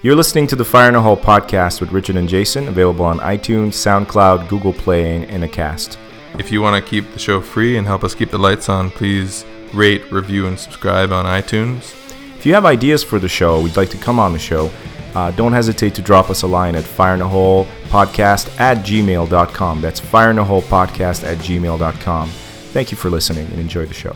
You're 0.00 0.14
listening 0.14 0.46
to 0.46 0.54
the 0.54 0.64
Fire 0.64 0.88
in 0.88 0.94
a 0.94 1.02
Hole 1.02 1.16
podcast 1.16 1.80
with 1.80 1.90
Richard 1.90 2.14
and 2.14 2.28
Jason, 2.28 2.68
available 2.68 3.04
on 3.04 3.18
iTunes, 3.18 3.72
SoundCloud, 3.72 4.48
Google 4.48 4.72
Play, 4.72 5.24
and 5.26 5.42
Acast. 5.42 5.96
If 6.38 6.52
you 6.52 6.62
want 6.62 6.80
to 6.80 6.88
keep 6.88 7.12
the 7.12 7.18
show 7.18 7.40
free 7.40 7.76
and 7.76 7.84
help 7.84 8.04
us 8.04 8.14
keep 8.14 8.30
the 8.30 8.38
lights 8.38 8.68
on, 8.68 8.92
please 8.92 9.44
rate, 9.74 10.08
review, 10.12 10.46
and 10.46 10.56
subscribe 10.56 11.10
on 11.10 11.24
iTunes. 11.24 11.96
If 12.36 12.46
you 12.46 12.54
have 12.54 12.64
ideas 12.64 13.02
for 13.02 13.18
the 13.18 13.28
show, 13.28 13.60
we'd 13.60 13.76
like 13.76 13.90
to 13.90 13.96
come 13.96 14.20
on 14.20 14.32
the 14.32 14.38
show, 14.38 14.70
uh, 15.16 15.32
don't 15.32 15.52
hesitate 15.52 15.96
to 15.96 16.02
drop 16.02 16.30
us 16.30 16.42
a 16.42 16.46
line 16.46 16.76
at 16.76 16.84
fireinaholepodcast 16.84 18.60
at 18.60 18.86
gmail.com. 18.86 19.80
That's 19.80 20.00
fireinaholepodcast 20.00 21.24
at 21.24 21.38
gmail.com. 21.38 22.28
Thank 22.28 22.92
you 22.92 22.96
for 22.96 23.10
listening 23.10 23.46
and 23.46 23.58
enjoy 23.58 23.86
the 23.86 23.94
show. 23.94 24.14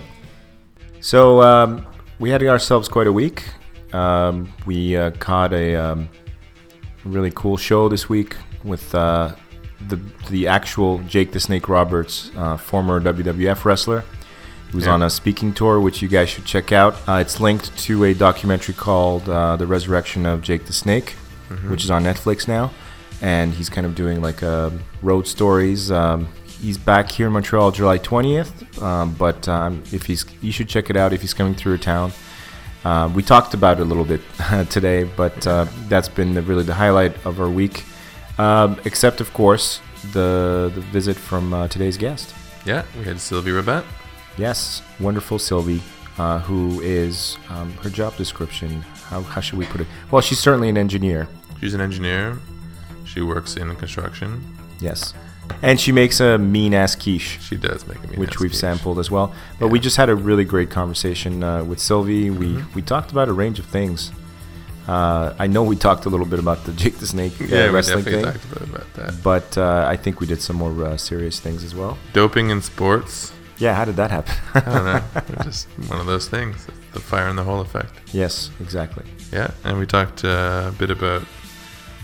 So, 1.01 1.43
um, 1.43 1.85
we 2.21 2.31
had 2.31 2.41
ourselves 2.45 2.89
quite 2.89 3.09
a 3.09 3.13
week. 3.13 3.43
Um, 3.93 4.53
we 4.67 4.97
uh, 4.97 5.11
caught 5.13 5.53
a 5.53 5.75
um, 5.77 6.09
really 7.05 7.31
cool 7.35 7.57
show 7.57 7.89
this 7.89 8.09
week 8.09 8.37
with 8.65 8.95
uh, 8.95 9.35
the 9.89 9.97
the 10.31 10.47
actual 10.49 10.99
Jake 11.09 11.33
the 11.33 11.41
Snake 11.41 11.69
Roberts, 11.69 12.31
uh, 12.37 12.57
former 12.57 13.01
WWF 13.01 13.65
wrestler. 13.65 14.05
He 14.71 14.77
was 14.77 14.87
Yeah. 14.87 14.93
on 14.93 15.03
a 15.03 15.11
speaking 15.11 15.53
tour, 15.53 15.81
which 15.81 16.01
you 16.01 16.09
guys 16.09 16.31
should 16.31 16.47
check 16.47 16.73
out. 16.73 16.95
Uh, 17.07 17.15
it's 17.21 17.41
linked 17.41 17.77
to 17.81 18.05
a 18.05 18.15
documentary 18.15 18.75
called 18.75 19.29
uh, 19.29 19.57
"The 19.57 19.67
Resurrection 19.67 20.25
of 20.27 20.41
Jake 20.43 20.65
the 20.67 20.73
Snake," 20.73 21.17
which 21.69 21.85
is 21.85 21.91
on 21.91 22.05
Netflix 22.05 22.49
now, 22.49 22.71
and 23.21 23.53
he's 23.53 23.69
kind 23.69 23.87
of 23.87 23.95
doing 23.95 24.23
like 24.23 24.43
uh, 24.43 24.71
road 25.03 25.27
stories. 25.27 25.91
Um, 25.91 26.29
he's 26.47 26.79
back 26.79 27.11
here 27.11 27.27
in 27.27 27.33
Montreal 27.35 27.73
July 27.73 27.99
20th, 27.99 28.81
um, 28.83 29.13
but 29.19 29.47
um, 29.49 29.83
if 29.93 30.07
he's, 30.07 30.25
you 30.41 30.53
should 30.53 30.69
check 30.69 30.89
it 30.89 30.97
out 30.97 31.13
if 31.13 31.21
he's 31.21 31.35
coming 31.35 31.55
through 31.55 31.75
a 31.75 31.79
town. 31.79 32.13
Uh, 32.85 33.11
we 33.15 33.23
talked 33.23 33.55
about 33.55 33.79
it 33.79 33.83
a 33.83 33.85
little 33.85 34.05
bit 34.05 34.21
today, 34.71 35.05
but 35.05 35.47
uh, 35.47 35.67
that's 35.89 36.09
been 36.09 36.35
the, 36.35 36.43
really 36.43 36.65
the 36.65 36.75
highlight 36.75 37.15
of 37.25 37.41
our 37.41 37.49
week. 37.49 37.85
Um, 38.39 38.81
except, 38.85 39.21
of 39.21 39.33
course, 39.33 39.81
the 40.13 40.71
the 40.75 40.81
visit 40.81 41.17
from 41.17 41.55
uh, 41.55 41.69
today's 41.69 41.97
guest. 41.97 42.35
Yeah, 42.65 42.85
we 42.99 43.05
had 43.05 43.21
Sylvie 43.21 43.53
Rabbat. 43.53 43.85
Yes, 44.37 44.83
wonderful 44.99 45.39
Sylvie, 45.39 45.83
uh, 46.19 46.39
who 46.41 46.81
is 46.81 47.37
um, 47.51 47.73
her 47.83 47.91
job 47.91 48.17
description. 48.17 48.81
How, 49.11 49.23
how 49.23 49.41
should 49.41 49.59
we 49.59 49.67
put 49.67 49.81
it? 49.83 49.87
Well, 50.11 50.23
she's 50.23 50.39
certainly 50.39 50.69
an 50.69 50.79
engineer. 50.79 51.29
She's 51.61 51.75
an 51.75 51.81
engineer. 51.81 52.39
She 53.05 53.21
works 53.21 53.57
in 53.57 53.75
construction. 53.77 54.43
Yes, 54.81 55.13
and 55.63 55.79
she 55.81 55.93
makes 55.93 56.21
a 56.21 56.39
mean 56.39 56.73
ass 56.75 56.95
quiche. 56.95 57.39
She 57.43 57.57
does 57.57 57.87
make 57.87 57.99
a 57.99 58.01
mean 58.03 58.13
ass. 58.13 58.19
which 58.19 58.41
we've 58.41 58.51
quiche. 58.53 58.61
sampled 58.61 58.99
as 58.99 59.11
well. 59.11 59.35
But 59.59 59.69
we 59.69 59.79
just 59.81 59.97
had 59.97 60.09
a 60.09 60.15
really 60.15 60.45
great 60.45 60.71
conversation 60.71 61.43
uh, 61.43 61.65
with 61.65 61.79
Sylvie. 61.81 62.31
We 62.31 62.47
Mm-hmm. 62.47 62.75
we 62.75 62.83
talked 62.83 63.11
about 63.13 63.29
a 63.29 63.33
range 63.33 63.59
of 63.59 63.67
things. 63.67 64.11
Uh, 64.89 65.33
I 65.39 65.47
know 65.47 65.63
we 65.63 65.77
talked 65.77 66.07
a 66.07 66.09
little 66.09 66.27
bit 66.27 66.39
about 66.41 66.65
the 66.65 66.73
Jake 66.83 66.99
the 66.99 67.07
Snake 67.07 67.33
uh, 67.41 67.45
Yeah, 67.45 67.67
wrestling 67.71 68.05
definitely 68.05 68.33
thing, 68.33 68.41
talked 68.41 68.45
a 68.45 68.59
bit 68.61 68.69
about 68.69 68.95
that. 68.95 69.23
but 69.23 69.57
uh, 69.59 69.85
I 69.89 69.97
think 69.97 70.21
we 70.21 70.27
did 70.27 70.41
some 70.43 70.57
more 70.57 70.85
uh, 70.85 70.97
serious 70.97 71.39
things 71.39 71.63
as 71.63 71.75
well. 71.75 71.97
Doping 72.13 72.51
in 72.51 72.61
sports. 72.63 73.33
Yeah, 73.59 73.75
how 73.75 73.85
did 73.85 73.95
that 73.97 74.11
happen? 74.11 74.35
I 74.55 74.61
don't 74.61 74.85
know. 74.85 75.03
It's 75.35 75.45
just 75.45 75.69
one 75.89 76.01
of 76.01 76.07
those 76.07 76.29
things. 76.29 76.67
The 76.95 77.01
fire 77.01 77.29
in 77.29 77.37
the 77.37 77.45
hole 77.45 77.61
effect. 77.61 77.93
yes, 78.13 78.51
exactly. 78.61 79.05
Yeah, 79.33 79.53
and 79.65 79.79
we 79.79 79.87
talked 79.87 80.25
uh, 80.25 80.65
a 80.69 80.73
bit 80.73 80.91
about 80.91 81.23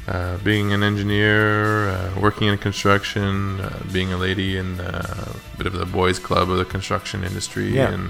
uh, 0.08 0.38
being 0.38 0.72
an 0.72 0.82
engineer, 0.82 1.88
uh, 1.90 2.20
working 2.20 2.48
in 2.48 2.56
construction, 2.58 3.60
uh, 3.60 3.82
being 3.92 4.10
a 4.12 4.16
lady 4.16 4.56
in 4.56 4.80
uh, 4.80 5.34
a 5.54 5.56
bit 5.58 5.66
of 5.66 5.74
the 5.74 5.86
boys' 5.86 6.18
club 6.18 6.50
of 6.50 6.56
the 6.58 6.64
construction 6.64 7.24
industry, 7.24 7.68
Yeah. 7.74 7.92
and 7.94 8.04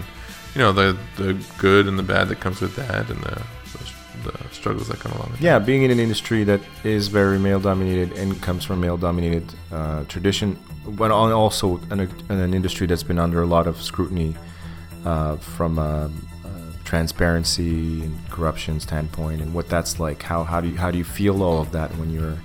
you 0.55 0.61
know 0.63 0.73
the 0.73 0.97
the 1.17 1.31
good 1.59 1.87
and 1.89 1.99
the 1.99 2.03
bad 2.15 2.29
that 2.29 2.41
comes 2.41 2.61
with 2.61 2.75
that, 2.77 3.05
and 3.11 3.21
the 3.29 3.37
the, 3.73 4.33
the 4.33 4.39
struggles 4.53 4.89
that 4.89 4.99
come 5.01 5.13
along 5.13 5.31
with 5.33 5.41
Yeah, 5.41 5.59
being 5.59 5.83
in 5.83 5.91
an 5.91 6.01
industry 6.01 6.45
that 6.45 6.61
is 6.85 7.09
very 7.09 7.39
male 7.39 7.61
dominated 7.61 8.13
and 8.21 8.41
comes 8.43 8.65
from 8.65 8.81
male 8.81 8.97
dominated 8.97 9.45
uh, 9.73 10.05
tradition, 10.05 10.57
but 10.87 11.11
also 11.11 11.81
an, 11.91 12.01
an 12.29 12.55
industry 12.55 12.87
that's 12.87 13.03
been 13.11 13.19
under 13.19 13.43
a 13.43 13.47
lot 13.47 13.67
of 13.67 13.81
scrutiny 13.83 14.35
uh, 15.05 15.37
from 15.57 15.79
a 15.79 16.11
transparency 16.89 18.03
and 18.03 18.31
corruption 18.31 18.81
standpoint, 18.81 19.43
and 19.43 19.53
what 19.53 19.69
that's 19.69 20.01
like. 20.01 20.23
How, 20.23 20.43
how 20.43 20.59
do 20.63 20.69
you 20.69 20.77
how 20.79 20.91
do 20.91 20.97
you 20.97 21.05
feel 21.05 21.43
all 21.43 21.61
of 21.61 21.71
that 21.73 21.91
when 21.99 22.11
you're 22.11 22.39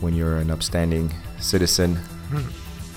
when 0.00 0.14
you're 0.14 0.38
an 0.38 0.50
upstanding 0.50 1.12
citizen 1.38 1.98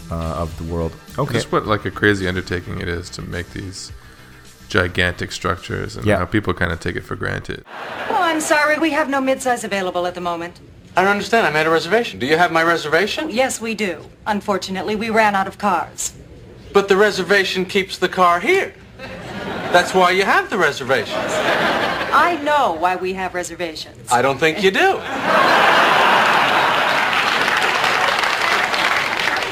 uh, 0.09 0.15
of 0.43 0.49
the 0.57 0.73
world? 0.73 0.93
Okay, 1.19 1.33
Just 1.33 1.51
what 1.51 1.65
like 1.67 1.83
a 1.83 1.91
crazy 1.91 2.25
undertaking 2.25 2.79
it 2.79 2.87
is 2.87 3.09
to 3.11 3.21
make 3.21 3.49
these 3.51 3.91
gigantic 4.69 5.33
structures, 5.33 5.97
and 5.97 6.05
Yeah. 6.05 6.19
how 6.19 6.25
people 6.25 6.53
kind 6.53 6.71
of 6.71 6.79
take 6.79 6.95
it 6.95 7.03
for 7.03 7.17
granted. 7.17 7.65
Oh, 8.09 8.21
I'm 8.21 8.39
sorry, 8.39 8.79
we 8.79 8.91
have 8.91 9.09
no 9.09 9.19
midsize 9.19 9.65
available 9.65 10.07
at 10.07 10.15
the 10.15 10.21
moment. 10.21 10.61
I 10.95 11.01
don't 11.01 11.11
understand. 11.11 11.45
I 11.45 11.51
made 11.51 11.67
a 11.67 11.69
reservation. 11.69 12.17
Do 12.19 12.25
you 12.25 12.38
have 12.38 12.51
my 12.53 12.63
reservation? 12.63 13.29
Yes, 13.29 13.59
we 13.59 13.75
do. 13.75 14.05
Unfortunately, 14.25 14.95
we 14.95 15.09
ran 15.09 15.35
out 15.35 15.47
of 15.47 15.57
cars. 15.57 16.13
But 16.71 16.88
the 16.88 16.95
reservation 16.95 17.65
keeps 17.65 17.97
the 17.97 18.07
car 18.09 18.39
here. 18.39 18.73
That's 19.71 19.93
why 19.93 20.11
you 20.11 20.25
have 20.25 20.49
the 20.49 20.57
reservations. 20.57 21.15
I 22.13 22.37
know 22.43 22.73
why 22.73 22.97
we 22.97 23.13
have 23.13 23.33
reservations. 23.33 24.11
I 24.11 24.21
don't 24.21 24.37
think 24.37 24.61
you 24.61 24.69
do. 24.69 24.99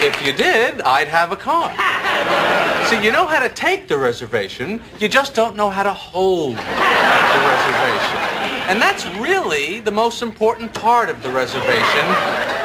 If 0.06 0.26
you 0.26 0.34
did, 0.34 0.82
I'd 0.82 1.08
have 1.08 1.32
a 1.32 1.38
car. 1.38 1.70
See, 2.88 3.02
you 3.02 3.14
know 3.14 3.26
how 3.26 3.40
to 3.40 3.50
take 3.50 3.88
the 3.88 3.98
reservation, 3.98 4.82
you 5.00 5.08
just 5.08 5.36
don't 5.36 5.56
know 5.56 5.70
how 5.70 5.84
to 5.84 5.94
hold 5.94 6.58
the 6.58 7.40
reservation. 7.54 8.18
And 8.68 8.82
that's 8.82 9.06
really 9.18 9.80
the 9.80 9.92
most 9.92 10.22
important 10.22 10.74
part 10.74 11.10
of 11.10 11.24
the 11.24 11.30
reservation, 11.32 12.06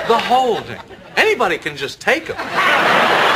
the 0.09 0.19
holding. 0.19 0.81
Anybody 1.17 1.59
can 1.59 1.77
just 1.77 2.01
take 2.01 2.27
them. 2.27 3.34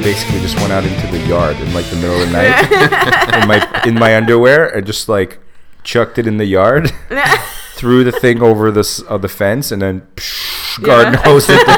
I 0.00 0.02
basically 0.02 0.40
just 0.40 0.56
went 0.56 0.72
out 0.72 0.82
into 0.84 1.06
the 1.08 1.18
yard 1.28 1.56
in 1.58 1.74
like 1.74 1.84
the 1.90 1.96
middle 1.96 2.18
of 2.22 2.26
the 2.26 2.32
night 2.32 2.72
in 3.42 3.46
my 3.48 3.82
in 3.86 3.94
my 3.94 4.16
underwear 4.16 4.66
and 4.74 4.86
just 4.86 5.10
like 5.10 5.38
chucked 5.82 6.16
it 6.18 6.26
in 6.26 6.38
the 6.38 6.46
yard, 6.46 6.90
threw 7.74 8.02
the 8.02 8.10
thing 8.12 8.40
over 8.42 8.70
the 8.70 8.80
s- 8.80 9.02
uh, 9.08 9.18
the 9.18 9.28
fence, 9.28 9.70
and 9.70 9.82
then 9.82 10.00
psh, 10.16 10.82
garden 10.82 11.14
hosed 11.22 11.50
it. 11.50 11.60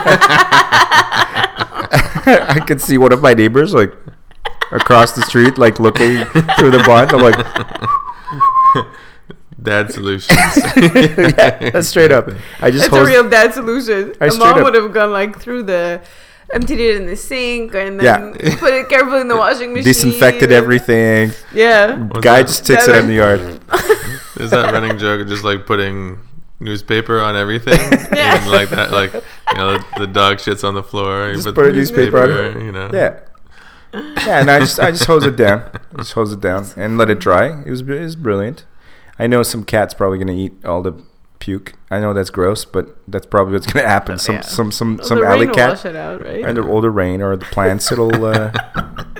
I 2.25 2.63
could 2.65 2.81
see 2.81 2.97
one 2.97 3.13
of 3.13 3.21
my 3.23 3.35
neighbors 3.35 3.75
like 3.75 3.93
across 4.71 5.13
the 5.13 5.23
street, 5.23 5.59
like 5.59 5.81
looking 5.81 6.25
through 6.59 6.71
the 6.71 6.83
blind. 6.85 7.11
I'm 7.11 7.23
like, 7.23 7.37
Dad 9.61 9.93
solutions. 9.93 10.39
yeah, 10.77 11.71
that's 11.71 11.89
straight 11.89 12.13
up. 12.13 12.29
I 12.61 12.71
just 12.71 12.87
It's 12.87 12.95
a 12.97 13.05
real 13.05 13.29
dad 13.29 13.53
solution. 13.53 14.15
I 14.21 14.27
A 14.27 14.35
mom 14.35 14.59
up- 14.59 14.63
would 14.65 14.75
have 14.75 14.93
gone 14.93 15.11
like 15.13 15.41
through 15.41 15.65
the, 15.65 16.01
emptied 16.53 16.81
it 16.81 16.97
in 16.97 17.07
the 17.07 17.17
sink 17.17 17.75
and 17.75 18.01
Yeah. 18.01 18.19
then 18.19 18.33
put 18.59 18.75
it 18.75 18.89
carefully 18.89 19.21
in 19.21 19.29
the 19.29 19.37
washing 19.37 19.73
machine. 19.73 19.85
disinfected 19.85 20.45
and- 20.45 20.53
everything. 20.53 21.33
Yeah. 21.53 22.09
Guy 22.21 22.39
that? 22.43 22.47
just 22.49 22.65
sticks 22.65 22.87
it 22.89 22.95
in 22.97 23.07
the 23.07 23.15
yard. 23.15 23.41
Is 24.41 24.51
that 24.51 24.73
running 24.73 24.99
joke 24.99 25.21
of 25.23 25.29
just 25.29 25.45
like 25.45 25.67
putting 25.67 26.19
newspaper 26.61 27.21
on 27.21 27.37
everything? 27.37 27.79
Yeah. 28.13 28.43
And 28.43 28.51
like 28.51 28.69
that, 28.71 28.91
like 28.93 29.13
you 29.15 29.57
know, 29.57 29.79
the, 29.79 29.85
the 30.01 30.07
dog 30.07 30.37
shits 30.37 30.67
on 30.67 30.75
the 30.75 30.83
floor. 30.83 31.29
You 31.29 31.35
Just 31.35 31.55
put 31.55 31.67
a 31.67 31.73
newspaper 31.73 32.23
on 32.23 32.31
it. 32.31 32.63
You 32.65 32.73
know. 32.73 32.91
Yeah. 32.93 33.21
Yeah, 33.95 34.41
and 34.41 34.51
I 34.51 34.59
just 34.61 34.79
I 34.81 34.91
just 34.91 35.05
hose 35.05 35.25
it 35.25 35.37
down, 35.37 35.71
just 35.99 36.13
hose 36.13 36.33
it 36.33 36.41
down, 36.41 36.67
and 36.77 36.97
let 36.97 37.11
it 37.11 37.19
dry. 37.21 37.63
It 37.63 37.71
was 37.71 37.81
it 37.83 38.01
was 38.01 38.17
brilliant. 38.17 38.65
I 39.19 39.27
know 39.27 39.43
some 39.43 39.65
cat's 39.65 39.93
probably 39.95 40.19
gonna 40.19 40.33
eat 40.33 40.53
all 40.65 40.81
the 40.83 40.95
puke. 41.43 41.73
I 41.91 41.99
know 41.99 42.15
that's 42.15 42.31
gross, 42.31 42.65
but 42.65 42.97
that's 43.09 43.27
probably 43.27 43.55
what's 43.55 43.67
gonna 43.67 43.87
happen. 43.87 44.17
Some 44.27 44.37
Yeah. 44.37 44.41
some 44.43 44.71
some 44.71 44.97
Well, 44.99 45.07
some 45.09 45.19
alley 45.25 45.47
rain 45.47 45.57
will 45.57 45.69
wash 45.69 45.83
cat, 45.83 45.95
it 45.95 45.97
out, 45.97 46.25
right? 46.25 46.45
and 46.45 46.57
the 46.57 46.63
older 46.67 46.91
rain 46.91 47.21
or 47.21 47.37
the 47.37 47.45
plants. 47.47 47.91
It'll 47.91 48.25
uh, 48.25 48.53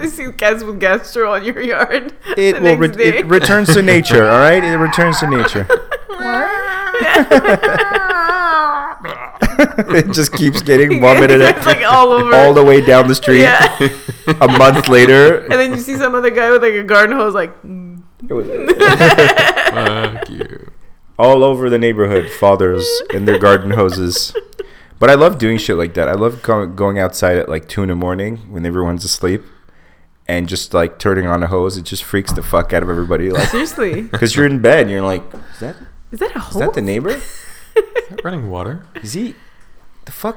see 0.09 0.31
cats 0.33 0.63
with 0.63 0.79
gastro 0.79 1.33
on 1.35 1.45
your 1.45 1.61
yard. 1.61 2.15
it 2.37 2.55
the 2.55 2.61
will 2.63 2.77
re- 2.77 3.05
it 3.05 3.27
returns 3.27 3.75
to 3.75 3.83
nature. 3.83 4.25
All 4.31 4.39
right, 4.39 4.63
it 4.63 4.77
returns 4.77 5.19
to 5.21 5.27
nature. 5.27 5.67
it 9.99 10.13
just 10.13 10.33
keeps 10.33 10.63
getting 10.63 11.01
vomited 11.01 11.41
it's 11.41 11.67
like 11.67 11.83
all 11.85 12.13
over. 12.13 12.35
all 12.35 12.55
the 12.55 12.63
way 12.65 12.81
down 12.81 13.09
the 13.09 13.15
street. 13.15 13.41
Yeah. 13.41 13.77
A 14.41 14.47
month 14.47 14.89
later, 14.89 15.41
and 15.43 15.53
then 15.53 15.73
you 15.73 15.79
see 15.81 15.97
some 15.97 16.15
other 16.15 16.31
guy 16.31 16.51
with 16.51 16.63
like 16.63 16.75
a 16.75 16.83
garden 16.85 17.17
hose, 17.17 17.35
like. 17.35 17.53
Fuck 19.73 20.29
you. 20.31 20.72
All 21.23 21.45
over 21.45 21.71
the 21.71 21.79
neighborhood. 21.79 22.29
Fathers 22.29 22.87
in 23.15 23.25
their 23.25 23.39
garden 23.39 23.71
hoses. 23.71 24.35
But 24.99 25.09
I 25.11 25.15
love 25.15 25.39
doing 25.39 25.59
shit 25.59 25.77
like 25.77 25.95
that. 25.95 26.09
I 26.09 26.13
love 26.13 26.43
go- 26.43 26.67
going 26.67 26.99
outside 26.99 27.37
at 27.37 27.49
like 27.49 27.69
two 27.69 27.83
in 27.83 27.89
the 27.89 27.95
morning 27.95 28.39
when 28.53 28.67
everyone's 28.67 29.05
asleep, 29.05 29.43
and 30.29 30.49
just 30.49 30.75
like 30.75 30.99
turning 30.99 31.27
on 31.27 31.43
a 31.43 31.47
hose. 31.47 31.77
It 31.77 31.83
just 31.85 32.05
freaks 32.05 32.33
the 32.33 32.43
fuck 32.43 32.73
out 32.73 32.83
of 32.83 32.91
everybody. 32.91 33.31
Like, 33.31 33.49
Seriously, 33.49 34.03
because 34.03 34.35
you're 34.37 34.47
in 34.47 34.61
bed 34.61 34.83
and 34.83 34.91
you're 34.91 35.03
like, 35.03 35.23
is 35.55 35.61
that 35.61 35.77
is 36.11 36.19
that 36.21 36.37
a 36.37 36.39
is 36.41 36.55
that 36.57 36.75
the 36.75 36.83
neighbor? 36.83 37.21
Is 37.75 38.09
that 38.11 38.23
running 38.23 38.51
water? 38.51 38.85
Is 39.03 39.15
he 39.15 39.35
the 40.05 40.13
fuck? 40.13 40.37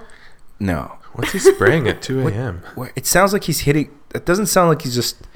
No. 0.58 1.00
What's 1.14 1.34
he 1.34 1.40
spraying 1.40 1.86
at 1.88 2.02
2 2.02 2.28
a.m.? 2.30 2.62
It 2.96 3.06
sounds 3.06 3.34
like 3.34 3.44
he's 3.44 3.62
hitting. 3.62 3.90
It 4.14 4.26
doesn't 4.26 4.46
sound 4.46 4.70
like 4.70 4.84
he's 4.84 4.96
just 4.96 5.28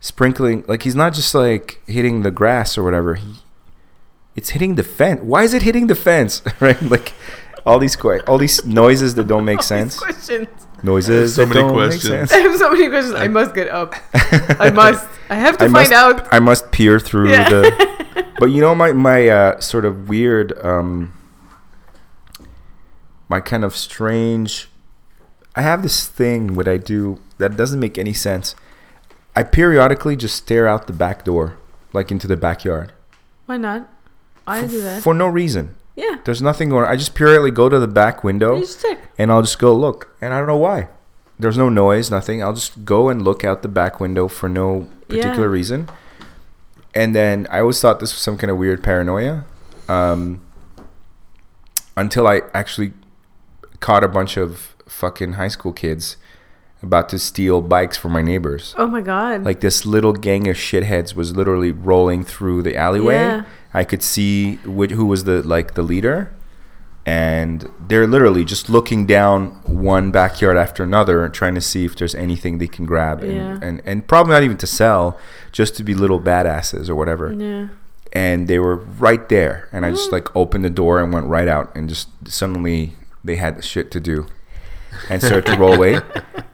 sprinkling. 0.00 0.64
Like 0.68 0.82
he's 0.84 0.94
not 0.94 1.12
just 1.12 1.34
like 1.34 1.80
hitting 1.88 2.22
the 2.22 2.30
grass 2.30 2.78
or 2.78 2.84
whatever. 2.84 3.14
He, 3.16 3.34
it's 4.36 4.50
hitting 4.50 4.74
the 4.74 4.82
fence. 4.82 5.20
Why 5.22 5.42
is 5.44 5.54
it 5.54 5.62
hitting 5.62 5.86
the 5.86 5.94
fence? 5.94 6.42
right? 6.60 6.80
Like 6.82 7.12
all 7.66 7.78
these 7.78 7.96
que- 7.96 8.20
all 8.26 8.38
these 8.38 8.64
noises 8.66 9.14
that 9.16 9.26
don't 9.26 9.44
make 9.44 9.62
sense. 9.74 9.98
Questions. 9.98 10.48
Noises 10.82 11.34
So 11.36 11.42
that 11.46 11.48
many 11.54 11.60
don't 11.60 11.72
questions. 11.72 12.30
make 12.30 12.32
I 12.38 12.42
have 12.48 12.58
so 12.58 12.70
many 12.72 12.88
questions. 12.88 13.14
I 13.14 13.28
must 13.28 13.54
get 13.54 13.68
up. 13.68 13.94
I 14.60 14.70
must. 14.70 15.06
I 15.30 15.36
have 15.36 15.56
to 15.58 15.64
I 15.64 15.68
find 15.68 15.72
must, 15.90 15.92
out. 15.92 16.28
I 16.32 16.40
must 16.40 16.70
peer 16.72 17.00
through 17.00 17.30
Yeah. 17.30 17.48
the. 17.48 18.26
But 18.38 18.46
you 18.46 18.60
know 18.60 18.74
my 18.74 18.92
my 18.92 19.28
uh, 19.28 19.60
sort 19.60 19.84
of 19.84 20.08
weird, 20.08 20.52
um, 20.64 21.12
my 23.28 23.40
kind 23.40 23.64
of 23.64 23.74
strange. 23.76 24.68
I 25.56 25.62
have 25.62 25.82
this 25.82 26.06
thing 26.06 26.54
what 26.54 26.66
I 26.68 26.76
do 26.76 27.20
that 27.38 27.56
doesn't 27.56 27.78
make 27.80 27.96
any 27.96 28.12
sense. 28.12 28.54
I 29.36 29.42
periodically 29.44 30.16
just 30.16 30.36
stare 30.36 30.66
out 30.68 30.86
the 30.86 30.92
back 30.92 31.24
door, 31.24 31.56
like 31.92 32.10
into 32.10 32.26
the 32.26 32.36
backyard, 32.36 32.92
Why 33.46 33.56
not? 33.56 33.88
I 34.46 34.66
do 34.66 34.80
that. 34.82 35.02
for 35.02 35.14
no 35.14 35.26
reason. 35.28 35.74
yeah. 35.96 36.18
There's 36.24 36.42
nothing 36.42 36.68
going. 36.70 36.84
on. 36.84 36.90
I 36.90 36.96
just 36.96 37.14
purely 37.14 37.50
go 37.50 37.68
to 37.68 37.78
the 37.78 37.86
back 37.88 38.22
window 38.24 38.54
You 38.56 38.62
just 38.62 38.82
check. 38.82 38.98
and 39.18 39.30
I'll 39.32 39.42
just 39.42 39.58
go 39.58 39.74
look, 39.74 40.14
and 40.20 40.32
I 40.34 40.38
don't 40.38 40.46
know 40.48 40.56
why. 40.56 40.88
There's 41.38 41.58
no 41.58 41.68
noise, 41.68 42.10
nothing. 42.10 42.42
I'll 42.42 42.52
just 42.54 42.84
go 42.84 43.08
and 43.08 43.22
look 43.22 43.44
out 43.44 43.62
the 43.62 43.68
back 43.68 44.00
window 44.00 44.28
for 44.28 44.48
no 44.48 44.88
particular 45.08 45.46
Yeah. 45.48 45.52
reason. 45.52 45.88
And 46.94 47.14
then 47.14 47.46
I 47.50 47.60
always 47.60 47.80
thought 47.80 47.98
this 48.00 48.12
was 48.12 48.20
some 48.22 48.36
kind 48.38 48.50
of 48.50 48.56
weird 48.56 48.82
paranoia, 48.82 49.44
um, 49.88 50.40
until 51.96 52.26
I 52.26 52.42
actually 52.52 52.92
caught 53.80 54.04
a 54.04 54.08
bunch 54.08 54.36
of 54.36 54.74
fucking 54.88 55.34
high 55.34 55.48
school 55.48 55.72
kids 55.72 56.16
about 56.82 57.08
to 57.08 57.18
steal 57.18 57.62
bikes 57.62 57.96
from 57.96 58.12
my 58.12 58.22
neighbors. 58.22 58.74
Oh 58.76 58.86
my 58.86 59.00
god. 59.00 59.42
Like 59.44 59.60
this 59.60 59.86
little 59.86 60.12
gang 60.12 60.48
of 60.48 60.56
shitheads 60.56 61.14
was 61.14 61.34
literally 61.34 61.72
rolling 61.72 62.24
through 62.24 62.62
the 62.62 62.76
alleyway. 62.76 63.14
Yeah. 63.14 63.44
I 63.74 63.84
could 63.84 64.02
see 64.02 64.56
which, 64.64 64.92
who 64.92 65.04
was 65.06 65.24
the 65.24 65.42
like 65.42 65.74
the 65.74 65.82
leader, 65.82 66.32
and 67.06 67.68
they're 67.88 68.06
literally 68.06 68.44
just 68.44 68.70
looking 68.70 69.04
down 69.04 69.46
one 69.66 70.10
backyard 70.10 70.56
after 70.56 70.82
another, 70.82 71.28
trying 71.28 71.54
to 71.54 71.60
see 71.60 71.84
if 71.84 71.96
there's 71.96 72.14
anything 72.14 72.58
they 72.58 72.66
can 72.68 72.86
grab, 72.86 73.22
and 73.22 73.32
Yeah. 73.34 73.58
and, 73.60 73.82
and 73.84 74.06
probably 74.06 74.32
not 74.32 74.42
even 74.42 74.56
to 74.58 74.66
sell, 74.66 75.18
just 75.52 75.76
to 75.76 75.84
be 75.84 75.94
little 75.94 76.20
badasses 76.20 76.88
or 76.88 76.94
whatever. 76.94 77.32
yeah. 77.32 77.68
And 78.12 78.46
they 78.46 78.60
were 78.60 78.76
right 78.76 79.28
there, 79.28 79.68
and 79.72 79.84
I 79.84 79.90
just 79.90 80.12
like 80.12 80.34
opened 80.36 80.64
the 80.64 80.70
door 80.70 81.00
and 81.00 81.12
went 81.12 81.26
right 81.26 81.48
out, 81.48 81.74
and 81.74 81.88
just 81.88 82.08
suddenly 82.28 82.94
they 83.24 83.36
had 83.36 83.62
shit 83.64 83.90
to 83.90 83.98
do, 84.00 84.26
and 85.10 85.20
started 85.20 85.46
to 85.52 85.58
roll 85.58 85.74
away. 85.74 86.00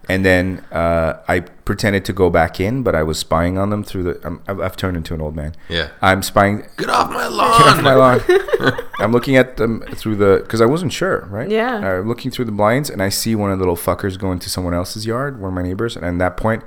And 0.08 0.24
then 0.24 0.64
uh, 0.72 1.20
I 1.28 1.44
pretended 1.70 2.04
to 2.04 2.12
go 2.12 2.28
back 2.28 2.58
in, 2.58 2.82
but 2.82 2.96
I 2.96 3.04
was 3.04 3.16
spying 3.16 3.56
on 3.56 3.70
them 3.70 3.84
through 3.84 4.02
the. 4.02 4.20
I'm, 4.24 4.42
I've, 4.48 4.58
I've 4.58 4.76
turned 4.76 4.96
into 4.96 5.14
an 5.14 5.20
old 5.20 5.36
man. 5.36 5.54
Yeah. 5.68 5.90
I'm 6.02 6.20
spying. 6.20 6.66
Get 6.76 6.90
off 6.90 7.08
my 7.10 7.28
lawn. 7.28 7.58
Get 7.58 7.68
off 7.68 7.74
lawn! 7.76 7.84
my 7.84 7.94
lawn. 7.94 8.80
I'm 8.98 9.12
looking 9.12 9.36
at 9.36 9.56
them 9.56 9.82
through 9.94 10.16
the 10.16 10.40
because 10.42 10.60
I 10.60 10.66
wasn't 10.66 10.92
sure, 10.92 11.28
right? 11.30 11.48
Yeah. 11.48 11.76
I'm 11.76 12.08
looking 12.08 12.32
through 12.32 12.46
the 12.46 12.50
blinds 12.52 12.90
and 12.90 13.00
I 13.00 13.08
see 13.08 13.36
one 13.36 13.52
of 13.52 13.60
the 13.60 13.62
little 13.62 13.76
fuckers 13.76 14.18
going 14.18 14.40
to 14.40 14.50
someone 14.50 14.74
else's 14.74 15.06
yard, 15.06 15.40
one 15.40 15.50
of 15.50 15.54
my 15.54 15.62
neighbors, 15.62 15.94
and 15.94 16.04
at 16.04 16.18
that 16.18 16.36
point, 16.36 16.64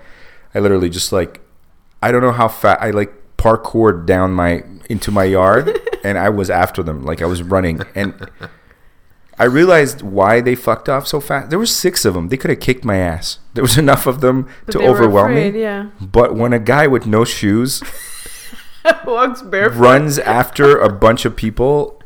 I 0.56 0.60
literally 0.60 0.90
just 0.90 1.12
like, 1.12 1.42
I 2.02 2.14
don't 2.14 2.22
know 2.22 2.32
how 2.32 2.48
fast 2.48 2.82
I 2.82 2.92
like 2.92 3.12
parkoured 3.36 4.06
down 4.06 4.32
my 4.32 4.64
into 4.90 5.12
my 5.12 5.26
yard, 5.26 5.78
and 6.06 6.18
I 6.18 6.30
was 6.30 6.50
after 6.50 6.82
them 6.82 7.04
like 7.04 7.22
I 7.22 7.26
was 7.26 7.44
running, 7.44 7.82
and 7.94 8.30
I 9.40 9.46
realized 9.46 10.02
why 10.04 10.42
they 10.42 10.56
fucked 10.56 10.88
off 10.90 11.08
so 11.08 11.20
fast. 11.20 11.50
There 11.50 11.58
were 11.60 11.66
six 11.66 12.06
of 12.06 12.14
them. 12.14 12.30
They 12.30 12.38
could 12.38 12.50
have 12.52 12.60
kicked 12.60 12.86
my 12.86 12.98
ass. 12.98 13.40
There 13.54 13.64
was 13.64 13.78
enough 13.78 14.08
of 14.08 14.22
them 14.22 14.48
But 14.66 14.72
to 14.74 14.80
overwhelm 14.82 15.32
afraid, 15.32 15.54
me. 15.54 15.62
Yeah. 15.62 15.90
But 16.02 16.36
when 16.36 16.54
a 16.54 16.60
guy 16.60 16.88
with 16.88 17.06
no 17.06 17.24
shoes 17.24 17.84
Walks 19.06 19.42
barefoot. 19.44 19.80
runs 19.80 20.18
after 20.20 20.78
a 20.80 20.90
bunch 20.90 21.24
of 21.26 21.36
people, 21.36 22.02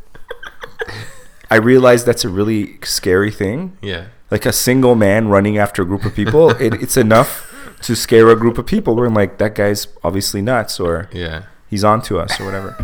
I 1.49 1.55
realize 1.55 2.03
that's 2.03 2.25
a 2.25 2.29
really 2.29 2.77
scary 2.83 3.31
thing. 3.31 3.77
Yeah. 3.81 4.07
Like 4.29 4.45
a 4.45 4.51
single 4.51 4.95
man 4.95 5.29
running 5.29 5.57
after 5.57 5.81
a 5.81 5.85
group 5.85 6.03
of 6.05 6.13
people, 6.13 6.49
it, 6.51 6.73
it's 6.75 6.97
enough 6.97 7.53
to 7.83 7.95
scare 7.95 8.29
a 8.29 8.35
group 8.35 8.57
of 8.57 8.65
people. 8.65 8.95
Where 8.95 9.05
I'm 9.05 9.13
like, 9.13 9.37
that 9.37 9.55
guy's 9.55 9.87
obviously 10.03 10.41
nuts, 10.41 10.79
or 10.79 11.07
Yeah. 11.13 11.43
he's 11.69 11.83
on 11.85 12.01
to 12.03 12.19
us, 12.19 12.39
or 12.41 12.45
whatever. 12.45 12.75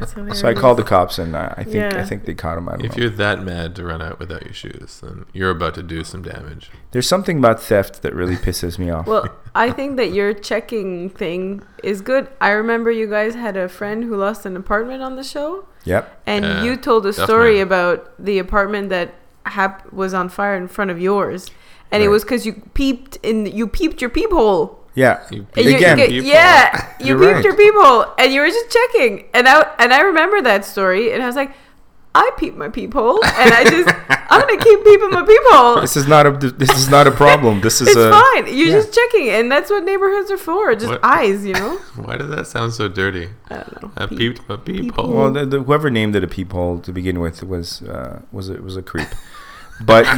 That's 0.00 0.12
hilarious. 0.12 0.40
So 0.40 0.48
I 0.48 0.54
called 0.54 0.78
the 0.78 0.82
cops, 0.84 1.18
and 1.18 1.34
uh, 1.34 1.54
I 1.56 1.64
think 1.64 1.94
I 1.94 2.04
think 2.04 2.24
they 2.24 2.34
caught 2.34 2.58
him. 2.58 2.68
I 2.68 2.74
If 2.74 2.96
know. 2.96 3.02
you're 3.02 3.10
that 3.10 3.42
mad 3.42 3.74
to 3.76 3.84
run 3.84 4.00
out 4.02 4.18
without 4.18 4.44
your 4.44 4.52
shoes, 4.54 5.00
then 5.02 5.26
you're 5.32 5.50
about 5.50 5.74
to 5.74 5.82
do 5.82 6.04
some 6.04 6.22
damage. 6.22 6.70
There's 6.92 7.08
something 7.08 7.38
about 7.38 7.62
theft 7.62 8.02
that 8.02 8.14
really 8.14 8.36
pisses 8.36 8.78
me 8.78 8.90
off. 8.90 9.06
Well, 9.06 9.28
I 9.54 9.70
think 9.70 9.96
that 9.96 10.12
your 10.12 10.32
checking 10.32 11.10
thing 11.10 11.62
is 11.82 12.00
good. 12.00 12.28
I 12.40 12.50
remember 12.50 12.90
you 12.90 13.08
guys 13.08 13.34
had 13.34 13.56
a 13.56 13.68
friend 13.68 14.04
who 14.04 14.16
lost 14.16 14.46
an 14.46 14.56
apartment 14.56 15.02
on 15.02 15.16
the 15.16 15.24
show, 15.24 15.66
yep. 15.84 16.20
and 16.26 16.44
Yeah, 16.44 16.62
you 16.64 16.76
told 16.76 17.06
a 17.06 17.10
definitely. 17.10 17.26
story 17.34 17.60
about 17.60 18.12
the 18.22 18.38
apartment 18.38 18.88
that 18.90 19.14
hap- 19.44 19.92
was 19.92 20.12
on 20.14 20.28
fire 20.28 20.56
in 20.56 20.68
front 20.68 20.90
of 20.90 21.00
yours, 21.00 21.50
and 21.92 22.02
it 22.02 22.08
was 22.08 22.24
because 22.24 22.44
you 22.44 22.52
peeped 22.74 23.16
in. 23.22 23.46
You 23.46 23.66
peeped 23.68 24.00
your 24.00 24.10
peephole. 24.10 24.82
Yeah. 24.96 25.22
You 25.30 25.46
And 25.56 25.64
you- 25.66 25.76
Again, 25.76 25.98
you- 25.98 26.06
peephole. 26.08 26.28
yeah, 26.30 26.88
you 26.98 27.06
You're 27.06 27.18
peeped 27.20 27.32
right. 27.34 27.44
your 27.44 27.54
peephole, 27.56 28.06
and 28.18 28.32
you 28.32 28.40
were 28.40 28.48
just 28.48 28.70
checking. 28.70 29.26
And 29.34 29.46
I 29.46 29.64
and 29.78 29.92
I 29.94 30.00
remember 30.00 30.42
that 30.42 30.64
story, 30.64 31.12
and 31.12 31.22
I 31.22 31.26
was 31.26 31.36
like, 31.36 31.52
I 32.14 32.30
peeped 32.38 32.56
my 32.56 32.70
peephole, 32.70 33.22
and 33.22 33.52
I 33.52 33.62
just 33.64 33.88
I'm 34.30 34.40
gonna 34.40 34.56
keep 34.56 34.82
peeping 34.84 35.10
my 35.10 35.22
peephole. 35.22 35.82
This 35.82 35.96
is 35.98 36.08
not 36.08 36.26
a 36.26 36.30
this 36.32 36.70
is 36.78 36.88
not 36.88 37.06
a 37.06 37.10
problem. 37.10 37.60
This 37.60 37.82
is 37.82 37.88
It's 37.88 37.96
a 37.98 38.10
fine. 38.10 38.46
You're 38.46 38.68
yeah. 38.68 38.80
just 38.80 38.94
checking, 38.94 39.28
and 39.28 39.52
that's 39.52 39.68
what 39.70 39.84
neighborhoods 39.84 40.30
are 40.30 40.38
for. 40.38 40.74
Just 40.74 40.88
What? 40.92 41.00
eyes, 41.04 41.44
you 41.44 41.52
know. 41.52 41.76
Why 41.96 42.16
does 42.16 42.30
that 42.30 42.46
sound 42.46 42.72
so 42.72 42.88
dirty? 42.88 43.28
I 43.50 43.54
don't 43.56 43.82
know. 43.82 43.90
I 43.98 44.06
Peep. 44.06 44.18
peeped 44.18 44.48
my 44.48 44.56
peephole. 44.56 45.12
Well, 45.12 45.30
the, 45.30 45.44
the, 45.44 45.62
whoever 45.62 45.90
named 45.90 46.16
it 46.16 46.24
a 46.24 46.26
peephole 46.26 46.78
to 46.80 46.90
begin 46.90 47.20
with 47.20 47.42
was 47.42 47.82
uh, 47.82 48.22
was 48.32 48.48
it 48.48 48.62
was 48.64 48.78
a 48.78 48.82
creep, 48.82 49.08
but 49.84 50.06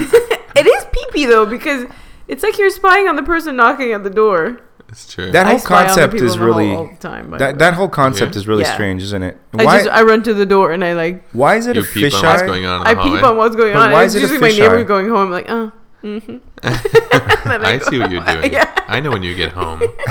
It 0.61 0.67
is 0.67 0.85
peepee 0.97 1.27
though 1.29 1.47
because 1.47 1.87
it's 2.29 2.45
like 2.45 2.59
you're 2.59 2.71
spying 2.71 3.09
on 3.09 3.17
the 3.17 3.23
person 3.25 3.57
knocking 3.57 3.93
at 3.93 4.05
the 4.05 4.11
door. 4.11 4.61
It's 4.89 5.13
true. 5.13 5.31
that 5.33 5.47
whole 5.47 5.59
spy 5.59 5.75
on 5.77 5.83
the 5.83 5.87
concept 5.89 6.15
is 6.15 6.21
in 6.21 6.27
the 6.29 6.37
hall 6.39 6.47
really 6.47 6.75
all 6.75 6.87
the 6.87 6.97
time. 6.97 7.31
that 7.39 7.59
that 7.59 7.75
whole 7.75 7.89
concept 7.89 8.35
Yeah. 8.35 8.39
is 8.41 8.49
really 8.49 8.63
Yeah. 8.63 8.75
strange, 8.75 9.03
isn't 9.03 9.23
it? 9.23 9.37
I 9.59 9.65
just 9.79 9.89
I 9.91 10.03
run 10.03 10.23
to 10.25 10.35
the 10.35 10.47
door 10.47 10.73
and 10.73 10.85
I 10.85 10.93
like 10.95 11.23
why 11.33 11.57
is 11.57 11.67
it 11.67 11.77
you 11.77 11.83
a 11.83 11.85
peep 11.85 12.05
on 12.15 12.21
fisheye? 12.21 12.23
what's 12.25 12.43
going 12.43 12.65
on 12.67 12.79
in 12.81 12.85
the 12.85 12.91
I 12.91 12.95
hallway. 12.95 13.17
peep 13.19 13.25
on 13.27 13.37
what's 13.37 13.57
going 13.57 13.73
But 13.75 13.83
on. 13.87 13.93
why 13.93 14.05
it's 14.05 14.15
is 14.15 14.23
it 14.23 14.27
a 14.31 14.33
usually 14.33 14.41
my 14.53 14.57
neighbor 14.59 14.85
fisheye? 14.85 14.87
going 14.89 15.09
home. 15.09 15.31
like, 15.31 15.47
oh, 15.49 15.73
mm-hmm. 16.03 16.37
I 16.63 17.79
see 17.79 17.99
what 17.99 18.11
you're 18.11 18.25
doing. 18.25 18.53
Yeah. 18.53 18.73
I 18.89 19.01
know 19.01 19.11
when 19.11 19.23
you 19.23 19.35
get 19.35 19.53
home. 19.53 19.81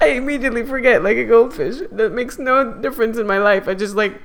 I 0.00 0.06
immediately 0.06 0.64
forget 0.64 1.02
like 1.02 1.16
a 1.16 1.24
goldfish. 1.24 1.76
That 1.92 2.12
makes 2.12 2.38
no 2.38 2.72
difference 2.74 3.18
in 3.18 3.26
my 3.26 3.38
life. 3.38 3.68
I 3.68 3.74
just 3.74 3.94
like 3.94 4.20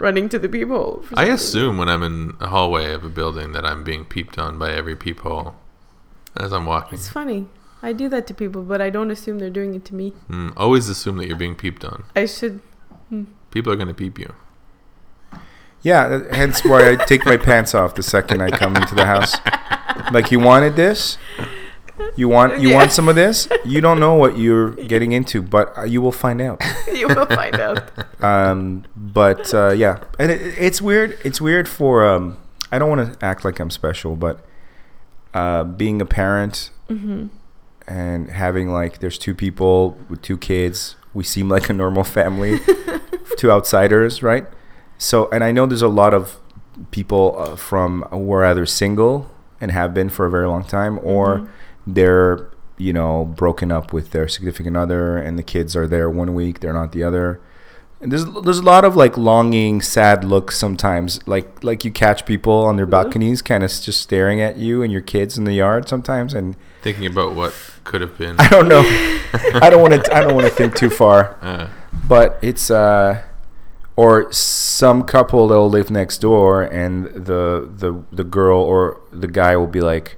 running 0.00 0.28
to 0.30 0.38
the 0.38 0.48
peephole. 0.48 1.02
for 1.02 1.18
I 1.18 1.24
some 1.24 1.30
reason. 1.30 1.34
assume 1.34 1.78
when 1.78 1.88
I'm 1.88 2.02
in 2.02 2.34
a 2.40 2.48
hallway 2.48 2.92
of 2.92 3.04
a 3.04 3.08
building 3.08 3.52
that 3.52 3.64
I'm 3.64 3.84
being 3.84 4.04
peeped 4.04 4.38
on 4.38 4.58
by 4.58 4.72
every 4.72 4.96
peephole 4.96 5.54
as 6.36 6.52
I'm 6.52 6.66
walking. 6.66 6.98
It's 6.98 7.08
funny. 7.08 7.48
I 7.82 7.92
do 7.92 8.08
that 8.10 8.26
to 8.26 8.34
people, 8.34 8.62
but 8.62 8.80
I 8.80 8.90
don't 8.90 9.10
assume 9.10 9.38
they're 9.38 9.48
doing 9.50 9.74
it 9.74 9.84
to 9.86 9.94
me. 9.94 10.12
Mm, 10.28 10.52
always 10.56 10.88
assume 10.88 11.16
that 11.18 11.26
you're 11.26 11.36
being 11.36 11.54
peeped 11.54 11.84
on. 11.84 12.04
I 12.14 12.26
should. 12.26 12.60
People 13.50 13.72
are 13.72 13.76
going 13.76 13.88
to 13.88 13.94
peep 13.94 14.18
you. 14.18 14.32
Yeah, 15.82 16.22
hence 16.30 16.62
why 16.64 16.90
I 16.90 16.96
take 16.96 17.24
my 17.24 17.36
pants 17.38 17.74
off 17.74 17.94
the 17.94 18.02
second 18.02 18.42
I 18.42 18.50
come 18.50 18.76
into 18.76 18.94
the 18.94 19.06
house. 19.06 19.34
Like 20.12 20.30
you 20.30 20.38
wanted 20.38 20.76
this, 20.76 21.16
you 22.16 22.28
want 22.28 22.60
you 22.60 22.68
Yeah. 22.70 22.76
want 22.76 22.92
some 22.92 23.08
of 23.08 23.14
this. 23.16 23.48
You 23.64 23.80
don't 23.80 23.98
know 23.98 24.14
what 24.14 24.38
you're 24.38 24.70
getting 24.72 25.12
into, 25.12 25.40
but 25.42 25.76
uh, 25.78 25.84
you 25.84 26.02
will 26.02 26.12
find 26.12 26.40
out. 26.42 26.62
you 26.92 27.08
will 27.08 27.26
find 27.26 27.58
out. 27.58 27.90
Um, 28.22 28.84
but 28.94 29.52
uh, 29.54 29.70
yeah, 29.70 30.04
and 30.18 30.30
it, 30.30 30.40
it's 30.58 30.82
weird. 30.82 31.18
It's 31.24 31.40
weird 31.40 31.66
for. 31.68 32.06
Um, 32.06 32.36
I 32.70 32.78
don't 32.78 32.90
want 32.90 33.18
to 33.18 33.24
act 33.24 33.44
like 33.44 33.58
I'm 33.58 33.70
special, 33.70 34.16
but 34.16 34.44
uh, 35.34 35.64
being 35.64 36.00
a 36.02 36.06
parent 36.06 36.70
Mm-hmm. 36.90 37.28
And 37.90 38.30
having 38.30 38.72
like 38.72 39.00
there's 39.00 39.18
two 39.18 39.34
people 39.34 39.98
with 40.08 40.22
two 40.22 40.38
kids, 40.38 40.96
we 41.12 41.24
seem 41.24 41.48
like 41.48 41.68
a 41.68 41.72
normal 41.72 42.04
family 42.04 42.60
to 43.38 43.50
outsiders, 43.50 44.22
right? 44.22 44.46
So, 44.98 45.28
and 45.30 45.42
I 45.42 45.50
know 45.52 45.66
there's 45.66 45.82
a 45.82 45.88
lot 45.88 46.14
of 46.14 46.38
people 46.90 47.34
uh, 47.38 47.56
from 47.56 48.02
who 48.10 48.30
are 48.32 48.44
either 48.44 48.66
single 48.66 49.30
and 49.60 49.70
have 49.72 49.92
been 49.92 50.08
for 50.08 50.26
a 50.26 50.30
very 50.30 50.46
long 50.46 50.64
time, 50.64 50.98
or 51.02 51.26
Mhm. 51.40 51.48
they're 51.86 52.46
you 52.78 52.92
know 52.94 53.26
broken 53.36 53.70
up 53.70 53.92
with 53.92 54.10
their 54.12 54.28
significant 54.28 54.76
other, 54.76 55.16
and 55.18 55.38
the 55.38 55.42
kids 55.42 55.74
are 55.76 55.86
there 55.86 56.08
one 56.08 56.32
week, 56.34 56.60
they're 56.60 56.72
not 56.82 56.92
the 56.92 57.02
other. 57.02 57.40
And 58.02 58.10
there's 58.10 58.24
there's 58.44 58.60
a 58.60 58.62
lot 58.74 58.84
of 58.84 58.96
like 58.96 59.18
longing, 59.18 59.82
sad 59.82 60.24
looks 60.24 60.56
sometimes. 60.56 61.20
Like 61.26 61.62
like 61.62 61.84
you 61.84 61.90
catch 61.90 62.24
people 62.24 62.64
on 62.64 62.76
their 62.76 62.86
balconies, 62.86 63.42
kind 63.42 63.62
of 63.64 63.70
just 63.70 64.00
staring 64.00 64.40
at 64.40 64.56
you 64.56 64.82
and 64.82 64.90
your 64.90 65.02
kids 65.02 65.36
in 65.36 65.44
the 65.44 65.52
yard 65.52 65.86
sometimes. 65.88 66.32
And 66.32 66.56
Thinking 66.82 67.06
about 67.06 67.34
what 67.34 67.54
could 67.84 68.00
have 68.00 68.16
been. 68.16 68.36
I 68.38 68.48
don't 68.48 68.68
know. 68.68 68.80
I 69.62 69.68
don't 69.70 69.82
want 69.82 70.02
to. 70.04 70.14
I 70.16 70.20
don't 70.20 70.34
want 70.34 70.46
to 70.46 70.52
think 70.52 70.74
too 70.76 70.90
far. 70.90 71.36
Uh, 71.42 71.68
But 72.08 72.38
it's 72.42 72.70
uh, 72.70 73.22
or 73.96 74.32
some 74.32 75.02
couple 75.04 75.48
that'll 75.48 75.68
live 75.68 75.90
next 75.90 76.18
door, 76.18 76.62
and 76.62 77.06
the 77.06 77.68
the 77.76 78.02
the 78.12 78.24
girl 78.24 78.60
or 78.60 79.00
the 79.12 79.28
guy 79.28 79.56
will 79.56 79.66
be 79.66 79.80
like, 79.80 80.16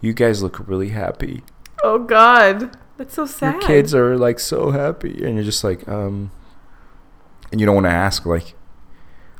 "You 0.00 0.12
guys 0.12 0.42
look 0.42 0.66
really 0.68 0.90
happy. 0.90 1.42
Oh 1.82 1.98
God, 1.98 2.76
that's 2.96 3.14
so 3.14 3.26
sad. 3.26 3.54
Your 3.54 3.62
kids 3.62 3.94
are 3.94 4.16
like 4.16 4.38
so 4.38 4.70
happy," 4.70 5.24
and 5.24 5.34
you're 5.34 5.44
just 5.44 5.64
like, 5.64 5.86
um, 5.88 6.30
and 7.50 7.60
you 7.60 7.66
don't 7.66 7.74
want 7.74 7.86
to 7.86 7.90
ask 7.90 8.24
like, 8.24 8.54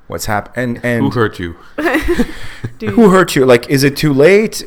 "What's 0.08 0.26
happened?" 0.26 0.56
And 0.76 0.84
and 0.84 1.04
who 1.04 1.11
hurt 1.11 1.38
you? 1.38 1.56
Who 2.80 3.11
hurt 3.11 3.37
you? 3.37 3.46
Like, 3.46 3.70
is 3.70 3.84
it 3.84 3.96
too 3.96 4.12
late? 4.12 4.64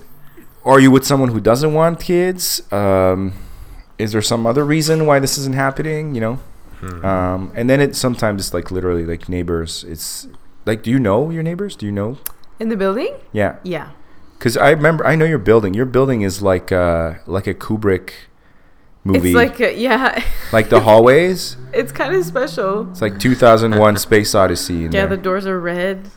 Are 0.66 0.80
you 0.80 0.90
with 0.92 1.06
someone 1.06 1.30
who 1.30 1.40
doesn't 1.40 1.74
want 1.74 2.00
kids? 2.00 2.62
Um, 2.74 3.34
is 3.98 4.12
there 4.12 4.22
some 4.22 4.46
other 4.48 4.66
reason 4.66 5.06
why 5.06 5.20
this 5.20 5.38
isn't 5.38 5.56
happening? 5.56 6.16
You 6.16 6.22
know. 6.22 6.40
Hmm. 6.80 7.06
Um, 7.06 7.52
and 7.56 7.70
then 7.70 7.80
it 7.80 7.96
sometimes 7.96 8.42
it's 8.48 8.54
like 8.54 8.72
literally 8.72 9.06
like 9.06 9.30
neighbors. 9.30 9.86
It's 9.88 10.28
like, 10.66 10.84
do 10.84 10.90
you 10.92 11.00
know 11.00 11.30
your 11.30 11.44
neighbors? 11.44 11.76
Do 11.76 11.86
you 11.86 11.92
know? 11.92 12.18
in 12.60 12.70
the 12.70 12.78
building? 12.78 13.14
Yeah, 13.34 13.58
Yeah. 13.64 13.90
because 14.40 14.56
I 14.56 14.70
remember 14.72 15.06
I 15.06 15.16
know 15.16 15.26
your 15.26 15.38
building. 15.40 15.74
Your 15.74 15.86
building 15.86 16.22
is 16.22 16.42
like 16.42 16.72
uh 16.72 17.16
like 17.28 17.48
a 17.48 17.54
Kubrick 17.54 18.12
movie. 19.04 19.30
It's 19.32 19.36
like 19.36 19.60
a, 19.60 19.76
yeah, 19.78 20.24
Like 20.54 20.70
the 20.70 20.80
hallways. 20.80 21.58
it's 21.74 21.92
kind 21.92 22.16
of 22.16 22.24
special. 22.26 22.90
It's 22.92 23.02
like 23.02 23.20
2001: 23.20 23.98
Space 23.98 24.34
Odyssey. 24.34 24.86
In 24.86 24.92
Yeah, 24.94 25.06
there. 25.06 25.18
the 25.18 25.24
doors 25.24 25.46
are 25.46 25.60
red, 25.60 26.10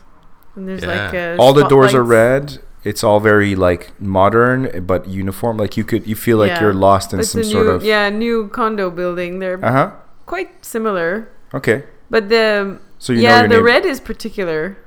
and 0.55 0.67
there's 0.67 0.85
like 0.85 1.13
Yeah. 1.13 1.35
uh, 1.37 1.41
all 1.41 1.53
the 1.53 1.67
doors 1.67 1.93
are 1.93 2.03
red. 2.03 2.59
It's 2.83 3.03
all 3.03 3.19
very 3.19 3.55
like 3.55 3.91
modern 3.99 4.85
but 4.85 5.07
uniform. 5.07 5.57
Like 5.57 5.75
you 5.77 5.83
could 5.83 6.07
you 6.07 6.15
feel 6.15 6.37
like 6.37 6.49
Yeah. 6.51 6.61
you're 6.61 6.73
lost 6.73 7.13
in 7.13 7.19
It's 7.19 7.29
some 7.31 7.41
a 7.41 7.43
sort 7.43 7.65
new, 7.67 7.71
of 7.73 7.83
yeah 7.83 8.09
new 8.09 8.47
condo 8.47 8.89
building. 8.89 9.39
They're 9.39 9.59
Uh 9.63 9.71
huh. 9.71 9.91
quite 10.25 10.63
similar, 10.65 11.27
Okay. 11.53 11.83
but 12.09 12.29
the 12.29 12.77
So 12.97 13.13
you 13.13 13.21
yeah 13.21 13.47
the 13.47 13.61
red 13.63 13.85
is 13.85 13.99
particular. 13.99 14.77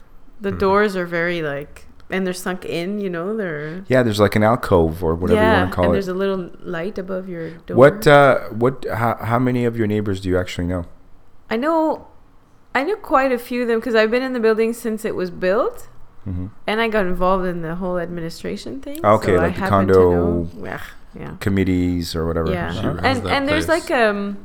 The 0.41 0.53
Mhm. 0.53 0.59
doors 0.59 0.97
are 0.97 1.07
very 1.07 1.41
like, 1.43 1.87
and 2.11 2.27
they're 2.27 2.33
sunk 2.47 2.65
in. 2.65 2.99
You 2.99 3.11
know, 3.11 3.37
they're 3.37 3.85
Yeah, 3.89 4.03
there's 4.03 4.19
like 4.21 4.37
an 4.37 4.43
alcove 4.43 5.05
or 5.05 5.15
whatever 5.15 5.43
you 5.45 5.53
want 5.53 5.71
to 5.71 5.75
call 5.77 5.85
and 5.85 5.93
it. 5.93 5.97
there's 5.97 6.09
a 6.09 6.15
little 6.15 6.51
light 6.65 6.97
above 6.99 7.29
your 7.29 7.51
door. 7.67 7.77
What 7.77 8.07
uh 8.07 8.39
what 8.63 8.87
how, 9.01 9.17
how 9.21 9.39
many 9.39 9.65
of 9.67 9.77
your 9.77 9.87
neighbors 9.87 10.21
do 10.23 10.29
you 10.31 10.39
actually 10.39 10.67
know? 10.67 10.85
I 11.51 11.57
know, 11.57 12.07
I 12.75 12.83
know 12.85 12.97
quite 12.97 13.33
a 13.33 13.39
few 13.39 13.63
of 13.63 13.69
them 13.69 13.79
because 13.81 13.95
I've 13.95 14.11
been 14.11 14.23
in 14.23 14.33
the 14.33 14.41
building 14.41 14.73
since 14.73 15.05
it 15.05 15.15
was 15.15 15.31
built, 15.31 15.89
hmm 16.25 16.47
and 16.67 16.81
I 16.81 16.88
got 16.88 17.07
involved 17.07 17.47
in 17.47 17.62
the 17.62 17.75
whole 17.75 17.99
administration 17.99 18.81
thing. 18.81 19.05
Okay, 19.05 19.35
so 19.37 19.38
I 19.43 19.47
like 19.49 19.57
the 19.57 19.69
condo 19.69 20.11
know- 20.11 20.49
Yeah. 21.14 21.37
Committees 21.41 22.14
or 22.17 22.26
whatever. 22.26 22.50
Yeah, 22.50 22.73
and 23.02 23.26
and 23.26 23.47
there's 23.49 23.69
like 23.69 23.91
um, 23.91 24.38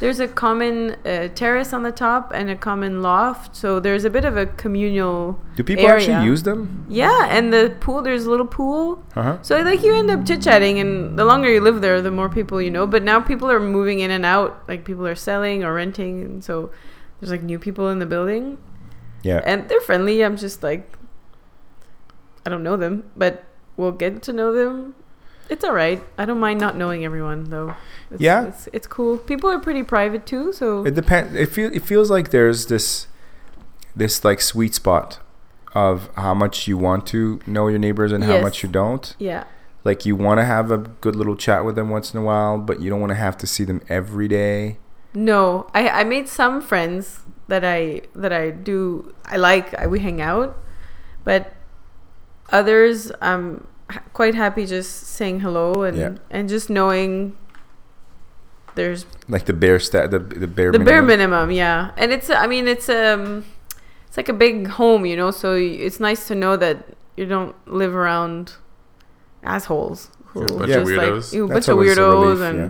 there's 0.00 0.20
a 0.20 0.28
common 0.28 0.96
uh, 1.06 1.28
terrace 1.34 1.72
on 1.72 1.82
the 1.82 1.92
top 1.92 2.32
and 2.34 2.50
a 2.50 2.56
common 2.56 3.00
loft, 3.00 3.56
so 3.56 3.80
there's 3.80 4.04
a 4.04 4.10
bit 4.10 4.24
of 4.26 4.36
a 4.36 4.44
communal. 4.46 5.40
Do 5.56 5.62
people 5.64 5.86
area. 5.86 5.96
actually 6.12 6.26
use 6.26 6.42
them? 6.42 6.84
Yeah, 6.90 7.26
and 7.36 7.52
the 7.54 7.74
pool. 7.80 8.02
There's 8.02 8.26
a 8.26 8.30
little 8.30 8.46
pool. 8.46 9.02
Uh 9.16 9.22
huh. 9.22 9.38
So 9.42 9.62
like 9.62 9.82
you 9.82 9.94
end 9.94 10.10
up 10.10 10.26
chit 10.26 10.42
chatting, 10.42 10.78
and 10.78 11.18
the 11.18 11.24
longer 11.24 11.48
you 11.50 11.62
live 11.62 11.80
there, 11.80 12.02
the 12.02 12.10
more 12.10 12.28
people 12.28 12.60
you 12.60 12.70
know. 12.70 12.86
But 12.86 13.02
now 13.02 13.20
people 13.20 13.50
are 13.50 13.60
moving 13.60 14.00
in 14.00 14.10
and 14.10 14.26
out. 14.26 14.50
Like 14.68 14.84
people 14.84 15.06
are 15.06 15.14
selling 15.16 15.64
or 15.64 15.72
renting, 15.72 16.20
and 16.22 16.44
so 16.44 16.70
there's 17.20 17.30
like 17.30 17.42
new 17.42 17.58
people 17.58 17.88
in 17.88 17.98
the 17.98 18.06
building, 18.06 18.58
Yeah. 19.22 19.40
and 19.46 19.68
they're 19.70 19.80
friendly. 19.80 20.22
I'm 20.22 20.36
just 20.36 20.62
like, 20.62 20.84
I 22.46 22.50
don't 22.50 22.62
know 22.62 22.76
them, 22.76 23.10
but 23.16 23.44
we'll 23.76 23.92
get 23.92 24.22
to 24.24 24.32
know 24.32 24.52
them. 24.52 24.94
It's 25.48 25.64
all 25.64 25.72
right. 25.74 26.02
I 26.16 26.24
don't 26.26 26.38
mind 26.38 26.60
not 26.60 26.76
knowing 26.76 27.04
everyone 27.04 27.44
though. 27.50 27.74
It's, 28.10 28.20
Yeah. 28.22 28.46
it's, 28.46 28.68
it's 28.72 28.86
cool. 28.86 29.18
People 29.18 29.50
are 29.50 29.58
pretty 29.58 29.82
private 29.82 30.24
too, 30.26 30.52
so 30.52 30.84
It 30.86 30.94
depends. 30.94 31.34
It 31.34 31.48
feel 31.48 31.70
it 31.74 31.82
feels 31.82 32.10
like 32.10 32.30
there's 32.30 32.66
this 32.66 33.08
this 33.96 34.24
like 34.24 34.40
sweet 34.40 34.74
spot 34.74 35.18
of 35.74 36.08
how 36.16 36.34
much 36.34 36.66
you 36.68 36.78
want 36.78 37.06
to 37.08 37.40
know 37.46 37.68
your 37.68 37.78
neighbors 37.78 38.12
and 38.12 38.24
how 38.24 38.40
much 38.40 38.62
you 38.62 38.68
don't. 38.68 39.14
yeah, 39.18 39.44
Like 39.84 40.04
you 40.06 40.14
want 40.16 40.38
to 40.38 40.44
have 40.44 40.70
a 40.70 40.78
good 40.78 41.14
little 41.16 41.36
chat 41.36 41.64
with 41.64 41.74
them 41.76 41.90
once 41.90 42.12
in 42.14 42.18
a 42.20 42.22
while, 42.22 42.58
but 42.58 42.80
you 42.80 42.90
don't 42.90 43.00
want 43.00 43.10
to 43.10 43.16
have 43.16 43.36
to 43.38 43.46
see 43.46 43.64
them 43.64 43.80
every 43.88 44.28
day. 44.28 44.78
No, 45.14 45.68
I 45.74 45.88
I 45.88 46.04
made 46.04 46.28
some 46.28 46.60
friends 46.60 47.20
that 47.48 47.64
I 47.64 48.02
that 48.14 48.32
I 48.32 48.50
do 48.50 49.12
I 49.24 49.36
like. 49.36 49.74
I, 49.78 49.86
we 49.88 49.98
hang 50.00 50.20
out, 50.20 50.56
but 51.24 51.52
others 52.52 53.10
I'm 53.20 53.66
quite 54.12 54.34
happy 54.34 54.66
just 54.66 55.06
saying 55.06 55.40
hello 55.40 55.82
and 55.82 55.96
Yeah. 55.96 56.12
and 56.30 56.48
just 56.48 56.70
knowing 56.70 57.36
there's 58.74 59.04
Like 59.28 59.46
the 59.46 59.52
bare 59.52 59.78
stat, 59.80 60.10
the 60.10 60.18
the 60.18 60.46
bare 60.46 60.70
the 60.72 60.78
minimum. 60.78 60.84
bare 60.84 61.02
minimum. 61.02 61.50
Yeah, 61.50 61.90
and 61.96 62.12
it's 62.12 62.30
I 62.30 62.46
mean 62.46 62.68
it's 62.68 62.88
um 62.88 63.44
it's 64.06 64.16
like 64.16 64.28
a 64.28 64.32
big 64.32 64.68
home, 64.68 65.04
you 65.06 65.16
know. 65.16 65.30
So 65.30 65.54
it's 65.54 66.00
nice 66.00 66.26
to 66.28 66.34
know 66.34 66.56
that 66.56 66.76
you 67.16 67.26
don't 67.26 67.54
live 67.66 67.94
around 67.94 68.54
assholes. 69.42 70.10
Who 70.26 70.40
Yeah, 70.40 70.46
a 70.46 70.58
bunch 70.58 70.60
of 70.62 70.68
just, 70.68 70.86
weirdos. 70.90 71.24
Like, 71.24 71.32
you, 71.32 71.44
a 71.44 71.48
bunch 71.48 71.68
of 71.68 71.76
weirdos 71.78 72.22
relief, 72.22 72.40
and 72.40 72.58
yeah. 72.58 72.68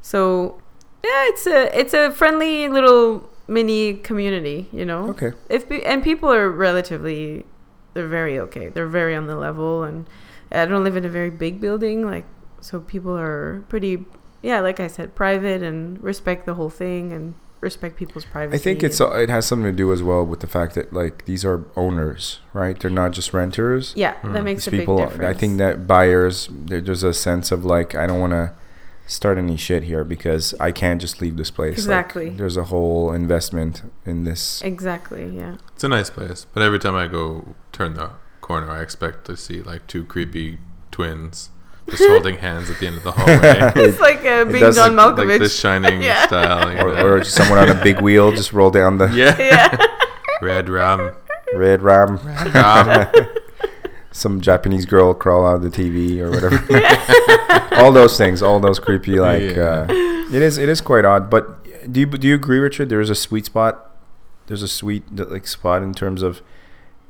so 0.00 0.60
yeah, 1.04 1.28
it's 1.30 1.46
a 1.46 1.78
it's 1.80 1.94
a 1.94 2.10
friendly 2.12 2.68
little 2.68 3.28
mini 3.48 3.94
community, 3.94 4.68
you 4.72 4.84
know. 4.84 5.08
Okay. 5.10 5.32
If 5.48 5.68
pe- 5.68 5.82
and 5.82 6.02
people 6.04 6.30
are 6.32 6.48
relatively, 6.48 7.44
they're 7.94 8.08
very 8.08 8.38
okay. 8.38 8.68
They're 8.68 8.86
very 8.86 9.14
on 9.14 9.26
the 9.26 9.36
level, 9.36 9.82
and 9.84 10.06
I 10.50 10.66
don't 10.66 10.84
live 10.84 10.96
in 10.96 11.04
a 11.04 11.08
very 11.08 11.30
big 11.30 11.60
building, 11.60 12.04
like 12.06 12.24
so 12.60 12.80
people 12.80 13.16
are 13.18 13.64
pretty, 13.68 14.04
yeah, 14.42 14.60
like 14.60 14.78
I 14.80 14.86
said, 14.86 15.14
private 15.14 15.62
and 15.62 16.02
respect 16.02 16.46
the 16.46 16.54
whole 16.54 16.70
thing 16.70 17.12
and 17.12 17.34
respect 17.60 17.96
people's 17.96 18.24
privacy. 18.24 18.56
I 18.60 18.62
think 18.62 18.82
it's 18.82 19.00
and- 19.00 19.14
it 19.20 19.28
has 19.30 19.46
something 19.46 19.70
to 19.70 19.76
do 19.76 19.92
as 19.92 20.02
well 20.02 20.24
with 20.26 20.40
the 20.40 20.46
fact 20.46 20.74
that 20.74 20.92
like 20.92 21.24
these 21.26 21.44
are 21.44 21.64
owners, 21.76 22.40
right? 22.52 22.78
They're 22.78 22.90
not 22.90 23.12
just 23.12 23.32
renters. 23.32 23.92
yeah, 23.96 24.14
Hmm. 24.16 24.32
that 24.32 24.42
makes 24.44 24.64
These 24.64 24.74
a 24.74 24.76
people, 24.78 24.96
big 24.98 25.08
difference. 25.10 25.36
I 25.36 25.38
think 25.38 25.58
that 25.58 25.86
buyers, 25.86 26.48
there- 26.52 26.80
there's 26.80 27.02
a 27.04 27.12
sense 27.14 27.50
of 27.52 27.64
like 27.64 27.94
I 27.94 28.06
don't 28.06 28.20
want 28.20 28.32
to 28.32 28.52
start 29.06 29.36
any 29.38 29.56
shit 29.56 29.82
here 29.84 30.04
because 30.04 30.54
I 30.60 30.72
can't 30.72 31.00
just 31.00 31.20
leave 31.20 31.36
this 31.36 31.50
place. 31.50 31.72
Like, 31.72 31.78
Exactly. 31.78 32.30
there's 32.30 32.56
a 32.56 32.64
whole 32.64 33.12
investment 33.12 33.82
in 34.06 34.24
this. 34.24 34.62
exactly, 34.62 35.28
yeah. 35.36 35.56
It's 35.74 35.84
a 35.84 35.88
nice 35.88 36.10
place, 36.10 36.46
but 36.54 36.62
every 36.62 36.78
time 36.78 36.94
I 36.94 37.06
go 37.08 37.54
turn 37.72 37.94
the 37.94 38.10
corner, 38.40 38.70
I 38.70 38.80
expect 38.82 39.24
to 39.26 39.36
see 39.36 39.62
like 39.62 39.86
two 39.86 40.04
creepy 40.04 40.58
twins 40.90 41.50
just 41.90 42.04
holding 42.08 42.36
hands 42.46 42.70
at 42.70 42.78
the 42.78 42.86
end 42.86 42.96
of 42.98 43.02
the 43.02 43.12
hallway. 43.12 43.72
It's 43.88 44.00
like 44.00 44.24
uh, 44.24 44.44
being 44.44 44.60
does 44.60 44.76
John 44.76 44.94
look 44.96 45.18
like 45.18 45.26
Malkovich. 45.26 45.38
the 45.40 45.48
Shining 45.48 46.00
Yeah. 46.10 46.26
style. 46.26 46.72
you 46.72 46.78
Or, 46.80 46.94
know. 46.94 47.06
or 47.06 47.18
just 47.18 47.34
someone 47.34 47.58
on 47.58 47.68
a 47.70 47.82
big 47.82 48.00
wheel 48.00 48.30
just 48.32 48.52
roll 48.52 48.70
down 48.70 48.98
the 48.98 49.08
yeah, 49.08 49.36
yeah, 49.38 49.76
red 50.40 50.68
rum. 50.68 51.12
red 51.54 51.82
ram. 51.82 52.16
rum. 52.54 53.08
Some 54.12 54.40
Japanese 54.40 54.84
girl 54.86 55.14
crawl 55.14 55.46
out 55.46 55.56
of 55.56 55.62
the 55.62 55.70
TV 55.70 56.18
or 56.20 56.30
whatever. 56.30 57.76
all 57.82 57.92
those 57.92 58.16
things, 58.18 58.42
all 58.42 58.60
those 58.60 58.78
creepy 58.78 59.18
like. 59.18 59.42
Yeah. 59.42 59.86
Uh, 59.88 59.92
it 60.32 60.42
is 60.42 60.58
it 60.58 60.68
is 60.68 60.80
quite 60.80 61.04
odd, 61.04 61.28
but 61.30 61.62
do 61.90 62.00
you 62.00 62.06
do 62.06 62.28
you 62.28 62.34
agree, 62.34 62.58
Richard? 62.58 62.88
There 62.88 63.00
is 63.00 63.10
a 63.10 63.14
sweet 63.14 63.46
spot. 63.46 63.90
There's 64.46 64.62
a 64.62 64.68
sweet 64.68 65.04
like 65.16 65.46
spot 65.46 65.82
in 65.82 65.94
terms 65.94 66.22
of 66.22 66.42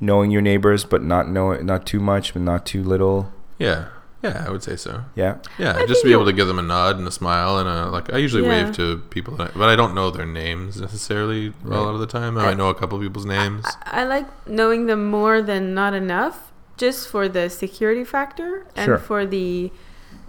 knowing 0.00 0.30
your 0.30 0.42
neighbors, 0.42 0.84
but 0.84 1.02
not 1.02 1.28
know 1.28 1.54
not 1.54 1.86
too 1.86 2.00
much, 2.00 2.32
but 2.32 2.42
not 2.42 2.64
too 2.66 2.82
little. 2.82 3.32
Yeah, 3.58 3.88
yeah, 4.22 4.44
I 4.46 4.50
would 4.50 4.62
say 4.62 4.76
so. 4.76 5.04
Yeah. 5.14 5.38
Yeah, 5.58 5.76
I 5.76 5.86
just 5.86 6.02
to 6.02 6.06
be 6.06 6.12
able 6.12 6.24
to 6.26 6.32
give 6.32 6.46
them 6.46 6.58
a 6.58 6.62
nod 6.62 6.98
and 6.98 7.06
a 7.06 7.10
smile 7.10 7.58
and 7.58 7.68
a 7.68 7.90
like. 7.90 8.12
I 8.12 8.18
usually 8.18 8.42
Yeah. 8.44 8.64
wave 8.64 8.76
to 8.76 8.98
people, 9.10 9.36
that 9.36 9.50
I, 9.54 9.58
but 9.58 9.68
I 9.68 9.76
don't 9.76 9.94
know 9.94 10.10
their 10.10 10.26
names 10.26 10.80
necessarily 10.80 11.52
a 11.64 11.68
lot 11.68 11.94
of 11.94 12.00
the 12.00 12.06
time. 12.06 12.38
I 12.38 12.44
might 12.46 12.56
know 12.56 12.68
a 12.68 12.74
couple 12.74 12.96
of 12.98 13.02
people's 13.02 13.26
names. 13.26 13.64
I, 13.84 14.02
I 14.02 14.04
like 14.04 14.26
knowing 14.48 14.86
them 14.86 15.10
more 15.10 15.42
than 15.42 15.74
not 15.74 15.94
enough, 15.94 16.51
just 16.76 17.08
for 17.08 17.28
the 17.28 17.48
security 17.50 18.04
factor 18.04 18.66
and 18.76 18.86
Sure. 18.86 18.98
for 18.98 19.24
the, 19.26 19.70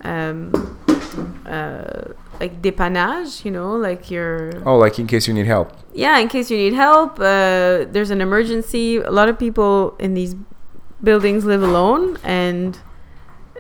um, 0.04 0.52
uh, 1.46 2.14
like 2.40 2.62
dépannage. 2.62 3.46
You 3.46 3.52
know, 3.52 3.76
like 3.76 4.10
your 4.12 4.52
Oh, 4.66 4.78
like 4.78 5.00
in 5.00 5.08
case 5.08 5.28
you 5.28 5.34
need 5.34 5.46
help. 5.48 5.72
yeah, 5.94 6.18
in 6.20 6.28
case 6.28 6.50
you 6.52 6.58
need 6.58 6.74
help, 6.74 7.20
uh, 7.20 7.86
there's 7.92 8.10
an 8.12 8.22
emergency. 8.22 8.98
A 8.98 9.12
lot 9.12 9.30
of 9.30 9.38
people 9.40 9.96
in 10.00 10.14
these 10.14 10.36
buildings 11.04 11.44
live 11.46 11.64
alone, 11.64 12.18
and 12.24 12.80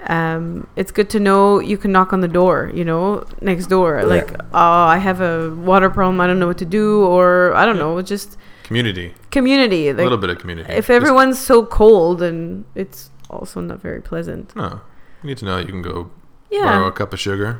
um, 0.08 0.68
it's 0.75 0.92
good 0.92 1.10
to 1.12 1.20
know 1.20 1.60
you 1.60 1.78
can 1.78 1.92
knock 1.92 2.12
on 2.13 2.20
the 2.22 2.28
door, 2.28 2.72
you 2.74 2.84
know, 2.86 3.24
next 3.42 3.68
door. 3.68 4.04
Like, 4.04 4.32
oh, 4.54 4.84
I 4.96 4.98
have 4.98 5.22
a 5.22 5.54
water 5.56 5.90
problem. 5.90 6.20
I 6.20 6.28
don't 6.28 6.40
know 6.40 6.48
what 6.48 6.58
to 6.60 6.66
do, 6.66 7.04
or 7.06 7.54
I 7.56 7.66
don't 7.66 7.78
know, 7.78 8.02
just 8.02 8.38
Community, 8.63 9.13
community. 9.32 9.89
a 9.89 9.93
little 9.93 10.17
bit 10.17 10.29
of 10.29 10.39
community. 10.39 10.70
if 10.72 10.88
Just- 10.88 10.89
everyone's 10.91 11.39
so 11.39 11.65
cold, 11.65 12.22
and 12.22 12.65
it's 12.75 13.10
also 13.29 13.60
not 13.62 13.82
very 13.82 14.01
pleasant. 14.01 14.55
no, 14.55 14.82
you 15.22 15.27
need 15.29 15.38
to 15.39 15.46
know 15.46 15.58
you 15.58 15.65
can 15.65 15.82
go 15.82 16.10
yeah. 16.50 16.62
borrow 16.63 16.88
a 16.88 16.91
cup 16.91 17.13
of 17.13 17.20
sugar. 17.20 17.60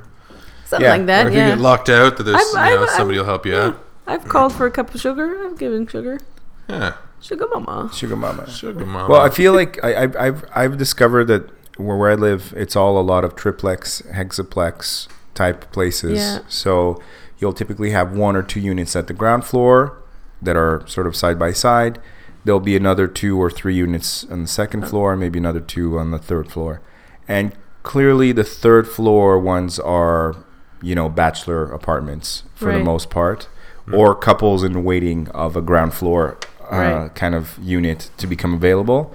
something 0.65 0.86
Yeah, 0.86 0.91
like 0.93 1.01
or 1.01 1.05
that. 1.05 1.27
if 1.27 1.33
Yeah. 1.33 1.48
you 1.50 1.55
get 1.55 1.62
locked 1.62 1.89
out, 1.89 2.17
that 2.17 2.24
there's 2.24 2.38
I've- 2.38 2.69
you 2.69 2.75
know, 2.75 2.83
I've- 2.83 2.91
somebody 2.91 3.17
I've- 3.17 3.19
will 3.19 3.25
help 3.25 3.45
you 3.45 3.51
yeah. 3.53 3.65
out. 3.65 3.79
I've 4.07 4.27
called 4.27 4.53
for 4.53 4.65
a 4.65 4.72
cup 4.72 4.93
of 4.95 5.00
sugar. 5.00 5.38
I've 5.45 5.57
given 5.57 5.86
sugar. 5.88 6.19
Yeah. 6.67 6.93
Sugar 7.22 7.45
mama. 7.53 7.89
Sugar 7.93 8.15
mama. 8.15 8.50
Sugar 8.50 8.86
mama. 8.86 9.07
Well, 9.10 9.22
I 9.22 9.29
feel 9.29 9.53
like 9.53 9.79
I, 9.83 10.03
I've, 10.03 10.15
I've 10.17 10.45
I've 10.55 10.77
discovered 10.77 11.25
that 11.25 11.50
where, 11.77 11.95
where 11.98 12.12
I 12.12 12.15
live, 12.15 12.53
it's 12.57 12.75
all 12.75 13.00
a 13.00 13.01
lot 13.13 13.24
of 13.24 13.36
triplex, 13.36 14.01
hexaplex 14.13 15.07
type 15.36 15.72
places. 15.72 16.19
Yeah. 16.19 16.39
So 16.48 17.01
you'll 17.39 17.53
typically 17.53 17.91
have 17.91 18.12
one 18.15 18.36
or 18.36 18.43
two 18.43 18.60
units 18.60 18.95
at 18.95 19.07
the 19.07 19.13
ground 19.13 19.45
floor 19.45 19.98
that 20.43 20.55
are 20.55 20.83
sort 20.88 21.07
of 21.07 21.15
side 21.15 21.38
by 21.39 21.51
side. 21.53 22.00
There'll 22.45 22.59
be 22.59 22.75
another 22.75 23.07
two 23.07 23.41
or 23.41 23.50
three 23.50 23.75
units 23.75 24.25
on 24.29 24.41
the 24.41 24.47
second 24.47 24.88
floor, 24.88 25.15
maybe 25.15 25.39
another 25.39 25.62
two 25.62 25.97
on 25.97 26.12
the 26.12 26.19
third 26.19 26.51
floor, 26.51 26.81
and 27.27 27.53
clearly 27.83 28.31
the 28.31 28.43
third 28.43 28.88
floor 28.88 29.39
ones 29.39 29.79
are, 29.79 30.35
you 30.81 30.93
know, 30.95 31.07
bachelor 31.09 31.71
apartments 31.71 32.43
for 32.55 32.71
the 32.79 32.83
most 32.83 33.09
part, 33.09 33.47
or 33.93 34.13
couples 34.15 34.63
in 34.63 34.83
waiting 34.83 35.27
of 35.29 35.55
a 35.55 35.62
ground 35.62 35.93
floor 35.93 36.38
uh, 36.71 36.75
Right. 36.77 37.15
kind 37.15 37.35
of 37.35 37.57
unit 37.62 38.09
to 38.17 38.25
become 38.27 38.53
available. 38.53 39.13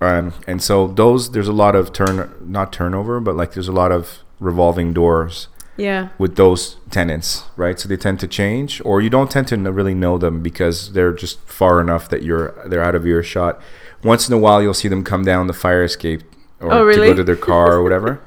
Um, 0.00 0.32
and 0.48 0.60
so 0.60 0.88
those 0.88 1.30
there's 1.30 1.46
a 1.48 1.52
lot 1.52 1.76
of 1.76 1.92
turn 1.92 2.28
not 2.44 2.72
turnover, 2.72 3.20
but 3.20 3.36
like 3.36 3.52
there's 3.54 3.68
a 3.68 3.72
lot 3.72 3.92
of 3.92 4.18
revolving 4.40 4.92
doors 4.92 5.46
Yeah. 5.76 6.10
with 6.18 6.36
those 6.36 6.76
tenants, 6.90 7.44
right? 7.56 7.78
So 7.80 7.88
they 7.88 7.96
tend 7.96 8.20
to 8.20 8.28
change, 8.28 8.82
or 8.84 9.00
you 9.00 9.08
don't 9.08 9.30
tend 9.30 9.48
to 9.48 9.56
really 9.56 9.94
know 9.94 10.18
them 10.18 10.42
because 10.42 10.92
they're 10.92 11.12
just 11.14 11.40
far 11.48 11.80
enough 11.80 12.08
that 12.10 12.22
you're 12.22 12.52
they're 12.66 12.82
out 12.84 12.94
of 12.94 13.06
earshot. 13.06 13.60
Once 14.04 14.28
in 14.28 14.34
a 14.34 14.38
while, 14.38 14.60
you'll 14.62 14.74
see 14.74 14.88
them 14.88 15.02
come 15.02 15.24
down 15.24 15.46
the 15.46 15.52
fire 15.54 15.82
escape 15.84 16.22
or 16.60 16.72
Oh, 16.72 16.90
to 16.90 16.96
go 16.96 17.14
to 17.14 17.24
their 17.24 17.36
car 17.36 17.72
or 17.72 17.82
whatever. 17.82 18.20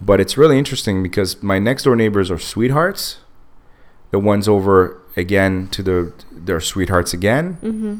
But 0.00 0.20
it's 0.20 0.36
really 0.36 0.58
interesting 0.58 1.02
because 1.02 1.42
my 1.42 1.58
next 1.58 1.82
door 1.84 1.96
neighbors 1.96 2.30
are 2.30 2.38
sweethearts. 2.38 3.18
The 4.10 4.18
ones 4.18 4.48
over 4.48 5.00
again 5.16 5.68
to 5.68 5.82
the 5.82 6.12
they're 6.32 6.60
sweethearts 6.60 7.12
again. 7.12 7.58
Mm-hmm. 7.62 7.94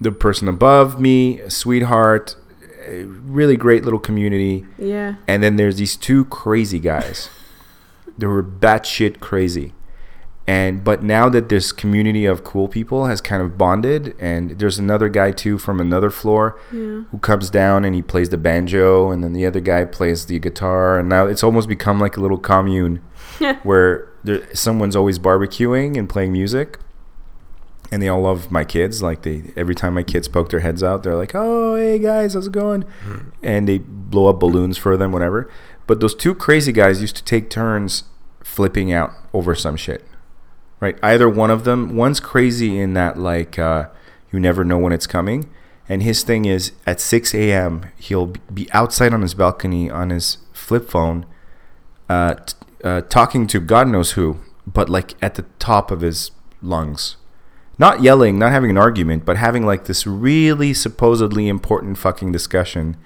The 0.00 0.12
person 0.12 0.48
above 0.48 1.00
me, 1.00 1.40
a 1.40 1.50
sweetheart. 1.50 2.36
A 2.86 3.04
really 3.04 3.56
great 3.56 3.84
little 3.84 4.00
community. 4.00 4.66
Yeah. 4.76 5.14
And 5.28 5.40
then 5.42 5.54
there's 5.56 5.76
these 5.76 5.96
two 5.96 6.24
crazy 6.26 6.80
guys. 6.80 7.30
They 8.22 8.28
were 8.28 8.42
batshit 8.42 9.18
crazy. 9.18 9.74
And 10.46 10.82
but 10.84 11.02
now 11.02 11.28
that 11.28 11.48
this 11.48 11.72
community 11.72 12.24
of 12.24 12.42
cool 12.44 12.68
people 12.68 13.06
has 13.06 13.20
kind 13.20 13.42
of 13.42 13.58
bonded, 13.58 14.14
and 14.20 14.58
there's 14.60 14.78
another 14.78 15.08
guy 15.08 15.32
too 15.32 15.58
from 15.58 15.80
another 15.80 16.08
floor 16.10 16.56
Yeah. 16.72 17.02
who 17.10 17.18
comes 17.18 17.50
down 17.50 17.84
and 17.84 17.94
he 17.96 18.02
plays 18.02 18.28
the 18.30 18.36
banjo, 18.38 19.10
and 19.10 19.22
then 19.24 19.32
the 19.32 19.44
other 19.46 19.60
guy 19.60 19.84
plays 19.84 20.26
the 20.26 20.38
guitar, 20.38 20.98
and 20.98 21.08
now 21.08 21.26
it's 21.26 21.42
almost 21.44 21.68
become 21.68 21.98
like 22.00 22.16
a 22.16 22.20
little 22.20 22.38
commune 22.38 23.00
where 23.64 24.08
there, 24.24 24.42
someone's 24.54 24.94
always 24.96 25.18
barbecuing 25.18 25.96
and 25.98 26.08
playing 26.08 26.32
music. 26.32 26.78
And 27.92 28.00
they 28.02 28.08
all 28.08 28.22
love 28.22 28.50
my 28.50 28.64
kids. 28.64 29.02
Like 29.02 29.22
they, 29.22 29.52
every 29.54 29.74
time 29.74 29.94
my 29.94 30.02
kids 30.02 30.26
poke 30.26 30.48
their 30.48 30.60
heads 30.60 30.82
out, 30.82 31.02
they're 31.02 31.14
like, 31.16 31.32
"Oh, 31.34 31.76
hey 31.76 31.98
guys, 31.98 32.32
how's 32.34 32.46
it 32.46 32.52
going?" 32.52 32.82
Hmm. 33.04 33.18
And 33.42 33.68
they 33.68 33.78
blow 33.78 34.28
up 34.28 34.40
balloons 34.40 34.78
for 34.78 34.96
them, 34.96 35.12
whatever. 35.12 35.50
But 35.86 36.00
those 36.00 36.14
two 36.14 36.34
crazy 36.34 36.72
guys 36.72 37.00
used 37.02 37.16
to 37.16 37.24
take 37.24 37.50
turns 37.50 38.04
flipping 38.42 38.92
out 38.92 39.12
over 39.32 39.54
some 39.54 39.76
shit, 39.76 40.04
right? 40.80 40.98
Either 41.02 41.28
one 41.28 41.50
of 41.50 41.64
them, 41.64 41.96
one's 41.96 42.20
crazy 42.20 42.78
in 42.78 42.94
that 42.94 43.18
like 43.18 43.58
uh, 43.58 43.88
you 44.32 44.40
never 44.40 44.64
know 44.64 44.78
when 44.78 44.92
it's 44.92 45.06
coming, 45.06 45.50
and 45.88 46.02
his 46.02 46.22
thing 46.22 46.44
is 46.44 46.72
at 46.86 47.00
6 47.00 47.34
a.m. 47.34 47.86
he'll 47.96 48.34
be 48.52 48.68
outside 48.72 49.12
on 49.12 49.22
his 49.22 49.34
balcony 49.34 49.90
on 49.90 50.10
his 50.10 50.38
flip 50.52 50.88
phone, 50.88 51.26
uh, 52.08 52.34
t- 52.34 52.54
uh, 52.84 53.00
talking 53.02 53.46
to 53.48 53.60
God 53.60 53.88
knows 53.88 54.12
who, 54.12 54.40
but 54.66 54.88
like 54.88 55.14
at 55.22 55.34
the 55.34 55.44
top 55.58 55.90
of 55.90 56.00
his 56.00 56.30
lungs. 56.60 57.16
Not 57.78 58.02
yelling, 58.02 58.38
not 58.38 58.52
having 58.52 58.70
an 58.70 58.78
argument, 58.78 59.24
but 59.24 59.36
having 59.36 59.66
like 59.66 59.86
this 59.86 60.06
really 60.06 60.74
supposedly 60.74 61.48
important 61.48 61.98
fucking 61.98 62.30
discussion 62.30 62.96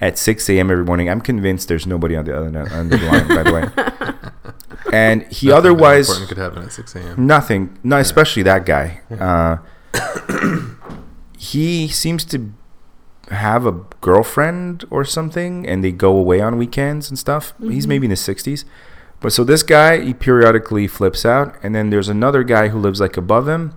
at 0.00 0.18
6 0.18 0.48
a.m. 0.50 0.70
every 0.70 0.84
morning. 0.84 1.08
I'm 1.08 1.20
convinced 1.20 1.68
there's 1.68 1.86
nobody 1.86 2.16
on 2.16 2.24
the 2.24 2.36
other 2.36 2.46
end 2.46 2.92
of 2.92 3.00
the 3.00 3.06
line, 3.06 3.28
by 3.28 3.42
the 3.42 3.52
way. 3.52 4.20
And 4.94 5.22
he 5.24 5.48
Nothing 5.48 5.58
otherwise 5.58 6.08
important 6.08 6.28
could 6.28 6.38
happen 6.38 6.62
at 6.62 6.72
6 6.72 6.94
a.m. 6.94 7.26
Nothing. 7.26 7.78
No, 7.82 7.98
especially 7.98 8.44
that 8.44 8.64
guy. 8.64 9.00
Uh, 9.10 9.56
he 11.36 11.88
seems 11.88 12.24
to 12.26 12.52
have 13.30 13.66
a 13.66 13.72
girlfriend 14.00 14.84
or 14.90 15.04
something, 15.04 15.66
and 15.66 15.82
they 15.82 15.90
go 15.90 16.16
away 16.16 16.40
on 16.40 16.58
weekends 16.58 17.08
and 17.08 17.18
stuff. 17.18 17.54
He's 17.60 17.86
maybe 17.88 18.06
in 18.06 18.10
his 18.10 18.20
sixties. 18.20 18.64
But 19.20 19.32
so 19.32 19.42
this 19.42 19.62
guy, 19.62 20.00
he 20.00 20.14
periodically 20.14 20.86
flips 20.86 21.24
out, 21.24 21.56
and 21.62 21.74
then 21.74 21.90
there's 21.90 22.08
another 22.08 22.44
guy 22.44 22.68
who 22.68 22.78
lives 22.78 23.00
like 23.00 23.16
above 23.16 23.48
him, 23.48 23.76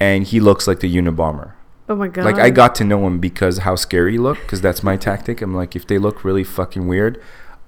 and 0.00 0.24
he 0.24 0.40
looks 0.40 0.66
like 0.66 0.80
the 0.80 0.96
Unabomber. 0.96 1.52
Oh 1.88 1.96
my 1.96 2.08
god. 2.08 2.24
Like 2.24 2.38
I 2.38 2.50
got 2.50 2.74
to 2.76 2.84
know 2.84 3.06
him 3.06 3.18
because 3.18 3.58
how 3.58 3.74
scary 3.74 4.12
he 4.12 4.18
looked, 4.18 4.42
because 4.42 4.60
that's 4.60 4.82
my 4.82 4.96
tactic. 4.96 5.42
I'm 5.42 5.54
like, 5.54 5.76
if 5.76 5.86
they 5.86 5.98
look 5.98 6.24
really 6.24 6.44
fucking 6.44 6.86
weird, 6.86 7.20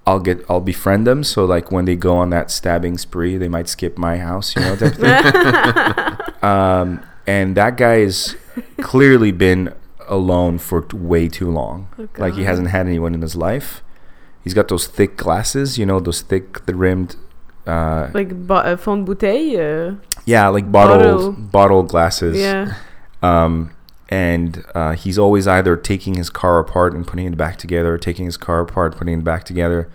I'll 0.06 0.20
get, 0.20 0.44
I'll 0.48 0.60
befriend 0.60 1.06
them. 1.06 1.22
So 1.24 1.44
like 1.44 1.70
when 1.70 1.84
they 1.84 1.96
go 1.96 2.16
on 2.16 2.30
that 2.30 2.50
stabbing 2.50 2.98
spree, 2.98 3.36
they 3.36 3.48
might 3.48 3.68
skip 3.68 3.96
my 3.98 4.18
house, 4.18 4.56
you 4.56 4.62
know, 4.62 4.76
type 4.76 4.94
thing. 4.94 6.42
um, 6.42 7.02
and 7.26 7.56
that 7.56 7.76
guy 7.76 7.98
has 8.00 8.34
clearly 8.80 9.30
been 9.30 9.72
alone 10.08 10.58
for 10.58 10.82
t- 10.82 10.96
way 10.96 11.28
too 11.28 11.50
long. 11.50 11.88
Oh, 11.98 12.08
like 12.18 12.34
he 12.34 12.44
hasn't 12.44 12.68
had 12.68 12.86
anyone 12.86 13.14
in 13.14 13.22
his 13.22 13.36
life. 13.36 13.82
He's 14.42 14.54
got 14.54 14.68
those 14.68 14.86
thick 14.86 15.16
glasses, 15.16 15.78
you 15.78 15.84
know, 15.86 16.00
those 16.00 16.22
thick 16.22 16.64
the 16.66 16.74
rimmed. 16.74 17.16
Uh, 17.66 18.10
like 18.14 18.34
bo- 18.46 18.54
uh, 18.56 18.76
fond 18.76 19.06
bouteille. 19.06 19.92
Uh, 19.92 19.96
yeah, 20.24 20.48
like 20.48 20.72
bottle 20.72 20.96
Bottle. 20.98 21.32
bottle 21.32 21.82
glasses. 21.82 22.38
yeah. 22.38 22.74
Um, 23.22 23.70
and 24.10 24.64
uh, 24.74 24.92
he's 24.92 25.18
always 25.18 25.46
either 25.46 25.76
taking 25.76 26.14
his 26.14 26.28
car 26.30 26.58
apart 26.58 26.92
and 26.94 27.06
putting 27.06 27.26
it 27.26 27.36
back 27.36 27.56
together, 27.56 27.94
or 27.94 27.98
taking 27.98 28.26
his 28.26 28.36
car 28.36 28.60
apart, 28.60 28.96
putting 28.96 29.20
it 29.20 29.24
back 29.24 29.44
together, 29.44 29.88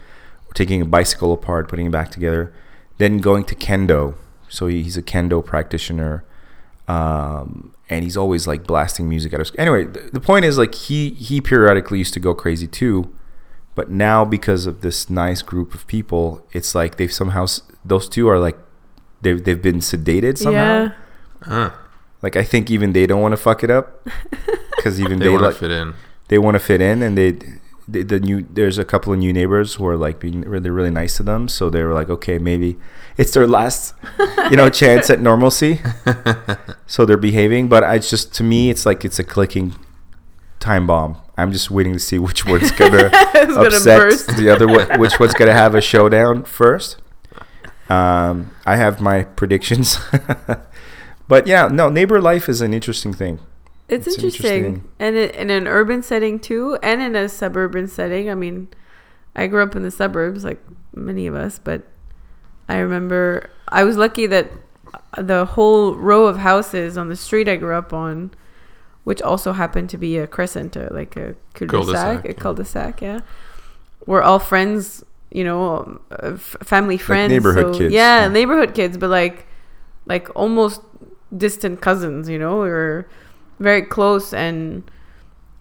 or 0.48 0.54
taking 0.54 0.82
a 0.82 0.86
bicycle 0.86 1.34
apart, 1.34 1.68
putting 1.68 1.88
it 1.88 1.92
back 1.92 2.12
together. 2.12 2.54
Then 2.98 3.18
going 3.18 3.44
to 3.44 3.56
kendo. 3.56 4.16
So 4.48 4.68
he, 4.68 4.84
he's 4.84 4.96
a 4.96 5.04
kendo 5.04 5.44
practitioner, 5.46 6.24
um, 6.88 7.74
and 7.90 8.06
he's 8.06 8.16
always 8.16 8.48
like 8.48 8.66
blasting 8.66 9.10
music 9.10 9.34
at 9.34 9.42
us. 9.42 9.52
Anyway, 9.58 9.84
the, 9.84 10.10
the 10.14 10.22
point 10.22 10.46
is 10.46 10.58
like 10.58 10.74
he 10.74 11.10
he 11.10 11.42
periodically 11.42 11.98
used 11.98 12.14
to 12.14 12.22
go 12.22 12.34
crazy 12.34 12.68
too, 12.68 13.14
but 13.74 13.90
now 13.90 14.24
because 14.24 14.66
of 14.66 14.80
this 14.80 15.10
nice 15.10 15.42
group 15.42 15.74
of 15.74 15.86
people, 15.88 16.48
it's 16.54 16.74
like 16.74 16.96
they've 16.96 17.12
somehow 17.12 17.48
those 17.84 18.08
two 18.08 18.30
are 18.30 18.40
like 18.40 18.58
they've 19.22 19.44
they've 19.44 19.62
been 19.62 19.80
sedated 19.80 20.38
somehow. 20.38 20.84
Yeah. 20.84 20.92
Huh. 21.42 21.72
Like 22.22 22.36
I 22.36 22.44
think 22.44 22.72
even 22.72 22.94
they 22.94 23.06
don't 23.08 23.22
want 23.22 23.34
to 23.34 23.38
fuck 23.38 23.64
it 23.64 23.70
up 23.70 24.04
because 24.76 25.00
even 25.00 25.20
They 25.20 25.26
they, 25.26 25.30
want 25.30 25.42
to 25.44 25.48
like 25.50 25.56
fit 25.58 25.72
in. 25.72 25.94
they 26.30 26.38
want 26.38 26.56
to 26.56 26.60
fit 26.60 26.82
in, 26.82 27.02
and 27.04 27.18
they, 27.18 27.32
the 27.88 28.02
the 28.04 28.20
new 28.20 28.46
there's 28.52 28.78
a 28.80 28.86
couple 28.86 29.14
of 29.14 29.20
new 29.20 29.32
neighbors 29.32 29.76
who 29.76 29.86
are 29.88 29.96
like 29.98 30.20
being 30.20 30.42
really 30.42 30.70
really 30.72 30.90
nice 30.92 31.18
to 31.18 31.24
them, 31.24 31.48
so 31.48 31.70
they 31.70 31.84
were 31.84 31.94
like, 31.94 32.10
okay, 32.10 32.38
maybe 32.40 32.78
it's 33.18 33.32
their 33.34 33.46
last 33.48 33.94
you 34.50 34.58
know 34.58 34.70
chance 34.70 35.10
at 35.10 35.20
normalcy, 35.22 35.82
so 36.88 37.06
they're 37.06 37.18
behaving. 37.18 37.68
But 37.70 37.84
I 37.84 38.00
just 38.00 38.34
to 38.36 38.44
me, 38.44 38.70
it's 38.72 38.86
like 38.86 39.06
it's 39.06 39.20
a 39.20 39.24
clicking 39.24 39.76
time 40.60 40.88
bomb. 40.88 41.18
I'm 41.38 41.52
just 41.52 41.70
waiting 41.70 41.94
to 41.94 42.00
see 42.00 42.18
which 42.18 42.46
one's 42.46 42.72
gonna 42.80 43.10
It's 43.14 43.54
gonna 43.54 43.68
upset 43.68 44.00
burst. 44.00 44.38
the 44.38 44.50
other 44.50 44.68
one, 44.68 45.00
which 45.00 45.20
one's 45.20 45.34
gonna 45.36 45.54
have 45.54 45.76
a 45.76 45.82
showdown 45.82 46.44
first. 46.46 46.98
Um, 47.88 48.50
I 48.66 48.78
have 48.78 49.00
my 49.00 49.26
predictions. 49.26 50.00
But 51.28 51.48
yeah, 51.48 51.68
no, 51.68 51.90
neighbor 51.90 52.22
life 52.22 52.48
is 52.50 52.62
an 52.62 52.74
interesting 52.74 53.14
thing. 53.14 53.40
It's, 53.88 54.08
It's 54.08 54.16
interesting. 54.18 54.66
interesting. 54.66 54.90
And 55.00 55.16
it, 55.16 55.36
in 55.36 55.50
an 55.50 55.68
urban 55.68 56.02
setting 56.04 56.40
too, 56.40 56.78
and 56.82 57.02
in 57.02 57.16
a 57.16 57.30
suburban 57.30 57.88
setting. 57.88 58.30
I 58.30 58.36
mean, 58.36 58.68
I 59.36 59.48
grew 59.48 59.62
up 59.64 59.76
in 59.76 59.84
the 59.84 59.92
suburbs, 59.92 60.44
like 60.44 60.60
many 60.94 61.28
of 61.28 61.36
us, 61.36 61.60
but 61.60 61.84
I 62.70 62.78
remember 62.78 63.50
I 63.70 63.84
was 63.84 63.98
lucky 63.98 64.26
that 64.28 64.52
the 65.18 65.46
whole 65.46 65.96
row 65.96 66.26
of 66.26 66.38
houses 66.38 66.98
on 66.98 67.10
the 67.10 67.16
street 67.16 67.48
I 67.48 67.58
grew 67.58 67.76
up 67.76 67.94
on, 67.94 68.32
which 69.04 69.22
also 69.22 69.54
happened 69.54 69.90
to 69.92 69.98
be 69.98 70.18
a 70.18 70.26
crescent, 70.28 70.76
uh, 70.78 70.88
like 70.92 71.16
a 71.16 71.36
cul-de-sac, 71.54 71.70
Cul-de-sac, 71.70 72.26
a 72.26 72.28
yeah. 72.30 72.34
cul-de-sac, 72.34 73.02
yeah, 73.02 73.20
were 74.06 74.24
all 74.24 74.40
friends, 74.40 75.04
you 75.32 75.44
know, 75.44 76.00
uh, 76.12 76.32
f- 76.34 76.56
family 76.64 76.98
friends, 76.98 77.32
neighborhood 77.32 77.76
so- 77.76 77.80
kids, 77.80 77.94
yeah, 77.94 78.22
yeah. 78.24 78.28
neighborhood 78.30 78.74
kids, 78.74 78.98
but 78.98 79.10
like, 79.10 79.46
like 80.06 80.30
almost 80.36 80.82
distant 81.36 81.82
cousins, 81.82 82.28
you 82.30 82.38
know, 82.40 82.56
we 82.62 82.70
were 82.70 83.08
very 83.60 83.82
close, 83.82 84.34
and 84.34 84.84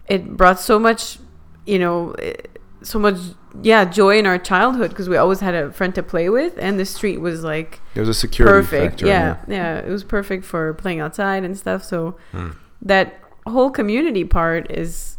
it 0.07 0.35
brought 0.37 0.59
so 0.59 0.77
much, 0.79 1.17
you 1.65 1.79
know, 1.79 2.11
eh, 2.19 2.33
so 2.81 2.99
much, 2.99 3.17
yeah, 3.63 3.85
joy 3.85 4.17
in 4.19 4.25
our 4.25 4.37
childhood 4.37 4.89
because 4.91 5.09
we 5.09 5.17
always 5.17 5.39
had 5.39 5.55
a 5.55 5.71
friend 5.71 5.95
to 5.95 6.03
play 6.03 6.29
with, 6.29 6.53
and 6.59 6.79
the 6.79 6.85
street 6.85 7.19
was 7.19 7.43
like 7.43 7.79
It 7.95 7.99
was 8.01 8.09
a 8.09 8.13
security 8.13 8.59
perfect. 8.67 8.91
factor. 8.99 9.07
Yeah, 9.07 9.37
yeah, 9.47 9.77
it 9.79 9.89
was 9.89 10.03
perfect 10.03 10.45
for 10.45 10.73
playing 10.75 10.99
outside 10.99 11.43
and 11.43 11.57
stuff. 11.57 11.83
So 11.83 12.15
Hmm. 12.31 12.49
that 12.81 13.19
whole 13.47 13.71
community 13.71 14.23
part 14.23 14.69
is 14.71 15.17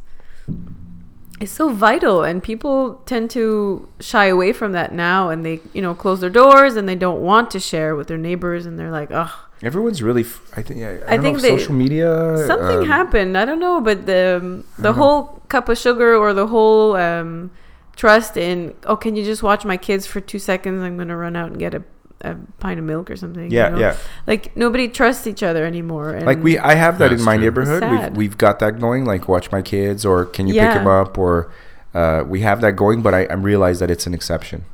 is 1.41 1.51
so 1.51 1.69
vital, 1.69 2.23
and 2.23 2.43
people 2.43 2.95
tend 3.05 3.29
to 3.31 3.87
shy 4.01 4.27
away 4.27 4.53
from 4.53 4.73
that 4.73 4.95
now, 4.95 5.29
and 5.29 5.45
they 5.45 5.61
you 5.75 5.83
know 5.83 5.95
close 5.95 6.21
their 6.21 6.31
doors 6.31 6.77
and 6.77 6.89
they 6.89 6.95
don't 6.95 7.21
want 7.21 7.51
to 7.51 7.61
share 7.61 7.95
with 7.97 8.07
their 8.07 8.17
neighbors, 8.19 8.65
and 8.65 8.79
they're 8.79 8.91
like, 8.91 9.11
oh, 9.11 9.46
Everyone's 9.63 10.03
really. 10.03 10.23
F- 10.23 10.41
I 10.57 10.63
think. 10.63 10.83
I, 10.83 10.99
I, 11.11 11.15
I 11.15 11.17
don't 11.17 11.23
think 11.23 11.37
know, 11.39 11.43
they- 11.43 11.59
social 11.59 11.75
media. 11.75 12.45
Something 12.47 12.79
um, 12.81 12.87
happened. 12.87 13.39
I 13.39 13.45
don't 13.45 13.59
know, 13.61 13.81
but 13.81 14.05
the 14.07 14.39
um, 14.43 14.65
the 14.77 14.83
don't 14.85 14.97
know. 14.97 15.03
whole 15.03 15.23
cup 15.49 15.69
of 15.69 15.79
sugar 15.79 16.15
or 16.17 16.35
the 16.35 16.47
whole 16.49 16.95
um, 16.97 17.51
trust 17.97 18.37
in 18.37 18.75
oh, 18.85 18.97
can 18.97 19.17
you 19.17 19.25
just 19.25 19.43
watch 19.43 19.65
my 19.65 19.77
kids 19.79 20.07
for 20.07 20.21
two 20.21 20.39
seconds? 20.39 20.83
I'm 20.83 20.97
gonna 20.99 21.17
run 21.17 21.37
out 21.37 21.49
and 21.53 21.59
get 21.59 21.73
a, 21.73 21.83
a 22.21 22.35
pint 22.61 22.79
of 22.79 22.85
milk 22.85 23.11
or 23.11 23.17
something. 23.17 23.51
you 23.51 23.57
Yeah, 23.57 23.69
know? 23.71 23.79
yeah. 23.79 23.97
Like 24.27 24.55
nobody 24.57 24.89
trusts 24.89 25.27
each 25.27 25.43
other 25.43 25.65
anymore. 25.65 26.11
And 26.11 26.27
Like 26.27 26.43
we, 26.43 26.59
I 26.59 26.75
have 26.75 26.99
that 26.99 27.13
in 27.13 27.23
my 27.23 27.37
true. 27.37 27.45
neighborhood. 27.45 27.83
We've, 27.91 28.17
we've 28.17 28.39
got 28.39 28.59
that 28.59 28.79
going. 28.79 29.07
Like 29.07 29.27
watch 29.27 29.51
my 29.51 29.63
kids, 29.63 30.05
or 30.05 30.27
can 30.27 30.47
you 30.49 30.55
pick 30.55 30.75
them 30.75 30.87
up, 30.87 31.17
or 31.17 31.51
uh, 31.95 32.25
we 32.27 32.41
have 32.43 32.61
that 32.61 32.73
going. 32.73 33.01
But 33.01 33.15
I, 33.15 33.25
I 33.25 33.35
realize 33.35 33.79
that 33.81 33.91
it's 33.91 34.07
an 34.07 34.13
exception. 34.13 34.67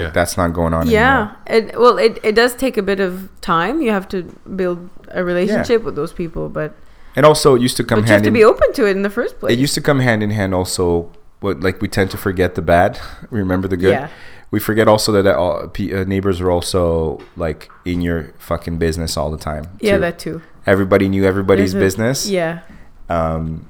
Yeah. 0.00 0.10
That's 0.10 0.36
not 0.36 0.52
going 0.52 0.74
on. 0.74 0.88
yeah, 0.88 1.34
anymore. 1.46 1.72
it 1.72 1.80
well, 1.80 1.98
it 1.98 2.18
it 2.22 2.34
does 2.34 2.54
take 2.54 2.76
a 2.76 2.82
bit 2.82 3.00
of 3.00 3.28
time. 3.40 3.80
You 3.82 3.90
have 3.92 4.08
to 4.08 4.22
build 4.56 4.88
a 5.08 5.22
relationship 5.24 5.82
with 5.84 5.94
those 5.96 6.12
people, 6.12 6.48
but 6.48 6.72
And 7.16 7.26
also, 7.26 7.54
it 7.56 7.62
used 7.62 7.76
to 7.76 7.84
come 7.84 8.00
but 8.00 8.08
you 8.08 8.12
have 8.12 8.22
hand 8.22 8.24
to 8.24 8.30
be 8.30 8.44
open 8.44 8.72
to 8.74 8.86
it 8.86 8.96
in 8.96 9.02
the 9.02 9.10
first 9.10 9.38
place. 9.40 9.52
It 9.52 9.58
used 9.58 9.74
to 9.74 9.80
come 9.82 10.00
hand 10.00 10.22
in 10.22 10.30
hand. 10.30 10.54
Also, 10.54 11.10
what 11.40 11.60
like 11.60 11.80
we 11.82 11.88
tend 11.88 12.10
to 12.10 12.16
forget 12.16 12.54
the 12.54 12.62
bad. 12.62 12.98
We 13.30 13.38
remember 13.44 13.68
the 13.68 13.76
good. 13.76 13.92
Yeah. 13.92 14.08
We 14.52 14.58
forget 14.60 14.88
also 14.88 15.12
that 15.12 15.26
all, 15.36 15.68
pe- 15.68 15.92
uh, 15.92 16.04
neighbors 16.04 16.40
are 16.40 16.50
also 16.50 17.20
like 17.36 17.70
in 17.84 18.00
your 18.00 18.32
fucking 18.38 18.78
business 18.78 19.16
all 19.16 19.30
the 19.30 19.38
time. 19.38 19.64
yeah, 19.80 19.94
too. 19.94 20.00
that 20.00 20.18
too. 20.18 20.42
everybody 20.66 21.08
knew 21.08 21.24
everybody's 21.24 21.72
There's 21.72 21.82
a- 21.82 21.86
business. 21.86 22.28
Yeah, 22.28 22.60
um, 23.08 23.66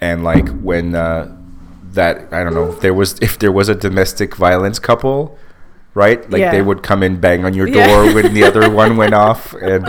and 0.00 0.24
like 0.24 0.48
when 0.62 0.94
uh, 0.94 1.34
that 1.92 2.32
I 2.32 2.44
don't 2.44 2.54
know 2.54 2.68
if 2.72 2.80
there 2.80 2.94
was 2.94 3.18
if 3.20 3.38
there 3.38 3.52
was 3.52 3.68
a 3.68 3.74
domestic 3.74 4.36
violence 4.36 4.78
couple, 4.78 5.38
right? 5.98 6.20
Like 6.30 6.40
Yeah. 6.40 6.52
they 6.52 6.62
would 6.62 6.82
come 6.82 7.02
and 7.02 7.20
bang 7.20 7.44
on 7.44 7.52
your 7.54 7.68
Yeah. 7.68 7.86
door 7.88 8.14
when 8.14 8.32
the 8.32 8.44
other 8.44 8.70
one 8.82 8.96
went 8.96 9.14
off, 9.14 9.52
and 9.54 9.82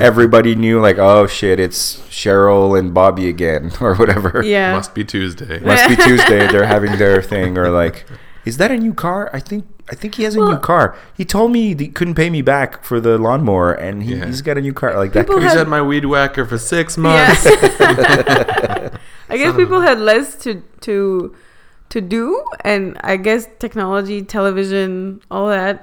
everybody 0.00 0.54
knew 0.54 0.80
like, 0.80 0.98
oh 0.98 1.26
shit, 1.26 1.58
it's 1.58 1.80
Cheryl 2.20 2.78
and 2.78 2.92
Bobby 2.94 3.26
again, 3.28 3.72
or 3.80 3.94
whatever. 3.96 4.42
yeah. 4.44 4.72
Must 4.76 4.94
be 4.94 5.04
Tuesday. 5.04 5.58
Must 5.60 5.88
be 5.88 5.96
Tuesday. 6.08 6.46
They're 6.52 6.66
having 6.76 6.98
their 6.98 7.22
thing, 7.22 7.56
or 7.58 7.70
like, 7.70 8.04
is 8.44 8.58
that 8.58 8.70
a 8.70 8.76
new 8.76 8.94
car? 8.94 9.30
I 9.32 9.40
think. 9.40 9.64
I 9.92 9.94
think 9.94 10.14
he 10.14 10.22
has 10.24 10.34
a 10.34 10.38
new 10.40 10.56
car. 10.72 10.96
He 11.14 11.26
told 11.26 11.52
me 11.52 11.74
he 11.76 11.88
couldn't 11.88 12.14
pay 12.14 12.30
me 12.30 12.40
back 12.40 12.84
for 12.88 13.00
the 13.00 13.18
lawnmower, 13.18 13.74
and 13.74 14.02
he, 14.02 14.14
Yeah. 14.14 14.24
he's 14.24 14.40
got 14.40 14.56
a 14.56 14.62
new 14.62 14.72
car. 14.72 14.96
Like 14.96 15.12
that. 15.12 15.26
People 15.26 15.42
He's 15.42 15.50
had- 15.52 15.58
had 15.58 15.68
my 15.68 15.82
weed 15.82 16.06
whacker 16.06 16.46
for 16.46 16.56
six 16.56 16.96
Yeah. 16.96 17.02
months. 17.04 17.44
I 19.28 19.36
guess 19.36 19.54
people 19.56 19.80
had 19.82 19.98
less 20.00 20.36
to 20.44 20.62
to 20.88 21.34
to 21.94 22.00
do, 22.00 22.22
and 22.64 22.98
I 23.02 23.16
guess 23.16 23.46
technology, 23.58 24.18
television, 24.22 25.20
all 25.30 25.48
that, 25.48 25.76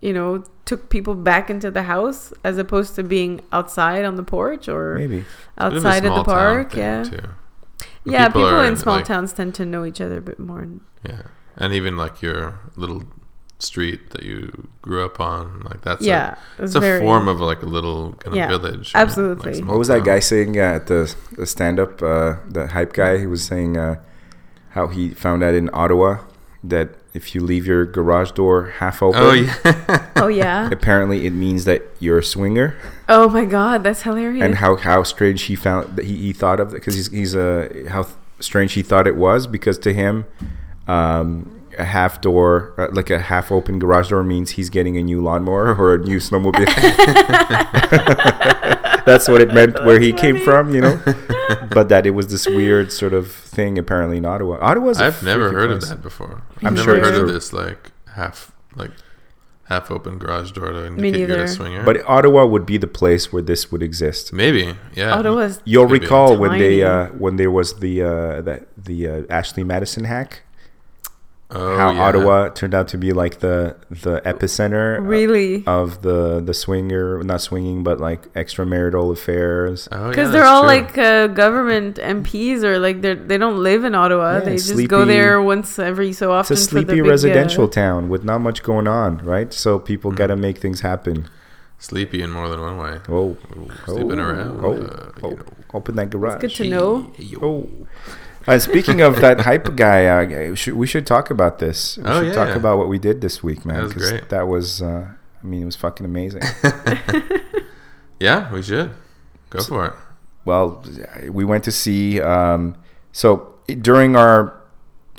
you 0.00 0.12
know, 0.12 0.44
took 0.64 0.88
people 0.90 1.14
back 1.14 1.48
into 1.54 1.70
the 1.70 1.82
house 1.94 2.32
as 2.42 2.58
opposed 2.58 2.94
to 2.96 3.02
being 3.02 3.40
outside 3.52 4.04
on 4.04 4.14
the 4.16 4.22
porch 4.36 4.68
or 4.68 4.96
maybe. 4.98 5.18
Bit 5.18 5.26
of 5.58 5.74
outside 5.74 6.04
at 6.04 6.14
the 6.14 6.24
park. 6.24 6.74
Yeah, 6.74 7.04
too. 7.04 7.20
yeah. 8.04 8.26
people 8.28 8.42
People, 8.48 8.60
in 8.60 8.76
small 8.76 8.96
like- 8.96 9.04
towns 9.12 9.32
tend 9.32 9.54
to 9.60 9.64
know 9.64 9.84
each 9.84 10.00
other 10.00 10.18
a 10.18 10.26
bit 10.30 10.38
more. 10.38 10.66
Yeah, 11.10 11.22
and 11.56 11.72
even 11.72 11.96
like 11.96 12.20
your 12.22 12.58
little 12.76 13.04
street 13.60 14.10
that 14.10 14.24
you 14.24 14.68
grew 14.82 15.04
up 15.04 15.20
on, 15.20 15.60
like 15.70 15.80
that's 15.82 16.02
a- 16.02 16.08
Yeah, 16.14 16.34
it's, 16.58 16.64
it's 16.68 16.74
a 16.74 16.80
very- 16.80 17.00
form 17.00 17.28
of 17.28 17.38
like 17.40 17.62
a 17.62 17.66
little 17.76 18.12
kind 18.20 18.32
of 18.34 18.36
Yeah, 18.36 18.48
village. 18.48 18.92
you 18.92 18.98
know, 18.98 19.02
absolutely. 19.04 19.54
like 19.60 19.68
What 19.70 19.78
was 19.78 19.88
that 19.88 20.02
guy 20.04 20.18
saying 20.18 20.58
uh, 20.58 20.78
at 20.78 20.86
the, 20.88 21.14
the 21.38 21.46
stand 21.46 21.78
up, 21.78 22.02
uh, 22.02 22.36
the 22.50 22.66
hype 22.74 22.92
guy? 22.92 23.18
He 23.18 23.26
was 23.28 23.44
saying 23.44 23.76
uh, 23.76 23.96
how 24.74 24.86
he 24.88 25.10
found 25.10 25.42
out 25.42 25.54
in 25.54 25.70
Ottawa 25.72 26.18
that 26.62 26.90
if 27.12 27.34
you 27.34 27.40
leave 27.42 27.66
your 27.66 27.84
garage 27.84 28.32
door 28.32 28.66
half 28.78 29.02
open, 29.02 29.20
Oh 29.22 29.32
yeah, 29.32 30.06
Oh 30.16 30.28
yeah. 30.28 30.68
apparently 30.70 31.26
it 31.26 31.32
means 31.32 31.64
that 31.64 31.82
you're 32.00 32.18
a 32.18 32.24
swinger. 32.24 32.76
oh 33.08 33.28
my 33.28 33.44
god, 33.44 33.82
that's 33.84 34.02
hilarious. 34.02 34.42
And 34.42 34.56
how, 34.56 34.76
how 34.76 35.02
strange 35.02 35.42
he 35.42 35.54
found 35.56 35.96
that 35.96 36.04
he, 36.06 36.16
he 36.16 36.32
thought 36.32 36.58
of 36.60 36.72
because 36.72 36.94
he's, 36.94 37.08
he's 37.10 37.34
a 37.34 37.86
how 37.88 38.06
strange 38.40 38.72
he 38.72 38.82
thought 38.82 39.06
it 39.06 39.16
was 39.16 39.46
because 39.46 39.78
to 39.78 39.92
him, 39.92 40.24
um, 40.88 41.53
a 41.78 41.84
half 41.84 42.20
door, 42.20 42.74
uh, 42.78 42.88
like 42.92 43.10
a 43.10 43.18
half 43.18 43.52
open 43.52 43.78
garage 43.78 44.10
door, 44.10 44.24
means 44.24 44.52
he's 44.52 44.70
getting 44.70 44.96
a 44.96 45.02
new 45.02 45.22
lawnmower 45.22 45.74
or 45.74 45.94
a 45.94 45.98
new 45.98 46.18
snowmobile. 46.18 46.64
That's 49.04 49.28
what 49.28 49.40
it 49.40 49.52
meant 49.52 49.84
where 49.84 50.00
he 50.00 50.12
came 50.12 50.38
from, 50.40 50.74
you 50.74 50.80
know. 50.80 51.00
but 51.70 51.88
that 51.90 52.06
it 52.06 52.10
was 52.10 52.28
this 52.28 52.46
weird 52.46 52.90
sort 52.92 53.12
of 53.12 53.30
thing 53.30 53.78
apparently 53.78 54.16
in 54.16 54.24
Ottawa. 54.24 54.58
Ottawa's 54.60 55.00
a 55.00 55.06
I've 55.06 55.22
never 55.22 55.52
heard 55.52 55.70
place. 55.70 55.82
of 55.84 55.88
that 55.90 56.02
before. 56.02 56.42
I'm 56.60 56.68
I've 56.68 56.72
never 56.74 56.84
sure 56.84 56.96
it's 56.96 57.08
heard 57.08 57.28
of 57.28 57.32
this 57.32 57.52
like 57.52 57.92
half 58.14 58.52
like 58.74 58.90
half 59.64 59.90
open 59.90 60.18
garage 60.18 60.52
door 60.52 60.72
to 60.72 60.86
indicate 60.86 61.28
you're 61.28 61.44
a 61.44 61.48
swinger. 61.48 61.84
But 61.84 62.02
Ottawa 62.06 62.46
would 62.46 62.64
be 62.64 62.78
the 62.78 62.86
place 62.86 63.30
where 63.32 63.42
this 63.42 63.70
would 63.70 63.82
exist. 63.82 64.32
maybe, 64.32 64.74
yeah. 64.94 65.14
Ottawa's 65.14 65.60
You'll 65.64 65.88
Maybe. 65.88 66.00
recall 66.00 66.38
when 66.38 66.58
they 66.58 66.82
uh, 66.82 67.08
when 67.08 67.36
there 67.36 67.50
was 67.50 67.80
the 67.80 68.02
uh, 68.02 68.40
that 68.42 68.68
the 68.82 69.08
uh, 69.08 69.22
Ashley 69.28 69.64
Madison 69.64 70.04
hack. 70.04 70.43
Oh, 71.50 71.76
how 71.76 71.92
yeah. 71.92 72.02
Ottawa 72.02 72.48
turned 72.48 72.74
out 72.74 72.88
to 72.88 72.98
be 72.98 73.12
like 73.12 73.38
the 73.40 73.76
the 73.90 74.20
epicenter 74.22 74.96
uh, 74.98 75.02
really 75.02 75.62
of 75.66 76.02
the 76.02 76.40
the 76.40 76.54
swinger, 76.54 77.22
not 77.22 77.42
swinging, 77.42 77.84
but 77.84 78.00
like 78.00 78.32
extramarital 78.32 79.12
affairs. 79.12 79.86
Oh, 79.92 80.04
yeah, 80.04 80.08
because 80.08 80.32
they're 80.32 80.46
all 80.46 80.62
true. 80.62 80.68
like 80.68 80.98
uh, 80.98 81.26
government 81.28 81.96
MPs 81.98 82.62
or 82.64 82.78
like 82.78 83.02
they 83.02 83.14
they 83.14 83.38
don't 83.38 83.62
live 83.62 83.84
in 83.84 83.94
Ottawa. 83.94 84.34
Yeah, 84.38 84.40
they 84.40 84.52
just 84.56 84.70
sleepy- 84.70 84.88
go 84.88 85.04
there 85.04 85.40
once 85.42 85.78
every 85.78 86.12
so 86.12 86.36
It's 86.40 86.50
often. 86.50 86.54
a 86.54 86.56
for 86.56 86.60
the 86.64 86.70
sleepy 86.70 86.94
big, 86.94 87.06
uh, 87.06 87.10
residential 87.10 87.68
town 87.68 88.08
with 88.08 88.24
not 88.24 88.40
much 88.40 88.62
going 88.62 88.88
on, 88.88 89.18
right? 89.18 89.52
So 89.52 89.78
people 89.78 90.10
Mm. 90.12 90.16
got 90.16 90.26
to 90.28 90.36
make 90.36 90.58
things 90.58 90.80
happen. 90.80 91.28
sleepy 91.78 92.22
in 92.22 92.30
more 92.30 92.48
than 92.48 92.60
one 92.60 92.78
way. 92.78 92.98
Oh, 93.10 93.36
Ooh, 93.56 93.68
sleeping 93.84 94.18
around. 94.18 94.64
Oh, 94.64 94.72
uh, 94.72 95.10
oh, 95.22 95.30
you 95.30 95.36
know. 95.36 95.42
open 95.74 95.96
that 95.96 96.08
garage. 96.08 96.40
Good 96.40 96.54
to 96.54 96.68
know. 96.68 97.12
Oh. 97.42 97.68
Uh, 98.46 98.58
speaking 98.58 99.00
of 99.00 99.20
that 99.20 99.40
hype 99.40 99.74
guy, 99.76 100.06
uh, 100.06 100.54
should, 100.54 100.74
we 100.74 100.86
should 100.86 101.06
talk 101.06 101.30
about 101.30 101.58
this. 101.60 101.96
We 101.96 102.04
Oh, 102.04 102.18
should 102.20 102.26
yeah, 102.28 102.32
talk 102.34 102.48
yeah. 102.48 102.56
about 102.56 102.78
what 102.78 102.88
we 102.88 102.98
did 102.98 103.20
this 103.20 103.42
week, 103.42 103.64
man. 103.64 103.76
That 103.76 103.82
was 103.84 103.92
'cause 103.94 104.10
great. 104.10 104.28
That 104.28 104.48
was, 104.48 104.82
uh, 104.82 105.06
I 105.42 105.46
mean, 105.46 105.62
it 105.62 105.66
was 105.66 105.76
fucking 105.76 106.04
amazing. 106.06 106.42
Yeah, 108.20 108.50
we 108.52 108.62
should 108.62 108.92
go 109.50 109.60
for 109.62 109.86
it. 109.86 109.92
well, 110.44 110.82
we 111.30 111.44
went 111.44 111.64
to 111.64 111.72
see. 111.72 112.20
Um, 112.20 112.76
so 113.12 113.54
during 113.66 114.14
our 114.16 114.54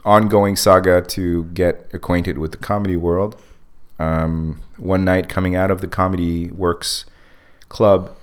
ongoing 0.05 0.55
saga 0.55 1.01
to 1.01 1.43
get 1.45 1.89
acquainted 1.93 2.37
with 2.37 2.51
the 2.51 2.57
comedy 2.57 2.95
world, 2.95 3.35
um, 3.99 4.61
one 4.77 5.03
night 5.03 5.29
coming 5.29 5.55
out 5.55 5.71
of 5.71 5.81
the 5.81 5.87
Comedy 5.87 6.47
Works 6.51 7.05
club, 7.69 8.15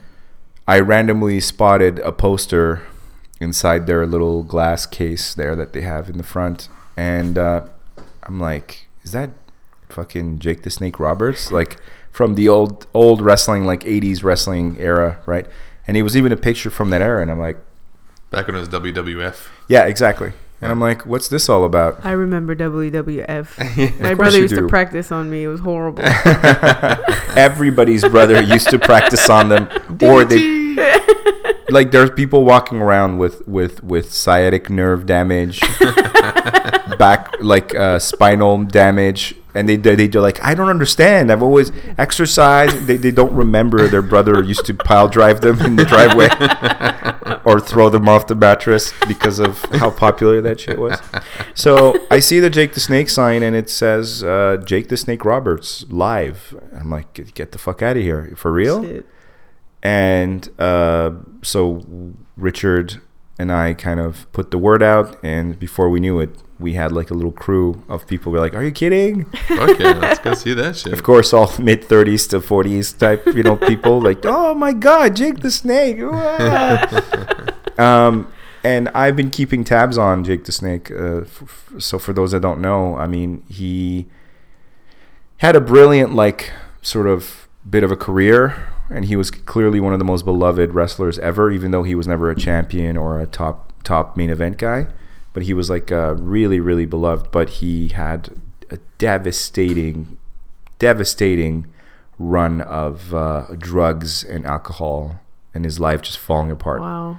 I 0.67 0.81
randomly 0.81 1.38
spotted 1.41 1.99
a 2.01 2.11
poster 2.12 2.83
inside 3.42 3.87
their 3.87 4.07
little 4.07 4.42
glass 4.42 4.87
case 4.87 5.35
there 5.35 5.55
that 5.57 5.72
they 5.72 5.83
have 5.83 6.09
in 6.09 6.16
the 6.16 6.24
front, 6.24 6.68
and 6.96 7.37
uh, 7.37 7.66
I'm 8.22 8.40
like, 8.40 8.87
"Is 9.02 9.12
that 9.12 9.31
fucking 9.88 10.38
Jake 10.38 10.62
the 10.62 10.70
Snake 10.70 10.98
Roberts?" 10.98 11.52
Like 11.52 11.78
from 12.11 12.35
the 12.35 12.48
old 12.48 12.87
old 12.94 13.20
wrestling, 13.20 13.64
like 13.64 13.81
'80s 13.81 14.22
wrestling 14.22 14.76
era, 14.78 15.20
right? 15.26 15.46
And 15.87 15.96
it 15.96 16.02
was 16.02 16.16
even 16.16 16.33
a 16.33 16.37
picture 16.37 16.70
from 16.70 16.90
that 16.90 17.02
era, 17.02 17.20
and 17.20 17.31
I'm 17.31 17.40
like, 17.40 17.59
Back 18.31 18.46
when 18.46 18.57
it 18.57 18.61
was 18.61 18.68
WWF. 18.70 19.48
"Yeah, 19.68 19.85
exactly." 19.85 20.33
And 20.62 20.70
I'm 20.70 20.81
like, 20.81 21.05
"What's 21.05 21.28
this 21.28 21.48
all 21.48 21.64
about?" 21.64 22.05
I 22.07 22.12
remember 22.12 22.55
WWF. 22.55 24.00
My 24.00 24.14
brother 24.14 24.38
used 24.38 24.55
do. 24.55 24.62
to 24.62 24.68
practice 24.68 25.11
on 25.11 25.28
me. 25.28 25.42
It 25.42 25.48
was 25.48 25.61
horrible. 25.61 26.02
Everybody's 27.37 28.05
brother 28.05 28.40
used 28.40 28.70
to 28.70 28.78
practice 28.78 29.28
on 29.28 29.48
them, 29.48 29.68
or 30.02 30.24
they 30.24 30.38
like 31.72 31.90
there's 31.90 32.11
people 32.11 32.44
walking 32.44 32.80
around 32.80 33.18
with 33.18 33.46
with 33.48 33.82
with 33.82 34.12
sciatic 34.12 34.70
nerve 34.70 35.06
damage, 35.06 35.61
back 36.98 37.35
like 37.40 37.74
uh, 37.74 37.98
spinal 37.98 38.64
damage, 38.64 39.35
and 39.54 39.68
they 39.68 39.76
they 39.76 40.06
they're 40.06 40.20
like, 40.20 40.42
I 40.42 40.54
don't 40.54 40.68
understand. 40.68 41.30
I've 41.32 41.42
always 41.42 41.72
exercised. 41.98 42.87
They 42.87 42.96
they 42.96 43.11
don't 43.11 43.32
remember 43.32 43.88
their 43.88 44.02
brother 44.02 44.42
used 44.42 44.66
to 44.66 44.74
pile 44.74 45.08
drive 45.08 45.40
them 45.40 45.61
in 45.61 45.76
the 45.76 45.85
driveway 45.85 46.28
or 47.44 47.61
throw 47.61 47.88
them 47.88 48.08
off 48.08 48.26
the 48.26 48.35
mattress 48.35 48.92
because 49.06 49.38
of 49.38 49.62
how 49.72 49.90
popular 49.90 50.40
that 50.40 50.61
shit 50.61 50.78
was. 50.78 50.98
So 51.54 51.94
I 52.11 52.20
see 52.20 52.40
the 52.40 52.50
Jake 52.50 52.74
the 52.74 52.80
Snake 52.80 53.11
sign 53.11 53.42
and 53.42 53.56
it 53.56 53.68
says 53.68 54.22
uh, 54.22 54.62
Jake 54.64 54.88
the 54.88 54.96
Snake 54.96 55.24
Roberts 55.24 55.85
live. 55.88 56.54
I'm 56.78 56.90
like, 56.90 57.12
get, 57.14 57.35
get 57.35 57.52
the 57.52 57.58
fuck 57.58 57.82
out 57.82 57.96
of 57.96 58.02
here 58.02 58.32
for 58.37 58.52
real. 58.52 58.85
Shit. 58.85 59.06
And 59.83 60.49
uh, 60.59 61.12
so 61.42 61.83
Richard 62.37 63.01
and 63.38 63.51
I 63.51 63.75
kind 63.75 63.99
of 63.99 64.31
put 64.33 64.51
the 64.51 64.59
word 64.59 64.83
out, 64.83 65.16
and 65.25 65.59
before 65.59 65.90
we 65.90 65.99
knew 65.99 66.21
it, 66.21 66.31
we 66.61 66.75
had 66.75 66.92
like 66.92 67.11
a 67.11 67.14
little 67.14 67.33
crew 67.33 67.83
of 67.88 68.07
people. 68.07 68.31
We're 68.31 68.38
like, 68.40 68.55
"Are 68.55 68.62
you 68.62 68.71
kidding?" 68.71 69.27
Okay, 69.51 69.92
let's 69.95 70.21
go 70.21 70.35
see 70.35 70.55
that 70.55 70.77
shit. 70.77 70.92
Of 70.97 71.03
course, 71.03 71.33
all 71.33 71.51
mid 71.59 71.83
thirties 71.85 72.29
to 72.29 72.40
forties 72.40 72.92
type, 72.92 73.27
you 73.27 73.42
know, 73.42 73.57
people 73.57 74.01
like, 74.01 74.21
"Oh 74.25 74.55
my 74.55 74.73
God, 74.73 75.16
Jake 75.16 75.40
the 75.40 75.51
Snake!" 75.51 75.99
Um, 77.79 78.31
and 78.62 78.90
I've 78.90 79.16
been 79.16 79.31
keeping 79.31 79.64
tabs 79.64 79.97
on 79.99 80.25
Jake 80.25 80.45
the 80.45 80.53
Snake. 80.53 80.90
Uh, 80.90 81.23
f- 81.23 81.42
f- 81.42 81.73
so 81.79 81.99
for 81.99 82.12
those 82.12 82.33
that 82.33 82.40
don't 82.42 82.61
know, 82.61 82.97
I 82.97 83.07
mean, 83.07 83.42
he 83.49 84.07
had 85.38 85.57
a 85.57 85.61
brilliant, 85.61 86.14
like, 86.14 86.53
sort 86.83 87.07
of 87.07 87.49
bit 87.68 87.83
of 87.83 87.90
a 87.90 87.97
career 87.97 88.68
and 88.94 89.05
he 89.07 89.16
was 89.16 89.31
clearly 89.31 89.81
one 89.81 89.92
of 89.92 89.98
the 89.98 90.05
most 90.05 90.24
beloved 90.24 90.72
wrestlers 90.74 91.18
ever, 91.18 91.50
even 91.50 91.70
though 91.70 91.83
he 91.83 91.94
was 91.94 92.07
never 92.07 92.31
a 92.31 92.37
champion 92.37 92.96
or 92.96 93.20
a 93.20 93.26
top 93.26 93.72
top 93.85 94.16
main 94.16 94.31
event 94.31 94.59
guy. 94.59 94.87
But 95.33 95.44
he 95.44 95.55
was 95.55 95.70
like 95.70 95.90
uh, 95.90 96.14
really, 96.18 96.61
really 96.61 96.85
beloved. 96.87 97.31
But 97.31 97.48
he 97.61 97.88
had 97.88 98.31
a 98.70 98.78
devastating, 98.98 100.18
devastating 100.78 101.66
run 102.18 102.61
of 102.61 103.14
uh, 103.14 103.46
drugs 103.59 104.22
and 104.24 104.44
alcohol, 104.46 105.20
and 105.55 105.64
his 105.64 105.81
life 105.81 106.02
just 106.02 106.18
falling 106.18 106.50
apart. 106.50 106.81
Wow. 106.81 107.18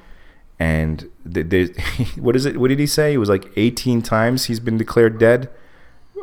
And 0.59 1.09
th- 1.31 1.47
there- 1.49 1.67
what 2.15 2.35
is 2.35 2.45
it? 2.45 2.57
What 2.57 2.67
did 2.69 2.79
he 2.79 2.87
say? 2.87 3.13
It 3.13 3.17
was 3.17 3.29
like 3.29 3.51
18 3.55 4.01
times 4.01 4.45
he's 4.45 4.59
been 4.59 4.77
declared 4.77 5.17
dead 5.17 5.49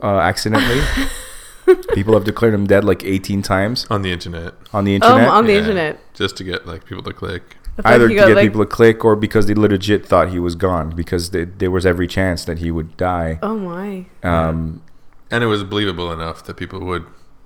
uh, 0.02 0.18
accidentally. 0.20 0.80
People 1.94 2.14
have 2.14 2.24
declared 2.24 2.54
him 2.54 2.66
dead 2.66 2.84
like 2.84 3.04
18 3.04 3.42
times 3.42 3.86
on 3.90 4.02
the 4.02 4.12
internet, 4.12 4.54
on 4.72 4.84
the 4.84 4.92
Oh, 4.92 4.94
internet. 4.96 5.28
on 5.28 5.46
the 5.46 5.52
Yeah. 5.52 5.58
internet. 5.58 6.14
just 6.14 6.36
to 6.38 6.44
get 6.44 6.66
like 6.66 6.84
people 6.84 7.02
to 7.04 7.12
click. 7.12 7.56
I 7.84 7.94
either 7.94 8.08
he 8.08 8.14
to 8.14 8.20
got, 8.20 8.26
get 8.28 8.36
like- 8.36 8.44
people 8.46 8.60
to 8.64 8.66
click 8.70 9.04
or 9.04 9.16
because 9.16 9.46
they 9.46 9.54
legit 9.54 10.04
thought 10.06 10.28
he 10.30 10.38
was 10.38 10.54
gone 10.54 10.90
because 10.90 11.30
they, 11.30 11.44
there 11.44 11.70
was 11.70 11.86
every 11.86 12.06
chance 12.06 12.44
that 12.44 12.58
he 12.58 12.70
would 12.70 12.96
die. 12.96 13.38
Oh 13.42 13.56
my. 13.56 14.06
Um, 14.22 14.82
And 15.30 15.42
it 15.44 15.46
was 15.46 15.62
believable 15.64 16.12
enough 16.12 16.44
that 16.44 16.56
people 16.56 16.80
would 16.80 17.04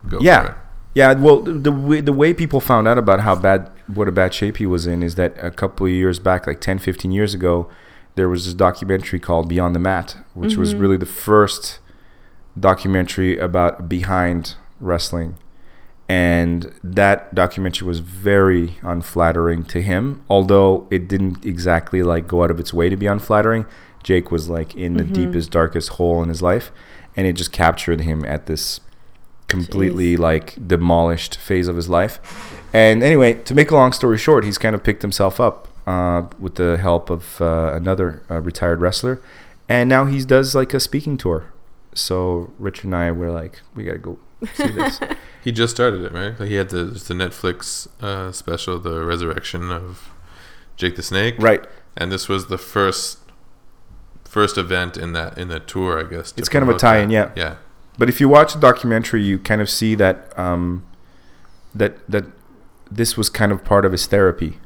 go 0.08 0.18
for 0.18 0.24
yeah, 0.24 0.46
it. 0.46 0.54
yeah. 0.94 1.12
Well, 1.12 1.40
the 1.40 1.52
the 1.52 1.70
way, 1.72 2.00
the 2.00 2.12
way 2.12 2.34
people 2.34 2.60
found 2.60 2.88
out 2.88 2.98
about 2.98 3.20
how 3.20 3.34
bad 3.37 3.70
what 3.87 4.08
a 4.08 4.12
bad 4.12 4.32
shape 4.34 4.56
he 4.56 4.66
was 4.66 4.87
in 4.87 5.02
is 5.02 5.14
that 5.16 5.37
a 5.40 5.50
couple 5.50 5.87
of 5.87 5.92
years 5.92 6.18
back, 6.18 6.46
like 6.46 6.60
10, 6.60 6.78
15 6.78 7.12
years 7.12 7.34
ago, 7.34 7.68
there 8.16 8.28
was 8.28 8.46
this 8.46 8.54
documentary 8.54 9.20
called 9.20 9.48
Beyond 9.48 9.74
the 9.74 9.78
Mat, 9.80 10.16
which 10.34 10.56
was 10.56 10.74
really 10.74 10.96
the 10.96 11.06
first 11.06 11.78
documentary 12.58 13.38
about 13.38 13.88
behind 13.88 14.54
wrestling. 14.80 15.36
And 16.08 16.74
that 16.84 17.34
documentary 17.34 17.88
was 17.88 18.00
very 18.00 18.76
unflattering 18.82 19.64
to 19.64 19.80
him, 19.80 20.22
although 20.28 20.86
it 20.90 21.08
didn't 21.08 21.44
exactly 21.44 22.02
like 22.02 22.26
go 22.26 22.44
out 22.44 22.50
of 22.50 22.60
its 22.60 22.74
way 22.74 22.88
to 22.88 22.96
be 22.96 23.06
unflattering. 23.06 23.64
Jake 24.02 24.30
was 24.30 24.50
like 24.50 24.74
in 24.74 24.98
the 24.98 25.04
deepest, 25.04 25.50
darkest 25.50 25.90
hole 25.90 26.22
in 26.22 26.28
his 26.28 26.42
life, 26.42 26.70
and 27.16 27.26
it 27.26 27.32
just 27.32 27.52
captured 27.52 28.02
him 28.02 28.22
at 28.26 28.44
this 28.44 28.80
completely 29.48 30.16
like 30.16 30.68
demolished 30.68 31.36
phase 31.36 31.68
of 31.68 31.76
his 31.76 31.88
life. 31.88 32.20
And 32.74 33.02
anyway, 33.02 33.34
to 33.44 33.54
make 33.54 33.70
a 33.70 33.74
long 33.74 33.92
story 33.92 34.18
short, 34.18 34.44
he's 34.44 34.58
kind 34.58 34.74
of 34.74 34.84
picked 34.84 35.00
himself 35.00 35.40
up 35.40 35.68
uh, 35.86 36.24
with 36.38 36.56
the 36.56 36.76
help 36.76 37.08
of 37.08 37.40
uh, 37.40 37.72
another 37.72 38.22
uh, 38.30 38.42
retired 38.42 38.82
wrestler, 38.82 39.22
and 39.70 39.88
now 39.88 40.04
he 40.04 40.22
does 40.22 40.54
like 40.54 40.74
a 40.74 40.80
speaking 40.80 41.16
tour. 41.16 41.53
So 41.94 42.52
Richard 42.59 42.87
and 42.87 42.96
I 42.96 43.11
were 43.12 43.30
like, 43.30 43.61
we 43.74 43.85
gotta 43.85 43.98
go 43.98 44.18
see 44.54 44.68
this. 44.68 45.00
He 45.44 45.52
just 45.52 45.74
started 45.74 46.00
it, 46.00 46.12
right? 46.12 46.40
Like 46.40 46.48
he 46.48 46.54
had 46.54 46.70
the 46.70 46.85
the 46.85 47.12
Netflix 47.12 47.87
uh, 48.02 48.33
special, 48.33 48.78
the 48.78 49.04
resurrection 49.04 49.70
of 49.70 50.11
Jake 50.76 50.96
the 50.96 51.02
Snake, 51.02 51.35
right. 51.38 51.66
And 51.98 52.11
this 52.11 52.30
was 52.30 52.46
the 52.46 52.57
first 52.57 53.18
first 54.24 54.57
event 54.57 54.96
in 54.96 55.12
that 55.12 55.37
in 55.37 55.48
the 55.48 55.61
tour, 55.61 56.00
I 56.00 56.09
guess. 56.09 56.33
It's 56.38 56.48
kind 56.48 56.62
of 56.62 56.74
a 56.74 56.78
tie-in, 56.78 57.11
that. 57.11 57.37
yeah. 57.37 57.44
Yeah. 57.44 57.57
But 57.98 58.09
if 58.09 58.20
you 58.22 58.28
watch 58.28 58.54
the 58.54 58.59
documentary, 58.59 59.22
you 59.22 59.38
kind 59.38 59.61
of 59.61 59.68
see 59.68 59.94
that 59.96 60.33
um, 60.38 60.83
that 61.74 61.98
that 62.11 62.24
this 62.90 63.18
was 63.18 63.28
kind 63.28 63.52
of 63.52 63.64
part 63.64 63.85
of 63.85 63.92
his 63.92 64.07
therapy. 64.07 64.59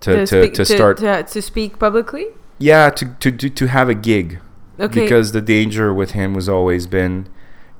To 0.00 0.16
to, 0.16 0.26
speak- 0.26 0.54
to 0.54 0.64
start, 0.64 0.96
to, 0.98 1.22
to 1.22 1.40
speak 1.42 1.78
publicly. 1.78 2.26
yeah, 2.58 2.90
to, 2.90 3.14
to 3.20 3.30
to 3.30 3.48
to 3.48 3.66
have 3.68 3.88
a 3.88 3.94
gig. 3.94 4.40
Okay. 4.80 5.02
because 5.02 5.32
the 5.32 5.40
danger 5.40 5.92
with 5.92 6.12
him 6.12 6.34
was 6.34 6.48
always 6.48 6.86
been 6.86 7.28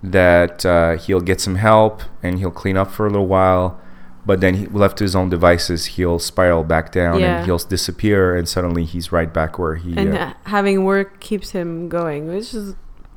that 0.02 0.64
uh, 0.64 0.96
he'll 0.96 1.20
get 1.20 1.40
some 1.40 1.56
help 1.56 2.02
and 2.22 2.38
he'll 2.38 2.50
clean 2.50 2.76
up 2.76 2.90
for 2.90 3.06
a 3.06 3.10
little 3.10 3.26
while, 3.26 3.78
but 4.24 4.40
then 4.40 4.54
he, 4.54 4.66
left 4.66 4.98
to 4.98 5.04
his 5.04 5.14
own 5.16 5.28
devices, 5.28 5.86
he'll 5.86 6.18
spiral 6.18 6.64
back 6.64 6.90
down 6.92 7.20
Yeah. 7.20 7.38
and 7.38 7.46
he'll 7.46 7.58
disappear, 7.58 8.34
and 8.36 8.48
suddenly 8.48 8.84
he's 8.84 9.12
right 9.12 9.32
back 9.32 9.58
where 9.58 9.76
he. 9.76 9.96
and 9.96 10.14
uh, 10.14 10.18
uh, 10.20 10.32
having 10.44 10.84
work 10.84 11.20
keeps 11.20 11.50
him 11.50 11.88
going, 11.88 12.28
which 12.28 12.54
is 12.54 12.74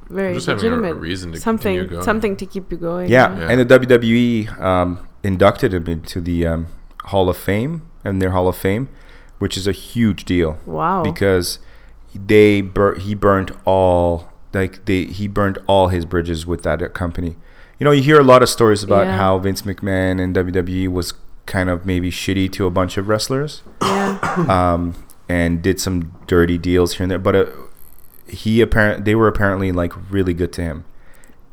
very 0.09 0.33
Just 0.33 0.47
having 0.47 0.65
a 0.65 0.75
legitimate. 0.75 0.95
reason 0.95 1.31
to 1.31 1.39
something, 1.39 1.75
continue 1.75 1.89
going. 1.89 2.03
something 2.03 2.35
to 2.37 2.45
keep 2.45 2.71
you 2.71 2.77
going. 2.77 3.09
yeah. 3.09 3.37
Yeah. 3.37 3.49
and 3.49 3.59
the 3.61 3.65
WWE 3.79 4.59
um, 4.61 5.07
inducted 5.23 5.73
him 5.73 5.87
into 5.87 6.19
the 6.19 6.45
um, 6.47 6.67
Hall 7.05 7.29
of 7.29 7.37
Fame 7.37 7.83
and 8.03 8.21
their 8.21 8.31
Hall 8.31 8.47
of 8.49 8.57
Fame, 8.57 8.89
which 9.39 9.55
is 9.57 9.67
a 9.67 9.71
huge 9.71 10.25
deal. 10.25 10.57
Wow. 10.65 11.03
because 11.03 11.59
they 12.19 12.61
bur- 12.61 12.95
he 12.95 13.15
burned 13.15 13.55
all 13.65 14.29
like 14.53 14.85
they 14.85 15.05
he 15.05 15.27
burned 15.27 15.57
all 15.67 15.87
his 15.87 16.05
bridges 16.05 16.45
with 16.45 16.63
that 16.63 16.81
uh, 16.81 16.89
company. 16.89 17.35
You 17.79 17.85
know, 17.85 17.91
you 17.91 18.03
hear 18.03 18.19
a 18.19 18.23
lot 18.23 18.43
of 18.43 18.49
stories 18.49 18.83
about 18.83 19.07
Yeah. 19.07 19.17
how 19.17 19.37
Vince 19.39 19.63
McMahon 19.63 20.21
and 20.21 20.35
WWE 20.35 20.87
was 20.89 21.13
kind 21.45 21.69
of 21.69 21.85
maybe 21.85 22.09
shitty 22.11 22.51
to 22.53 22.65
a 22.65 22.69
bunch 22.69 22.95
of 22.97 23.07
wrestlers 23.09 23.63
yeah. 23.81 24.17
um, 24.47 24.95
and 25.27 25.61
did 25.61 25.79
some 25.81 26.13
dirty 26.27 26.57
deals 26.57 26.93
here 26.95 27.03
and 27.03 27.11
there. 27.11 27.19
But 27.19 27.35
uh, 27.35 27.45
he 28.27 28.61
apparent 28.61 29.05
they 29.05 29.15
were 29.15 29.27
apparently 29.27 29.71
like 29.71 29.91
really 30.11 30.33
good 30.33 30.53
to 30.53 30.61
him, 30.61 30.85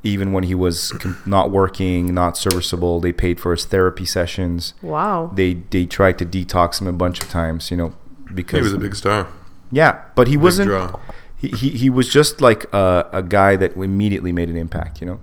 even 0.04 0.32
when 0.32 0.44
he 0.44 0.54
was 0.54 0.92
com- 0.92 1.16
not 1.26 1.50
working, 1.50 2.14
not 2.14 2.36
serviceable. 2.36 3.00
They 3.00 3.12
paid 3.12 3.40
for 3.40 3.52
his 3.52 3.64
therapy 3.64 4.04
sessions. 4.04 4.74
Wow. 4.82 5.30
They 5.34 5.54
they 5.70 5.86
tried 5.86 6.18
to 6.18 6.26
detox 6.26 6.80
him 6.80 6.86
a 6.86 6.92
bunch 6.92 7.22
of 7.22 7.28
times. 7.30 7.70
You 7.70 7.76
know, 7.78 7.94
because 8.32 8.58
He 8.58 8.62
was 8.62 8.72
a 8.74 8.78
big 8.78 8.94
star. 8.94 9.26
Yeah, 9.70 10.02
but 10.14 10.26
he 10.28 10.36
Big 10.36 10.42
wasn't. 10.42 10.68
draw. 10.68 10.98
He, 11.36 11.48
he 11.48 11.68
he 11.70 11.90
was 11.90 12.08
just 12.08 12.40
like 12.40 12.64
a, 12.74 13.08
a 13.12 13.22
guy 13.22 13.56
that 13.56 13.76
immediately 13.76 14.32
made 14.32 14.48
an 14.50 14.56
impact, 14.56 15.00
you 15.00 15.06
know. 15.06 15.20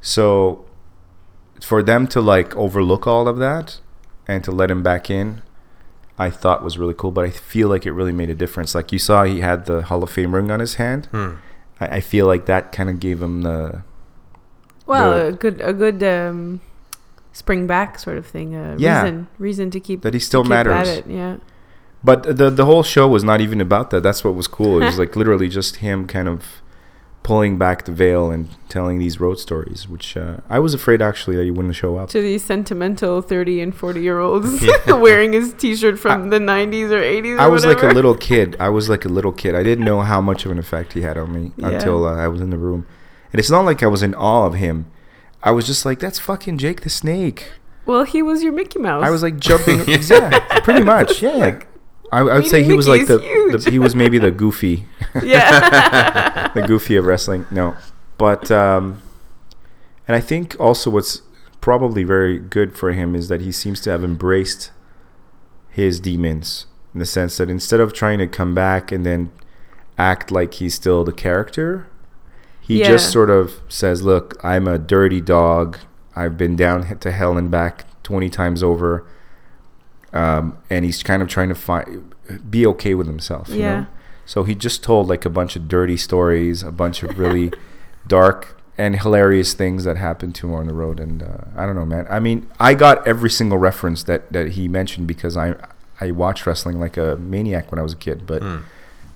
So 0.00 0.64
for 1.60 1.82
them 1.82 2.06
to 2.08 2.20
like 2.20 2.54
overlook 2.56 3.06
all 3.06 3.26
of 3.26 3.38
that 3.38 3.80
and 4.28 4.44
to 4.44 4.52
let 4.52 4.70
him 4.70 4.82
back 4.82 5.10
in, 5.10 5.42
I 6.16 6.30
thought 6.30 6.62
was 6.62 6.78
really 6.78 6.94
cool. 6.94 7.10
But 7.10 7.24
I 7.24 7.30
feel 7.30 7.68
like 7.68 7.86
it 7.86 7.92
really 7.92 8.12
made 8.12 8.30
a 8.30 8.34
difference. 8.34 8.74
Like 8.74 8.92
you 8.92 8.98
saw, 9.00 9.24
he 9.24 9.40
had 9.40 9.66
the 9.66 9.82
Hall 9.82 10.02
of 10.04 10.10
Fame 10.10 10.34
ring 10.34 10.50
on 10.50 10.60
his 10.60 10.74
hand. 10.74 11.06
Hmm. 11.06 11.34
I, 11.80 11.86
I 11.96 12.00
feel 12.00 12.26
like 12.26 12.46
that 12.46 12.70
kind 12.70 12.88
of 12.88 13.00
gave 13.00 13.20
him 13.20 13.42
the 13.42 13.82
Well, 14.86 15.10
the- 15.10 15.26
a 15.28 15.32
good, 15.32 15.60
a 15.60 15.72
good 15.72 16.02
um, 16.04 16.60
spring 17.32 17.66
back 17.66 17.98
sort 17.98 18.16
of 18.18 18.26
thing. 18.26 18.54
A 18.54 18.76
Yeah. 18.78 19.02
reason, 19.02 19.26
reason 19.38 19.70
to 19.72 19.80
keep 19.80 20.02
that 20.02 20.14
he 20.14 20.20
still 20.20 20.44
to 20.44 20.48
keep 20.48 20.56
at 20.56 20.66
matters. 20.66 20.88
it. 20.88 21.06
Yeah. 21.08 21.38
But 22.04 22.36
the 22.36 22.50
the 22.50 22.64
whole 22.64 22.82
show 22.82 23.08
was 23.08 23.24
not 23.24 23.40
even 23.40 23.60
about 23.60 23.90
that. 23.90 24.02
That's 24.02 24.22
what 24.24 24.34
was 24.34 24.46
cool. 24.46 24.80
It 24.80 24.86
was 24.86 24.98
like 25.02 25.16
literally 25.16 25.48
just 25.48 25.76
him 25.76 26.06
kind 26.06 26.28
of 26.28 26.62
pulling 27.24 27.58
back 27.58 27.84
the 27.84 27.92
veil 27.92 28.30
and 28.30 28.48
telling 28.70 28.98
these 28.98 29.20
road 29.20 29.38
stories, 29.38 29.86
which 29.88 30.16
uh, 30.16 30.38
I 30.48 30.60
was 30.60 30.72
afraid 30.72 31.02
actually 31.02 31.36
that 31.36 31.44
he 31.44 31.50
wouldn't 31.50 31.74
show 31.74 31.96
up. 31.98 32.08
To 32.10 32.22
these 32.22 32.44
sentimental 32.44 33.20
thirty 33.20 33.60
and 33.60 33.74
forty 33.74 34.00
year 34.00 34.20
olds 34.20 34.64
wearing 34.86 35.32
his 35.32 35.52
T-shirt 35.54 35.98
from 35.98 36.30
the 36.30 36.38
nineties 36.40 36.90
or 36.92 37.02
eighties. 37.02 37.38
I 37.38 37.48
was 37.48 37.66
like 37.66 37.82
a 37.82 37.88
little 37.88 38.14
kid. 38.16 38.56
I 38.60 38.68
was 38.68 38.88
like 38.88 39.04
a 39.04 39.08
little 39.08 39.32
kid. 39.32 39.54
I 39.54 39.62
didn't 39.62 39.84
know 39.84 40.00
how 40.02 40.20
much 40.20 40.44
of 40.46 40.52
an 40.52 40.58
effect 40.58 40.92
he 40.94 41.02
had 41.02 41.18
on 41.18 41.32
me 41.34 41.52
Yeah. 41.56 41.70
until 41.70 42.06
uh, 42.06 42.14
I 42.16 42.28
was 42.28 42.40
in 42.40 42.50
the 42.50 42.58
room. 42.58 42.86
And 43.32 43.40
it's 43.40 43.50
not 43.50 43.64
like 43.66 43.82
I 43.82 43.88
was 43.88 44.02
in 44.02 44.14
awe 44.14 44.46
of 44.46 44.54
him. 44.54 44.86
I 45.42 45.50
was 45.50 45.66
just 45.66 45.84
like, 45.84 45.98
that's 46.00 46.18
fucking 46.18 46.56
Jake 46.58 46.80
the 46.80 46.90
Snake. 46.90 47.52
Well, 47.84 48.04
he 48.04 48.22
was 48.22 48.42
your 48.42 48.52
Mickey 48.52 48.78
Mouse. 48.78 49.04
I 49.04 49.10
was 49.10 49.22
like 49.22 49.38
jumping. 49.38 49.80
yeah, 49.86 50.60
pretty 50.60 50.82
much. 50.82 51.20
Yeah. 51.22 51.32
Like, 51.32 51.66
I, 52.10 52.20
I 52.20 52.34
would 52.38 52.46
say 52.46 52.62
he 52.62 52.72
was 52.72 52.88
like 52.88 53.06
the, 53.06 53.18
the 53.18 53.70
he 53.70 53.78
was 53.78 53.94
maybe 53.94 54.18
the 54.18 54.30
goofy 54.30 54.86
yeah. 55.22 56.48
the 56.54 56.62
goofy 56.62 56.96
of 56.96 57.04
wrestling. 57.04 57.46
No, 57.50 57.76
but 58.16 58.50
um, 58.50 59.02
and 60.06 60.16
I 60.16 60.20
think 60.20 60.56
also 60.58 60.90
what's 60.90 61.22
probably 61.60 62.04
very 62.04 62.38
good 62.38 62.76
for 62.76 62.92
him 62.92 63.14
is 63.14 63.28
that 63.28 63.40
he 63.40 63.52
seems 63.52 63.80
to 63.82 63.90
have 63.90 64.02
embraced 64.04 64.70
his 65.70 66.00
demons 66.00 66.66
in 66.94 67.00
the 67.00 67.06
sense 67.06 67.36
that 67.36 67.50
instead 67.50 67.80
of 67.80 67.92
trying 67.92 68.18
to 68.18 68.26
come 68.26 68.54
back 68.54 68.90
and 68.90 69.04
then 69.04 69.30
act 69.98 70.30
like 70.30 70.54
he's 70.54 70.74
still 70.74 71.04
the 71.04 71.12
character, 71.12 71.86
he 72.60 72.80
Yeah. 72.80 72.88
just 72.88 73.12
sort 73.12 73.28
of 73.30 73.60
says, 73.68 74.02
"Look, 74.02 74.36
I'm 74.42 74.66
a 74.66 74.78
dirty 74.78 75.20
dog. 75.20 75.78
I've 76.16 76.36
been 76.38 76.56
down 76.56 76.98
to 76.98 77.12
hell 77.12 77.36
and 77.36 77.50
back 77.50 77.84
twenty 78.02 78.30
times 78.30 78.62
over." 78.62 79.04
Um, 80.12 80.56
and 80.70 80.84
he's 80.84 81.02
kind 81.02 81.22
of 81.22 81.28
trying 81.28 81.48
to 81.50 81.54
find 81.54 82.14
be 82.50 82.66
okay 82.66 82.94
with 82.94 83.06
himself. 83.06 83.48
You 83.50 83.56
Yeah. 83.56 83.80
know? 83.80 83.86
So 84.26 84.44
he 84.44 84.54
just 84.54 84.82
told 84.82 85.08
like 85.08 85.24
a 85.24 85.30
bunch 85.30 85.56
of 85.56 85.68
dirty 85.68 85.96
stories, 85.96 86.62
a 86.62 86.70
bunch 86.72 87.02
of 87.02 87.18
really 87.18 87.50
dark 88.06 88.60
and 88.76 88.98
hilarious 89.00 89.54
things 89.54 89.84
that 89.84 89.96
happened 89.96 90.34
to 90.36 90.46
him 90.48 90.54
on 90.54 90.66
the 90.66 90.74
road. 90.74 91.00
And 91.00 91.22
uh, 91.22 91.38
I 91.56 91.66
don't 91.66 91.74
know, 91.74 91.86
man. 91.86 92.06
I 92.08 92.20
mean, 92.20 92.46
I 92.60 92.74
got 92.74 93.06
every 93.06 93.30
single 93.30 93.58
reference 93.58 94.02
that, 94.04 94.30
that 94.32 94.52
he 94.52 94.68
mentioned 94.68 95.06
because 95.08 95.36
I 95.36 95.54
I 96.00 96.12
watched 96.12 96.46
wrestling 96.46 96.78
like 96.78 96.96
a 96.96 97.16
maniac 97.16 97.72
when 97.72 97.78
I 97.78 97.82
was 97.82 97.92
a 97.92 97.96
kid. 97.96 98.26
But 98.26 98.42
Hmm. 98.42 98.58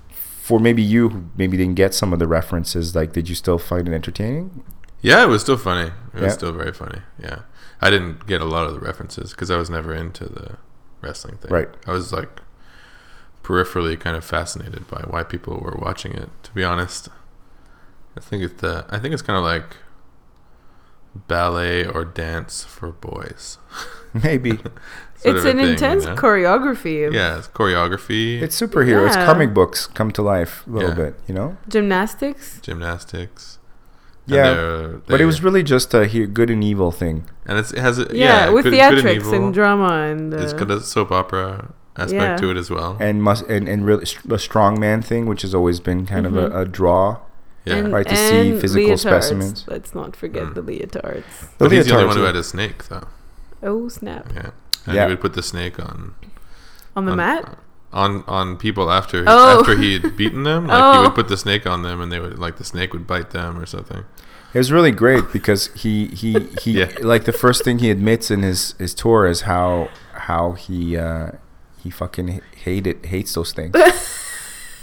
for 0.09 0.59
maybe 0.59 0.81
you 0.81 1.09
who 1.09 1.23
maybe 1.37 1.55
didn't 1.57 1.75
get 1.75 1.93
some 1.93 2.11
of 2.11 2.19
the 2.19 2.27
references, 2.27 2.93
like, 2.95 3.13
did 3.13 3.29
you 3.29 3.35
still 3.35 3.57
find 3.57 3.87
it 3.87 3.93
entertaining? 3.93 4.63
Yeah, 5.01 5.23
it 5.23 5.27
was 5.27 5.41
still 5.41 5.57
funny. 5.57 5.91
It 6.13 6.21
was 6.21 6.33
still 6.33 6.51
very 6.51 6.73
funny. 6.73 6.99
Yeah, 7.21 7.39
I 7.81 7.89
didn't 7.89 8.25
get 8.27 8.41
a 8.41 8.45
lot 8.45 8.65
of 8.67 8.73
the 8.73 8.79
references 8.79 9.31
because 9.31 9.49
I 9.51 9.57
was 9.57 9.69
never 9.69 9.93
into 9.93 10.25
the 10.25 10.57
wrestling 11.03 11.37
thing. 11.37 11.51
Right. 11.51 11.69
I 11.85 11.91
was 11.91 12.11
like 12.11 12.41
peripherally 13.43 13.99
kind 13.99 14.15
of 14.15 14.23
fascinated 14.23 14.87
by 14.87 15.01
why 15.01 15.23
people 15.23 15.59
were 15.59 15.77
watching 15.77 16.13
it. 16.13 16.29
To 16.43 16.51
be 16.53 16.63
honest, 16.63 17.09
I 18.17 18.21
think 18.21 18.43
it's 18.43 18.61
the 18.61 18.85
I 18.89 18.99
think 18.99 19.13
it's 19.13 19.21
kind 19.21 19.37
of 19.37 19.43
like 19.43 19.77
ballet 21.27 21.85
or 21.85 22.05
dance 22.05 22.63
for 22.63 22.91
boys. 22.91 23.57
Maybe 24.13 24.51
it's 25.23 25.45
an 25.45 25.57
thing, 25.57 25.59
you 25.59 25.67
intense 25.73 26.05
know? 26.05 26.15
choreography. 26.15 27.11
Yeah, 27.13 27.37
it's 27.39 27.47
choreography, 27.47 28.41
it's 28.41 28.59
superheroes, 28.59 29.13
Yeah. 29.15 29.25
comic 29.25 29.53
books 29.53 29.87
come 29.87 30.11
to 30.11 30.21
life 30.21 30.65
a 30.67 30.69
little 30.71 30.89
Yeah. 30.89 30.95
bit, 30.95 31.19
you 31.27 31.33
know. 31.33 31.57
Gymnastics. 31.67 32.59
gymnastics. 32.61 33.59
And 34.25 34.35
Yeah, 34.35 34.53
they're- 34.53 35.01
but 35.07 35.19
it 35.21 35.25
was 35.25 35.43
really 35.43 35.63
just 35.63 35.93
a 35.93 36.05
he- 36.05 36.25
good 36.25 36.49
and 36.49 36.63
evil 36.63 36.91
thing. 36.91 37.25
and 37.45 37.57
it's, 37.59 37.71
it 37.73 37.79
has 37.79 37.99
a, 37.99 38.03
Yeah, 38.03 38.45
yeah, 38.45 38.49
with 38.51 38.63
good- 38.63 38.71
good 38.73 38.79
and 38.79 38.97
theatrics 38.99 39.15
evil. 39.15 39.33
and, 39.33 39.53
drama 39.53 39.89
and. 40.11 40.33
Uh, 40.33 40.37
It's 40.37 40.53
got 40.53 40.71
a 40.71 40.79
soap 40.79 41.11
opera 41.11 41.73
aspect 41.97 42.13
Yeah. 42.21 42.37
to 42.37 42.49
it 42.51 42.57
as 42.57 42.69
well. 42.69 42.95
and 43.01 43.21
must 43.21 43.43
and, 43.47 43.67
and 43.67 43.85
really 43.85 44.05
st- 44.05 44.27
the 44.29 44.37
strongman 44.37 45.03
thing, 45.03 45.25
which 45.25 45.41
has 45.41 45.53
always 45.53 45.79
been 45.81 46.05
kind 46.05 46.25
of 46.25 46.37
a, 46.37 46.61
a 46.61 46.65
draw. 46.65 47.17
yeah, 47.65 47.75
and- 47.75 47.93
Right, 47.93 48.07
to 48.07 48.15
see 48.15 48.57
physical 48.59 48.89
leotards. 48.91 48.99
specimens. 48.99 49.65
Let's 49.67 49.93
not 49.93 50.15
forget 50.15 50.43
Mm. 50.43 50.53
the 50.55 50.61
leotards. 50.63 51.23
but 51.57 51.71
he's 51.71 51.87
the 51.87 51.93
only 51.95 52.07
one 52.07 52.17
who 52.17 52.23
had 52.23 52.35
a 52.37 52.43
snake, 52.43 52.87
though. 52.87 53.07
Oh 53.61 53.87
snap! 53.89 54.31
Yeah, 54.33 54.49
and 54.85 54.95
Yeah. 54.95 55.03
he 55.05 55.09
would 55.11 55.21
put 55.21 55.33
the 55.33 55.43
snake 55.43 55.79
on 55.79 56.15
On 56.95 57.05
the 57.05 57.11
on, 57.11 57.17
mat. 57.17 57.57
On 57.93 58.23
on 58.27 58.57
people 58.57 58.91
after 58.91 59.23
Oh. 59.27 59.59
after 59.59 59.77
he 59.77 59.93
had 59.99 60.17
beaten 60.17 60.43
them. 60.43 60.67
Like 60.67 60.77
he 60.93 60.99
Oh. 60.99 61.01
would 61.03 61.15
put 61.15 61.27
the 61.27 61.37
snake 61.37 61.65
on 61.67 61.83
them, 61.83 62.01
and 62.01 62.11
they 62.11 62.19
would 62.19 62.37
like 62.39 62.57
the 62.57 62.63
snake 62.65 62.91
would 62.93 63.07
bite 63.07 63.31
them 63.31 63.57
or 63.59 63.65
something. 63.65 64.03
It 64.53 64.57
was 64.59 64.71
really 64.71 64.91
great 64.91 65.31
because 65.31 65.67
he 65.75 66.07
he 66.07 66.37
he 66.61 66.71
Yeah. 66.79 66.91
like 67.01 67.23
the 67.25 67.33
first 67.33 67.63
thing 67.63 67.79
he 67.79 67.89
admits 67.89 68.29
in 68.29 68.41
his 68.43 68.75
his 68.79 68.93
tour 68.93 69.25
is 69.25 69.41
how 69.41 69.89
how 70.13 70.51
he 70.53 70.95
uh 70.97 71.31
he 71.83 71.89
fucking 71.89 72.41
hated 72.63 73.05
hates 73.05 73.33
those 73.33 73.51
things. 73.53 73.75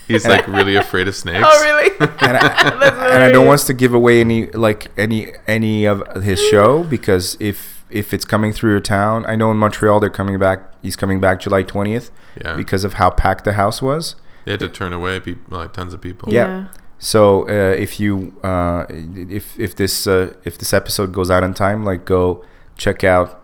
He's 0.09 0.27
like 0.27 0.49
really 0.49 0.75
afraid 0.75 1.07
of 1.07 1.15
snakes. 1.15 1.47
Oh 1.49 1.63
really? 1.63 1.91
and 2.01 2.37
I, 2.37 3.13
and 3.15 3.23
I 3.23 3.31
don't 3.31 3.47
want 3.47 3.61
to 3.61 3.73
give 3.75 3.95
away 3.95 4.21
any 4.21 4.47
like 4.51 4.89
any 4.99 5.33
any 5.47 5.87
of 5.87 6.03
his 6.25 6.41
show 6.51 6.83
because 6.83 7.37
if 7.39 7.80
if 7.91 8.13
it's 8.15 8.25
coming 8.25 8.53
through 8.53 8.71
your 8.71 8.81
town, 8.81 9.25
I 9.27 9.37
know 9.37 9.51
in 9.51 9.57
Montreal 9.57 10.01
they're 10.01 10.11
coming 10.11 10.39
back. 10.39 10.73
He's 10.83 10.97
coming 10.97 11.21
back 11.21 11.41
July 11.41 11.63
twentieth 11.63 12.11
Yeah, 12.43 12.57
because 12.57 12.85
of 12.85 12.95
how 12.95 13.11
packed 13.11 13.45
the 13.45 13.55
house 13.55 13.83
was. 13.83 14.17
they 14.45 14.53
had 14.53 14.61
to 14.61 14.69
turn 14.69 14.93
away 14.93 15.21
people, 15.21 15.59
like 15.59 15.73
tons 15.73 15.93
of 15.95 16.01
people. 16.01 16.33
Yeah. 16.33 16.69
So 16.99 17.49
uh, 17.49 17.75
if 17.77 17.99
you 18.01 18.35
uh, 18.43 18.85
if 18.89 19.59
if 19.59 19.75
this 19.77 20.07
uh, 20.07 20.35
if 20.45 20.59
this 20.59 20.73
episode 20.73 21.13
goes 21.13 21.31
out 21.31 21.43
on 21.43 21.55
time, 21.55 21.85
like 21.85 22.05
go 22.05 22.45
check 22.77 23.05
out 23.05 23.43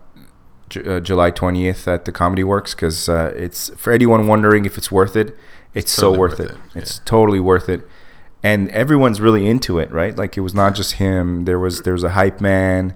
J- 0.69 0.97
uh, 0.97 1.01
July 1.01 1.31
twentieth 1.31 1.89
at 1.89 2.05
the 2.05 2.13
Comedy 2.13 2.45
Works 2.45 2.75
because 2.75 3.09
uh, 3.09 3.33
it's 3.37 3.71
for 3.77 3.93
anyone 3.93 4.27
wondering 4.27 4.65
if 4.67 4.77
it's 4.77 4.91
worth 4.93 5.17
it. 5.17 5.37
It's 5.75 5.91
so 5.91 6.11
totally 6.15 6.19
worth 6.19 6.39
worth 6.39 6.51
it. 6.51 6.57
it, 6.75 6.83
It's 6.83 6.99
totally 7.05 7.41
worth 7.41 7.69
it, 7.69 7.87
and 8.43 8.69
everyone's 8.71 9.21
really 9.21 9.47
into 9.47 9.79
it, 9.79 9.91
right? 9.91 10.17
Like 10.17 10.37
it 10.37 10.41
was 10.43 10.55
not 10.55 10.75
just 10.75 10.95
him. 10.95 11.45
There 11.47 11.59
was 11.59 11.83
there 11.83 11.93
was 11.95 12.05
a 12.05 12.11
hype 12.11 12.41
man. 12.41 12.95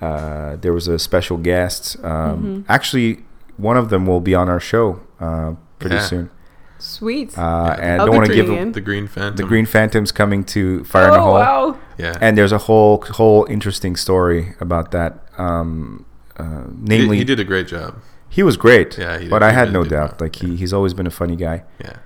Uh, 0.00 0.56
there 0.56 0.72
was 0.72 0.86
a 0.88 0.98
special 0.98 1.36
guest. 1.36 1.96
Um, 2.04 2.64
Actually, 2.68 3.24
one 3.56 3.76
of 3.76 3.88
them 3.90 4.06
will 4.06 4.20
be 4.20 4.34
on 4.34 4.48
our 4.48 4.60
show 4.60 5.00
uh, 5.20 5.54
pretty 5.78 5.96
Yeah. 5.96 6.02
soon. 6.02 6.30
Sweet. 6.78 7.36
Uh, 7.36 7.40
Yeah. 7.42 7.84
and 7.84 8.02
I 8.02 8.04
don't 8.06 8.14
want 8.14 8.26
to 8.28 8.34
give 8.34 8.46
tuning. 8.46 8.72
The 8.72 8.80
Green 8.80 9.08
Phantom. 9.08 9.36
the 9.36 9.42
Green 9.42 9.66
Phantom's 9.66 10.12
coming 10.12 10.44
to 10.44 10.84
Fire 10.84 11.08
in 11.08 11.14
a 11.14 11.16
oh 11.16 11.20
Hole, 11.22 11.34
wow! 11.34 11.76
Yeah, 11.98 12.16
and 12.20 12.38
there's 12.38 12.52
a 12.52 12.58
whole 12.58 13.02
whole 13.10 13.44
interesting 13.50 13.96
story 13.96 14.54
about 14.60 14.92
that. 14.92 15.12
Um, 15.38 16.04
uh, 16.36 16.44
he, 16.44 16.98
namely, 16.98 17.16
he 17.18 17.24
did 17.24 17.40
a 17.40 17.44
great 17.44 17.66
job. 17.66 17.96
he 18.28 18.44
was 18.44 18.56
great. 18.56 18.96
Yeah, 18.96 19.14
he 19.18 19.24
did- 19.24 19.30
but 19.30 19.42
I 19.42 19.50
had 19.50 19.72
no 19.72 19.82
doubt. 19.82 20.10
well. 20.20 20.26
Like 20.26 20.36
he, 20.36 20.54
he's 20.54 20.72
always 20.72 20.94
been 20.94 21.06
a 21.08 21.10
funny 21.10 21.34
guy. 21.34 21.64
Yeah, 21.80 21.96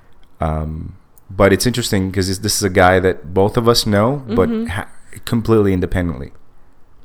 Um, 0.40 0.94
but 1.28 1.52
it's 1.52 1.66
interesting 1.66 2.10
because 2.10 2.40
this 2.40 2.56
is 2.56 2.62
a 2.62 2.70
guy 2.70 2.98
that 3.00 3.34
both 3.34 3.58
of 3.58 3.68
us 3.68 3.84
know, 3.86 4.22
but 4.28 4.48
Mm-hmm. 4.48 4.66
ha- 4.68 4.88
completely 5.26 5.72
independently. 5.74 6.32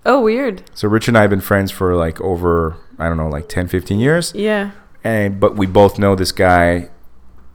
Oh 0.05 0.21
weird. 0.21 0.63
So 0.73 0.87
Rich 0.87 1.07
and 1.07 1.17
I 1.17 1.21
have 1.21 1.29
been 1.29 1.41
friends 1.41 1.71
for 1.71 1.95
like 1.95 2.19
over 2.21 2.77
I 2.99 3.07
don't 3.07 3.17
know 3.17 3.27
like 3.29 3.49
10, 3.49 3.67
15 3.67 3.99
years, 3.99 4.31
Yeah. 4.35 4.71
and 5.03 5.39
but 5.39 5.55
we 5.55 5.65
both 5.67 5.99
know 5.99 6.15
this 6.15 6.31
guy 6.31 6.89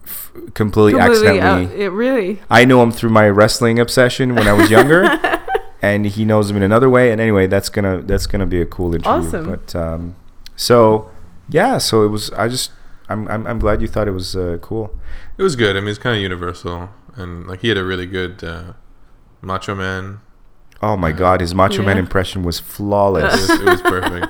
f- 0.04 0.30
completely, 0.54 1.00
accidentally. 1.00 1.66
out- 1.66 1.72
it 1.72 1.90
really. 1.90 2.40
I 2.50 2.64
know 2.64 2.82
him 2.82 2.92
through 2.92 3.10
my 3.10 3.28
wrestling 3.28 3.78
obsession 3.78 4.34
when 4.34 4.46
I 4.46 4.52
was 4.52 4.70
younger, 4.70 5.04
and 5.82 6.06
he 6.06 6.24
knows 6.24 6.50
him 6.50 6.56
in 6.56 6.62
another 6.62 6.88
way. 6.90 7.10
And 7.10 7.20
anyway, 7.20 7.46
that's 7.46 7.68
gonna 7.68 8.02
that's 8.02 8.26
gonna 8.26 8.46
be 8.46 8.60
a 8.60 8.66
cool 8.66 8.94
interview. 8.94 9.10
Awesome. 9.28 9.46
But 9.50 9.74
um, 9.74 10.16
so 10.54 11.10
yeah, 11.48 11.78
so 11.78 12.04
it 12.04 12.08
was. 12.08 12.30
I 12.32 12.48
just 12.48 12.70
I'm 13.08 13.26
I'm, 13.28 13.46
I'm 13.46 13.58
glad 13.58 13.80
you 13.82 13.88
thought 13.88 14.06
it 14.08 14.12
was 14.12 14.36
uh, 14.36 14.58
cool. 14.62 14.94
it 15.38 15.42
was 15.42 15.56
good. 15.56 15.76
I 15.76 15.80
mean, 15.80 15.88
it's 15.88 15.98
kind 15.98 16.14
of 16.16 16.22
universal, 16.22 16.90
and 17.16 17.46
like 17.48 17.60
he 17.62 17.68
had 17.68 17.78
a 17.78 17.84
really 17.84 18.06
good 18.06 18.44
uh, 18.44 18.74
Macho 19.40 19.74
Man. 19.74 20.20
Oh 20.82 20.96
my 20.96 21.12
God, 21.12 21.40
his 21.40 21.54
Macho 21.54 21.82
Man 21.82 21.98
impression 21.98 22.42
was 22.42 22.58
It 22.58 22.62
flawless. 22.74 23.48
was, 23.48 23.60
it 23.60 23.64
was 23.64 23.82
perfect, 23.82 24.26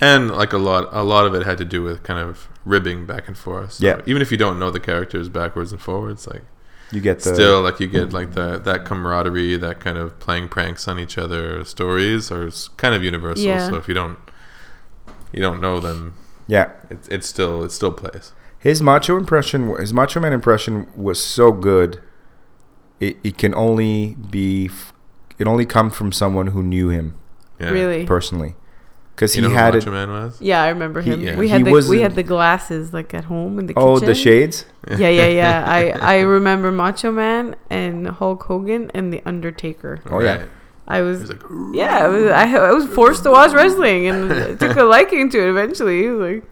and 0.00 0.30
like 0.30 0.52
a 0.52 0.58
lot, 0.58 0.88
a 0.92 1.02
lot 1.02 1.26
of 1.26 1.34
it 1.34 1.46
had 1.46 1.56
to 1.58 1.64
do 1.64 1.82
with 1.82 2.02
kind 2.02 2.18
of 2.20 2.48
ribbing 2.64 3.06
back 3.06 3.26
and 3.28 3.36
forth. 3.38 3.74
So 3.74 3.86
Yeah. 3.86 4.00
even 4.06 4.20
if 4.22 4.30
you 4.30 4.36
don't 4.36 4.58
know 4.58 4.70
the 4.70 4.80
characters 4.80 5.28
backwards 5.28 5.72
and 5.72 5.80
forwards, 5.80 6.26
like 6.26 6.42
you 6.92 7.00
get 7.00 7.20
the 7.20 7.34
still 7.34 7.62
like 7.62 7.80
you 7.80 7.86
get 7.86 8.12
like 8.12 8.34
the 8.34 8.58
that 8.58 8.84
camaraderie, 8.84 9.56
that 9.56 9.80
kind 9.80 9.96
of 9.98 10.18
playing 10.20 10.48
pranks 10.48 10.86
on 10.86 10.98
each 10.98 11.16
other 11.16 11.64
stories 11.64 12.30
are 12.30 12.50
kind 12.76 12.94
of 12.94 13.02
universal. 13.02 13.44
Yeah. 13.44 13.68
So 13.70 13.76
if 13.76 13.88
you 13.88 13.94
don't, 13.94 14.18
you 15.32 15.40
don't 15.40 15.60
know 15.60 15.80
them, 15.80 16.14
yeah. 16.46 16.70
it, 16.90 16.98
it's 17.10 17.26
still 17.26 17.64
it 17.64 17.72
still 17.72 17.92
plays. 17.92 18.32
His 18.58 18.82
Macho 18.82 19.16
impression, 19.16 19.74
his 19.78 19.92
Macho 19.94 20.20
Man 20.20 20.32
impression 20.32 20.86
was 20.94 21.22
so 21.24 21.52
good. 21.52 22.00
It 23.00 23.16
it 23.24 23.38
can 23.38 23.54
only 23.54 24.14
be, 24.30 24.66
f- 24.66 24.92
it 25.38 25.46
only 25.46 25.66
come 25.66 25.90
from 25.90 26.12
someone 26.12 26.48
who 26.48 26.62
knew 26.62 26.88
him 26.88 27.14
Yeah. 27.60 27.70
Really. 27.70 28.04
personally, 28.06 28.54
because 29.14 29.34
he 29.34 29.40
know 29.42 29.50
had 29.50 29.74
who 29.74 29.80
it. 29.80 29.86
Man 29.90 30.10
was? 30.10 30.40
Yeah, 30.40 30.62
I 30.62 30.68
remember 30.68 31.00
He- 31.00 31.10
him. 31.10 31.20
yeah. 31.20 31.36
We 31.36 31.46
he 31.46 31.52
had 31.52 31.60
the 31.64 31.70
we 31.70 31.72
wasn't- 31.72 32.02
had 32.02 32.14
the 32.14 32.22
glasses 32.22 32.92
like 32.92 33.12
at 33.14 33.24
home 33.24 33.58
in 33.58 33.66
the 33.66 33.74
Oh, 33.76 33.94
kitchen. 33.94 34.08
the 34.08 34.14
shades. 34.14 34.64
Yeah, 34.88 35.08
yeah, 35.08 35.26
yeah. 35.28 35.64
I 35.66 35.80
I 36.16 36.20
remember 36.20 36.70
Macho 36.72 37.10
Man 37.12 37.56
and 37.70 38.06
Hulk 38.08 38.42
Hogan 38.44 38.90
and 38.94 39.12
the 39.12 39.22
Undertaker. 39.26 40.00
Oh, 40.10 40.20
yeah. 40.20 40.44
I 40.88 41.00
was 41.00 41.20
was 41.20 41.30
like, 41.30 41.42
yeah, 41.74 42.04
I 42.04 42.08
was, 42.08 42.24
I, 42.30 42.44
I 42.70 42.72
was 42.72 42.86
forced 42.86 43.24
to 43.24 43.30
watch 43.32 43.52
wrestling 43.52 44.06
and 44.06 44.58
took 44.60 44.76
a 44.76 44.84
liking 44.96 45.28
to 45.30 45.38
it 45.42 45.48
eventually. 45.50 46.08
Like 46.08 46.44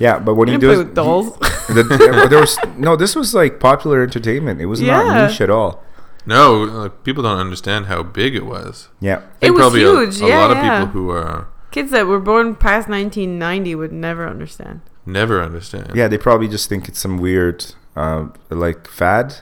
Yeah, 0.00 0.18
but 0.18 0.34
what 0.34 0.48
I 0.48 0.52
he 0.52 0.58
didn't 0.58 0.74
play 0.74 0.84
with 0.84 0.94
dolls. 0.96 1.26
he- 1.68 1.74
the, 1.74 2.26
there 2.28 2.40
was 2.40 2.58
no. 2.76 2.96
This 2.96 3.14
was 3.14 3.32
like 3.32 3.60
popular 3.60 4.02
entertainment. 4.02 4.60
It 4.60 4.66
was 4.66 4.80
Yeah. 4.82 5.02
not 5.04 5.28
niche 5.30 5.40
at 5.40 5.50
all. 5.50 5.84
No, 6.26 6.62
like, 6.62 7.04
people 7.04 7.22
don't 7.22 7.38
understand 7.38 7.86
how 7.86 8.02
big 8.02 8.34
it 8.34 8.44
was. 8.46 8.88
Yeah, 9.00 9.22
It 9.40 9.50
was 9.52 9.60
probably 9.60 9.82
a- 9.82 9.90
huge, 9.90 10.20
A, 10.20 10.26
yeah, 10.28 10.38
lot 10.38 10.50
of 10.50 10.56
yeah. 10.58 10.84
people 10.84 10.92
who 11.02 11.10
are 11.10 11.48
Kids 11.70 11.90
that 11.92 12.06
were 12.06 12.18
born 12.20 12.54
past 12.56 12.88
1990 12.88 13.74
would 13.76 13.92
never 13.92 14.26
understand. 14.28 14.80
never 15.06 15.40
understand. 15.42 15.92
yeah. 15.94 16.08
They 16.08 16.18
probably 16.18 16.48
just 16.48 16.68
think 16.68 16.88
it's 16.88 16.98
some 16.98 17.16
weird, 17.18 17.64
uh, 17.96 18.26
like 18.50 18.86
fad. 18.88 19.36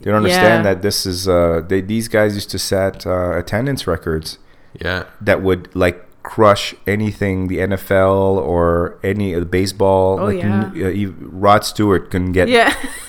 They 0.00 0.04
don't 0.10 0.16
understand 0.22 0.64
Yeah. 0.64 0.74
that 0.74 0.82
this 0.82 1.04
is. 1.06 1.26
Uh, 1.28 1.62
they 1.66 1.80
these 1.80 2.06
guys 2.06 2.34
used 2.36 2.50
to 2.50 2.58
set 2.58 3.04
uh, 3.06 3.36
attendance 3.36 3.86
records 3.88 4.38
Yeah. 4.80 5.04
that 5.20 5.42
would 5.42 5.74
like 5.74 6.04
crush 6.22 6.74
anything 6.86 7.48
the 7.48 7.58
NFL 7.58 8.36
or 8.38 8.98
any 9.02 9.32
of 9.34 9.40
the 9.40 9.46
baseball. 9.46 10.20
Oh, 10.20 10.24
like 10.26 10.38
yeah. 10.38 10.70
n- 10.74 11.16
uh, 11.20 11.26
Rod 11.30 11.64
Stewart 11.64 12.10
couldn't 12.12 12.32
get 12.32 12.46
Yeah. 12.48 12.72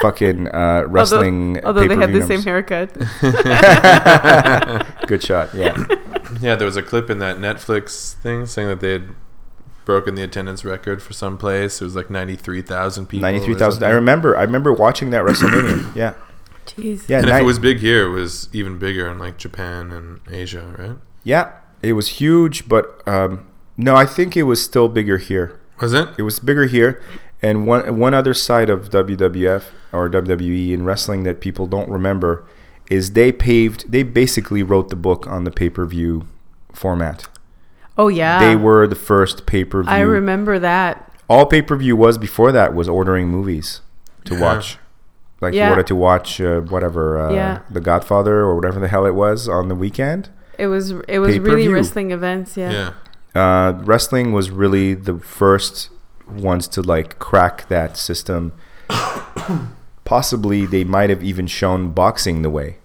fucking 0.00 0.48
uh, 0.48 0.84
wrestling. 0.86 1.64
Although 1.64 1.86
they 1.86 1.96
had 1.96 2.10
the 2.12 2.20
pay-per-view 2.20 2.36
same 2.36 2.42
haircut. 2.42 2.92
Good 5.06 5.22
shot. 5.22 5.54
Yeah. 5.54 5.84
Yeah, 6.42 6.56
there 6.56 6.66
was 6.66 6.76
a 6.76 6.82
clip 6.82 7.08
in 7.10 7.18
that 7.20 7.38
Netflix 7.38 8.12
thing 8.12 8.44
saying 8.46 8.68
that 8.68 8.80
they 8.80 8.92
had 8.92 9.08
broken 9.86 10.14
the 10.14 10.22
attendance 10.22 10.62
record 10.64 11.02
for 11.02 11.14
some 11.14 11.38
place. 11.38 11.80
It 11.80 11.84
was 11.84 11.96
like 11.96 12.10
93,000 12.10 13.06
people. 13.06 13.22
Ninety-three 13.22 13.54
thousand. 13.54 13.82
I 13.82 13.90
remember. 13.90 14.36
I 14.36 14.42
remember 14.42 14.72
watching 14.72 15.08
that 15.10 15.24
WrestleMania. 15.24 15.94
Yeah. 15.96 16.14
Jeez. 16.66 17.08
Yeah. 17.08 17.20
And 17.20 17.30
if 17.30 17.40
it 17.40 17.44
was 17.44 17.58
big 17.58 17.78
here, 17.78 18.06
it 18.06 18.10
was 18.10 18.48
even 18.52 18.78
bigger 18.78 19.08
in 19.08 19.18
like 19.18 19.38
Japan 19.38 19.90
and 19.90 20.20
Asia, 20.30 20.74
right? 20.78 20.98
Yeah, 21.24 21.52
it 21.82 21.94
was 21.94 22.08
huge, 22.08 22.68
but 22.68 23.02
um, 23.08 23.46
no, 23.78 23.96
I 23.96 24.04
think 24.04 24.36
it 24.36 24.42
was 24.44 24.62
still 24.62 24.88
bigger 24.88 25.16
here. 25.16 25.58
Was 25.80 25.94
it? 25.94 26.08
It 26.18 26.22
was 26.22 26.38
bigger 26.40 26.66
here, 26.66 27.02
and 27.42 27.66
one 27.66 27.98
one 27.98 28.14
other 28.14 28.34
side 28.34 28.68
of 28.70 28.90
WWF 28.90 29.64
or 29.92 30.08
WWE 30.10 30.72
in 30.72 30.84
wrestling 30.84 31.22
that 31.24 31.40
people 31.40 31.66
don't 31.66 31.88
remember 31.88 32.44
is 32.90 33.12
they 33.12 33.32
paved. 33.32 33.90
They 33.90 34.02
basically 34.02 34.62
wrote 34.62 34.88
the 34.88 34.96
book 34.96 35.26
on 35.26 35.44
the 35.44 35.50
pay 35.50 35.70
per 35.70 35.84
view 35.86 36.26
format. 36.72 37.28
Oh 37.96 38.08
yeah. 38.08 38.38
They 38.40 38.56
were 38.56 38.86
the 38.86 38.94
first 38.96 39.46
pay 39.46 39.64
per 39.64 39.82
view. 39.82 39.90
I 39.92 40.00
remember 40.00 40.58
that. 40.58 41.12
All 41.28 41.46
pay 41.46 41.62
per 41.62 41.76
view 41.76 41.96
was 41.96 42.16
before 42.18 42.52
that 42.52 42.74
was 42.74 42.88
ordering 42.88 43.28
movies 43.28 43.80
to 44.24 44.34
Yeah. 44.34 44.40
watch. 44.40 44.78
Like 45.40 45.54
Yeah. 45.54 45.64
you 45.66 45.70
wanted 45.70 45.86
to 45.88 45.96
watch 45.96 46.40
uh, 46.40 46.60
whatever 46.60 47.18
uh, 47.18 47.32
Yeah. 47.32 47.58
The 47.70 47.80
Godfather 47.80 48.36
or 48.40 48.54
whatever 48.56 48.80
the 48.80 48.88
hell 48.88 49.04
it 49.06 49.14
was 49.14 49.48
on 49.48 49.68
the 49.68 49.74
weekend. 49.74 50.30
It 50.58 50.66
was 50.68 50.90
it 51.06 51.18
was 51.20 51.38
really 51.38 51.40
Pay-per-view. 51.40 51.74
wrestling 51.74 52.10
events, 52.10 52.56
yeah. 52.56 52.92
Yeah. 53.34 53.40
uh, 53.40 53.72
wrestling 53.84 54.32
was 54.32 54.50
really 54.50 54.94
the 54.94 55.18
first 55.18 55.90
ones 56.30 56.68
to 56.68 56.82
like 56.82 57.18
crack 57.18 57.68
that 57.68 57.96
system. 57.96 58.52
Possibly 60.04 60.64
they 60.64 60.84
might 60.84 61.10
have 61.10 61.22
even 61.22 61.46
shown 61.46 61.90
boxing 61.90 62.42
the 62.42 62.50
way. 62.50 62.78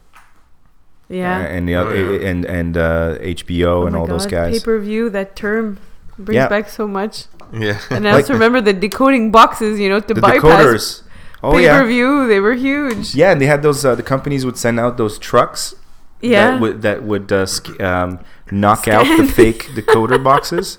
Yeah. 1.09 1.39
and 1.41 1.67
the 1.69 1.75
Oh, 1.75 1.81
other 1.87 2.15
yeah. 2.19 2.27
and 2.29 2.45
and 2.45 2.77
uh, 2.77 3.17
HBO 3.19 3.85
and 3.87 3.95
all 3.95 4.07
those 4.07 4.25
guys. 4.25 4.59
Pay 4.59 4.63
per 4.65 4.79
view, 4.79 5.09
that 5.11 5.35
term 5.35 5.77
brings 6.17 6.35
Yeah. 6.35 6.47
back 6.49 6.69
so 6.69 6.87
much. 6.87 7.25
Yeah. 7.53 7.79
And 7.89 8.07
I 8.07 8.11
Like- 8.15 8.23
also 8.23 8.33
remember 8.33 8.61
the 8.61 8.73
decoding 8.73 9.31
boxes, 9.31 9.79
you 9.79 9.89
know, 9.89 9.99
to 9.99 10.13
the 10.13 10.21
bypass 10.21 10.43
decoders. 10.43 11.01
Oh 11.43 11.51
pay 11.51 11.57
per 11.67 11.81
yeah, 11.81 11.83
view. 11.83 12.27
They 12.27 12.39
were 12.39 12.53
huge. 12.55 13.13
yeah, 13.15 13.31
and 13.31 13.39
they 13.41 13.45
had 13.45 13.61
those. 13.63 13.83
Uh, 13.85 13.95
the 13.95 14.03
companies 14.03 14.45
would 14.45 14.57
send 14.57 14.79
out 14.79 14.97
those 14.97 15.19
trucks. 15.19 15.75
Yeah. 16.23 16.51
That 16.51 16.61
would 16.61 16.81
that 16.83 17.03
would 17.03 17.31
uh, 17.31 17.45
sc- 17.45 17.79
um, 17.81 18.19
knock 18.49 18.87
out 18.87 19.05
the 19.17 19.27
fake 19.35 19.65
decoder 19.75 20.23
boxes. 20.23 20.77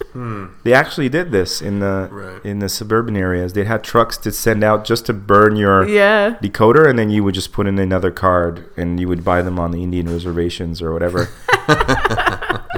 They 0.64 0.72
actually 0.72 1.08
did 1.10 1.32
this 1.32 1.60
in 1.60 1.80
the 1.80 2.08
Right. 2.10 2.44
in 2.44 2.60
the 2.60 2.68
suburban 2.68 3.14
areas. 3.16 3.52
They 3.52 3.64
had 3.64 3.84
trucks 3.84 4.16
to 4.18 4.32
send 4.32 4.64
out 4.64 4.84
just 4.86 5.04
to 5.06 5.12
burn 5.12 5.56
your 5.56 5.86
yeah. 5.86 6.36
decoder, 6.42 6.88
and 6.88 6.98
then 6.98 7.10
you 7.10 7.22
would 7.24 7.34
just 7.34 7.52
put 7.52 7.66
in 7.66 7.78
another 7.78 8.10
card, 8.10 8.64
and 8.76 8.98
you 8.98 9.06
would 9.08 9.22
buy 9.22 9.42
them 9.42 9.58
on 9.58 9.70
the 9.70 9.82
Indian 9.82 10.08
reservations 10.08 10.80
or 10.80 10.92
whatever. 10.94 11.28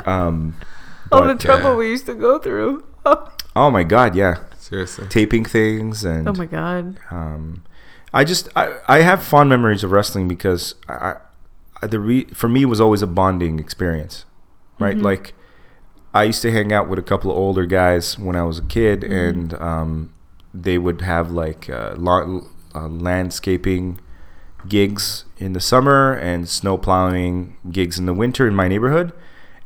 um, 0.06 0.56
All 1.12 1.24
the 1.24 1.34
trouble 1.36 1.72
uh, 1.72 1.76
we 1.76 1.88
used 1.90 2.06
to 2.06 2.14
go 2.14 2.38
through. 2.38 2.84
Oh, 3.04 3.32
oh 3.56 3.70
my 3.70 3.84
god, 3.84 4.14
yeah, 4.16 4.38
Seriously. 4.58 5.06
taping 5.08 5.44
things 5.44 6.04
and 6.04 6.28
oh 6.28 6.32
my 6.32 6.46
god. 6.46 6.98
um, 7.10 7.62
I 8.12 8.24
just 8.24 8.48
I, 8.56 8.78
I 8.88 9.00
have 9.02 9.22
fond 9.22 9.48
memories 9.50 9.84
of 9.84 9.92
wrestling 9.92 10.26
because 10.28 10.74
I, 10.88 10.92
I 10.94 11.16
the 11.82 12.00
re, 12.00 12.24
for 12.26 12.48
me 12.48 12.64
was 12.64 12.80
always 12.80 13.02
a 13.02 13.06
bonding 13.06 13.58
experience, 13.58 14.24
right? 14.78 14.96
Like 14.96 15.34
I 16.14 16.24
used 16.24 16.42
to 16.42 16.52
hang 16.52 16.72
out 16.72 16.88
with 16.88 16.98
a 16.98 17.02
couple 17.02 17.30
of 17.30 17.36
older 17.36 17.66
guys 17.66 18.18
when 18.18 18.36
I 18.36 18.42
was 18.44 18.58
a 18.58 18.62
kid, 18.62 19.04
and 19.04 19.52
um, 19.54 20.14
they 20.54 20.78
would 20.78 21.02
have 21.02 21.30
like 21.30 21.68
uh, 21.68 21.94
la- 21.96 22.40
uh, 22.74 22.88
landscaping 22.88 24.00
gigs 24.68 25.24
in 25.38 25.52
the 25.52 25.60
summer 25.60 26.14
and 26.14 26.48
snow 26.48 26.78
plowing 26.78 27.56
gigs 27.70 27.98
in 27.98 28.06
the 28.06 28.14
winter 28.14 28.48
in 28.48 28.54
my 28.54 28.66
neighborhood. 28.66 29.12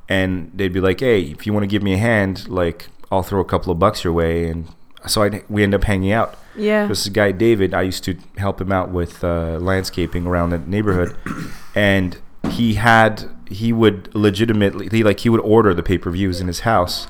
And 0.08 0.50
they'd 0.52 0.72
be 0.72 0.80
like, 0.80 1.00
"Hey, 1.00 1.22
if 1.22 1.46
you 1.46 1.52
want 1.52 1.62
to 1.62 1.68
give 1.68 1.82
me 1.82 1.94
a 1.94 1.98
hand, 1.98 2.48
like 2.48 2.88
I'll 3.12 3.22
throw 3.22 3.40
a 3.40 3.44
couple 3.44 3.72
of 3.72 3.78
bucks 3.78 4.02
your 4.02 4.12
way." 4.12 4.48
And 4.48 4.68
so 5.06 5.22
I 5.22 5.42
we 5.48 5.62
end 5.62 5.74
up 5.74 5.84
hanging 5.84 6.12
out. 6.12 6.36
Yeah. 6.56 6.86
This 6.86 7.08
guy 7.08 7.32
David, 7.32 7.72
I 7.74 7.82
used 7.82 8.04
to 8.04 8.16
help 8.36 8.60
him 8.60 8.72
out 8.72 8.90
with 8.90 9.22
uh, 9.24 9.58
landscaping 9.60 10.26
around 10.26 10.50
the 10.50 10.58
neighborhood, 10.58 11.16
and 11.74 12.18
he 12.50 12.74
had 12.74 13.30
he 13.48 13.72
would 13.72 14.14
legitimately 14.14 14.88
he 14.90 15.02
like 15.04 15.20
he 15.20 15.28
would 15.28 15.40
order 15.40 15.72
the 15.74 15.82
pay 15.82 15.98
per 15.98 16.10
views 16.10 16.40
in 16.40 16.46
his 16.48 16.60
house, 16.60 17.06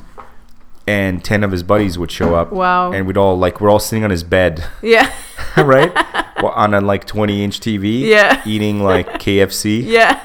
and 0.86 1.24
ten 1.24 1.43
of 1.43 1.51
his 1.53 1.62
buddies 1.62 1.99
would 1.99 2.11
show 2.11 2.34
up. 2.34 2.53
Wow. 2.53 2.93
And 2.93 3.07
we'd 3.07 3.16
all 3.16 3.38
like 3.38 3.61
we're 3.61 3.70
all 3.70 3.80
sitting 3.80 4.05
on 4.05 4.11
his 4.11 4.22
bed, 4.24 4.64
Yeah. 4.82 5.12
right, 5.57 5.93
well, 6.43 6.53
on 6.53 6.74
a 6.74 6.80
like 6.80 7.07
twenty 7.07 7.43
inch 7.43 7.59
TV, 7.61 8.01
Yeah. 8.01 8.41
eating 8.47 8.82
like 8.82 9.07
KFC, 9.20 9.82
yeah. 9.84 10.20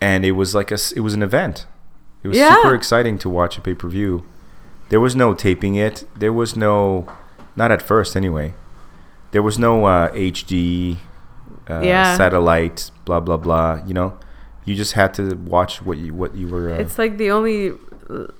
and 0.00 0.24
it 0.24 0.32
was 0.32 0.54
like 0.54 0.70
a 0.70 0.78
it 0.94 1.00
was 1.00 1.14
an 1.14 1.22
event. 1.22 1.66
It 2.22 2.28
was 2.28 2.36
Yeah. 2.36 2.54
super 2.56 2.74
exciting 2.74 3.18
to 3.18 3.28
watch 3.30 3.56
a 3.58 3.60
pay 3.60 3.74
per 3.74 3.88
view. 3.88 4.24
There 4.90 5.00
was 5.00 5.14
no 5.16 5.34
taping 5.34 5.74
it. 5.74 6.04
There 6.16 6.32
was 6.32 6.56
no, 6.56 7.06
not 7.56 7.70
at 7.72 7.82
first 7.82 8.16
anyway. 8.16 8.54
There 9.32 9.42
was 9.42 9.58
no 9.58 9.84
uh, 9.86 10.10
HD, 10.12 10.98
uh, 11.68 11.80
Yeah. 11.82 12.16
satellite, 12.16 12.90
blah 13.04 13.20
blah 13.20 13.36
blah. 13.38 13.80
You 13.86 13.94
know, 13.94 14.18
you 14.64 14.74
just 14.74 14.92
had 14.92 15.14
to 15.14 15.34
watch 15.34 15.82
what 15.82 15.98
you 15.98 16.14
what 16.14 16.34
you 16.36 16.46
were. 16.48 16.70
Uh, 16.72 16.78
It's 16.78 16.98
like 16.98 17.16
the 17.18 17.30
only 17.30 17.72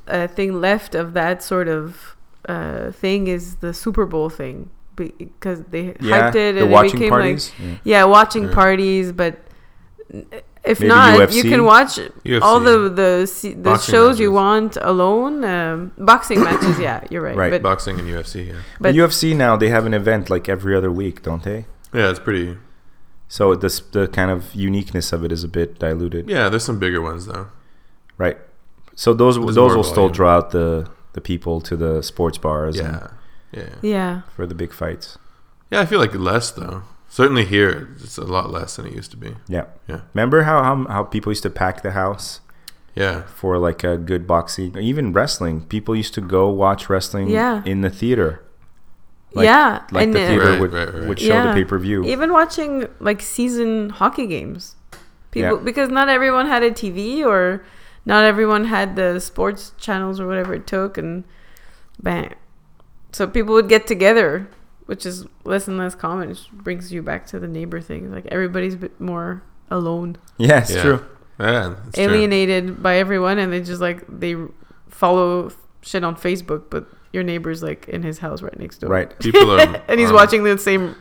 uh, 0.06 0.26
thing 0.28 0.60
left 0.60 0.94
of 0.94 1.14
that 1.14 1.42
sort 1.42 1.68
of 1.68 2.16
uh, 2.48 2.90
thing 2.92 3.26
is 3.26 3.56
the 3.56 3.72
Super 3.74 4.06
Bowl 4.06 4.28
thing 4.30 4.70
because 4.96 5.62
they 5.70 5.96
yeah, 6.00 6.30
hyped 6.30 6.36
it 6.36 6.52
the 6.54 6.64
and 6.66 6.72
it 6.74 6.92
became 6.92 7.10
parties. 7.10 7.52
like 7.58 7.78
yeah, 7.82 8.04
watching 8.04 8.44
Yeah. 8.44 8.54
parties, 8.54 9.10
but 9.10 9.34
if 10.64 10.80
Maybe 10.80 10.88
not, 10.88 11.18
UFC? 11.28 11.34
you 11.34 11.42
can 11.44 11.64
watch 11.64 11.98
all 12.42 12.60
the 12.60 12.88
the 12.88 13.10
the 13.42 13.54
Boxing 13.54 13.92
shows 13.92 14.18
you 14.18 14.32
want 14.32 14.76
alone. 14.80 15.44
Um, 15.44 15.92
boxing 15.98 16.40
matches, 16.42 16.78
yeah, 16.78 17.04
you're 17.10 17.22
right. 17.22 17.36
Right. 17.36 17.50
But, 17.50 17.62
Boxing 17.62 17.98
and 18.00 18.08
UFC, 18.08 18.48
yeah. 18.48 18.54
but 18.80 18.92
the 18.94 18.98
UFC 19.00 19.36
now 19.36 19.56
they 19.56 19.68
have 19.68 19.84
an 19.86 19.94
event 19.94 20.30
like 20.30 20.48
every 20.48 20.74
other 20.76 20.90
week, 20.90 21.22
don't 21.22 21.42
they? 21.42 21.66
Yeah, 21.92 22.10
it's 22.10 22.18
pretty. 22.20 22.56
So 23.28 23.54
this 23.54 23.80
the 23.80 24.06
kind 24.08 24.30
of 24.30 24.54
uniqueness 24.54 25.12
of 25.12 25.24
it 25.24 25.32
is 25.32 25.44
a 25.44 25.48
bit 25.48 25.78
diluted, 25.78 26.28
Yeah, 26.28 26.48
there's 26.48 26.64
some 26.64 26.78
bigger 26.78 27.00
ones 27.02 27.26
though. 27.26 27.48
right? 28.18 28.38
So 28.94 29.12
those 29.12 29.36
There's 29.36 29.54
those 29.56 29.70
more 29.70 29.76
will 29.76 29.84
still 29.84 30.08
draw 30.08 30.36
out 30.36 30.50
the 30.50 30.88
the 31.14 31.20
people 31.20 31.60
to 31.62 31.76
the 31.76 32.02
sports 32.02 32.38
bars 32.38 32.78
and 32.78 32.94
Yeah, 32.94 33.08
yeah, 33.62 33.74
yeah, 33.82 34.20
for 34.36 34.46
the 34.46 34.54
big 34.54 34.72
fights. 34.72 35.18
yeah. 35.70 35.80
I 35.80 35.86
feel 35.86 35.98
like 36.00 36.14
less 36.14 36.50
though. 36.52 36.82
Certainly 37.14 37.44
here, 37.44 37.94
it's 38.02 38.18
a 38.18 38.24
lot 38.24 38.50
less 38.50 38.74
than 38.74 38.86
it 38.86 38.92
used 38.92 39.12
to 39.12 39.16
be. 39.16 39.30
Yeah. 39.46 39.66
Yeah. 39.86 40.00
Remember 40.14 40.42
how, 40.42 40.58
how 40.68 40.76
how 40.94 41.02
people 41.04 41.30
used 41.30 41.44
to 41.44 41.50
pack 41.62 41.82
the 41.82 41.92
house 41.92 42.40
Yeah, 42.96 43.22
for 43.40 43.56
like 43.68 43.84
a 43.92 43.96
good 44.10 44.26
boxing, 44.26 44.76
even 44.90 45.12
wrestling? 45.12 45.56
People 45.74 45.94
used 45.94 46.14
to 46.14 46.20
go 46.20 46.42
watch 46.50 46.90
wrestling 46.90 47.28
Yeah. 47.28 47.62
in 47.64 47.82
the 47.86 47.90
theater. 48.00 48.30
Like- 49.32 49.44
yeah, 49.46 49.82
Like 49.92 50.02
and 50.04 50.14
the 50.14 50.26
theater 50.26 50.50
Right, 50.50 50.60
would, 50.60 50.72
right, 50.72 50.90
right. 50.94 51.08
would 51.08 51.20
show 51.20 51.38
the 51.46 51.52
pay 51.54 51.64
per 51.64 51.78
view. 51.78 52.02
even 52.04 52.32
watching 52.32 52.86
like 53.08 53.20
season 53.22 53.90
hockey 53.90 54.26
games 54.26 54.74
people 55.30 55.56
Yeah. 55.58 55.64
because 55.70 55.88
not 55.98 56.08
everyone 56.08 56.46
had 56.54 56.62
a 56.62 56.70
tv 56.70 57.24
or 57.32 57.62
not 58.06 58.24
everyone 58.32 58.64
had 58.76 58.94
the 59.00 59.18
sports 59.20 59.72
channels 59.84 60.16
or 60.20 60.26
whatever 60.30 60.52
it 60.54 60.66
took 60.74 60.92
and 60.98 61.24
bang 62.06 62.30
so 63.16 63.26
people 63.26 63.54
would 63.58 63.68
get 63.68 63.86
together 63.94 64.46
which 64.86 65.06
is 65.06 65.26
less 65.44 65.66
and 65.68 65.78
less 65.78 65.94
common 65.94 66.30
it 66.30 66.38
brings 66.52 66.92
you 66.92 67.02
back 67.02 67.26
to 67.26 67.38
the 67.38 67.48
neighbor 67.48 67.80
thing 67.80 68.10
like 68.12 68.26
everybody's 68.26 68.74
a 68.74 68.76
bit 68.76 69.00
more 69.00 69.42
alone 69.70 70.16
Yeah, 70.38 70.60
it's 70.60 70.74
Yeah. 70.74 70.82
true. 70.82 71.04
yeah. 71.40 71.74
It's 71.88 71.94
true. 71.96 72.04
alienated 72.04 72.82
by 72.82 72.96
everyone 72.98 73.38
and 73.38 73.52
they 73.52 73.60
just 73.60 73.80
like 73.80 74.04
they 74.08 74.36
follow 74.88 75.50
shit 75.82 76.04
on 76.04 76.16
facebook 76.16 76.64
but 76.70 76.86
your 77.12 77.22
neighbor's 77.22 77.62
like 77.62 77.88
in 77.88 78.02
his 78.02 78.18
house 78.18 78.42
right 78.42 78.58
next 78.58 78.78
door 78.78 78.90
Right. 78.90 79.18
People 79.26 79.50
are, 79.52 79.82
and 79.88 79.98
he's 80.00 80.10
are- 80.10 80.14
watching 80.14 80.44
the 80.44 80.58
same 80.58 80.94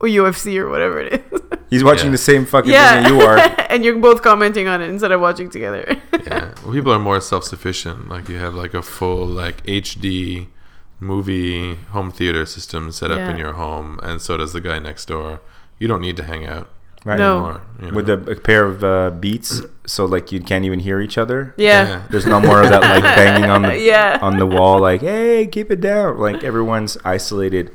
ufc 0.00 0.56
or 0.58 0.68
whatever 0.70 1.00
it 1.00 1.12
is 1.32 1.40
He's 1.68 1.82
watching 1.82 2.06
Yeah. 2.06 2.10
the 2.12 2.18
same 2.18 2.46
fucking 2.46 2.70
yeah, 2.70 2.92
thing 2.94 3.02
that 3.02 3.10
you 3.12 3.20
are. 3.26 3.38
and 3.70 3.84
you're 3.84 3.98
both 3.98 4.22
commenting 4.22 4.68
on 4.68 4.80
it 4.80 4.88
instead 4.88 5.10
of 5.10 5.20
watching 5.20 5.50
together. 5.50 5.96
yeah. 6.24 6.54
Well, 6.62 6.72
people 6.72 6.92
are 6.92 6.98
more 7.00 7.20
self-sufficient. 7.20 8.08
Like 8.08 8.28
you 8.28 8.36
have 8.38 8.54
like 8.54 8.72
a 8.72 8.82
full 8.82 9.26
like 9.26 9.66
HD 9.66 10.46
movie 11.00 11.74
home 11.90 12.10
theater 12.10 12.46
system 12.46 12.90
set 12.92 13.10
up 13.10 13.18
in 13.30 13.36
your 13.36 13.52
home, 13.54 14.00
and 14.02 14.20
so 14.20 14.36
does 14.36 14.52
the 14.52 14.60
guy 14.60 14.78
next 14.78 15.06
door. 15.06 15.40
You 15.78 15.88
don't 15.88 16.00
need 16.00 16.16
to 16.16 16.22
hang 16.24 16.46
out 16.46 16.68
Right. 17.04 17.18
No. 17.18 17.34
anymore. 17.36 17.62
you 17.82 17.90
With 17.94 18.08
a, 18.10 18.14
a 18.32 18.36
pair 18.36 18.64
of 18.64 18.82
uh, 18.82 19.10
beats, 19.10 19.60
so 19.86 20.04
like 20.06 20.32
you 20.32 20.40
can't 20.40 20.64
even 20.64 20.80
hear 20.80 21.00
each 21.00 21.18
other. 21.18 21.54
yeah, 21.56 22.02
There's 22.10 22.26
no 22.26 22.40
more 22.40 22.62
of 22.62 22.70
that 22.70 22.80
like 22.82 23.02
banging 23.16 23.48
on 23.50 23.62
the 23.62 23.78
Yeah. 23.78 24.18
on 24.22 24.38
the 24.38 24.46
wall, 24.46 24.80
like 24.80 25.02
"Hey, 25.02 25.46
keep 25.46 25.70
it 25.70 25.80
down!" 25.80 26.18
Like 26.18 26.42
everyone's 26.42 26.96
isolated 27.04 27.70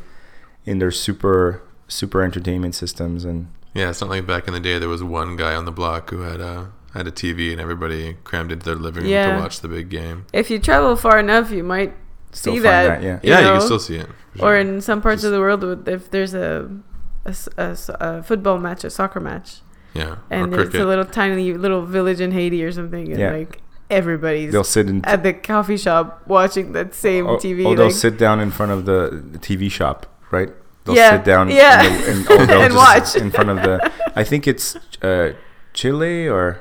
in 0.65 0.79
their 0.79 0.91
super 0.91 1.61
super 1.87 2.23
entertainment 2.23 2.73
systems, 2.75 3.23
and 3.23 3.47
Yeah, 3.73 3.89
it's 3.89 4.01
not 4.01 4.09
like 4.09 4.25
back 4.27 4.47
in 4.47 4.53
the 4.53 4.59
day 4.59 4.79
there 4.79 4.89
was 4.89 5.03
one 5.03 5.35
guy 5.37 5.53
on 5.55 5.65
the 5.65 5.71
block 5.71 6.09
who 6.09 6.21
had 6.21 6.41
a 6.41 6.71
had 6.93 7.07
a 7.07 7.11
TV 7.11 7.53
and 7.53 7.61
everybody 7.61 8.17
crammed 8.25 8.51
into 8.51 8.65
their 8.65 8.75
living 8.75 9.03
room 9.03 9.11
Yeah. 9.13 9.35
to 9.35 9.39
watch 9.41 9.61
the 9.61 9.69
big 9.69 9.87
game. 9.89 10.25
if 10.33 10.49
you 10.49 10.59
travel 10.59 10.95
far 10.97 11.17
enough, 11.19 11.51
you 11.51 11.63
might 11.63 11.93
Still 11.93 11.99
see 12.33 12.59
that. 12.59 12.87
that, 12.87 13.03
yeah. 13.03 13.19
Yeah, 13.23 13.39
you 13.39 13.45
know? 13.45 13.51
can 13.57 13.61
still 13.61 13.79
see 13.79 13.95
it. 13.97 14.07
for 14.37 14.45
Or 14.45 14.55
in 14.57 14.81
some 14.81 15.01
parts 15.01 15.23
of 15.23 15.31
the 15.31 15.39
world, 15.39 15.87
if 15.87 16.09
there's 16.11 16.33
a 16.33 16.69
a 17.57 18.23
football 18.23 18.57
match, 18.57 18.83
a 18.83 18.89
soccer 18.89 19.19
match, 19.19 19.61
yeah, 19.93 20.15
and 20.29 20.53
or 20.53 20.61
it's 20.61 20.75
a 20.75 20.85
little 20.85 21.05
tiny 21.05 21.53
little 21.53 21.85
village 21.85 22.19
in 22.21 22.31
Haiti 22.31 22.63
or 22.63 22.71
something, 22.71 23.09
and 23.09 23.19
Yeah. 23.19 23.31
like 23.31 23.61
everybody's 23.89 24.51
they'll 24.53 24.63
sit 24.63 24.87
in 24.89 25.03
at 25.05 25.21
the 25.23 25.33
coffee 25.33 25.77
shop 25.77 26.23
watching 26.25 26.71
that 26.71 26.93
same 26.95 27.27
oh, 27.27 27.37
TV. 27.37 27.65
oh, 27.65 27.75
they'll 27.75 27.85
like, 27.87 27.93
sit 27.95 28.17
down 28.17 28.39
in 28.39 28.49
front 28.51 28.71
of 28.71 28.85
the, 28.85 29.21
the 29.31 29.37
TV 29.37 29.69
shop, 29.69 30.07
right? 30.31 30.49
They'll 30.85 30.95
Yeah, 30.95 31.17
sit 31.17 31.25
down 31.25 31.49
yeah. 31.49 31.83
and, 31.83 31.95
they- 32.03 32.11
and, 32.11 32.27
oh, 32.29 32.37
And 32.63 32.73
just 32.73 33.15
watch. 33.15 33.21
in 33.21 33.29
front 33.31 33.49
of 33.49 33.57
the. 33.57 33.91
I 34.15 34.23
think 34.23 34.47
it's 34.47 34.75
uh, 35.03 35.33
Chile 35.73 36.27
or 36.27 36.59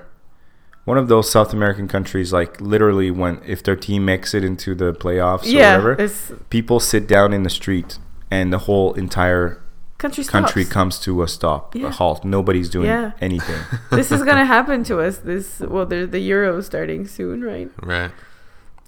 one 0.84 0.98
of 0.98 1.08
those 1.08 1.30
South 1.30 1.52
American 1.52 1.88
countries. 1.88 2.32
Like 2.32 2.60
literally, 2.60 3.10
when 3.10 3.40
if 3.46 3.62
their 3.62 3.76
team 3.76 4.04
makes 4.04 4.34
it 4.34 4.44
into 4.44 4.74
the 4.74 4.92
playoffs 4.92 5.42
yeah, 5.44 5.74
or 5.74 5.78
whatever, 5.82 5.94
this 5.96 6.32
people 6.50 6.80
sit 6.80 7.06
down 7.06 7.32
in 7.32 7.42
the 7.42 7.50
street, 7.50 7.98
and 8.30 8.52
the 8.52 8.58
whole 8.58 8.94
entire 8.94 9.60
country 9.98 10.24
country 10.24 10.62
stops. 10.64 10.72
comes 10.72 10.98
to 11.00 11.22
a 11.22 11.28
stop, 11.28 11.74
Yeah. 11.76 11.88
a 11.88 11.90
halt. 11.90 12.24
Nobody's 12.24 12.70
doing 12.70 12.86
Yeah. 12.86 13.12
anything. 13.20 13.60
this 13.90 14.10
is 14.10 14.22
gonna 14.22 14.46
happen 14.46 14.82
to 14.84 15.00
us. 15.00 15.18
This 15.18 15.60
well, 15.60 15.84
there's 15.86 16.08
the 16.10 16.20
Euro 16.20 16.60
starting 16.62 17.06
soon, 17.06 17.42
right? 17.44 17.70
right. 17.82 18.10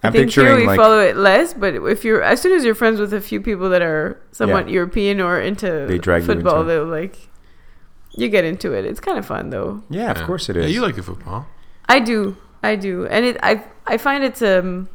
I 0.05 0.09
I'm 0.09 0.13
think 0.15 0.33
here 0.33 0.57
we 0.57 0.67
like 0.67 0.77
follow 0.81 0.99
it 0.99 1.17
less, 1.17 1.55
but 1.55 1.75
if 1.75 2.05
you're 2.05 2.23
as 2.23 2.41
soon 2.41 2.53
as 2.57 2.65
you're 2.65 2.75
friends 2.75 2.99
with 2.99 3.13
a 3.13 3.21
few 3.21 3.41
people 3.41 3.69
that 3.69 3.83
are 3.83 4.19
somewhat 4.33 4.67
Yeah. 4.67 4.75
European 4.75 5.21
or 5.21 5.39
into 5.39 5.85
They 5.87 5.99
drag 5.99 6.23
you 6.23 6.27
football, 6.27 6.63
into 6.63 6.73
it. 6.73 6.75
they'll 6.75 6.87
like 6.87 7.29
you 8.17 8.29
get 8.29 8.45
into 8.45 8.73
it. 8.73 8.85
It's 8.85 8.99
kind 9.01 9.17
of 9.19 9.25
fun 9.27 9.51
though. 9.51 9.83
yeah, 9.91 10.11
of 10.11 10.23
course 10.27 10.49
it 10.49 10.57
is. 10.57 10.65
Yeah, 10.65 10.75
you 10.75 10.81
like 10.83 10.97
the 10.97 11.03
football. 11.03 11.47
I 11.93 11.99
do, 12.01 12.37
I 12.63 12.77
do, 12.77 13.07
and 13.07 13.25
it 13.25 13.37
I 13.43 13.65
I 13.87 13.97
find 13.99 14.25
it's 14.25 14.43
um 14.43 14.89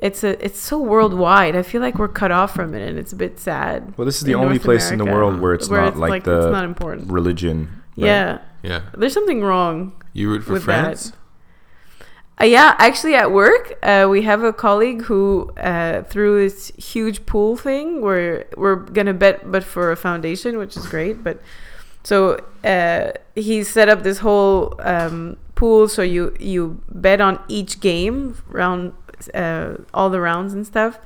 it's 0.00 0.24
a 0.24 0.42
it's 0.44 0.58
so 0.58 0.78
worldwide. 0.80 1.54
I 1.56 1.62
feel 1.62 1.80
like 1.80 1.98
we're 1.98 2.08
cut 2.22 2.30
off 2.30 2.54
from 2.54 2.74
it, 2.74 2.82
and 2.88 2.98
it's 2.98 3.12
a 3.12 3.16
bit 3.16 3.38
sad. 3.38 3.94
Well, 3.96 4.06
this 4.06 4.16
is 4.16 4.24
the 4.24 4.34
only 4.34 4.54
North 4.56 4.62
place 4.64 4.90
in 4.90 4.98
the 4.98 5.04
world 5.04 5.40
where 5.40 5.54
it's 5.54 5.68
not 5.68 5.96
like, 5.96 6.24
the 6.24 6.36
it's 6.46 6.52
not 6.52 6.64
important. 6.64 7.10
religion. 7.12 7.56
right? 7.96 8.06
Yeah, 8.06 8.38
Yeah. 8.62 8.80
there's 8.96 9.12
something 9.12 9.42
wrong. 9.42 9.92
You 10.12 10.30
root 10.30 10.42
for 10.44 10.54
With 10.54 10.64
that. 10.66 10.80
France? 10.82 11.12
Uh, 12.40 12.46
yeah, 12.46 12.74
actually, 12.78 13.14
at 13.14 13.30
work, 13.30 13.74
uh, 13.82 14.06
we 14.10 14.22
have 14.22 14.42
a 14.42 14.52
colleague 14.52 15.02
who 15.02 15.50
uh, 15.58 16.02
threw 16.04 16.40
this 16.42 16.72
huge 16.78 17.26
pool 17.26 17.54
thing 17.56 18.00
where 18.00 18.46
we're 18.56 18.76
gonna 18.76 19.12
bet, 19.12 19.50
but 19.52 19.62
for 19.62 19.92
a 19.92 19.96
foundation, 19.96 20.56
which 20.56 20.74
is 20.76 20.86
great. 20.86 21.22
But 21.22 21.36
so 22.02 22.40
uh, 22.64 23.12
he 23.34 23.62
set 23.62 23.90
up 23.90 24.02
this 24.02 24.18
whole 24.20 24.74
um, 24.80 25.36
pool, 25.60 25.88
so 25.88 26.00
you 26.02 26.32
you 26.40 26.80
bet 26.88 27.20
on 27.20 27.38
each 27.48 27.72
game, 27.80 28.16
round 28.48 28.92
uh, 29.34 29.76
all 29.92 30.08
the 30.10 30.20
rounds 30.20 30.52
and 30.56 30.64
stuff. 30.66 30.98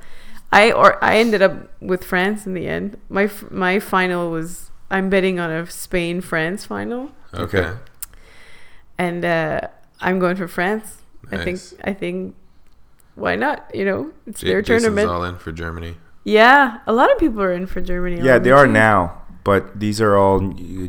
I 0.51 0.71
or 0.71 0.89
I 1.03 1.17
ended 1.23 1.41
up 1.41 1.53
with 1.81 2.03
France 2.05 2.47
in 2.47 2.53
the 2.55 2.65
end. 2.67 2.95
My 3.09 3.29
my 3.51 3.79
final 3.79 4.31
was 4.31 4.71
I'm 4.89 5.09
betting 5.09 5.39
on 5.43 5.49
a 5.51 5.67
Spain 5.67 6.21
France 6.21 6.65
final, 6.65 7.11
Okay. 7.33 7.59
Okay. 7.59 7.73
and 8.97 9.25
uh, 9.25 9.61
I'm 9.99 10.19
going 10.19 10.35
for 10.37 10.47
France. 10.47 11.01
I 11.31 11.37
think 11.43 11.59
I 11.83 11.93
think 11.93 12.35
why 13.15 13.35
not? 13.35 13.57
You 13.73 13.85
know, 13.85 14.11
it's 14.27 14.43
Ja- 14.43 14.49
their 14.49 14.61
Jason's 14.61 14.83
tournament. 14.83 15.09
all 15.09 15.23
in 15.23 15.37
for 15.37 15.51
Germany. 15.51 15.95
Yeah, 16.23 16.79
a 16.87 16.93
lot 16.93 17.11
of 17.11 17.17
people 17.19 17.41
are 17.41 17.53
in 17.53 17.65
for 17.67 17.81
Germany. 17.81 18.21
Yeah, 18.21 18.39
they 18.39 18.51
are 18.51 18.65
team. 18.65 18.73
now, 18.73 19.21
but 19.43 19.79
these 19.79 19.99
are 20.01 20.15
all 20.15 20.39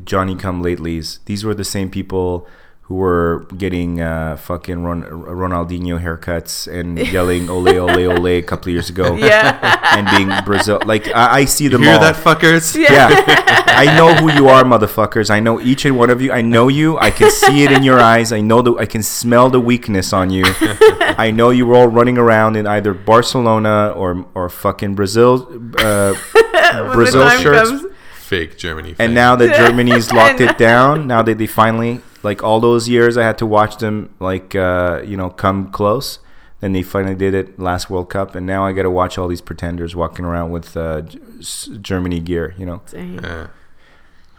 Johnny 0.05 0.37
come 0.37 0.63
latelys. 0.63 1.19
These 1.25 1.45
were 1.45 1.55
the 1.55 1.65
same 1.65 1.91
people 1.91 2.47
who 2.89 2.95
were 2.95 3.45
getting 3.59 4.01
uh, 4.01 4.37
fucking 4.37 4.85
Ron- 4.85 5.03
Ronaldinho 5.03 6.01
haircuts 6.01 6.69
and 6.73 6.97
yelling 6.99 7.51
"ole 7.51 7.69
ole 7.81 7.91
ole" 8.13 8.27
a 8.27 8.43
couple 8.43 8.69
of 8.71 8.75
years 8.75 8.89
ago, 8.89 9.17
Yeah, 9.33 9.59
and 9.97 10.07
being 10.17 10.31
Brazil. 10.45 10.81
Like 10.87 11.09
I, 11.09 11.39
I 11.41 11.45
see 11.47 11.67
them 11.67 11.83
You 11.83 11.89
hear 11.89 11.97
all. 11.97 12.03
that, 12.03 12.15
fuckers? 12.15 12.77
yeah. 12.79 13.11
yeah, 13.11 13.65
I 13.67 13.87
know 13.97 14.15
who 14.15 14.31
you 14.33 14.49
are, 14.49 14.63
motherfuckers. 14.63 15.31
I 15.31 15.41
know 15.41 15.61
each 15.61 15.85
and 15.85 15.99
one 15.99 16.11
of 16.11 16.23
you. 16.23 16.31
I 16.31 16.43
know 16.43 16.69
you. 16.69 16.97
I 16.99 17.11
can 17.11 17.29
see 17.31 17.65
it 17.65 17.73
in 17.73 17.83
your 17.83 17.99
eyes. 17.99 18.33
I 18.33 18.41
know 18.41 18.63
that 18.63 18.77
I 18.79 18.87
can 18.87 19.03
smell 19.03 19.51
the 19.51 19.59
weakness 19.61 20.13
on 20.13 20.31
you. 20.31 20.45
I 21.19 21.33
know 21.33 21.51
you 21.51 21.67
were 21.67 21.75
all 21.75 21.89
running 21.89 22.19
around 22.19 22.55
in 22.57 22.67
either 22.69 22.95
Barcelona 22.95 23.93
or 23.97 24.25
or 24.35 24.49
fucking 24.49 24.95
Brazil, 24.95 25.49
uh, 25.81 26.15
Brazil 26.95 27.29
shirts. 27.31 27.71
comes. 27.71 27.87
Fake 28.15 28.57
Germany. 28.59 28.91
And 28.91 29.11
fake. 29.11 29.15
now 29.15 29.37
that 29.37 29.57
Germany's 29.57 30.13
locked 30.13 30.41
it 30.41 30.59
down, 30.59 31.07
now 31.07 31.23
that 31.23 31.39
they 31.39 31.47
finally 31.47 32.01
like 32.27 32.43
all 32.43 32.61
those 32.61 32.89
years 32.89 33.17
I 33.17 33.23
had 33.23 33.39
to 33.39 33.47
watch 33.47 33.79
them 33.79 34.15
like 34.21 34.55
uh, 34.55 35.01
you 35.07 35.17
know 35.17 35.31
come 35.31 35.71
close. 35.71 36.19
Then 36.61 36.73
they 36.73 36.83
finally 36.83 37.15
did 37.15 37.35
it 37.35 37.59
last 37.59 37.91
World 37.91 38.09
Cup, 38.11 38.35
and 38.35 38.47
now 38.47 38.65
I 38.67 38.73
got 38.73 38.83
to 38.83 38.91
watch 38.91 39.19
all 39.19 39.29
these 39.29 39.43
pretenders 39.43 39.95
walking 39.95 40.25
around 40.25 40.51
with 40.51 40.77
uh, 40.77 41.03
Germany 41.81 42.21
gear. 42.21 42.55
You 42.59 42.67
know. 42.67 42.83
Dang. 42.91 43.23
Yeah. 43.23 43.47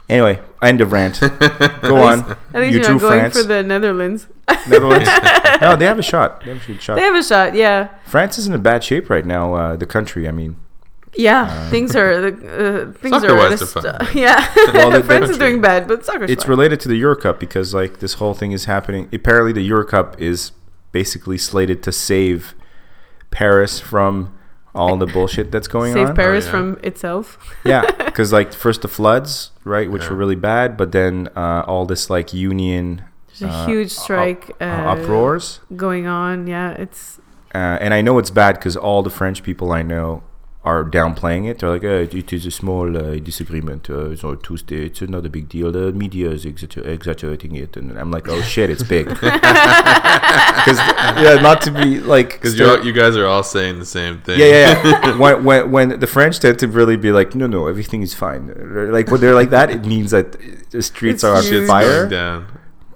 Anyway, 0.09 0.39
end 0.61 0.79
of 0.81 0.91
rant. 0.91 1.19
Go 1.81 1.97
on. 1.97 2.38
At 2.53 2.61
least 2.61 2.73
You 2.73 2.79
you 2.79 2.85
are 2.85 2.91
not 2.93 3.01
going 3.01 3.19
France. 3.19 3.38
for 3.38 3.43
the 3.43 3.61
Netherlands. 3.61 4.27
Netherlands. 4.67 5.09
no, 5.61 5.75
they 5.75 5.85
have 5.85 5.99
a 5.99 6.03
shot. 6.03 6.43
They 6.43 6.53
have 6.53 6.69
a 6.69 6.79
shot. 6.79 6.95
They 6.95 7.01
have 7.01 7.15
a 7.15 7.23
shot. 7.23 7.53
Yeah, 7.55 7.89
France 8.05 8.38
is 8.38 8.47
in 8.47 8.53
a 8.53 8.57
bad 8.69 8.83
shape 8.83 9.09
right 9.09 9.25
now. 9.25 9.53
Uh, 9.53 9.75
the 9.75 9.85
country, 9.85 10.27
I 10.27 10.31
mean. 10.31 10.55
Yeah. 11.15 11.69
things 11.69 11.95
are 11.95 12.31
the 12.31 12.89
uh, 12.89 12.91
things 12.99 13.15
are 13.23 13.29
Soccer-wise, 13.29 13.61
at 13.61 13.67
st- 14.01 14.15
yeah. 14.15 14.53
Well, 14.73 14.91
the- 14.91 14.99
the 14.99 15.03
France 15.03 15.29
is 15.29 15.37
doing 15.37 15.61
bad, 15.61 15.87
but 15.87 16.05
soccer's 16.05 16.29
It's 16.29 16.43
fine. 16.43 16.49
related 16.51 16.79
to 16.81 16.87
the 16.89 16.95
Euro 16.97 17.15
Cup 17.15 17.39
because 17.39 17.73
like 17.73 17.99
this 17.99 18.13
whole 18.15 18.33
thing 18.33 18.51
is 18.51 18.65
happening. 18.65 19.09
Apparently, 19.13 19.51
the 19.53 19.61
Euro 19.61 19.85
Cup 19.85 20.19
is 20.21 20.51
basically 20.91 21.37
slated 21.37 21.81
to 21.83 21.91
save 21.91 22.53
Paris 23.31 23.79
from 23.79 24.33
all 24.75 24.95
the 24.97 25.07
bullshit 25.07 25.51
that's 25.51 25.67
going 25.67 25.93
Save 25.93 26.01
on. 26.01 26.07
Save 26.09 26.15
Paris 26.15 26.45
yeah. 26.45 26.51
from 26.51 26.79
itself. 26.83 27.55
Yeah, 27.65 27.89
because 28.05 28.31
like 28.31 28.53
first 28.53 28.81
the 28.83 28.87
floods, 28.87 29.51
right, 29.63 29.89
which 29.89 30.03
Yeah. 30.03 30.09
were 30.11 30.15
really 30.15 30.35
bad, 30.35 30.77
but 30.77 30.91
then 30.91 31.29
uh, 31.35 31.63
all 31.65 31.85
this 31.85 32.09
like 32.09 32.33
union 32.33 33.03
There's 33.27 33.51
a 33.51 33.55
uh, 33.55 33.65
huge 33.65 33.91
strike 33.91 34.51
uh, 34.61 34.65
uh, 34.65 34.93
uproars. 34.95 35.61
going 35.75 36.05
on. 36.05 36.45
Yeah, 36.47 36.71
it's 36.71 37.19
Uh, 37.55 37.77
and 37.81 37.93
I 37.93 38.01
know 38.01 38.19
it's 38.19 38.29
bad 38.29 38.55
because 38.55 38.75
all 38.77 39.01
the 39.01 39.09
French 39.09 39.41
people 39.41 39.71
I 39.71 39.81
know 39.81 40.21
are 40.70 40.82
downplaying 40.97 41.43
it. 41.49 41.55
They're 41.59 41.74
like, 41.78 41.84
uh, 41.95 42.18
it 42.22 42.30
is 42.38 42.45
a 42.45 42.51
small 42.61 42.86
uh, 42.97 43.15
disagreement. 43.30 43.89
Uh, 43.89 44.11
it's 44.13 44.24
not 44.28 44.43
two 44.47 44.57
states. 44.65 45.01
It's 45.01 45.11
not 45.15 45.26
a 45.26 45.30
big 45.38 45.45
deal. 45.55 45.72
The 45.80 45.91
media 46.03 46.30
is 46.38 46.43
exagger- 46.51 46.86
exaggerating 46.97 47.53
it. 47.63 47.72
And 47.78 47.88
I'm 48.01 48.11
like, 48.18 48.28
oh 48.34 48.41
shit, 48.53 48.70
it's 48.74 48.84
big. 48.95 49.05
Because, 50.57 50.80
yeah, 51.24 51.36
not 51.49 51.61
to 51.61 51.72
be 51.72 51.99
like. 51.99 52.30
Because 52.34 52.55
stere- 52.55 52.84
you 52.88 52.93
guys 53.01 53.15
are 53.15 53.26
all 53.34 53.43
saying 53.43 53.80
the 53.80 53.86
same 53.99 54.15
thing. 54.26 54.39
yeah, 54.39 54.45
yeah, 54.45 54.88
yeah. 54.88 55.18
when, 55.18 55.36
when, 55.47 55.72
when 55.72 55.88
the 55.99 56.07
French 56.15 56.39
tend 56.39 56.59
to 56.59 56.68
really 56.68 56.97
be 56.97 57.11
like, 57.20 57.30
no, 57.41 57.47
no, 57.47 57.68
everything 57.68 58.01
is 58.01 58.13
fine. 58.13 58.43
Like, 58.97 59.07
when 59.11 59.20
they're 59.22 59.34
like 59.41 59.51
that, 59.51 59.70
it 59.70 59.86
means 59.86 60.11
that 60.11 60.28
the 60.72 60.82
streets 60.82 61.22
It's 61.22 61.24
are 61.24 61.36
on 61.38 61.43
huge. 61.43 61.53
Shit's 61.53 61.70
fire 61.70 62.07
down. 62.09 62.47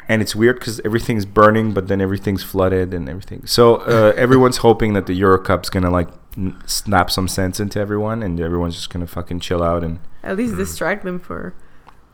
and 0.09 0.21
it's 0.21 0.35
weird 0.35 0.55
because 0.59 0.81
everything's 0.89 1.25
burning, 1.25 1.67
but 1.73 1.87
then 1.89 1.99
everything's 2.01 2.43
flooded 2.43 2.93
and 2.93 3.07
everything. 3.13 3.45
So 3.45 3.63
uh, 3.95 4.11
everyone's 4.25 4.57
hoping 4.57 4.89
that 4.95 5.05
the 5.09 5.13
Euro 5.23 5.39
Cup's 5.49 5.69
gonna 5.69 5.89
like 5.99 6.09
n- 6.09 6.19
snap 6.65 7.11
some 7.11 7.27
sense 7.27 7.59
into 7.59 7.79
everyone, 7.79 8.23
and 8.23 8.39
everyone's 8.39 8.75
just 8.75 8.89
gonna 8.89 9.07
fucking 9.07 9.39
chill 9.39 9.61
out 9.61 9.83
and 9.83 9.99
at 10.23 10.37
least 10.37 10.55
distract 10.55 11.03
them 11.03 11.19
for 11.19 11.53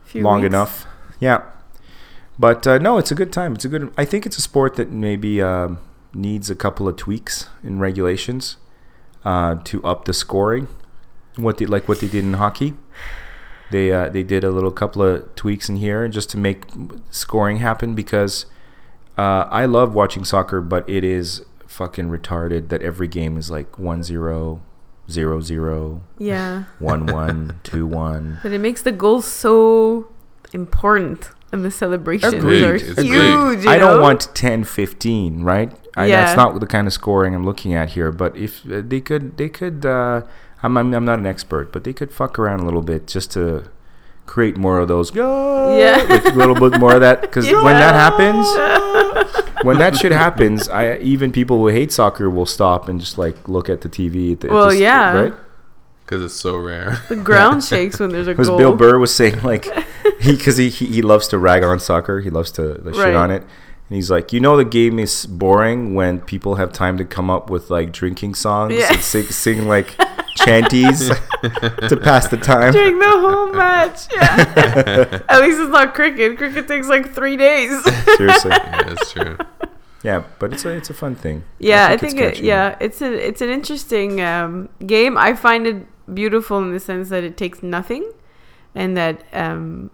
a 0.03 0.07
few 0.07 0.23
long 0.23 0.41
weeks. 0.41 0.47
enough. 0.47 0.87
Yeah, 1.19 1.43
but 2.39 2.65
uh, 2.67 2.77
no, 2.77 2.97
it's 2.97 3.11
a 3.11 3.15
good 3.15 3.31
time. 3.31 3.53
It's 3.53 3.65
a 3.65 3.69
good. 3.69 3.93
I 3.97 4.05
think 4.05 4.25
it's 4.25 4.37
a 4.37 4.41
sport 4.41 4.75
that 4.75 4.91
maybe 4.91 5.41
um, 5.41 5.79
needs 6.13 6.49
a 6.49 6.55
couple 6.55 6.87
of 6.87 6.95
tweaks 6.95 7.49
in 7.63 7.79
regulations 7.79 8.57
uh, 9.25 9.55
to 9.65 9.83
up 9.83 10.05
the 10.05 10.13
scoring. 10.13 10.67
What 11.35 11.57
they 11.57 11.65
like 11.65 11.87
what 11.87 11.99
they 11.99 12.07
did 12.07 12.23
in 12.23 12.33
hockey. 12.33 12.73
They 13.69 13.91
uh, 13.91 14.09
they 14.09 14.23
did 14.23 14.43
a 14.43 14.49
little 14.49 14.71
couple 14.71 15.03
of 15.03 15.35
tweaks 15.35 15.69
in 15.69 15.77
here 15.77 16.07
just 16.07 16.29
to 16.31 16.37
make 16.37 16.63
scoring 17.11 17.57
happen 17.57 17.95
because 17.95 18.45
uh, 19.17 19.45
I 19.49 19.65
love 19.65 19.93
watching 19.93 20.23
soccer, 20.23 20.61
but 20.61 20.89
it 20.89 21.03
is 21.03 21.43
fucking 21.67 22.09
retarded 22.09 22.69
that 22.69 22.81
every 22.81 23.07
game 23.07 23.37
is 23.37 23.51
like 23.51 23.73
1-0, 23.73 24.59
0-0, 25.09 26.01
Yeah, 26.17 26.63
1-1, 26.81 27.61
2-1. 27.63 28.39
but 28.43 28.51
it 28.51 28.59
makes 28.59 28.81
the 28.81 28.91
goal 28.91 29.21
so 29.21 30.07
important, 30.53 31.29
and 31.51 31.63
the 31.63 31.71
celebrations 31.71 32.33
Agreed. 32.33 32.63
are 32.63 32.75
It's 32.75 32.85
huge. 32.85 32.97
big. 32.97 33.63
you 33.63 33.69
I 33.69 33.77
don't 33.77 34.01
want 34.01 34.33
10 34.35 34.63
15, 34.63 35.43
right? 35.43 35.71
I, 35.95 36.07
Yeah. 36.07 36.25
That's 36.25 36.37
not 36.37 36.59
the 36.59 36.67
kind 36.67 36.87
of 36.87 36.93
scoring 36.93 37.33
I'm 37.35 37.45
looking 37.45 37.73
at 37.73 37.89
here. 37.91 38.11
But 38.11 38.35
if 38.37 38.69
uh, 38.69 38.81
they 38.85 39.01
could, 39.01 39.37
they 39.37 39.49
could. 39.49 39.85
Uh, 39.85 40.21
I'm, 40.63 40.77
I'm 40.77 40.93
I'm 40.93 41.05
not 41.05 41.19
an 41.19 41.25
expert, 41.25 41.71
but 41.71 41.83
they 41.83 41.93
could 41.93 42.11
fuck 42.11 42.37
around 42.37 42.59
a 42.59 42.65
little 42.65 42.81
bit 42.81 43.07
just 43.07 43.31
to 43.31 43.69
create 44.27 44.57
more 44.57 44.77
of 44.79 44.87
those. 44.87 45.15
Yeah. 45.15 46.05
like 46.09 46.25
a 46.25 46.37
little 46.37 46.53
bit 46.53 46.79
more 46.79 46.93
of 46.95 47.01
that. 47.01 47.21
Because 47.21 47.45
when 47.45 47.63
that 47.63 47.95
happens, 47.95 48.45
when 49.63 49.79
that 49.79 49.95
shit 49.95 50.11
happens, 50.11 50.69
I 50.69 50.97
even 50.97 51.31
people 51.31 51.57
who 51.57 51.67
hate 51.67 51.91
soccer 51.91 52.29
will 52.29 52.45
stop 52.45 52.87
and 52.87 52.99
just 52.99 53.17
like 53.17 53.49
look 53.49 53.69
at 53.69 53.81
the 53.81 53.89
TV. 53.89 54.33
At 54.33 54.41
the, 54.41 54.47
Well, 54.49 54.65
the 54.65 54.71
st- 54.71 54.81
yeah. 54.83 55.13
right. 55.13 55.33
Because 56.05 56.23
it's 56.23 56.35
so 56.35 56.55
rare. 56.57 57.01
The 57.09 57.17
ground 57.17 57.63
shakes 57.71 57.99
when 57.99 58.11
there's 58.11 58.27
a 58.27 58.31
Because. 58.31 58.49
Bill 58.49 58.75
Burr 58.75 58.97
was 58.99 59.13
saying 59.13 59.41
like 59.41 59.65
he 60.21 60.35
because 60.37 60.57
he, 60.57 60.69
he 60.69 60.85
he 60.85 61.01
loves 61.01 61.27
to 61.29 61.37
rag 61.37 61.63
on 61.63 61.79
soccer. 61.79 62.21
He 62.21 62.29
loves 62.29 62.51
to 62.51 62.75
like, 62.83 62.95
shit 62.95 63.15
on 63.15 63.31
it. 63.31 63.43
And 63.89 63.95
he's 63.95 64.11
like, 64.11 64.33
you 64.33 64.39
know, 64.39 64.57
the 64.57 64.65
game 64.65 64.99
is 64.99 65.25
boring 65.25 65.95
when 65.95 66.19
people 66.19 66.55
have 66.55 66.73
time 66.73 66.97
to 66.97 67.05
come 67.05 67.29
up 67.29 67.49
with 67.49 67.69
like 67.69 67.91
drinking 67.93 68.35
songs 68.35 68.73
Yeah. 68.73 68.91
and 68.93 69.01
sing, 69.01 69.23
sing 69.25 69.67
like 69.67 69.95
chanties 70.37 71.07
to 71.89 71.97
pass 71.97 72.27
the 72.27 72.37
time. 72.37 72.73
during 72.73 72.99
the 72.99 73.09
whole 73.09 73.53
match. 73.53 74.07
Yeah. 74.13 75.21
At 75.29 75.41
least 75.41 75.59
it's 75.59 75.71
not 75.71 75.93
cricket. 75.93 76.37
Cricket 76.37 76.67
takes 76.67 76.87
like 76.89 77.13
three 77.13 77.37
days. 77.37 77.81
Seriously, 78.17 78.51
yeah, 78.51 78.83
that's 78.83 79.11
true. 79.13 79.37
yeah, 80.03 80.23
but 80.39 80.53
it's 80.53 80.65
a 80.65 80.69
it's 80.75 80.89
a 80.89 80.93
fun 80.93 81.15
thing. 81.15 81.43
yeah, 81.59 81.87
I 81.87 81.93
it's 81.93 82.01
think, 82.01 82.19
it, 82.19 82.39
yeah, 82.41 82.75
it's 82.81 83.01
a 83.01 83.11
it's 83.27 83.41
an 83.41 83.49
interesting 83.49 84.19
um, 84.21 84.67
game. 84.85 85.17
I 85.17 85.33
find 85.33 85.65
it 85.65 86.13
beautiful 86.13 86.57
in 86.59 86.73
the 86.73 86.79
sense 86.79 87.07
that 87.09 87.23
it 87.23 87.37
takes 87.37 87.63
nothing, 87.63 88.11
and 88.75 88.95
that 88.97 89.23
um, 89.33 89.91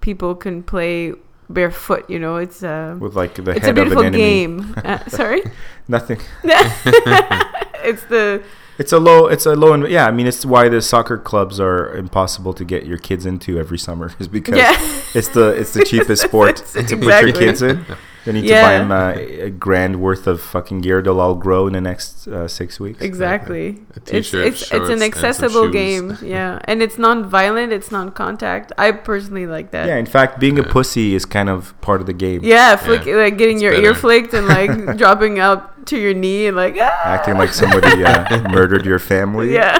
people 0.00 0.34
can 0.36 0.62
play 0.62 1.12
barefoot. 1.50 2.08
You 2.08 2.18
know, 2.18 2.36
it's 2.36 2.62
a 2.62 2.96
with 3.00 3.14
like 3.14 3.34
the 3.34 3.50
it's 3.50 3.60
a 3.60 3.66
head 3.66 3.78
of 3.78 3.78
an 3.78 3.84
beautiful 3.84 4.04
enemy. 4.04 4.18
game. 4.18 4.74
Uh, 4.84 5.04
sorry, 5.08 5.42
Nothing. 5.88 6.20
it's 6.44 8.04
the 8.04 8.42
It's 8.78 8.92
a 8.92 8.98
low. 8.98 9.26
It's 9.26 9.46
a 9.46 9.54
low. 9.56 9.74
In, 9.74 9.86
yeah, 9.90 10.06
I 10.06 10.12
mean, 10.12 10.26
it's 10.26 10.46
why 10.46 10.68
the 10.68 10.80
soccer 10.80 11.18
clubs 11.18 11.58
are 11.58 11.96
impossible 11.96 12.52
to 12.54 12.64
get 12.64 12.86
your 12.86 12.98
kids 12.98 13.26
into 13.26 13.58
every 13.58 13.78
summer 13.78 14.12
is 14.20 14.28
because 14.28 14.56
yeah. 14.56 14.76
it's 15.14 15.28
the 15.28 15.48
it's 15.48 15.72
the 15.72 15.84
cheapest 15.84 16.22
sport 16.28 16.60
It's 16.60 16.90
to 16.90 16.96
put 16.96 17.22
your 17.22 17.32
kids 17.32 17.62
in. 17.62 17.84
They 18.24 18.32
need 18.32 18.42
to 18.42 18.48
buy 18.48 18.72
Yeah. 18.72 18.82
him 18.82 18.90
uh, 18.92 19.12
a 19.46 19.50
grand 19.50 20.00
worth 20.00 20.26
of 20.26 20.40
fucking 20.42 20.80
gear. 20.82 21.00
They'll 21.00 21.20
all 21.20 21.34
grow 21.34 21.66
in 21.66 21.72
the 21.72 21.80
next 21.80 22.26
uh, 22.28 22.46
six 22.48 22.78
weeks. 22.80 23.00
Exactly. 23.00 23.68
A 23.68 23.96
It's 23.96 24.10
t-shirt, 24.10 24.46
it's 24.46 24.60
it's 24.62 24.70
shorts, 24.70 24.90
an 24.90 25.02
accessible 25.02 25.68
game. 25.70 26.18
Yeah, 26.22 26.58
and 26.64 26.82
it's 26.82 26.98
non-violent. 26.98 27.72
It's 27.72 27.90
non-contact. 27.90 28.72
I 28.76 28.92
personally 28.92 29.46
like 29.46 29.70
that. 29.70 29.86
Yeah, 29.86 29.96
in 29.96 30.06
fact, 30.06 30.38
being 30.40 30.58
a 30.58 30.62
pussy 30.64 31.14
is 31.14 31.24
kind 31.24 31.48
of 31.48 31.78
part 31.80 32.00
of 32.00 32.06
the 32.06 32.12
game. 32.12 32.40
Yeah, 32.42 32.76
flick 32.76 33.06
Yeah. 33.06 33.16
like 33.16 33.38
getting 33.38 33.56
It's 33.56 33.62
your 33.62 33.72
better. 33.72 33.86
ear 33.86 33.94
flicked 33.94 34.34
and 34.34 34.46
like 34.48 34.96
dropping 34.98 35.38
out 35.38 35.86
to 35.86 35.96
your 35.98 36.12
knee 36.12 36.46
and 36.48 36.56
like 36.56 36.76
ah! 36.78 37.00
Acting 37.04 37.38
like 37.38 37.52
somebody 37.54 38.04
uh, 38.04 38.48
murdered 38.50 38.84
your 38.84 38.98
family 38.98 39.54
yeah. 39.54 39.78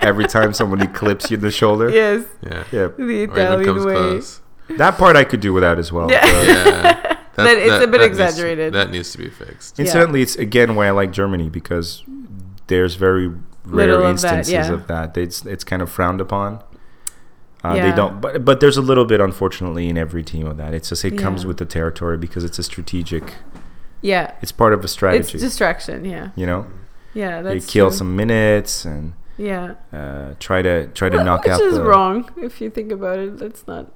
every 0.00 0.26
time 0.26 0.52
somebody 0.52 0.86
clips 0.88 1.30
you 1.30 1.36
in 1.36 1.42
the 1.42 1.50
shoulder. 1.52 1.90
yes, 1.90 2.24
Yeah. 2.42 2.64
Yeah. 2.72 2.88
the 2.96 3.22
Italian 3.24 3.84
way. 3.84 3.94
close. 3.94 4.40
That 4.78 4.96
part 4.98 5.14
I 5.14 5.24
could 5.24 5.40
do 5.40 5.52
without 5.52 5.78
as 5.78 5.92
well. 5.92 6.10
Yeah. 6.10 7.13
But- 7.36 7.44
Yeah. 7.44 7.54
That- 7.54 7.58
it's 7.76 7.84
a 7.84 7.88
bit 7.88 8.00
needs- 8.00 8.18
exaggerated. 8.18 8.72
that 8.74 8.90
needs 8.90 9.12
to 9.12 9.18
be 9.18 9.28
fixed. 9.28 9.78
Yeah. 9.78 9.84
Incidentally, 9.84 10.22
it's 10.22 10.36
again 10.36 10.74
why 10.74 10.86
I 10.88 10.90
like 10.90 11.10
Germany 11.12 11.48
because 11.48 12.02
there's 12.66 12.94
very 12.94 13.28
rare 13.28 13.36
Little 13.66 13.96
of 13.96 14.02
that, 14.02 14.10
instances 14.10 14.52
yeah. 14.52 14.72
of 14.72 14.86
that. 14.88 15.16
It's 15.16 15.44
it's 15.46 15.64
kind 15.64 15.82
of 15.82 15.90
frowned 15.90 16.20
upon. 16.20 16.60
Uh, 17.64 17.74
Yeah. 17.76 17.90
They 17.90 17.96
don't, 17.96 18.20
but 18.20 18.44
but 18.44 18.60
there's 18.60 18.76
a 18.76 18.82
little 18.82 19.06
bit, 19.06 19.20
unfortunately, 19.20 19.88
in 19.88 19.96
every 19.96 20.22
team 20.22 20.46
of 20.46 20.56
that. 20.58 20.74
It's 20.74 20.90
just 20.90 21.04
it 21.04 21.16
comes 21.16 21.46
with 21.46 21.56
the 21.56 21.64
territory 21.64 22.18
because 22.18 22.44
it's 22.44 22.58
a 22.58 22.62
strategic. 22.62 23.34
Yeah, 24.02 24.32
It's 24.42 24.52
part 24.52 24.74
of 24.74 24.80
a 24.80 24.84
it's 24.84 24.92
strategy. 24.92 25.38
distraction. 25.38 26.04
Yeah, 26.04 26.28
you 26.36 26.44
know, 26.44 26.66
yeah, 27.14 27.40
they 27.40 27.58
kill 27.60 27.88
true. 27.88 27.96
some 27.96 28.14
minutes 28.16 28.84
and 28.84 29.14
Yeah, 29.38 29.74
uh, 29.94 30.34
try 30.38 30.60
to 30.60 30.88
try 30.88 31.08
to 31.08 31.18
Wh- 31.22 31.24
knock 31.24 31.44
which 31.44 31.52
out 31.54 31.60
is 31.62 31.74
the. 31.76 31.82
wrong 31.84 32.28
if 32.36 32.60
you 32.60 32.68
think 32.68 32.92
about 32.92 33.18
it. 33.18 33.38
That's 33.38 33.66
not 33.66 33.90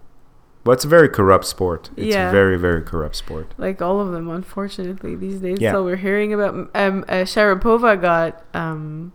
Well, 0.64 0.74
it's 0.74 0.84
a 0.84 0.88
very 0.88 1.08
corrupt 1.08 1.46
sport. 1.46 1.90
It's 1.96 2.14
Yeah. 2.14 2.28
a 2.28 2.32
very 2.32 2.58
very 2.58 2.82
corrupt 2.82 3.16
sport. 3.16 3.46
like 3.58 3.80
all 3.80 4.00
of 4.00 4.12
them, 4.12 4.28
unfortunately, 4.28 5.14
these 5.16 5.38
days. 5.40 5.58
Yeah. 5.60 5.72
So 5.72 5.84
we're 5.84 5.96
hearing 6.08 6.32
about 6.34 6.54
um, 6.74 7.04
uh, 7.08 7.24
Sharapova 7.24 8.00
got 8.00 8.42
um, 8.54 9.12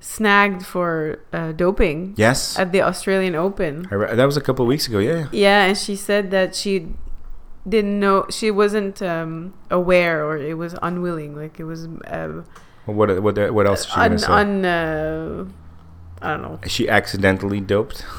snagged 0.00 0.64
for 0.64 1.18
uh, 1.32 1.52
doping 1.52 2.14
Yes, 2.16 2.58
at 2.58 2.72
the 2.72 2.82
Australian 2.82 3.34
Open. 3.34 3.86
Re- 3.90 4.14
that 4.14 4.24
was 4.24 4.36
a 4.36 4.40
couple 4.40 4.64
of 4.64 4.68
weeks 4.68 4.86
ago. 4.88 4.98
Yeah. 4.98 5.26
Yeah, 5.32 5.64
and 5.66 5.76
she 5.76 5.96
said 5.96 6.30
that 6.30 6.54
she 6.54 6.88
didn't 7.68 7.98
know 7.98 8.24
she 8.30 8.50
wasn't 8.50 9.02
um, 9.02 9.52
aware 9.70 10.24
or 10.24 10.36
it 10.38 10.56
was 10.56 10.74
unwilling, 10.82 11.34
like 11.36 11.58
it 11.58 11.64
was 11.64 11.88
uh, 12.06 12.42
What 12.86 13.20
what 13.20 13.36
what 13.52 13.66
else 13.66 13.80
is 13.80 13.86
she 13.92 14.00
un, 14.00 14.18
say? 14.18 14.32
un 14.32 14.64
uh, 14.64 15.44
I 16.22 16.28
don't 16.32 16.42
know, 16.42 16.58
she 16.66 16.88
accidentally 16.88 17.60
doped. 17.60 18.04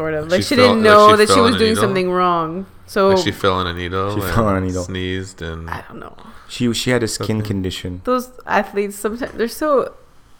sort 0.00 0.14
of 0.18 0.22
She 0.26 0.30
like 0.34 0.42
she 0.48 0.54
fell- 0.56 0.64
didn't 0.64 0.82
like 0.84 0.90
know 0.90 1.02
she 1.10 1.16
that 1.20 1.28
she 1.34 1.40
was 1.48 1.54
doing 1.62 1.70
needle? 1.74 1.82
something 1.84 2.08
wrong. 2.18 2.50
So 2.94 3.00
Like 3.10 3.24
she 3.26 3.32
fell 3.44 3.56
on 3.62 3.66
a 3.72 3.74
needle. 3.82 4.06
She 4.16 4.20
fell 4.34 4.46
on 4.52 4.56
a 4.60 4.62
needle. 4.68 4.84
Sneezed 4.92 5.38
and 5.48 5.60
I 5.76 5.80
don't 5.86 6.00
know. 6.06 6.14
She 6.54 6.62
she 6.82 6.88
had 6.96 7.02
a 7.08 7.10
skin 7.18 7.38
Okay. 7.38 7.48
condition. 7.52 7.90
Those 8.10 8.26
athletes 8.60 8.96
sometimes 9.04 9.32
they're 9.38 9.56
so 9.64 9.68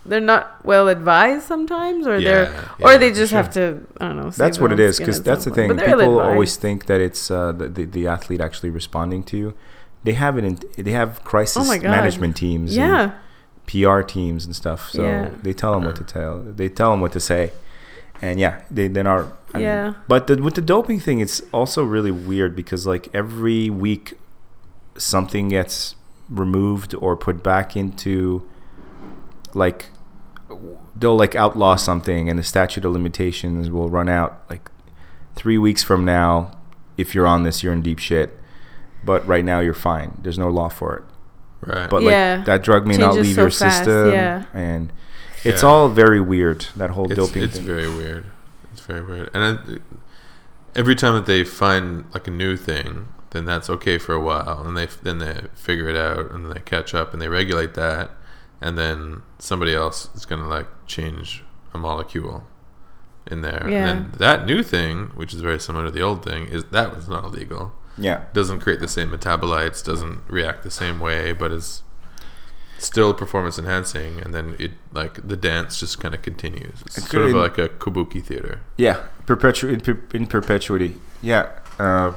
they're 0.09 0.29
not 0.35 0.45
well 0.71 0.87
advised 0.97 1.45
sometimes, 1.53 2.01
or 2.11 2.17
Yeah, 2.19 2.29
they're 2.31 2.49
yeah, 2.81 2.85
or 2.87 2.93
they 3.03 3.11
just 3.21 3.31
sure. 3.31 3.37
have 3.41 3.51
to 3.59 3.63
I 4.01 4.03
don't 4.09 4.19
know. 4.23 4.31
That's 4.43 4.59
what 4.63 4.71
it 4.73 4.81
own 4.81 4.87
is 4.89 4.97
skin 4.97 5.07
because 5.07 5.21
that's 5.29 5.45
the 5.49 5.55
thing. 5.57 5.69
point. 5.69 5.81
But 5.81 5.87
they're 5.87 5.97
People 5.99 6.21
always 6.31 6.53
think 6.65 6.79
that 6.91 7.01
it's 7.09 7.23
uh, 7.31 7.53
the, 7.61 7.67
the 7.77 7.85
the 7.97 8.05
athlete 8.15 8.41
actually 8.47 8.71
responding 8.81 9.23
to 9.31 9.37
you. 9.43 9.49
They 10.07 10.15
have 10.25 10.35
it. 10.39 10.45
In, 10.49 10.55
they 10.87 10.95
have 11.03 11.11
crisis 11.31 11.59
Oh 11.71 11.79
management 11.99 12.35
teams. 12.45 12.69
and 12.77 12.81
yeah. 12.85 13.05
PR 13.71 14.01
teams 14.17 14.41
and 14.47 14.55
stuff. 14.63 14.81
So 14.97 15.03
Yeah. 15.03 15.29
they 15.45 15.53
tell 15.63 15.73
them 15.75 15.85
what 15.89 15.97
to 16.03 16.07
tell. 16.19 16.35
They 16.61 16.69
tell 16.81 16.91
them 16.93 17.01
what 17.05 17.13
to 17.19 17.23
say, 17.33 17.43
and 18.23 18.39
yeah, 18.41 18.63
they 18.71 18.89
then 18.89 19.07
are. 19.07 19.33
I 19.55 19.59
mean, 19.59 19.67
Yeah. 19.67 19.95
but 20.09 20.27
the, 20.27 20.37
with 20.37 20.55
the 20.55 20.61
doping 20.63 21.01
thing, 21.01 21.21
it's 21.21 21.43
also 21.53 21.83
really 21.85 22.11
weird 22.11 22.55
because 22.55 22.87
like 22.87 23.09
every 23.15 23.69
week, 23.71 24.15
something 24.97 25.49
gets 25.49 25.97
removed 26.29 26.95
or 26.95 27.17
put 27.17 27.43
back 27.43 27.77
into, 27.77 28.47
like, 29.55 29.87
they'll 30.97 31.17
like 31.17 31.35
outlaw 31.35 31.77
something, 31.77 32.29
and 32.29 32.39
the 32.39 32.43
statute 32.43 32.85
of 32.85 32.93
limitations 32.93 33.71
will 33.71 33.89
run 33.91 34.09
out 34.09 34.43
like 34.51 34.71
three 35.35 35.59
weeks 35.59 35.83
from 35.83 36.05
now. 36.05 36.57
If 36.97 37.15
you're 37.15 37.27
on 37.27 37.43
this, 37.45 37.63
you're 37.63 37.73
in 37.73 37.83
deep 37.83 37.99
shit. 37.99 38.37
But 39.03 39.27
right 39.27 39.45
now, 39.45 39.61
you're 39.61 39.73
fine. 39.73 40.19
There's 40.23 40.39
no 40.39 40.51
law 40.51 40.69
for 40.69 40.97
it 40.97 41.05
right. 41.63 41.89
but 41.89 42.03
Yeah. 42.03 42.37
like 42.37 42.47
that 42.47 42.63
drug 42.63 42.87
may 42.87 42.97
not 42.97 43.15
Changes 43.15 43.27
leave 43.29 43.35
so 43.37 43.41
your 43.43 43.51
fast, 43.51 43.79
system 43.85 44.11
yeah. 44.13 44.45
and 44.53 44.93
it's 45.45 45.63
Yeah. 45.63 45.69
all 45.69 45.89
very 45.89 46.21
weird 46.21 46.67
that 46.77 46.91
whole 46.91 47.07
it's, 47.07 47.17
doping 47.17 47.43
it's 47.43 47.57
thing 47.57 47.67
very 47.67 47.89
weird. 47.89 48.27
It's 48.73 48.83
very 48.83 49.03
weird. 49.03 49.31
And 49.35 49.43
I, 49.45 49.79
every 50.79 50.95
time 50.95 51.15
that 51.15 51.27
they 51.27 51.45
find 51.45 52.05
like 52.15 52.27
a 52.29 52.31
new 52.31 52.57
thing, 52.57 53.09
then 53.31 53.45
that's 53.45 53.71
okay 53.71 53.99
for 53.99 54.13
a 54.15 54.21
while, 54.21 54.63
and 54.67 54.77
they 54.77 54.87
then 55.03 55.19
they 55.19 55.43
figure 55.55 55.89
it 55.89 55.97
out, 55.97 56.31
and 56.33 56.45
then 56.47 56.53
they 56.55 56.61
catch 56.61 56.95
up 56.95 57.13
and 57.13 57.21
they 57.23 57.29
regulate 57.29 57.75
that, 57.75 58.11
and 58.61 58.77
then 58.77 59.23
somebody 59.39 59.75
else 59.75 60.09
is 60.15 60.25
gonna 60.27 60.49
like 60.49 60.67
change 60.87 61.45
a 61.73 61.79
molecule 61.79 62.45
in 63.31 63.43
there, 63.43 63.67
Yeah. 63.69 63.89
and 63.89 63.89
then 64.13 64.13
that 64.19 64.47
new 64.47 64.63
thing, 64.65 65.13
which 65.15 65.33
is 65.33 65.41
very 65.41 65.61
similar 65.61 65.85
to 65.85 65.91
the 65.93 66.01
old 66.03 66.25
thing, 66.25 66.47
is 66.47 66.65
that 66.73 66.95
was 66.97 67.09
not 67.09 67.23
illegal. 67.25 67.73
yeah 67.97 68.23
Doesn't 68.33 68.61
create 68.61 68.81
the 68.81 68.89
same 68.89 69.11
metabolites, 69.11 69.85
doesn't 69.85 70.23
react 70.29 70.63
the 70.65 70.71
same 70.71 70.99
way, 70.99 71.33
but 71.33 71.53
is 71.53 71.83
still 72.83 73.13
performance 73.15 73.59
enhancing 73.59 74.21
and 74.21 74.35
then 74.35 74.57
it 74.59 74.73
like 74.93 75.27
the 75.27 75.37
dance 75.37 75.79
just 75.81 76.01
kind 76.01 76.15
of 76.15 76.23
continues. 76.23 76.81
It's 76.87 76.99
It's 76.99 77.11
sort 77.11 77.25
of 77.25 77.31
in- 77.31 77.37
like 77.39 77.59
a 77.59 77.69
kabuki 77.69 78.23
theater. 78.23 78.61
Yeah 78.77 79.03
perpetu- 79.27 79.73
in, 79.73 79.81
per- 79.81 80.03
in 80.17 80.27
perpetuity. 80.27 80.97
Yeah 81.23 81.51
uh, 81.79 82.13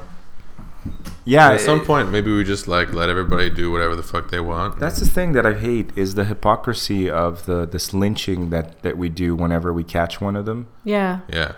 yeah 1.24 1.52
at 1.52 1.60
some 1.60 1.80
it- 1.80 1.86
point 1.86 2.10
maybe 2.10 2.34
we 2.34 2.44
just 2.44 2.68
like 2.68 2.92
let 2.92 3.08
everybody 3.08 3.48
do 3.48 3.70
whatever 3.72 3.96
the 3.96 4.02
fuck 4.02 4.30
they 4.30 4.40
want 4.40 4.78
that's 4.78 5.00
the 5.00 5.06
thing 5.06 5.32
that 5.32 5.46
i 5.46 5.54
hate 5.54 5.90
is 5.96 6.14
the 6.14 6.24
hypocrisy 6.26 7.08
of 7.08 7.46
the 7.46 7.64
this 7.66 7.94
lynching 7.94 8.50
that 8.50 8.82
that 8.82 8.98
we 8.98 9.08
do 9.08 9.34
whenever 9.34 9.72
we 9.72 9.82
catch 9.84 10.20
one 10.20 10.36
of 10.36 10.44
them. 10.44 10.66
Yeah. 10.84 11.20
yeah. 11.28 11.52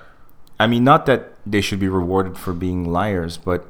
I 0.61 0.67
mean 0.69 0.85
not 0.85 1.07
that 1.07 1.33
they 1.45 1.61
should 1.61 1.81
be 1.81 1.89
rewarded 1.89 2.39
for 2.39 2.53
being 2.53 2.85
liars 2.91 3.37
but 3.37 3.69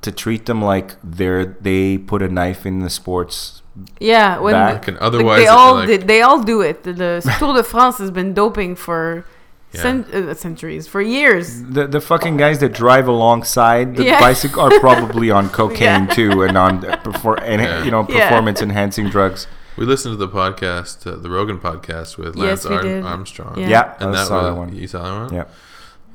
to 0.00 0.10
treat 0.10 0.46
them 0.46 0.62
like 0.62 0.96
they're 1.04 1.44
they 1.44 1.98
put 1.98 2.22
a 2.22 2.28
knife 2.28 2.64
in 2.66 2.80
the 2.80 2.90
sports 2.90 3.61
Yeah, 4.00 4.38
when 4.38 4.52
Back. 4.54 4.84
the- 4.86 4.92
and 5.02 5.24
like, 5.26 5.38
they 5.38 5.46
all 5.48 5.74
like- 5.76 5.86
did, 5.88 6.06
they 6.06 6.20
all 6.22 6.42
do 6.42 6.60
it. 6.60 6.82
The, 6.84 6.92
the 6.92 7.34
Tour 7.38 7.54
de 7.54 7.62
France 7.62 7.98
has 7.98 8.10
been 8.10 8.34
doping 8.34 8.76
for 8.76 9.24
Yeah. 9.72 9.80
cent- 9.82 10.08
uh, 10.14 10.34
centuries, 10.34 10.86
for 10.86 11.00
years. 11.00 11.62
The 11.62 11.86
the 11.86 12.00
fucking 12.00 12.36
guys 12.36 12.58
that 12.58 12.72
drive 12.74 13.08
alongside 13.08 13.96
the 13.96 14.04
Yeah. 14.04 14.20
bicycle 14.20 14.62
are 14.66 14.78
probably 14.80 15.30
on 15.30 15.48
cocaine 15.60 16.04
Yeah. 16.06 16.14
too, 16.18 16.42
and 16.42 16.58
on 16.58 16.84
uh, 16.84 16.96
perfor- 17.06 17.40
and, 17.50 17.62
Yeah. 17.62 17.82
you 17.84 17.90
know 17.90 18.04
Yeah. 18.08 18.28
performance 18.28 18.60
enhancing 18.60 19.08
drugs. 19.08 19.46
we 19.78 19.86
listened 19.86 20.12
to 20.12 20.20
the 20.26 20.32
podcast 20.42 21.06
uh, 21.10 21.16
the 21.24 21.30
rogan 21.30 21.58
podcast 21.58 22.18
with 22.18 22.36
lance 22.36 22.68
we 22.68 22.74
Arm- 22.76 22.84
did. 22.88 23.02
armstrong 23.12 23.54
Yeah. 23.58 23.68
Yeah, 23.74 23.94
and 24.00 24.08
I 24.10 24.12
that 24.16 24.26
saw 24.26 24.36
was 24.36 24.44
that 24.48 24.56
one. 24.62 24.68
you 24.76 24.86
saw 24.86 25.00
that 25.08 25.14
one 25.24 25.34
Yeah, 25.38 25.44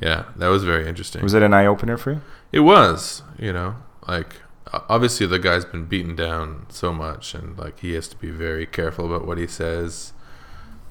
yeah 0.09 0.19
that 0.39 0.49
was 0.55 0.61
very 0.63 0.85
interesting 0.91 1.23
was 1.23 1.33
it 1.33 1.41
an 1.49 1.53
eye 1.59 1.65
opener 1.73 1.97
for 1.97 2.11
you? 2.11 2.21
It 2.51 2.59
was, 2.71 3.23
you 3.45 3.51
know, 3.57 3.69
like 4.07 4.31
o- 4.35 4.46
obviously 4.89 5.25
the 5.27 5.39
guy's 5.39 5.65
been 5.65 5.85
beaten 5.85 6.15
down 6.15 6.65
so 6.69 6.93
much, 6.93 7.33
and 7.33 7.57
like 7.57 7.79
he 7.79 7.93
has 7.93 8.07
to 8.09 8.17
be 8.17 8.29
very 8.29 8.65
careful 8.65 9.05
about 9.05 9.25
what 9.27 9.37
he 9.37 9.47
says. 9.47 10.13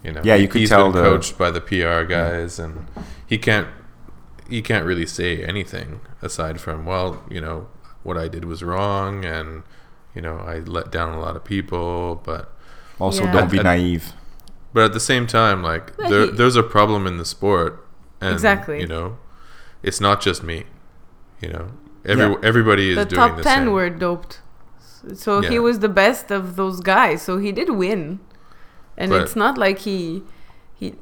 You 0.02 0.12
know, 0.12 0.20
Yeah, 0.24 0.34
you 0.36 0.42
he- 0.42 0.48
could 0.48 0.66
tell 0.68 0.92
been 0.92 1.02
the- 1.02 1.08
coached 1.08 1.36
by 1.38 1.50
the 1.50 1.60
PR 1.60 2.04
guys, 2.04 2.58
and 2.58 2.86
he 3.26 3.38
can't 3.38 3.68
he 4.48 4.62
can't 4.62 4.84
really 4.86 5.06
say 5.06 5.42
anything 5.42 6.00
aside 6.22 6.60
from 6.60 6.86
well, 6.86 7.22
you 7.28 7.40
know, 7.40 7.66
what 8.04 8.16
I 8.16 8.28
did 8.28 8.44
was 8.44 8.62
wrong, 8.62 9.24
and 9.24 9.64
you 10.14 10.22
know, 10.22 10.38
I 10.38 10.60
let 10.60 10.90
down 10.92 11.12
a 11.14 11.20
lot 11.20 11.36
of 11.36 11.44
people, 11.44 12.20
but 12.24 12.52
Also, 12.98 13.24
Yeah. 13.24 13.32
don't 13.32 13.50
be 13.50 13.58
naive. 13.58 14.12
but 14.72 14.84
at 14.84 14.92
the 14.94 15.00
same 15.00 15.26
time, 15.26 15.62
like 15.62 15.94
there, 15.98 16.26
he- 16.26 16.30
there's 16.30 16.56
a 16.56 16.62
problem 16.62 17.06
in 17.06 17.18
the 17.18 17.24
sport, 17.24 17.84
and 18.20 18.32
Exactly. 18.32 18.80
you 18.80 18.86
know, 18.86 19.18
it's 19.82 20.00
not 20.00 20.20
just 20.22 20.42
me. 20.42 20.64
You 21.40 21.48
know, 21.50 21.66
every 22.06 22.24
Yeah. 22.32 22.48
everybody 22.50 22.90
is 22.90 22.96
The 22.96 23.04
doing 23.04 23.20
top 23.28 23.36
the 23.36 23.42
ten 23.42 23.62
same. 23.64 23.72
were 23.72 23.90
doped, 23.90 24.40
so 25.14 25.40
he 25.40 25.58
was 25.58 25.78
the 25.80 25.88
best 26.02 26.30
of 26.30 26.56
those 26.56 26.80
guys. 26.80 27.22
So 27.22 27.38
he 27.38 27.50
did 27.52 27.70
win, 27.70 28.20
and 28.96 29.10
But- 29.10 29.22
it's 29.22 29.36
not 29.36 29.54
like 29.58 29.78
he 29.80 30.22
he. 30.74 30.94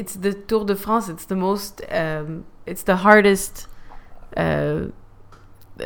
It's 0.00 0.14
the 0.14 0.32
Tour 0.48 0.64
de 0.64 0.76
France. 0.76 1.08
It's 1.08 1.24
the 1.26 1.36
most. 1.36 1.82
Um, 1.90 2.44
it's 2.66 2.82
the 2.84 2.96
hardest 3.06 3.66
uh, 4.36 4.80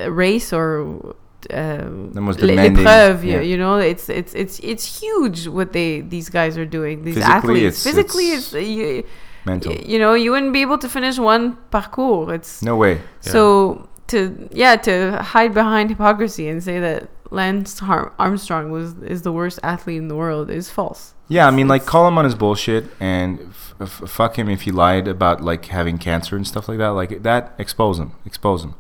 race 0.08 0.52
or. 0.52 1.14
Um, 1.50 2.12
The 2.12 2.20
most 2.20 2.38
demanding, 2.38 2.84
l'épreuve, 2.84 3.24
you, 3.24 3.32
yeah. 3.32 3.40
you 3.40 3.56
know, 3.58 3.76
it's 3.78 4.08
it's 4.08 4.32
it's 4.32 4.60
it's 4.60 4.84
huge 5.00 5.48
what 5.48 5.72
they 5.72 6.00
these 6.00 6.28
guys 6.30 6.56
are 6.56 6.64
doing. 6.78 7.02
These 7.02 7.16
Physically, 7.16 7.34
athletes, 7.36 7.66
it's- 7.66 7.82
physically, 7.82 8.26
it's 8.30 8.52
it's, 8.54 8.68
you, 8.68 9.02
Mental. 9.44 9.72
you 9.74 9.98
know 9.98 10.14
you 10.14 10.30
wouldn't 10.30 10.52
be 10.52 10.62
able 10.62 10.78
to 10.78 10.88
finish 10.88 11.18
one 11.18 11.56
parcours. 11.72 12.30
It's 12.36 12.62
No 12.62 12.76
way. 12.76 13.00
so 13.20 13.88
to 14.12 14.48
yeah 14.52 14.76
to 14.76 15.20
hide 15.22 15.52
behind 15.52 15.90
hypocrisy 15.90 16.48
and 16.48 16.62
say 16.62 16.78
that 16.78 17.08
Lance 17.30 17.82
Armstrong 17.82 18.70
was 18.70 18.96
is 18.98 19.22
the 19.22 19.32
worst 19.32 19.58
athlete 19.62 19.98
in 19.98 20.08
the 20.08 20.16
world 20.16 20.50
is 20.50 20.70
false. 20.70 21.14
Yeah, 21.28 21.46
I 21.46 21.50
mean, 21.50 21.66
like, 21.66 21.86
call 21.86 22.06
him 22.06 22.18
on 22.18 22.24
his 22.24 22.34
bullshit 22.34 22.84
and 23.00 23.40
f- 23.40 23.74
f- 23.80 24.10
fuck 24.10 24.38
him 24.38 24.50
if 24.50 24.62
he 24.62 24.70
lied 24.70 25.08
about 25.08 25.40
like 25.40 25.66
having 25.66 25.96
cancer 25.96 26.36
and 26.36 26.46
stuff 26.46 26.68
like 26.68 26.76
that. 26.78 26.88
Like 26.88 27.22
that, 27.22 27.54
expose 27.58 27.98
him, 27.98 28.12
expose 28.26 28.62
him. 28.62 28.74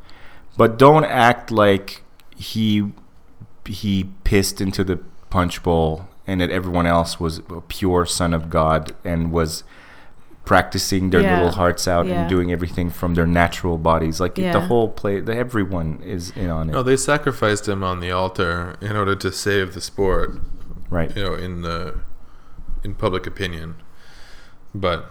But 0.58 0.78
don't 0.78 1.04
act 1.04 1.50
like 1.50 2.04
he 2.36 2.92
he 3.66 4.10
pissed 4.24 4.60
into 4.60 4.84
the 4.84 4.98
punch 5.30 5.62
bowl 5.62 6.08
and 6.26 6.40
that 6.40 6.50
everyone 6.50 6.86
else 6.86 7.18
was 7.18 7.38
a 7.48 7.62
pure 7.62 8.04
son 8.04 8.34
of 8.34 8.50
God 8.50 8.94
and 9.02 9.32
was 9.32 9.64
practicing 10.44 11.10
their 11.10 11.20
Yeah. 11.22 11.36
little 11.36 11.52
hearts 11.52 11.86
out 11.86 12.06
Yeah. 12.06 12.20
and 12.22 12.28
doing 12.28 12.50
everything 12.52 12.90
from 12.90 13.14
their 13.14 13.26
natural 13.26 13.78
bodies. 13.78 14.20
Like 14.20 14.36
Yeah. 14.38 14.52
the 14.52 14.60
whole 14.60 14.88
play, 14.88 15.20
the, 15.20 15.36
everyone 15.36 16.00
is 16.04 16.32
in 16.36 16.50
on 16.50 16.68
it. 16.68 16.72
No, 16.72 16.82
they 16.82 16.96
sacrificed 16.96 17.68
him 17.68 17.84
on 17.84 18.00
the 18.00 18.10
altar 18.10 18.74
in 18.80 18.96
order 18.96 19.14
to 19.14 19.30
save 19.32 19.74
the 19.74 19.80
sport. 19.80 20.38
right. 20.90 21.16
You 21.16 21.22
know, 21.24 21.34
in 21.34 21.62
the 21.62 21.94
in 22.84 22.94
public 22.94 23.26
opinion. 23.26 23.76
But 24.74 25.10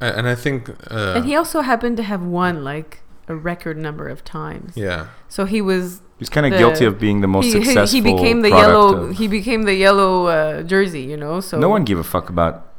and 0.00 0.26
I 0.28 0.34
think 0.34 0.68
uh, 0.90 1.14
and 1.16 1.24
he 1.24 1.36
also 1.36 1.60
happened 1.60 1.96
to 1.98 2.02
have 2.02 2.22
won 2.22 2.64
like 2.64 3.00
a 3.28 3.34
record 3.36 3.76
number 3.78 4.08
of 4.08 4.24
times. 4.24 4.72
yeah. 4.76 5.06
So 5.28 5.44
he 5.44 5.60
was 5.62 6.02
He's 6.18 6.28
kind 6.28 6.44
of 6.46 6.52
the- 6.52 6.58
guilty 6.58 6.84
of 6.84 6.98
being 6.98 7.20
the 7.20 7.28
most 7.28 7.46
he, 7.46 7.52
he- 7.58 7.64
successful. 7.64 7.94
he 7.96 8.00
became 8.12 8.42
the 8.42 8.50
yellow. 8.50 8.96
of- 8.96 9.16
He 9.18 9.26
became 9.28 9.62
the 9.62 9.74
yellow 9.74 10.26
uh, 10.26 10.62
jersey. 10.62 11.02
You 11.02 11.16
know. 11.16 11.40
So 11.40 11.58
no 11.58 11.68
one 11.68 11.84
gave 11.84 11.98
a 11.98 12.04
fuck 12.04 12.28
about 12.28 12.54
b- 12.54 12.71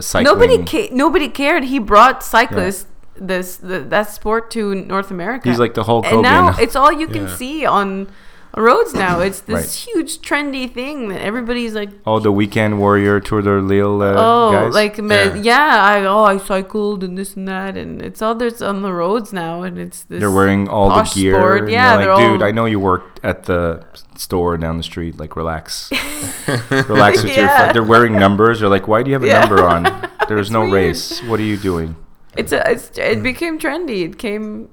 cycling. 0.00 0.24
nobody 0.24 0.64
ca- 0.64 0.90
nobody 0.92 1.28
cared. 1.28 1.64
He 1.64 1.78
brought 1.78 2.22
cyclists 2.22 2.86
this 3.16 3.56
the, 3.56 3.80
that 3.80 4.10
sport 4.10 4.50
to 4.52 4.74
North 4.74 5.10
America. 5.10 5.48
He's 5.48 5.58
like 5.58 5.74
the 5.74 5.84
Hulk 5.84 6.04
and 6.06 6.22
now 6.22 6.56
it's 6.58 6.74
all 6.76 6.92
you 6.92 7.06
can 7.06 7.28
Yeah. 7.28 7.36
see 7.36 7.64
on 7.66 8.08
roads 8.56 8.94
now. 9.04 9.20
It's 9.20 9.40
this 9.40 9.54
Right. 9.54 9.94
huge 9.94 10.18
trendy 10.20 10.72
thing 10.72 11.08
that 11.08 11.20
everybody's 11.20 11.74
like. 11.74 11.90
Oh, 12.06 12.18
the 12.20 12.32
weekend 12.32 12.78
warrior 12.78 13.20
Tour 13.20 13.42
de 13.42 13.60
l'Île 13.60 14.00
uh, 14.02 14.14
Oh, 14.16 14.52
guys. 14.52 14.74
like 14.74 14.96
Yeah. 14.98 15.34
yeah. 15.34 15.82
I 15.82 16.04
oh 16.04 16.24
I 16.24 16.38
cycled 16.38 17.02
and 17.04 17.16
this 17.18 17.34
and 17.36 17.46
that 17.48 17.76
and 17.76 18.00
it's 18.02 18.22
all 18.22 18.34
there's 18.34 18.62
on 18.62 18.82
the 18.82 18.92
roads 18.92 19.32
now 19.32 19.62
and 19.62 19.78
it's 19.78 20.04
this 20.04 20.20
they're 20.20 20.30
wearing 20.30 20.68
all 20.68 20.88
the 20.90 21.02
gear. 21.14 21.34
sport. 21.34 21.70
Yeah, 21.70 21.96
they're 21.96 22.06
they're 22.06 22.14
like, 22.14 22.22
dude, 22.32 22.42
all- 22.42 22.48
I 22.48 22.50
know 22.52 22.66
you 22.66 22.80
worked 22.80 23.20
at 23.24 23.44
the 23.44 23.84
store 24.16 24.56
down 24.56 24.76
the 24.76 24.82
street. 24.82 25.18
Like, 25.18 25.34
relax, 25.36 25.90
relax 26.70 27.22
with 27.22 27.36
your. 27.36 27.46
Yeah. 27.46 27.68
Fu- 27.68 27.72
they're 27.74 27.82
wearing 27.82 28.12
numbers. 28.18 28.60
They're 28.60 28.68
like, 28.68 28.86
why 28.88 29.02
do 29.02 29.10
you 29.10 29.14
have 29.14 29.24
a 29.24 29.26
Yeah. 29.26 29.40
number 29.40 29.64
on? 29.64 30.08
There's 30.28 30.50
no 30.50 30.60
weird. 30.60 30.72
race. 30.72 31.22
What 31.24 31.40
are 31.40 31.42
you 31.44 31.56
doing? 31.56 31.96
It's 32.36 32.52
a, 32.52 32.68
it's 32.70 32.90
it 32.98 33.22
became 33.22 33.58
trendy. 33.58 34.04
It 34.04 34.18
came, 34.18 34.68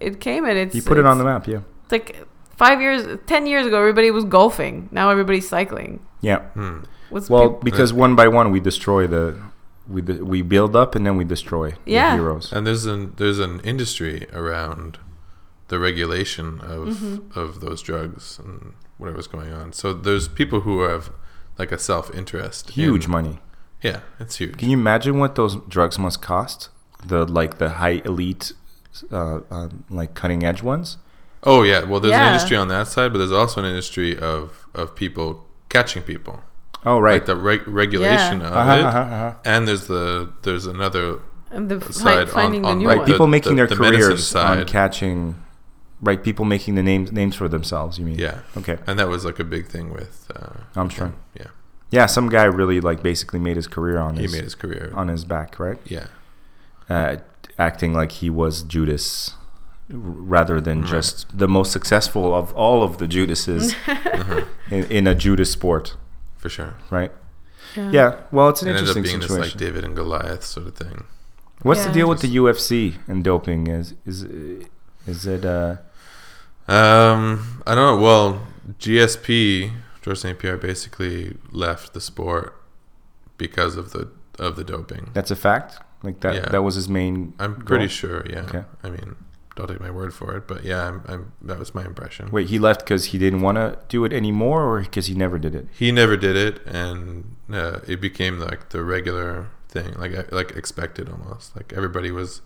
it 0.00 0.20
came 0.20 0.44
and 0.44 0.58
it's 0.58 0.74
You 0.74 0.82
put 0.82 0.98
it 0.98 1.06
on 1.06 1.18
the 1.18 1.24
map, 1.24 1.46
yeah. 1.46 1.60
It's 1.84 1.92
like 1.92 2.26
five 2.64 2.78
years, 2.84 3.02
ten 3.32 3.42
years 3.52 3.64
ago, 3.68 3.76
everybody 3.84 4.10
was 4.18 4.24
golfing. 4.38 4.74
Now 4.98 5.06
everybody's 5.14 5.48
cycling. 5.56 5.90
Yeah. 6.30 6.40
Hmm. 6.56 6.78
What's 7.12 7.28
Well, 7.32 7.48
peop- 7.50 7.64
because 7.68 7.90
one 8.04 8.14
by 8.20 8.28
one 8.38 8.46
we 8.56 8.60
destroy 8.70 9.02
the, 9.16 9.24
we 9.94 10.00
de- 10.08 10.24
we 10.32 10.38
build 10.54 10.72
up 10.82 10.90
and 10.96 11.02
then 11.06 11.16
we 11.20 11.24
destroy 11.36 11.66
Yeah. 11.86 12.10
the 12.10 12.16
heroes. 12.22 12.46
And 12.54 12.60
there's 12.66 12.86
an 12.94 13.00
there's 13.20 13.40
an 13.48 13.54
industry 13.72 14.16
around 14.40 14.98
the 15.72 15.78
regulation 15.88 16.46
of 16.74 16.80
Mm-hmm. 16.88 17.38
of 17.42 17.48
those 17.64 17.80
drugs 17.90 18.24
and 18.42 18.54
whatever's 19.00 19.28
going 19.36 19.52
on. 19.60 19.66
So 19.80 19.86
there's 20.06 20.26
people 20.40 20.58
who 20.66 20.74
have 20.90 21.04
like 21.60 21.72
a 21.74 21.78
self 21.78 22.06
interest. 22.20 22.62
Huge 22.82 23.06
money. 23.16 23.36
Yeah, 23.88 24.00
it's 24.22 24.36
huge. 24.40 24.56
Can 24.60 24.68
you 24.72 24.78
imagine 24.84 25.14
what 25.22 25.34
those 25.40 25.54
drugs 25.76 25.96
must 25.98 26.18
cost? 26.32 26.68
The 27.12 27.20
like 27.40 27.52
the 27.62 27.68
high 27.82 27.98
elite, 28.10 28.46
uh, 29.10 29.38
uh, 29.56 29.68
like 30.00 30.10
cutting 30.20 30.42
edge 30.50 30.62
ones. 30.74 30.98
Oh 31.42 31.62
yeah, 31.62 31.84
well 31.84 32.00
there's 32.00 32.14
an 32.14 32.26
industry 32.28 32.56
on 32.56 32.68
that 32.68 32.86
side, 32.88 33.12
but 33.12 33.18
there's 33.18 33.32
also 33.32 33.60
an 33.60 33.66
industry 33.66 34.18
of 34.18 34.66
of 34.74 34.94
people 34.94 35.46
catching 35.68 36.02
people, 36.02 36.42
Oh 36.84 36.98
right. 37.00 37.14
like 37.14 37.26
the 37.26 37.36
reg- 37.36 37.66
regulation 37.66 38.42
of 38.42 38.52
Uh-huh, 38.52 38.72
it. 38.72 38.84
uh-huh, 38.84 38.98
uh-huh. 38.98 39.34
And 39.44 39.66
there's 39.68 39.86
the 39.86 40.30
there's 40.42 40.66
another 40.66 41.20
and 41.50 41.68
the 41.70 41.80
fi- 41.80 41.92
side 41.92 42.18
on- 42.18 42.26
finding 42.28 42.64
on 42.64 42.76
the 42.78 42.82
new 42.82 42.88
Right, 42.88 42.98
one. 42.98 43.06
the- 43.06 43.12
people 43.12 43.26
making 43.26 43.56
their 43.56 43.66
the 43.66 43.76
medicine 43.76 44.06
careers 44.06 44.34
on 44.34 44.64
catching. 44.66 45.36
Right, 46.02 46.22
people 46.22 46.44
making 46.46 46.76
the 46.76 46.82
names 46.82 47.12
names 47.12 47.36
for 47.36 47.46
themselves. 47.48 47.98
You 47.98 48.06
mean? 48.06 48.18
yeah, 48.18 48.38
Okay. 48.56 48.78
and 48.86 48.98
that 48.98 49.08
was 49.08 49.24
like 49.24 49.38
a 49.38 49.44
big 49.44 49.66
thing 49.68 49.92
with 49.92 50.30
uh, 50.34 50.60
Armstrong. 50.74 51.12
Yeah, 51.34 51.48
Yeah, 51.90 52.06
some 52.06 52.28
guy 52.30 52.44
really 52.44 52.80
like 52.80 53.02
basically 53.02 53.38
made 53.38 53.56
his 53.56 53.66
career 53.66 53.98
on 53.98 54.16
he 54.16 54.22
his 54.22 54.32
made 54.32 54.44
his 54.44 54.54
career. 54.54 54.92
on 54.94 55.08
his 55.08 55.24
back, 55.26 55.58
right? 55.58 55.78
yeah, 55.84 56.06
Uh, 56.88 57.16
acting 57.58 57.92
like 57.92 58.12
he 58.12 58.30
was 58.30 58.62
Judas, 58.62 59.34
r- 59.34 59.39
rather 59.92 60.60
than 60.60 60.82
Right. 60.82 60.90
just 60.90 61.36
the 61.36 61.48
most 61.48 61.72
successful 61.72 62.34
of 62.34 62.52
all 62.54 62.82
of 62.82 62.98
the 62.98 63.06
Judases 63.08 63.74
Uh-huh. 63.86 64.44
in, 64.70 64.84
in 64.84 65.06
a 65.06 65.14
Judas 65.14 65.50
sport, 65.50 65.96
for 66.38 66.48
sure. 66.48 66.74
right? 66.90 67.12
Yeah. 67.76 68.16
Well, 68.32 68.48
it's 68.48 68.62
an 68.62 68.68
It 68.68 68.72
ended 68.72 68.90
up 68.90 68.96
interesting 68.96 69.20
situation. 69.22 69.42
this 69.42 69.54
like. 69.54 69.58
David 69.60 69.84
and 69.84 69.94
Goliath 69.96 70.44
sort 70.44 70.66
of 70.66 70.74
thing. 70.74 71.04
What's 71.62 71.84
the 71.84 71.92
deal 71.92 72.08
with 72.08 72.20
the 72.20 72.34
UFC 72.36 72.96
and 73.06 73.22
doping? 73.22 73.66
Is 73.68 73.94
is 74.06 74.22
is 75.06 75.26
it? 75.26 75.44
Uh, 75.44 75.76
Um, 76.68 77.62
I 77.66 77.74
don't 77.74 77.96
know. 77.96 78.02
Well, 78.02 78.46
GSP 78.78 79.72
George 80.02 80.18
St 80.18 80.38
Pierre 80.38 80.56
basically 80.56 81.36
left 81.50 81.92
the 81.92 82.00
sport 82.00 82.54
because 83.36 83.76
of 83.76 83.92
the 83.92 84.08
of 84.38 84.56
the 84.56 84.64
doping. 84.64 85.10
that's 85.12 85.30
a 85.30 85.36
fact. 85.36 85.78
Like 86.02 86.20
that. 86.20 86.34
Yeah. 86.34 86.48
That 86.48 86.62
was 86.62 86.74
his 86.76 86.88
main. 86.88 87.34
I'm 87.38 87.56
pretty 87.56 87.88
sure. 87.88 88.24
Yeah. 88.28 88.40
Okay. 88.48 88.64
I 88.82 88.88
mean, 88.88 89.16
don't 89.56 89.68
take 89.68 89.80
my 89.80 89.90
word 89.90 90.14
for 90.14 90.36
it, 90.36 90.46
but 90.46 90.64
yeah, 90.64 90.86
I'm, 90.86 91.02
I'm, 91.06 91.32
that 91.42 91.58
was 91.58 91.74
my 91.74 91.84
impression. 91.84 92.30
Wait, 92.30 92.48
he 92.48 92.58
left 92.58 92.80
because 92.80 93.06
he 93.06 93.18
didn't 93.18 93.40
want 93.40 93.56
to 93.56 93.78
do 93.88 94.04
it 94.04 94.12
anymore, 94.12 94.64
or 94.64 94.80
because 94.80 95.06
he 95.06 95.14
never 95.14 95.38
did 95.38 95.54
it? 95.54 95.66
He 95.72 95.92
never 95.92 96.16
did 96.16 96.36
it, 96.36 96.64
and 96.66 97.36
uh, 97.52 97.80
it 97.86 98.00
became 98.00 98.38
like 98.38 98.70
the 98.70 98.82
regular 98.82 99.48
thing, 99.68 99.94
like 99.94 100.32
like 100.32 100.52
expected 100.52 101.08
almost. 101.08 101.56
Like 101.56 101.72
everybody 101.72 102.10
was 102.10 102.42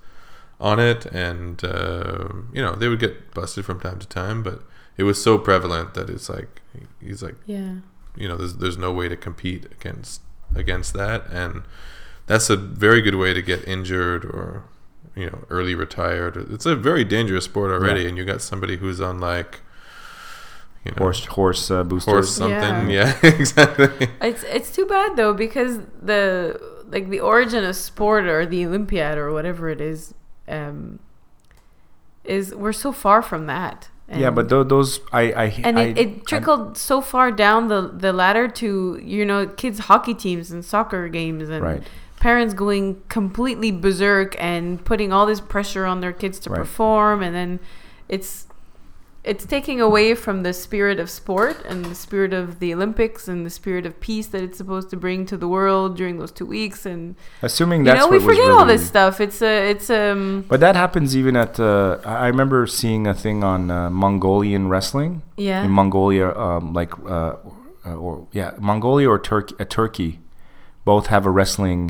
on 0.61 0.81
it, 0.81 1.07
and 1.07 1.63
uh, 1.65 2.29
you 2.53 2.63
know 2.63 2.75
they 2.75 2.89
would 2.89 3.01
get 3.01 3.35
busted 3.35 3.65
from 3.65 3.81
time 3.81 3.99
to 3.99 4.09
time, 4.09 4.43
but 4.43 4.63
it 4.97 5.05
was 5.05 5.23
so 5.23 5.39
prevalent 5.39 5.95
that 5.95 6.09
it's 6.09 6.29
like 6.29 6.63
he's 7.01 7.23
like 7.23 7.37
yeah. 7.47 7.77
you 8.17 8.29
know 8.29 8.37
there's 8.37 8.57
there's 8.57 8.79
no 8.79 8.93
way 8.93 9.09
to 9.09 9.17
compete 9.17 9.67
against 9.67 10.23
against 10.55 10.95
that, 10.95 11.27
and 11.31 11.65
that's 12.27 12.49
a 12.49 12.57
very 12.57 13.03
good 13.03 13.17
way 13.17 13.35
to 13.35 13.43
get 13.43 13.67
injured 13.69 14.25
or 14.25 14.65
you 15.17 15.27
know 15.27 15.45
early 15.51 15.75
retired. 15.75 16.37
It's 16.51 16.67
a 16.67 16.75
very 16.77 17.05
dangerous 17.05 17.45
sport 17.45 17.71
already, 17.71 18.03
Yeah. 18.03 18.09
and 18.09 18.19
you 18.19 18.25
got 18.25 18.43
somebody 18.43 18.77
who's 18.79 19.01
on 19.01 19.21
like 19.21 19.61
you 20.85 20.91
know 20.93 20.99
Horse 20.99 21.25
horse 21.27 21.71
uh, 21.71 21.83
boosters. 21.85 22.13
horse 22.13 22.35
something. 22.37 22.91
Yeah. 22.91 23.15
Yeah, 23.23 23.31
exactly. 23.41 24.09
It's 24.21 24.43
it's 24.45 24.71
too 24.75 24.87
bad 24.87 25.17
though 25.17 25.33
because 25.35 25.79
the 26.03 26.61
like 26.89 27.09
the 27.11 27.21
origin 27.21 27.65
of 27.65 27.75
sport 27.77 28.25
or 28.27 28.45
the 28.47 28.67
Olympiad 28.67 29.17
or 29.19 29.33
whatever 29.33 29.69
it 29.71 29.81
is, 29.81 30.15
um, 30.49 30.99
is 32.25 32.55
we're 32.55 32.73
so 32.73 32.93
far 32.93 33.23
from 33.23 33.47
that. 33.47 33.89
yeah, 34.15 34.31
but 34.31 34.49
tho- 34.51 34.63
those 34.65 35.01
I 35.13 35.33
I 35.33 35.45
and 35.65 35.79
I, 35.79 35.83
it, 35.85 35.99
it 35.99 36.27
trickled 36.27 36.77
so 36.77 37.01
far 37.01 37.33
down 37.33 37.69
the 37.69 37.89
the 37.89 38.13
ladder 38.13 38.49
to 38.49 39.01
you 39.03 39.25
know 39.25 39.47
kids 39.47 39.79
hockey 39.81 40.15
teams 40.15 40.51
and 40.51 40.63
soccer 40.65 41.09
games 41.09 41.49
and 41.49 41.63
Right. 41.65 41.83
Parents 42.25 42.55
going 42.65 42.85
completely 43.19 43.71
berserk 43.87 44.31
and 44.53 44.65
putting 44.91 45.13
all 45.15 45.27
this 45.33 45.43
pressure 45.55 45.85
on 45.93 45.97
their 46.05 46.13
kids 46.23 46.37
to 46.45 46.49
Right. 46.51 46.59
perform 46.63 47.17
and 47.27 47.33
then 47.39 47.51
it's 48.15 48.31
it's 49.33 49.45
taking 49.57 49.79
away 49.89 50.15
from 50.25 50.37
the 50.47 50.53
spirit 50.67 50.99
of 51.03 51.09
sport 51.21 51.57
and 51.71 51.79
the 51.93 51.95
spirit 52.07 52.33
of 52.41 52.47
the 52.63 52.71
Olympics 52.77 53.23
and 53.31 53.39
the 53.49 53.55
spirit 53.61 53.85
of 53.89 53.93
peace 54.09 54.27
that 54.33 54.43
it's 54.47 54.59
supposed 54.63 54.89
to 54.95 54.97
bring 55.05 55.21
to 55.33 55.37
the 55.43 55.49
world 55.57 55.89
during 56.01 56.15
those 56.21 56.33
two 56.39 56.49
weeks 56.59 56.81
and 56.93 57.03
assuming 57.49 57.79
you 57.81 57.87
that's 57.89 58.01
know 58.01 58.09
we 58.17 58.21
forget 58.31 58.49
all 58.57 58.67
this 58.75 58.85
stuff 58.93 59.15
it's 59.27 59.41
a 59.53 59.55
it's 59.73 59.89
um 60.01 60.21
But 60.53 60.61
that 60.67 60.77
happens 60.85 61.09
even 61.21 61.35
at. 61.45 61.53
Uh, 61.61 61.99
I 62.25 62.29
remember 62.35 62.59
seeing 62.81 63.03
a 63.15 63.15
thing 63.25 63.39
on 63.53 63.61
uh, 63.71 63.91
Mongolian 64.05 64.65
wrestling 64.73 65.13
yeah 65.49 65.65
in 65.67 65.71
Mongolia, 65.81 66.29
um, 66.47 66.65
like 66.81 66.93
uh, 67.17 67.33
uh, 67.89 68.05
or 68.05 68.13
yeah, 68.39 68.51
Mongolia 68.71 69.09
or 69.15 69.19
Turkey. 69.31 69.55
Uh, 69.61 69.65
Turkey, 69.79 70.11
both 70.91 71.07
have 71.15 71.25
a 71.31 71.33
wrestling, 71.39 71.81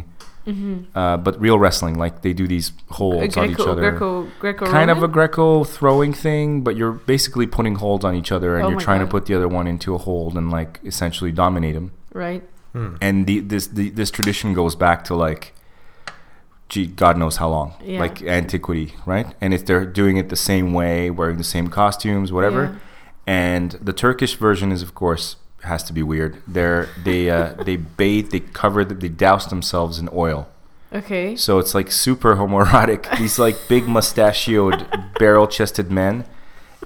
uh, 0.47 1.17
but 1.17 1.41
real 1.41 1.59
wrestling. 1.59 1.99
Like 1.99 2.23
they 2.23 2.33
do 2.33 2.47
these 2.47 2.71
Mm-hmm. 2.71 2.93
a 2.93 2.95
holds 2.97 3.37
on 3.37 3.51
each 3.51 3.61
other. 3.61 3.91
Greco 3.91 4.29
Greco 4.41 4.67
kind 4.67 4.91
of 4.91 5.03
a 5.03 5.09
Greco 5.09 5.65
throwing 5.65 6.13
thing, 6.13 6.63
but 6.63 6.77
you're 6.77 6.93
basically 6.93 7.47
putting 7.47 7.77
holds 7.77 8.05
on 8.05 8.15
each 8.15 8.31
other, 8.33 8.57
and 8.57 8.65
Oh 8.67 8.69
you're 8.69 8.79
my 8.79 8.85
trying 8.85 9.01
to 9.01 9.07
put 9.07 9.27
the 9.27 9.35
other 9.35 9.49
one 9.49 9.67
into 9.67 9.95
a 9.95 9.99
hold 9.99 10.37
and 10.37 10.51
like 10.51 10.81
essentially 10.85 11.33
dominate 11.33 11.75
him. 11.75 11.93
right 12.13 12.43
And 13.01 13.27
the 13.27 13.41
this 13.41 13.67
the, 13.69 13.91
this 13.91 14.11
tradition 14.11 14.53
goes 14.55 14.75
back 14.77 15.05
to 15.05 15.15
like, 15.15 15.53
gee, 16.69 16.87
God 16.87 17.17
knows 17.17 17.37
how 17.37 17.49
long, 17.49 17.75
Yeah. 17.85 18.01
like 18.01 18.23
antiquity, 18.23 18.95
right? 19.07 19.27
And 19.41 19.55
if 19.55 19.65
they're 19.65 19.85
doing 19.87 20.17
it 20.17 20.29
the 20.29 20.37
same 20.37 20.73
way, 20.73 21.11
wearing 21.11 21.37
the 21.39 21.45
same 21.45 21.69
costumes, 21.69 22.33
whatever. 22.33 22.63
Yeah. 22.65 22.79
And 23.27 23.71
the 23.81 23.93
Turkish 23.93 24.37
version 24.37 24.73
is, 24.73 24.83
of 24.83 24.95
course, 24.95 25.37
has 25.65 25.83
to 25.85 25.93
be 25.93 26.03
weird. 26.03 26.43
They're 26.47 26.89
they 27.03 27.31
uh, 27.31 27.55
they 27.55 27.77
bathe, 27.77 28.31
they 28.31 28.41
cover, 28.41 28.85
they 28.85 29.09
douse 29.09 29.47
themselves 29.47 29.99
in 29.99 30.09
oil. 30.13 30.49
okay 30.93 31.37
So 31.37 31.59
it's 31.59 31.75
like 31.75 31.91
super 31.91 32.37
homoerotic. 32.37 33.19
These 33.19 33.39
like 33.39 33.57
big 33.69 33.89
mustachioed, 33.89 34.87
barrel-chested 35.19 35.91
men, 35.91 36.25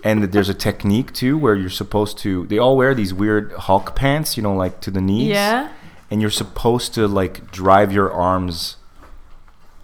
and 0.03 0.25
there's 0.25 0.49
a 0.49 0.55
technique 0.55 1.13
too 1.13 1.37
where 1.37 1.55
you're 1.55 1.71
supposed 1.71 2.19
to. 2.19 2.47
They 2.47 2.59
all 2.59 2.77
wear 2.77 2.95
these 2.95 3.13
weird 3.13 3.53
Hulk 3.53 3.95
pants, 3.95 4.37
you 4.37 4.43
know, 4.43 4.55
like 4.55 4.81
to 4.83 4.91
the 4.91 5.01
knees. 5.01 5.29
yeah 5.29 5.71
And 6.11 6.21
you're 6.23 6.31
supposed 6.31 6.95
to 6.95 7.07
like 7.07 7.51
drive 7.53 7.93
your 7.93 8.11
arms 8.11 8.78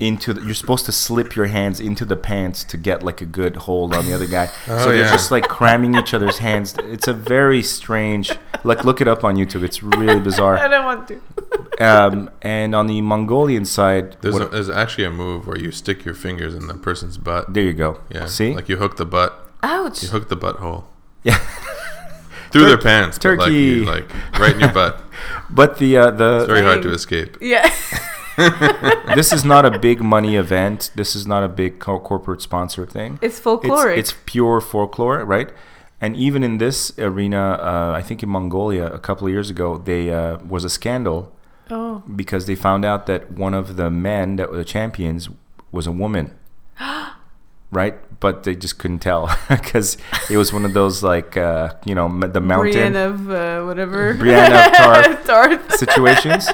into 0.01 0.35
the, 0.35 0.43
you're 0.45 0.55
supposed 0.55 0.85
to 0.87 0.93
slip 0.93 1.37
your 1.37 1.47
hands 1.47 1.79
into 1.79 2.05
the 2.05 2.17
pants 2.17 2.65
to 2.65 2.77
get 2.77 3.03
like 3.05 3.21
a 3.21 3.25
good 3.25 3.55
hold 3.57 3.95
on 3.95 4.05
the 4.07 4.13
other 4.13 4.27
guy. 4.27 4.51
Oh, 4.69 4.79
so 4.79 4.85
they're 4.89 4.97
yeah. 5.05 5.13
just 5.13 5.31
like 5.31 5.47
cramming 5.49 5.95
each 5.95 6.13
other's 6.15 6.39
hands. 6.39 6.75
It's 6.81 7.07
a 7.07 7.13
very 7.13 7.63
strange. 7.63 8.33
Like 8.65 8.85
look 8.85 9.01
it 9.01 9.07
up 9.09 9.23
on 9.25 9.37
YouTube. 9.37 9.63
It's 9.63 9.83
really 9.83 10.19
bizarre. 10.21 10.57
I 10.67 10.69
don't 10.69 10.85
want 10.85 11.09
to. 11.09 11.21
Um, 11.85 12.31
and 12.43 12.75
on 12.75 12.87
the 12.89 13.01
Mongolian 13.03 13.65
side, 13.65 14.17
There's, 14.21 14.35
what- 14.35 14.43
a, 14.43 14.47
there's 14.49 14.69
actually 14.71 15.05
a 15.05 15.11
move 15.11 15.47
where 15.47 15.59
you 15.59 15.71
stick 15.71 16.05
your 16.05 16.15
fingers 16.15 16.55
in 16.55 16.67
the 16.67 16.75
person's 16.75 17.17
butt. 17.19 17.53
there 17.55 17.63
you 17.65 17.73
go. 17.75 18.01
Yeah. 18.11 18.27
See, 18.27 18.55
Like 18.55 18.69
you 18.69 18.77
hook 18.79 18.97
the 18.97 19.07
butt. 19.07 19.39
Ouch. 19.63 20.03
You 20.03 20.09
hook 20.11 20.29
the 20.29 20.37
butthole 20.37 20.85
yeah. 21.23 21.39
through 22.51 22.67
their 22.67 22.77
Turkey- 22.77 22.83
pants, 22.85 23.19
but 23.19 23.39
like, 23.39 23.47
turkey. 23.47 23.55
you, 23.55 23.85
like 23.85 24.39
right 24.39 24.53
in 24.55 24.61
your 24.61 24.73
butt. 24.73 25.01
But 25.51 25.79
the 25.79 25.97
uh, 25.99 26.11
the 26.11 26.39
It's 26.41 26.47
very 26.49 26.63
hard 26.63 26.83
to 26.83 26.93
escape. 26.93 27.37
yeah. 27.41 27.73
this 29.15 29.33
is 29.33 29.45
not 29.45 29.65
a 29.65 29.79
big 29.79 30.01
money 30.01 30.37
event. 30.37 30.91
This 30.95 31.15
is 31.15 31.27
not 31.27 31.43
a 31.43 31.49
big 31.49 31.79
co- 31.79 32.01
corporate 32.01 32.43
sponsor 32.43 32.87
thing. 32.87 33.19
It's 33.23 33.41
folkloric. 33.41 33.97
It's, 33.97 34.11
it's 34.11 34.21
pure 34.27 34.61
folklore, 34.61 35.25
right? 35.25 35.51
And 36.01 36.17
even 36.17 36.43
in 36.43 36.59
this 36.59 36.97
arena, 36.99 37.59
uh, 37.61 37.93
I 37.97 38.03
think 38.03 38.23
in 38.23 38.29
Mongolia 38.29 38.87
a 38.87 38.99
couple 38.99 39.27
of 39.27 39.33
years 39.33 39.51
ago, 39.51 39.79
they 39.79 40.11
uh, 40.11 40.39
was 40.39 40.65
a 40.65 40.71
scandal 40.71 41.33
oh. 41.71 42.03
because 42.15 42.47
they 42.47 42.55
found 42.55 42.85
out 42.85 43.07
that 43.07 43.33
one 43.33 43.55
of 43.55 43.77
the 43.77 43.91
men 43.91 44.37
that 44.37 44.51
were 44.51 44.57
the 44.57 44.65
champions 44.65 45.29
was 45.73 45.87
a 45.87 45.93
woman. 45.93 46.35
right? 47.71 48.21
But 48.21 48.45
they 48.45 48.55
just 48.55 48.79
couldn't 48.79 49.01
tell 49.01 49.35
because 49.49 49.97
it 50.31 50.37
was 50.37 50.53
one 50.53 50.65
of 50.65 50.73
those 50.73 51.03
like 51.03 51.37
uh, 51.37 51.75
you 51.85 51.95
know 51.95 52.09
the 52.21 52.41
mountain 52.41 52.73
Brienne 52.73 52.97
of 52.97 53.31
uh, 53.31 53.63
whatever. 53.65 54.15
Brienne 54.15 54.53
of 54.53 54.73
Tarth. 54.73 55.27
Tarth. 55.27 55.75
situations. 55.77 56.49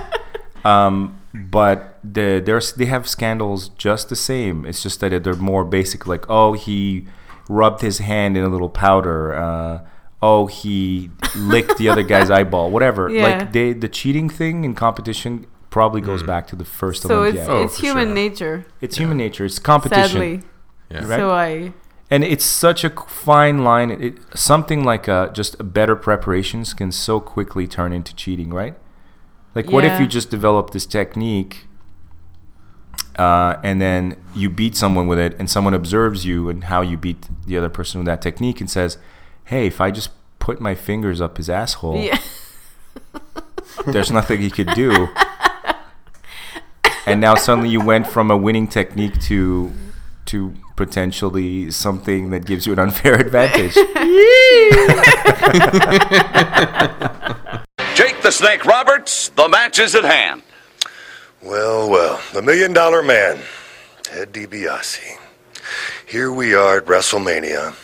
Um, 0.64 1.19
but 1.34 1.98
the, 2.02 2.42
there's 2.44 2.72
they 2.72 2.86
have 2.86 3.08
scandals 3.08 3.68
just 3.70 4.08
the 4.08 4.16
same. 4.16 4.64
It's 4.66 4.82
just 4.82 5.00
that 5.00 5.22
they're 5.24 5.34
more 5.34 5.64
basic, 5.64 6.06
like 6.06 6.24
oh 6.28 6.52
he 6.54 7.06
rubbed 7.48 7.80
his 7.82 7.98
hand 7.98 8.36
in 8.36 8.44
a 8.44 8.48
little 8.48 8.68
powder. 8.70 9.34
Uh, 9.34 9.80
oh 10.22 10.46
he 10.46 11.10
licked 11.36 11.78
the 11.78 11.88
other 11.88 12.02
guy's 12.02 12.30
eyeball. 12.38 12.70
Whatever. 12.70 13.08
Yeah. 13.08 13.22
Like 13.38 13.52
they 13.52 13.72
the 13.72 13.88
cheating 13.88 14.28
thing 14.28 14.64
in 14.64 14.74
competition 14.74 15.46
probably 15.70 16.00
goes 16.00 16.22
back 16.24 16.48
to 16.48 16.56
the 16.56 16.64
first 16.64 17.02
so 17.02 17.22
it's 17.22 17.38
Oh, 17.48 17.62
it's 17.62 17.78
human 17.78 18.08
sure. 18.08 18.14
nature. 18.14 18.66
it's 18.80 18.96
human 18.96 19.16
nature. 19.16 19.44
It's 19.44 19.60
competition. 19.60 20.08
Sadly. 20.08 20.40
Yeah. 20.90 21.06
Right. 21.06 21.16
So 21.18 21.30
I. 21.30 21.72
And 22.12 22.24
it's 22.24 22.44
such 22.44 22.82
a 22.82 22.90
fine 22.90 23.62
line. 23.62 23.92
It, 23.92 24.18
something 24.34 24.82
like 24.82 25.08
uh 25.08 25.28
just 25.28 25.72
better 25.72 25.94
preparations 25.94 26.74
can 26.74 26.90
so 26.90 27.20
quickly 27.20 27.68
turn 27.68 27.92
into 27.92 28.12
cheating, 28.16 28.50
right? 28.50 28.74
Like, 29.54 29.70
what 29.70 29.84
if 29.84 30.00
you 30.00 30.06
just 30.06 30.30
develop 30.30 30.70
this 30.70 30.86
technique 30.86 31.66
uh, 33.16 33.56
and 33.64 33.80
then 33.80 34.16
you 34.34 34.48
beat 34.48 34.76
someone 34.76 35.06
with 35.08 35.18
it, 35.18 35.34
and 35.38 35.50
someone 35.50 35.74
observes 35.74 36.24
you 36.24 36.48
and 36.48 36.64
how 36.64 36.80
you 36.80 36.96
beat 36.96 37.28
the 37.46 37.56
other 37.58 37.68
person 37.68 37.98
with 38.00 38.06
that 38.06 38.22
technique 38.22 38.60
and 38.60 38.70
says, 38.70 38.96
hey, 39.44 39.66
if 39.66 39.80
I 39.80 39.90
just 39.90 40.10
put 40.38 40.60
my 40.60 40.74
fingers 40.74 41.20
up 41.20 41.36
his 41.36 41.50
asshole, 41.50 41.96
Yeah. 41.96 42.18
there's 43.86 44.10
nothing 44.10 44.40
he 44.40 44.50
could 44.50 44.72
do. 44.74 45.08
and 47.06 47.20
now 47.20 47.34
suddenly 47.34 47.68
you 47.70 47.80
went 47.84 48.06
from 48.06 48.30
a 48.30 48.36
winning 48.36 48.68
technique 48.68 49.20
to 49.22 49.72
to 50.26 50.54
potentially 50.76 51.70
something 51.72 52.30
that 52.30 52.46
gives 52.46 52.64
you 52.66 52.72
an 52.72 52.78
unfair 52.78 53.14
advantage. 53.16 53.74
The 58.30 58.36
Snake 58.36 58.64
Roberts, 58.64 59.30
the 59.30 59.48
match 59.48 59.80
is 59.80 59.96
at 59.96 60.04
hand. 60.04 60.44
Well, 61.42 61.90
well, 61.90 62.20
the 62.32 62.40
Million 62.40 62.72
Dollar 62.72 63.02
Man, 63.02 63.40
Ted 64.04 64.32
DiBiase. 64.32 65.18
Here 66.06 66.30
we 66.30 66.54
are 66.54 66.76
at 66.76 66.84
WrestleMania, 66.84 67.74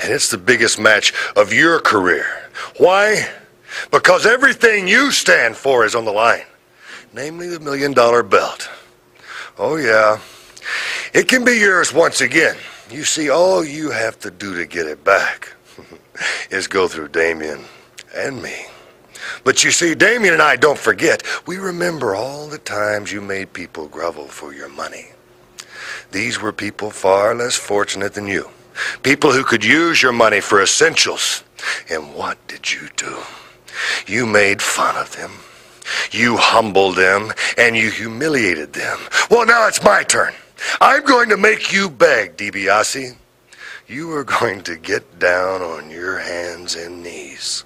and 0.00 0.12
it's 0.12 0.30
the 0.30 0.38
biggest 0.38 0.78
match 0.78 1.12
of 1.34 1.52
your 1.52 1.80
career. 1.80 2.24
Why? 2.76 3.28
Because 3.90 4.26
everything 4.26 4.86
you 4.86 5.10
stand 5.10 5.56
for 5.56 5.84
is 5.84 5.96
on 5.96 6.04
the 6.04 6.12
line, 6.12 6.46
namely 7.12 7.48
the 7.48 7.58
Million 7.58 7.92
Dollar 7.92 8.22
Belt. 8.22 8.70
Oh, 9.58 9.74
yeah. 9.74 10.20
It 11.12 11.26
can 11.26 11.44
be 11.44 11.58
yours 11.58 11.92
once 11.92 12.20
again. 12.20 12.56
You 12.92 13.02
see, 13.02 13.28
all 13.28 13.64
you 13.64 13.90
have 13.90 14.20
to 14.20 14.30
do 14.30 14.54
to 14.54 14.66
get 14.66 14.86
it 14.86 15.02
back 15.02 15.52
is 16.52 16.68
go 16.68 16.86
through 16.86 17.08
Damien 17.08 17.64
and 18.14 18.40
me. 18.40 18.66
But 19.44 19.64
you 19.64 19.70
see, 19.70 19.94
Damien 19.94 20.34
and 20.34 20.42
I 20.42 20.56
don't 20.56 20.78
forget. 20.78 21.22
We 21.46 21.58
remember 21.58 22.14
all 22.14 22.48
the 22.48 22.58
times 22.58 23.12
you 23.12 23.20
made 23.20 23.52
people 23.52 23.88
grovel 23.88 24.26
for 24.26 24.52
your 24.54 24.68
money. 24.68 25.06
These 26.10 26.40
were 26.40 26.52
people 26.52 26.90
far 26.90 27.34
less 27.34 27.56
fortunate 27.56 28.14
than 28.14 28.26
you. 28.26 28.50
People 29.02 29.32
who 29.32 29.44
could 29.44 29.64
use 29.64 30.02
your 30.02 30.12
money 30.12 30.40
for 30.40 30.62
essentials. 30.62 31.44
And 31.90 32.14
what 32.14 32.38
did 32.48 32.72
you 32.72 32.88
do? 32.96 33.16
You 34.06 34.26
made 34.26 34.62
fun 34.62 34.96
of 34.96 35.16
them. 35.16 35.32
You 36.10 36.36
humbled 36.36 36.96
them 36.96 37.32
and 37.58 37.76
you 37.76 37.90
humiliated 37.90 38.72
them. 38.72 38.98
Well, 39.30 39.46
now 39.46 39.66
it's 39.66 39.82
my 39.82 40.02
turn. 40.02 40.32
I'm 40.80 41.04
going 41.04 41.28
to 41.28 41.36
make 41.36 41.72
you 41.72 41.90
beg, 41.90 42.36
DiBiase. 42.36 43.16
You 43.86 44.12
are 44.12 44.24
going 44.24 44.62
to 44.62 44.76
get 44.76 45.18
down 45.18 45.60
on 45.60 45.90
your 45.90 46.18
hands 46.18 46.74
and 46.74 47.02
knees. 47.02 47.64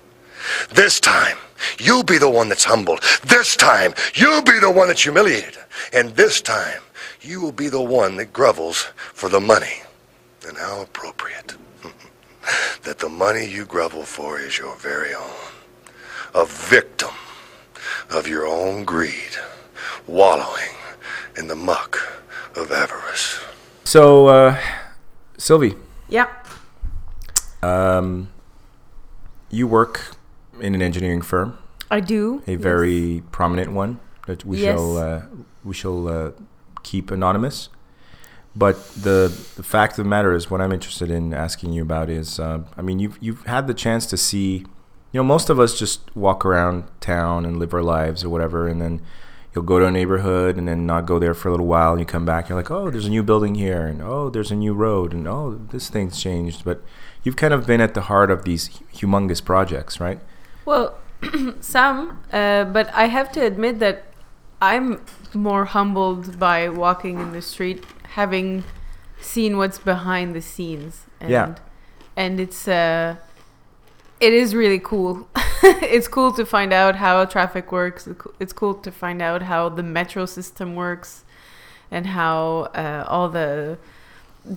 This 0.70 1.00
time, 1.00 1.36
you'll 1.78 2.02
be 2.04 2.18
the 2.18 2.30
one 2.30 2.48
that's 2.48 2.64
humbled. 2.64 3.00
This 3.24 3.56
time, 3.56 3.94
you'll 4.14 4.42
be 4.42 4.58
the 4.60 4.70
one 4.70 4.88
that's 4.88 5.02
humiliated. 5.02 5.56
And 5.92 6.10
this 6.16 6.40
time, 6.40 6.82
you 7.20 7.40
will 7.40 7.52
be 7.52 7.68
the 7.68 7.80
one 7.82 8.16
that 8.16 8.32
grovels 8.32 8.82
for 9.14 9.28
the 9.28 9.40
money. 9.40 9.82
And 10.46 10.56
how 10.56 10.82
appropriate 10.82 11.54
that 12.84 12.98
the 12.98 13.08
money 13.08 13.46
you 13.46 13.64
grovel 13.64 14.04
for 14.04 14.38
is 14.38 14.56
your 14.58 14.76
very 14.76 15.14
own. 15.14 15.30
A 16.34 16.44
victim 16.46 17.10
of 18.10 18.26
your 18.28 18.46
own 18.46 18.84
greed, 18.84 19.36
wallowing 20.06 20.74
in 21.36 21.48
the 21.48 21.56
muck 21.56 21.98
of 22.56 22.70
avarice. 22.72 23.38
so, 23.84 24.26
uh, 24.26 24.58
Sylvie, 25.38 25.74
Yeah. 26.08 26.26
um, 27.62 28.28
you 29.50 29.66
work 29.66 30.16
in 30.60 30.74
an 30.74 30.82
engineering 30.82 31.22
firm, 31.22 31.56
I 31.90 32.00
do. 32.00 32.42
a 32.46 32.52
yes. 32.52 32.60
very 32.60 33.22
prominent 33.32 33.72
one 33.72 34.00
that 34.26 34.44
we 34.44 34.58
Yes. 34.58 34.76
shall 34.78 34.96
uh, 34.98 35.22
we 35.64 35.74
shall 35.74 36.08
uh, 36.08 36.30
keep 36.82 37.10
anonymous. 37.10 37.68
But 38.56 38.76
the 38.94 39.32
the 39.56 39.62
fact 39.62 39.92
of 39.98 40.04
the 40.04 40.08
matter 40.08 40.32
is, 40.34 40.50
what 40.50 40.60
I'm 40.60 40.72
interested 40.72 41.10
in 41.10 41.32
asking 41.32 41.72
you 41.72 41.82
about 41.82 42.10
is, 42.10 42.40
uh, 42.40 42.62
I 42.76 42.82
mean, 42.82 42.98
you've 42.98 43.16
you've 43.20 43.44
had 43.46 43.66
the 43.66 43.74
chance 43.74 44.04
to 44.06 44.16
see, 44.16 44.64
you 45.12 45.18
know, 45.20 45.22
most 45.22 45.48
of 45.50 45.60
us 45.60 45.78
just 45.78 46.14
walk 46.16 46.44
around 46.44 46.84
town 47.00 47.44
and 47.46 47.58
live 47.58 47.72
our 47.72 47.82
lives 47.82 48.24
or 48.24 48.28
whatever, 48.30 48.66
and 48.66 48.80
then 48.80 49.00
you'll 49.54 49.64
go 49.64 49.78
to 49.78 49.86
a 49.86 49.90
neighborhood 49.90 50.56
and 50.58 50.66
then 50.66 50.86
not 50.86 51.06
go 51.06 51.18
there 51.18 51.34
for 51.34 51.48
a 51.48 51.50
little 51.52 51.66
while, 51.66 51.92
and 51.92 52.00
you 52.00 52.06
come 52.06 52.24
back, 52.24 52.44
and 52.44 52.50
you're 52.50 52.58
like, 52.58 52.70
oh, 52.70 52.90
there's 52.90 53.06
a 53.06 53.10
new 53.10 53.22
building 53.22 53.54
here, 53.54 53.86
and 53.86 54.02
oh, 54.02 54.28
there's 54.28 54.50
a 54.50 54.56
new 54.56 54.74
road, 54.74 55.12
and 55.12 55.28
oh, 55.28 55.60
this 55.70 55.88
thing's 55.88 56.20
changed. 56.20 56.64
But 56.64 56.82
you've 57.22 57.36
kind 57.36 57.54
of 57.54 57.66
been 57.66 57.80
at 57.80 57.94
the 57.94 58.02
heart 58.02 58.30
of 58.30 58.44
these 58.44 58.68
humongous 58.92 59.44
projects, 59.44 60.00
right? 60.00 60.20
Well, 60.68 60.98
some, 61.60 62.20
uh, 62.30 62.64
but 62.64 62.92
I 62.92 63.06
have 63.06 63.32
to 63.32 63.40
admit 63.40 63.78
that 63.78 64.04
I'm 64.60 65.00
more 65.32 65.64
humbled 65.64 66.38
by 66.38 66.68
walking 66.68 67.18
in 67.20 67.32
the 67.32 67.40
street, 67.40 67.84
having 68.18 68.64
seen 69.18 69.56
what's 69.56 69.78
behind 69.78 70.34
the 70.34 70.42
scenes. 70.42 71.06
And, 71.20 71.30
Yeah. 71.30 71.54
And 72.16 72.38
it's 72.38 72.68
uh, 72.68 73.16
it 74.20 74.32
is 74.34 74.54
really 74.54 74.78
cool. 74.78 75.26
it's 75.94 76.06
cool 76.06 76.32
to 76.34 76.44
find 76.44 76.74
out 76.74 76.96
how 76.96 77.24
traffic 77.24 77.72
works. 77.72 78.06
It's 78.38 78.52
cool 78.52 78.74
to 78.74 78.90
find 78.90 79.22
out 79.22 79.40
how 79.42 79.70
the 79.70 79.82
metro 79.82 80.26
system 80.26 80.74
works, 80.74 81.24
and 81.90 82.08
how 82.08 82.68
uh, 82.74 83.04
all 83.08 83.30
the 83.30 83.78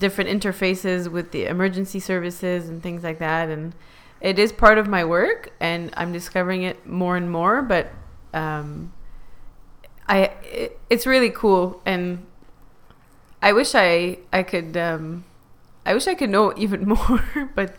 different 0.04 0.30
interfaces 0.30 1.10
with 1.10 1.32
the 1.32 1.46
emergency 1.46 2.02
services 2.02 2.68
and 2.68 2.84
things 2.84 3.02
like 3.02 3.20
that. 3.20 3.48
And 3.48 3.74
it 4.22 4.38
is 4.40 4.52
part 4.52 4.78
of 4.78 4.88
my 4.88 5.04
work, 5.04 5.52
and 5.60 5.90
I'm 5.98 6.12
discovering 6.14 6.64
it 6.64 6.86
more 6.86 7.18
and 7.18 7.30
more. 7.30 7.62
But 7.62 7.92
um, 8.34 8.94
I, 10.08 10.32
it, 10.44 10.80
it's 10.90 11.06
really 11.08 11.30
cool, 11.30 11.82
and 11.86 12.26
I 13.42 13.54
wish 13.54 13.74
I 13.76 14.20
I 14.32 14.44
could 14.44 14.78
um, 14.78 15.24
I 15.86 15.94
wish 15.94 16.08
I 16.08 16.14
could 16.16 16.30
know 16.30 16.54
even 16.58 16.88
more. 16.88 17.50
But 17.56 17.76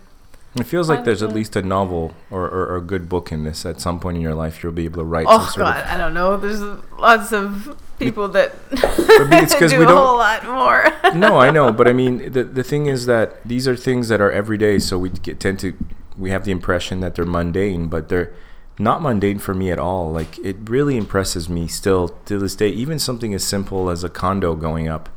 It 0.54 0.64
feels 0.64 0.88
like 0.90 1.04
there's 1.04 1.22
at 1.22 1.32
least 1.32 1.56
a 1.56 1.62
novel 1.62 2.12
or, 2.30 2.44
or, 2.44 2.66
or 2.72 2.76
a 2.76 2.82
good 2.82 3.08
book 3.08 3.32
in 3.32 3.44
this. 3.44 3.64
At 3.64 3.80
some 3.80 3.98
point 4.00 4.16
in 4.16 4.22
your 4.22 4.34
life, 4.34 4.62
you'll 4.62 4.72
be 4.72 4.84
able 4.84 4.98
to 5.00 5.04
write 5.04 5.26
oh 5.28 5.48
some 5.52 5.62
god, 5.62 5.84
I 5.86 5.96
don't 5.96 6.12
know. 6.12 6.36
There's 6.36 6.60
lots 6.98 7.32
of 7.32 7.78
people 7.98 8.28
that 8.28 8.52
it's 8.72 9.54
do 9.58 9.78
we 9.78 9.84
a 9.84 9.86
don't- 9.86 9.96
whole 9.96 10.18
lot 10.18 10.44
more. 10.44 10.92
no, 11.14 11.38
I 11.38 11.50
know, 11.50 11.72
but 11.72 11.86
I 11.88 11.92
mean, 11.92 12.32
the 12.32 12.44
the 12.44 12.62
thing 12.64 12.86
is 12.86 13.06
that 13.06 13.42
these 13.46 13.66
are 13.68 13.76
things 13.76 14.08
that 14.08 14.20
are 14.20 14.30
everyday, 14.30 14.78
so 14.78 14.98
we 14.98 15.08
get, 15.10 15.38
tend 15.40 15.58
to 15.60 15.72
we 16.16 16.30
have 16.30 16.44
the 16.44 16.50
impression 16.52 17.00
that 17.00 17.14
they're 17.14 17.24
mundane, 17.24 17.88
but 17.88 18.08
they're 18.08 18.32
not 18.78 19.02
mundane 19.02 19.38
for 19.38 19.54
me 19.54 19.70
at 19.70 19.78
all. 19.78 20.10
Like 20.12 20.38
it 20.38 20.56
really 20.64 20.96
impresses 20.96 21.48
me 21.48 21.66
still 21.66 22.08
to 22.26 22.38
this 22.38 22.54
day. 22.56 22.68
Even 22.68 22.98
something 22.98 23.34
as 23.34 23.44
simple 23.44 23.90
as 23.90 24.02
a 24.04 24.08
condo 24.08 24.54
going 24.54 24.88
up, 24.88 25.08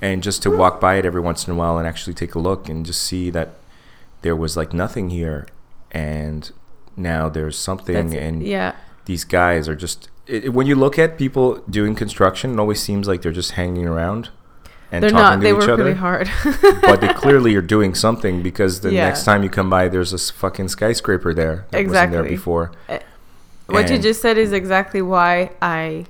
and 0.00 0.22
just 0.22 0.42
to 0.42 0.50
walk 0.50 0.80
by 0.80 0.96
it 0.96 1.04
every 1.04 1.20
once 1.20 1.46
in 1.46 1.52
a 1.52 1.56
while 1.56 1.78
and 1.78 1.86
actually 1.86 2.14
take 2.14 2.34
a 2.34 2.38
look 2.38 2.68
and 2.68 2.86
just 2.86 3.02
see 3.02 3.30
that 3.30 3.54
there 4.22 4.36
was 4.36 4.56
like 4.56 4.72
nothing 4.72 5.10
here, 5.10 5.46
and 5.90 6.50
now 6.96 7.28
there's 7.28 7.56
something, 7.58 8.10
That's- 8.10 8.28
and 8.28 8.42
yeah. 8.42 8.74
these 9.04 9.24
guys 9.24 9.68
are 9.68 9.76
just. 9.76 10.08
It, 10.26 10.52
when 10.52 10.66
you 10.66 10.74
look 10.74 10.98
at 10.98 11.16
people 11.16 11.56
doing 11.70 11.94
construction, 11.94 12.52
it 12.52 12.58
always 12.58 12.80
seems 12.82 13.08
like 13.08 13.22
they're 13.22 13.32
just 13.32 13.52
hanging 13.52 13.86
around 13.86 14.28
and 14.90 15.02
They're 15.02 15.10
talking 15.10 15.22
not. 15.22 15.36
to 15.36 15.42
They 15.42 15.50
each 15.50 15.54
work 15.54 15.68
other 15.68 15.84
really 15.84 15.96
hard. 15.96 16.30
but 16.82 17.00
they 17.00 17.08
clearly 17.12 17.54
are 17.56 17.60
doing 17.62 17.94
something 17.94 18.42
because 18.42 18.80
the 18.80 18.92
Yeah. 18.92 19.04
next 19.06 19.24
time 19.24 19.42
you 19.42 19.50
come 19.50 19.68
by, 19.68 19.88
there's 19.88 20.12
a 20.12 20.18
fucking 20.18 20.68
skyscraper 20.68 21.34
there 21.34 21.66
that 21.70 21.86
wasn't 21.86 21.92
there 22.12 22.20
Exactly. 22.22 22.28
before. 22.30 22.72
what 23.66 23.90
you 23.90 23.98
just 23.98 24.22
said 24.22 24.38
is 24.38 24.52
exactly 24.52 25.02
why 25.02 25.50
I, 25.60 26.06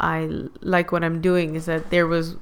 I 0.00 0.28
like 0.60 0.92
what 0.92 1.02
I'm 1.02 1.20
doing 1.22 1.54
is 1.54 1.64
that 1.66 1.88
there 1.90 2.06
was 2.06 2.36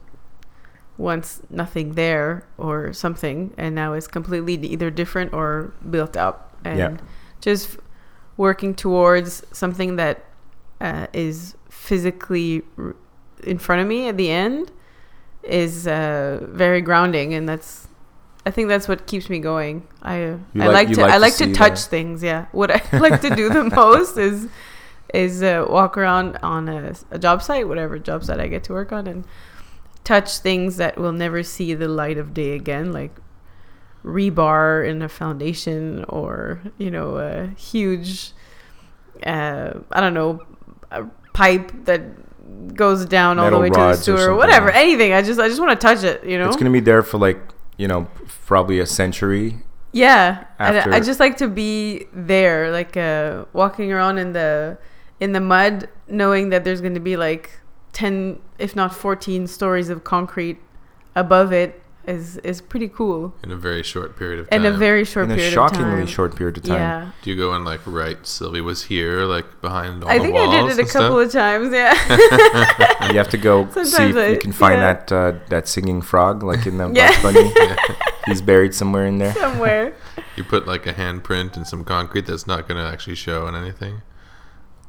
once 0.99 1.41
nothing 1.49 1.93
there 1.95 2.45
or 2.59 2.93
something 2.93 3.55
and 3.57 3.75
now 3.75 3.93
it's 3.95 4.07
completely 4.07 4.55
either 4.55 4.91
different 4.91 5.33
or 5.33 5.73
built 5.91 6.17
up 6.17 6.53
and 6.65 6.79
Yeah. 6.79 6.97
just 7.41 7.79
working 8.37 8.75
towards 8.75 9.43
something 9.53 9.97
that 9.97 10.25
uh, 10.81 11.07
is 11.13 11.55
physically 11.71 12.63
r- 12.77 12.95
in 13.45 13.59
front 13.59 13.81
of 13.81 13.87
me 13.89 14.09
at 14.09 14.17
the 14.17 14.31
end 14.31 14.71
is 15.43 15.87
uh, 15.87 16.41
very 16.51 16.81
grounding 16.81 17.35
and 17.35 17.49
that's 17.49 17.89
I 18.45 18.51
think 18.51 18.69
that's 18.69 18.89
what 18.89 19.07
keeps 19.07 19.31
me 19.31 19.39
going. 19.39 19.87
I 20.03 20.15
I 20.15 20.39
like- 20.55 20.73
like, 20.73 20.89
to 20.95 21.01
like 21.03 21.13
I 21.13 21.17
like 21.19 21.37
to, 21.37 21.45
see 21.45 21.53
touch 21.53 21.81
things. 21.85 22.23
Yeah, 22.25 22.47
what 22.53 22.71
I 22.73 22.99
like 22.99 23.21
to 23.21 23.31
do 23.37 23.49
the 23.49 23.65
most 23.77 24.17
is 24.17 24.49
is 25.15 25.43
uh, 25.43 25.65
walk 25.69 25.97
around 25.97 26.39
on 26.43 26.69
a, 26.69 26.95
a 27.13 27.19
job 27.19 27.43
site, 27.43 27.69
whatever 27.69 27.99
job 28.01 28.25
site 28.25 28.41
I 28.41 28.49
get 28.49 28.65
to 28.65 28.73
work 28.73 28.91
on, 28.93 29.07
and 29.07 29.25
touch 30.03 30.39
things 30.39 30.77
that 30.79 30.99
will 30.99 31.13
never 31.13 31.45
see 31.45 31.73
the 31.75 31.87
light 31.87 32.19
of 32.19 32.35
day 32.35 32.53
again, 32.55 32.93
like 32.93 33.15
rebar 34.05 34.89
in 34.89 35.03
a 35.03 35.09
foundation 35.09 36.05
or 36.09 36.61
you 36.79 36.91
know 36.91 37.19
a 37.19 37.47
huge 37.57 38.33
uh, 39.25 39.75
I 39.93 40.01
don't 40.01 40.15
know 40.15 40.43
a 40.91 41.05
pipe 41.33 41.71
that 41.85 42.03
goes 42.75 43.05
down 43.07 43.39
all 43.39 43.51
the 43.51 43.59
way 43.59 43.71
to 43.71 43.75
the 43.75 43.95
sewer, 43.95 44.35
whatever, 44.35 44.71
yeah. 44.71 44.81
anything. 44.81 45.13
I 45.13 45.23
just 45.23 45.39
I 45.39 45.49
just 45.49 45.61
want 45.61 45.79
to 45.79 45.87
touch 45.87 46.05
it. 46.05 46.25
You 46.25 46.39
know, 46.39 46.49
It's 46.49 46.57
gonna 46.57 46.71
be 46.71 46.81
there 46.81 47.03
for 47.03 47.19
like 47.19 47.41
you 47.77 47.89
know 47.89 48.09
probably 48.47 48.79
a 48.81 48.87
century. 48.87 49.59
Yeah, 49.93 50.45
after- 50.59 50.93
I, 50.93 50.97
I 50.97 51.01
just 51.01 51.21
like 51.21 51.37
to 51.39 51.49
be 51.49 52.07
there, 52.13 52.71
like 52.71 52.97
uh, 52.97 53.45
walking 53.53 53.93
around 53.93 54.19
in 54.19 54.33
the 54.33 54.79
in 55.21 55.33
the 55.33 55.41
mud, 55.41 55.89
knowing 56.09 56.49
that 56.49 56.65
there's 56.65 56.81
going 56.81 56.95
to 56.95 57.01
be 57.01 57.17
like 57.17 57.61
ten, 57.93 58.41
if 58.59 58.75
not 58.75 58.95
fourteen, 58.95 59.47
stories 59.47 59.89
of 59.91 60.05
concrete 60.05 60.59
above 61.15 61.53
it 61.53 61.82
is 62.07 62.37
is 62.39 62.61
pretty 62.61 62.89
cool 62.89 63.33
in 63.45 63.51
a 63.53 63.57
very 63.57 63.83
short 63.83 64.17
period 64.17 64.41
of 64.41 64.51
time. 64.51 64.65
in 64.65 64.73
a 64.73 64.77
very 64.77 65.05
short 65.05 65.27
in 65.27 65.33
a 65.33 65.35
period 65.37 65.53
shockingly 65.53 65.93
of 65.93 65.99
time. 65.99 66.07
short 66.07 66.35
period 66.37 66.57
of 66.59 66.65
time. 66.65 66.75
Yeah, 66.75 67.11
Do 67.23 67.31
you 67.31 67.37
go 67.37 67.53
and 67.53 67.65
like 67.65 67.81
write 67.87 68.27
Sylvie 68.27 68.61
was 68.61 68.83
here, 68.85 69.25
like 69.25 69.61
behind 69.61 70.03
all 70.03 70.09
the 70.11 70.19
time? 70.19 70.21
I 70.21 70.25
think 70.25 70.37
I 70.37 70.51
did 70.67 70.79
it 70.79 70.89
a 70.89 70.93
couple 70.93 71.19
stuff? 71.21 71.27
of 71.27 71.33
times. 71.33 71.73
Yeah, 71.73 73.09
you 73.13 73.19
have 73.19 73.29
to 73.31 73.39
go 73.39 73.69
see 73.85 74.03
if 74.11 74.17
I- 74.17 74.27
you 74.29 74.39
can 74.39 74.53
find 74.53 74.81
yeah. 74.81 74.93
that 74.95 75.13
uh, 75.13 75.33
that 75.49 75.69
singing 75.69 76.03
frog 76.03 76.43
like 76.43 76.67
in 76.67 76.79
the 76.79 76.91
Yeah. 76.93 77.11
Bugs 77.23 77.37
Bunny. 77.37 77.53
He's 78.27 78.41
buried 78.43 78.73
somewhere 78.75 79.07
in 79.07 79.19
there. 79.19 79.35
somewhere. 79.35 79.95
You 80.37 80.45
put 80.45 80.67
like 80.67 80.87
a 80.87 80.93
handprint 80.95 81.57
and 81.57 81.67
some 81.67 81.85
concrete 81.85 82.27
that's 82.27 82.47
not 82.47 82.69
going 82.69 82.83
to 82.83 82.89
actually 82.89 83.17
show 83.17 83.47
on 83.47 83.57
anything. 83.57 84.03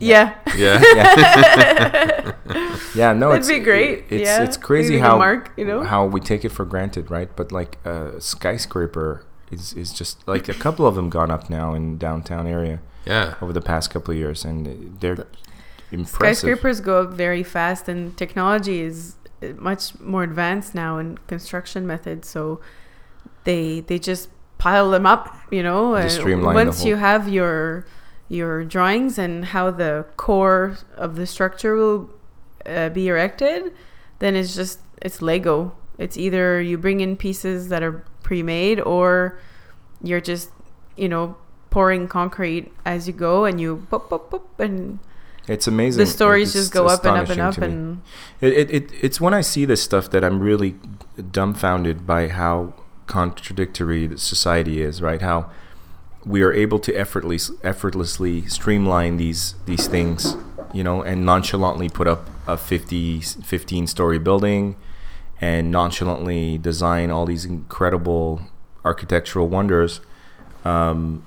Yeah, 0.04 0.36
Yeah. 0.56 0.82
Yeah, 0.96 2.32
yeah 2.96 3.14
no, 3.14 3.30
That'd 3.30 3.40
it's 3.42 3.48
be 3.48 3.60
great. 3.60 4.06
It's 4.10 4.24
Yeah. 4.30 4.44
it's 4.44 4.58
crazy 4.58 4.98
how 5.00 5.18
mark, 5.18 5.52
you 5.58 5.66
know? 5.66 5.84
how 5.84 6.06
we 6.06 6.20
take 6.20 6.44
it 6.46 6.50
for 6.50 6.66
granted, 6.66 7.10
right? 7.10 7.30
But 7.36 7.52
like 7.52 7.78
a 7.86 8.20
skyscraper 8.22 9.26
is 9.52 9.74
is 9.74 9.94
just 9.94 10.28
like 10.28 10.48
a 10.50 10.54
couple 10.54 10.86
of 10.86 10.96
them 10.96 11.10
gone 11.10 11.32
up 11.32 11.50
now 11.50 11.74
in 11.74 11.98
downtown 11.98 12.48
area 12.48 12.80
yeah. 13.06 13.36
over 13.42 13.54
the 13.54 13.62
past 13.62 13.90
couple 13.92 14.12
of 14.14 14.18
years, 14.18 14.46
and 14.46 14.98
they're 15.00 15.28
impressive. 15.92 16.38
skyscrapers 16.38 16.80
go 16.82 17.04
up 17.04 17.12
very 17.14 17.44
fast, 17.44 17.88
and 17.88 18.18
technology 18.18 18.82
is 18.82 19.16
uh, 19.42 19.48
much 19.58 20.00
more 20.00 20.24
advanced 20.24 20.74
now 20.76 20.98
in 20.98 21.18
construction 21.28 21.86
methods. 21.88 22.28
So 22.28 22.60
they 23.44 23.82
they 23.82 24.00
just 24.00 24.30
pile 24.58 24.90
them 24.92 25.06
up, 25.06 25.36
you 25.52 25.64
know. 25.64 25.96
Just 26.02 26.16
and 26.18 26.22
streamline 26.24 26.56
the 26.56 26.64
once 26.66 26.80
whole- 26.80 26.88
you 26.88 26.96
have 26.96 27.30
your 27.30 27.86
your 28.34 28.64
drawings 28.66 29.18
and 29.18 29.46
how 29.46 29.72
the 29.72 30.06
core 30.18 30.78
of 30.96 31.16
the 31.16 31.28
structure 31.28 31.76
will 31.76 32.10
uh, 32.66 32.90
be 32.90 33.08
erected, 33.08 33.72
then 34.20 34.36
it's 34.36 34.56
just 34.56 34.80
it's 35.02 35.22
Lego. 35.22 35.74
It's 35.98 36.18
either 36.18 36.60
you 36.62 36.78
bring 36.78 37.02
in 37.02 37.16
pieces 37.16 37.70
that 37.70 37.84
are 37.84 38.04
pre-made 38.24 38.80
or 38.80 39.38
you're 40.02 40.22
just 40.22 40.50
you 40.98 41.08
know 41.08 41.36
pouring 41.70 42.08
concrete 42.08 42.72
as 42.86 43.08
you 43.08 43.14
go 43.14 43.46
and 43.46 43.60
you 43.60 43.86
pop 43.90 44.10
pop 44.10 44.32
pop 44.32 44.60
and 44.60 45.00
It's 45.48 45.68
amazing. 45.68 46.00
the 46.00 46.06
stories 46.06 46.56
It's 46.56 46.66
just 46.66 46.74
go 46.74 46.88
up 46.88 47.06
and 47.06 47.18
up 47.18 47.30
and 47.30 47.42
up 47.42 47.58
and 47.58 48.02
It, 48.42 48.54
it, 48.54 48.72
it 48.72 48.92
it's 49.02 49.20
when 49.20 49.34
I 49.34 49.42
see 49.42 49.66
this 49.66 49.82
stuff 49.84 50.10
that 50.12 50.24
I'm 50.24 50.40
really 50.40 50.76
dumbfounded 51.32 52.06
by 52.08 52.30
how 52.30 52.74
contradictory 53.08 54.08
the 54.08 54.18
society 54.18 54.82
is, 54.82 55.02
right? 55.02 55.22
How 55.22 55.50
we 56.26 56.42
are 56.42 56.54
able 56.54 56.80
to 56.80 56.94
effortlessly 56.96 57.58
effortlessly 57.64 58.46
streamline 58.48 59.18
these 59.18 59.56
these 59.66 59.88
things, 59.88 60.36
you 60.74 60.84
know, 60.84 61.02
and 61.02 61.26
nonchalantly 61.26 61.90
put 61.90 62.08
up 62.08 62.30
a 62.48 62.58
50 62.58 63.22
15 63.22 63.88
story 63.88 64.20
building 64.20 64.76
and 65.42 65.72
nonchalantly 65.72 66.58
design 66.58 67.12
all 67.12 67.26
these 67.26 67.46
incredible 67.46 68.42
architectural 68.86 69.48
wonders. 69.48 70.00
Um, 70.64 71.26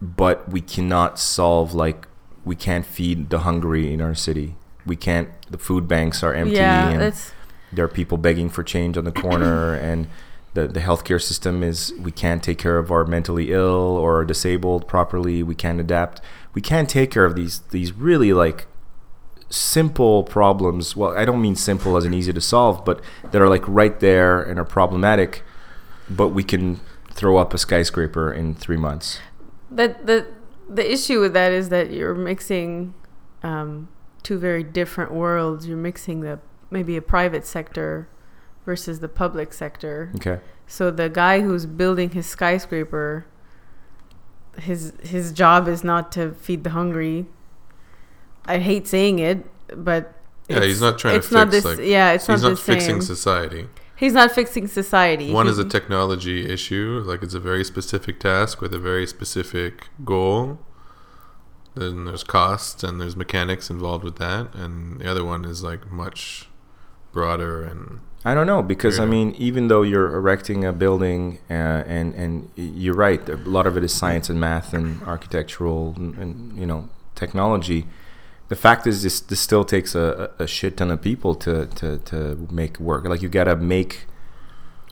but 0.00 0.48
we 0.48 0.60
cannot 0.60 1.18
solve 1.18 1.74
like 1.74 2.06
we 2.44 2.56
can't 2.56 2.86
feed 2.86 3.30
the 3.30 3.40
hungry 3.40 3.92
in 3.92 4.00
our 4.00 4.14
city. 4.14 4.56
We 4.86 4.96
can't. 4.96 5.28
The 5.50 5.58
food 5.58 5.86
banks 5.86 6.22
are 6.22 6.32
empty, 6.32 6.56
yeah 6.56 6.88
and 6.88 7.00
there 7.72 7.84
are 7.84 7.88
people 7.88 8.16
begging 8.18 8.48
for 8.48 8.62
change 8.62 8.96
on 8.96 9.04
the 9.04 9.12
corner, 9.12 9.74
and 9.74 10.08
the 10.54 10.66
the 10.68 10.80
healthcare 10.80 11.22
system 11.22 11.62
is 11.62 11.92
we 12.00 12.10
can't 12.10 12.42
take 12.42 12.58
care 12.58 12.78
of 12.78 12.90
our 12.90 13.04
mentally 13.04 13.52
ill 13.52 13.96
or 13.96 14.24
disabled 14.24 14.88
properly. 14.88 15.42
We 15.42 15.54
can't 15.54 15.80
adapt. 15.80 16.20
We 16.54 16.60
can't 16.60 16.88
take 16.88 17.10
care 17.10 17.24
of 17.24 17.34
these 17.36 17.60
these 17.70 17.92
really 17.92 18.32
like 18.32 18.66
simple 19.48 20.24
problems. 20.24 20.96
Well, 20.96 21.16
I 21.16 21.24
don't 21.24 21.42
mean 21.42 21.56
simple 21.56 21.96
as 21.96 22.04
in 22.04 22.14
easy 22.14 22.32
to 22.32 22.40
solve, 22.40 22.84
but 22.84 23.00
that 23.30 23.40
are 23.40 23.48
like 23.48 23.66
right 23.66 23.98
there 24.00 24.42
and 24.42 24.58
are 24.58 24.64
problematic. 24.64 25.42
But 26.08 26.28
we 26.28 26.42
can 26.42 26.80
throw 27.12 27.36
up 27.36 27.54
a 27.54 27.58
skyscraper 27.58 28.32
in 28.32 28.54
three 28.54 28.76
months. 28.76 29.20
that 29.70 30.06
the 30.06 30.26
the 30.68 30.90
issue 30.90 31.20
with 31.20 31.32
that 31.32 31.52
is 31.52 31.68
that 31.68 31.90
you're 31.90 32.14
mixing 32.14 32.94
um, 33.42 33.88
two 34.22 34.38
very 34.38 34.62
different 34.62 35.12
worlds. 35.12 35.66
You're 35.66 35.76
mixing 35.76 36.20
the 36.20 36.38
maybe 36.70 36.96
a 36.96 37.02
private 37.02 37.46
sector 37.46 38.08
versus 38.64 39.00
the 39.00 39.08
public 39.08 39.52
sector. 39.52 40.12
Okay. 40.16 40.40
So 40.66 40.90
the 40.90 41.08
guy 41.08 41.40
who's 41.40 41.66
building 41.66 42.10
his 42.10 42.26
skyscraper, 42.26 43.26
his 44.58 44.92
his 45.02 45.32
job 45.32 45.68
is 45.68 45.82
not 45.84 46.12
to 46.12 46.32
feed 46.32 46.64
the 46.64 46.70
hungry. 46.70 47.26
I 48.44 48.58
hate 48.58 48.86
saying 48.88 49.18
it, 49.18 49.44
but 49.76 50.14
Yeah, 50.48 50.62
he's 50.64 50.80
not 50.80 50.98
trying 50.98 51.20
to 51.20 51.34
not 51.34 51.50
fix 51.50 51.64
this, 51.64 51.78
like 51.78 51.86
yeah, 51.86 52.12
it's 52.12 52.26
he's 52.26 52.42
not, 52.42 52.50
not 52.50 52.58
fixing 52.58 53.00
same. 53.00 53.02
society. 53.02 53.68
He's 53.96 54.14
not 54.14 54.32
fixing 54.32 54.66
society. 54.66 55.30
One 55.32 55.46
He- 55.46 55.52
is 55.52 55.58
a 55.58 55.64
technology 55.64 56.48
issue, 56.48 57.02
like 57.04 57.22
it's 57.22 57.34
a 57.34 57.40
very 57.40 57.64
specific 57.64 58.18
task 58.18 58.60
with 58.60 58.72
a 58.74 58.78
very 58.78 59.06
specific 59.06 59.88
goal. 60.04 60.58
Then 61.74 62.06
there's 62.06 62.24
costs 62.24 62.82
and 62.82 63.00
there's 63.00 63.14
mechanics 63.16 63.70
involved 63.70 64.02
with 64.04 64.16
that, 64.16 64.54
and 64.54 65.00
the 65.00 65.08
other 65.10 65.24
one 65.24 65.44
is 65.44 65.62
like 65.62 65.90
much 65.92 66.48
broader 67.12 67.62
and 67.62 68.00
I 68.24 68.34
don't 68.34 68.46
know 68.46 68.62
because 68.62 68.98
I 68.98 69.06
mean, 69.06 69.34
even 69.38 69.68
though 69.68 69.80
you're 69.80 70.14
erecting 70.14 70.64
a 70.64 70.72
building, 70.72 71.38
uh, 71.48 71.84
and 71.86 72.14
and 72.14 72.50
you're 72.54 72.94
right, 72.94 73.26
a 73.28 73.36
lot 73.36 73.66
of 73.66 73.78
it 73.78 73.84
is 73.84 73.94
science 73.94 74.28
and 74.28 74.38
math 74.38 74.74
and 74.74 75.02
architectural 75.04 75.94
and, 75.96 76.18
and 76.18 76.58
you 76.58 76.66
know 76.66 76.90
technology. 77.14 77.86
The 78.48 78.56
fact 78.56 78.86
is, 78.86 79.02
this 79.02 79.20
this 79.20 79.40
still 79.40 79.64
takes 79.64 79.94
a, 79.94 80.30
a 80.38 80.46
shit 80.46 80.76
ton 80.76 80.90
of 80.90 81.00
people 81.00 81.34
to 81.36 81.66
to 81.66 81.98
to 81.98 82.48
make 82.50 82.78
work. 82.78 83.06
Like 83.06 83.22
you 83.22 83.30
gotta 83.30 83.56
make 83.56 84.06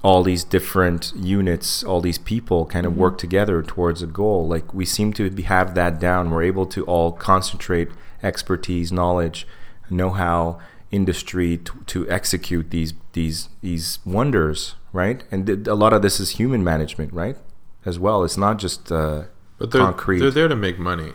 all 0.03 0.23
these 0.23 0.45
different 0.45 1.13
units, 1.17 1.83
all 1.83 2.01
these 2.01 2.19
people 2.19 2.65
kind 2.65 2.87
of 2.87 2.97
work 2.97 3.19
together 3.19 3.63
towards 3.63 4.01
a 4.01 4.07
goal. 4.07 4.47
Like 4.47 4.73
we 4.73 4.85
seem 4.85 5.13
to 5.15 5.29
be, 5.29 5.43
have 5.43 5.75
that 5.75 5.99
down. 5.99 6.31
We're 6.31 6.45
able 6.45 6.67
to 6.67 6.85
all 6.85 7.13
concentrate 7.13 7.89
expertise, 8.23 8.93
knowledge, 8.93 9.47
know-how, 9.91 10.61
industry 10.91 11.59
to, 11.59 11.73
to 11.87 12.11
execute 12.11 12.71
these 12.71 12.95
these 13.13 13.49
these 13.61 13.99
wonders, 14.05 14.75
right? 14.93 15.23
And 15.31 15.47
th- 15.47 15.67
a 15.67 15.75
lot 15.75 15.93
of 15.93 16.03
this 16.03 16.21
is 16.21 16.31
human 16.31 16.65
management, 16.65 17.13
right? 17.13 17.37
As 17.85 17.99
well, 17.99 18.25
it's 18.25 18.37
not 18.37 18.59
just 18.59 18.91
uh, 18.93 19.25
but 19.59 19.71
they're 19.71 19.83
concrete. 19.83 20.21
they're 20.21 20.31
there 20.31 20.49
to 20.49 20.57
make 20.57 20.79
money. 20.79 21.13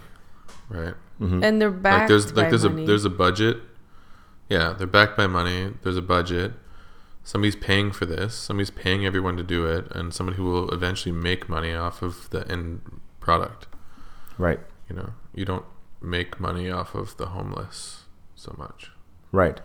right? 0.69 0.93
and 1.19 1.61
they're 1.61 1.71
backed 1.71 2.01
like 2.01 2.07
there's 2.09 2.31
by 2.31 2.41
like 2.41 2.49
there's 2.49 2.63
money. 2.65 2.83
a 2.83 2.87
there's 2.87 3.05
a 3.05 3.09
budget. 3.09 3.57
Yeah, 4.49 4.73
they're 4.77 4.87
backed 4.87 5.15
by 5.15 5.27
money. 5.27 5.73
There's 5.83 5.97
a 5.97 6.01
budget. 6.01 6.53
Somebody's 7.23 7.55
paying 7.55 7.91
for 7.91 8.05
this. 8.05 8.35
Somebody's 8.35 8.69
paying 8.69 9.05
everyone 9.05 9.37
to 9.37 9.43
do 9.43 9.65
it, 9.65 9.89
and 9.91 10.13
somebody 10.13 10.35
who 10.37 10.43
will 10.43 10.69
eventually 10.71 11.13
make 11.13 11.47
money 11.47 11.73
off 11.73 12.01
of 12.01 12.29
the 12.31 12.45
end 12.51 12.81
product. 13.21 13.67
Right. 14.37 14.59
You 14.89 14.95
know, 14.97 15.13
you 15.33 15.45
don't 15.45 15.65
make 16.01 16.39
money 16.41 16.69
off 16.69 16.93
of 16.93 17.15
the 17.15 17.27
homeless 17.27 18.03
so 18.35 18.53
much. 18.57 18.91
Right. 19.33 19.59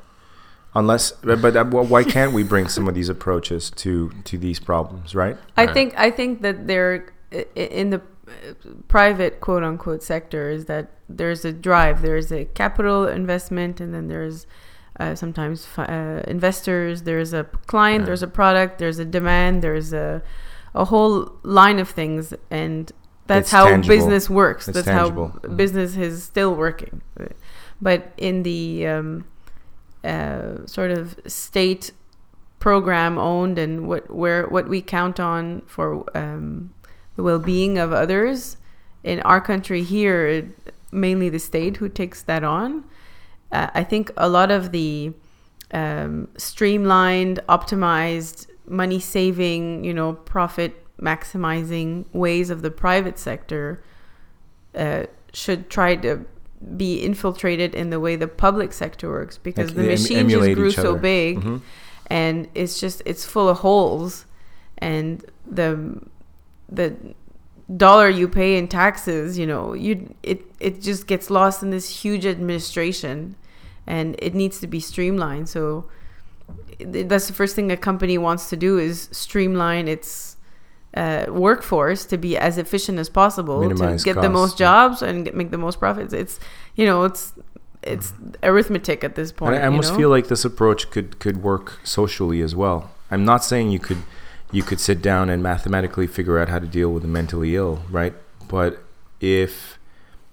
Unless, 0.75 1.13
but, 1.23 1.41
but 1.41 1.57
uh, 1.57 1.65
why 1.65 2.03
can't 2.05 2.33
we 2.33 2.43
bring 2.43 2.69
some 2.69 2.89
of 2.89 2.95
these 2.95 3.09
approaches 3.09 3.71
to 3.83 4.11
to 4.25 4.37
these 4.37 4.59
problems? 4.61 5.15
Right. 5.15 5.37
I 5.57 5.65
Right. 5.65 5.75
think 5.75 5.95
I 5.97 6.11
think 6.11 6.43
that 6.43 6.67
they're 6.67 7.07
i- 7.33 7.47
i- 7.57 7.61
in 7.81 7.91
the 7.91 7.99
uh, 8.29 8.53
private 8.89 9.41
quote 9.41 9.63
unquote 9.63 10.03
sector 10.03 10.51
is 10.51 10.65
that 10.67 10.91
there's 11.09 11.45
a 11.45 11.53
drive, 11.53 12.03
there's 12.03 12.31
a 12.33 12.45
capital 12.63 13.07
investment, 13.09 13.81
and 13.81 13.95
then 13.95 14.09
there's 14.09 14.47
uh, 15.01 15.15
sometimes 15.15 15.67
uh, 15.79 16.23
investors. 16.27 17.03
There's 17.03 17.33
a 17.33 17.45
client, 17.67 18.05
there's 18.05 18.23
a 18.23 18.27
product, 18.41 18.79
there's 18.79 18.99
a 18.99 19.05
demand, 19.05 19.63
there's 19.63 19.93
a 19.93 20.23
a 20.75 20.85
whole 20.85 21.33
line 21.45 21.79
of 21.79 21.89
things, 21.89 22.35
and 22.51 22.93
that's 23.27 23.45
It's 23.49 23.51
how 23.53 23.65
tangible. 23.65 23.97
business 23.97 24.29
works. 24.31 24.69
It's 24.69 24.75
that's 24.77 24.87
tangible. 24.87 25.29
how 25.29 25.39
Mhm. 25.49 25.57
business 25.57 25.97
is 25.97 26.23
still 26.23 26.55
working. 26.55 27.01
But 27.81 28.13
in 28.17 28.43
the 28.43 28.87
um, 28.87 29.25
uh, 30.05 30.67
sort 30.67 30.91
of 30.91 31.19
state 31.27 31.93
program 32.59 33.19
owned 33.19 33.59
and 33.59 33.89
what 33.89 34.11
where 34.11 34.47
what 34.49 34.69
we 34.69 34.83
count 34.83 35.21
on 35.21 35.63
for 35.67 36.05
um, 36.17 36.73
the 37.17 37.23
well-being 37.23 37.79
of 37.79 37.93
others. 37.93 38.57
In 39.05 39.21
our 39.21 39.41
country 39.41 39.83
here 39.83 40.53
mainly 40.91 41.29
the 41.29 41.39
state 41.39 41.77
who 41.77 41.89
takes 41.89 42.23
that 42.23 42.43
on. 42.45 42.85
Uh, 43.51 43.69
i 43.75 43.83
think 43.83 44.11
a 44.17 44.29
lot 44.29 44.51
of 44.51 44.73
the 44.73 45.13
um, 45.73 46.29
streamlined 46.37 47.41
optimized 47.49 48.47
money 48.67 49.01
saving 49.01 49.85
you 49.85 49.95
know 49.95 50.13
profit 50.13 50.85
maximizing 50.99 52.05
ways 52.13 52.51
of 52.51 52.63
the 52.63 52.71
private 52.71 53.19
sector 53.19 53.83
uh, 54.75 55.05
should 55.33 55.71
try 55.71 55.97
to 55.97 56.25
be 56.77 57.01
infiltrated 57.01 57.75
in 57.75 57.91
the 57.91 58.01
way 58.01 58.17
the 58.17 58.27
public 58.29 58.73
sector 58.73 59.09
works 59.09 59.39
because 59.39 59.69
Like, 59.71 59.77
the 59.77 59.83
machine 59.91 60.29
just 60.29 60.55
grew 60.55 60.71
so 60.71 60.97
big 60.97 61.41
Mhm. 61.41 61.61
and 62.09 62.49
it's 62.55 62.81
just 62.81 63.01
it's 63.07 63.25
full 63.25 63.49
of 63.49 63.59
holes 63.59 64.27
and 64.79 65.25
the 65.49 66.01
the 66.69 66.95
dollar 67.77 68.09
you 68.09 68.27
pay 68.29 68.57
in 68.59 68.67
taxes 68.67 69.39
you 69.39 69.47
know 69.47 69.73
you 69.75 70.15
it 70.23 70.43
it 70.59 70.81
just 70.81 71.07
gets 71.07 71.31
lost 71.31 71.63
in 71.63 71.71
this 71.71 72.03
huge 72.03 72.25
administration 72.27 73.37
and 73.87 74.17
it 74.19 74.35
needs 74.35 74.59
to 74.61 74.67
be 74.67 74.81
streamlined 74.81 75.49
so 75.49 75.85
that's 76.81 77.27
the 77.27 77.33
first 77.33 77.55
thing 77.55 77.71
a 77.71 77.77
company 77.77 78.17
wants 78.19 78.49
to 78.49 78.57
do 78.57 78.79
is 78.79 79.09
streamline 79.13 79.87
its 79.87 80.37
uh, 80.95 81.27
workforce 81.29 82.05
to 82.07 82.17
be 82.17 82.37
as 82.37 82.59
efficient 82.59 82.99
as 82.99 83.09
possible 83.09 83.61
Minimize 83.61 84.03
to 84.03 84.05
get 84.05 84.15
the 84.15 84.23
costs, 84.23 84.33
most 84.33 84.61
yeah. 84.61 84.67
jobs 84.67 85.03
and 85.03 85.25
get, 85.25 85.35
make 85.35 85.51
the 85.51 85.59
most 85.59 85.79
profits 85.79 86.15
it's 86.15 86.41
you 86.77 86.87
know 86.87 87.05
it's 87.05 87.35
it's 87.83 88.13
arithmetic 88.43 89.05
at 89.05 89.15
this 89.15 89.33
point. 89.33 89.55
And 89.55 89.63
I 89.63 89.67
you 89.67 89.71
almost 89.71 89.93
know? 89.93 89.99
feel 89.99 90.09
like 90.11 90.29
this 90.29 90.45
approach 90.45 90.91
could 90.91 91.19
could 91.19 91.43
work 91.43 91.81
socially 91.85 92.41
as 92.41 92.55
well. 92.55 92.91
I'm 93.11 93.25
not 93.25 93.45
saying 93.45 93.71
you 93.71 93.79
could 93.79 94.03
you 94.53 94.63
could 94.63 94.81
sit 94.81 95.03
down 95.03 95.31
and 95.31 95.43
mathematically 95.43 96.07
figure 96.07 96.39
out 96.39 96.49
how 96.49 96.59
to 96.59 96.67
deal 96.67 96.91
with 96.91 97.03
the 97.03 97.09
mentally 97.09 97.55
ill, 97.55 97.83
right? 97.91 98.15
But 98.49 98.83
if 99.21 99.79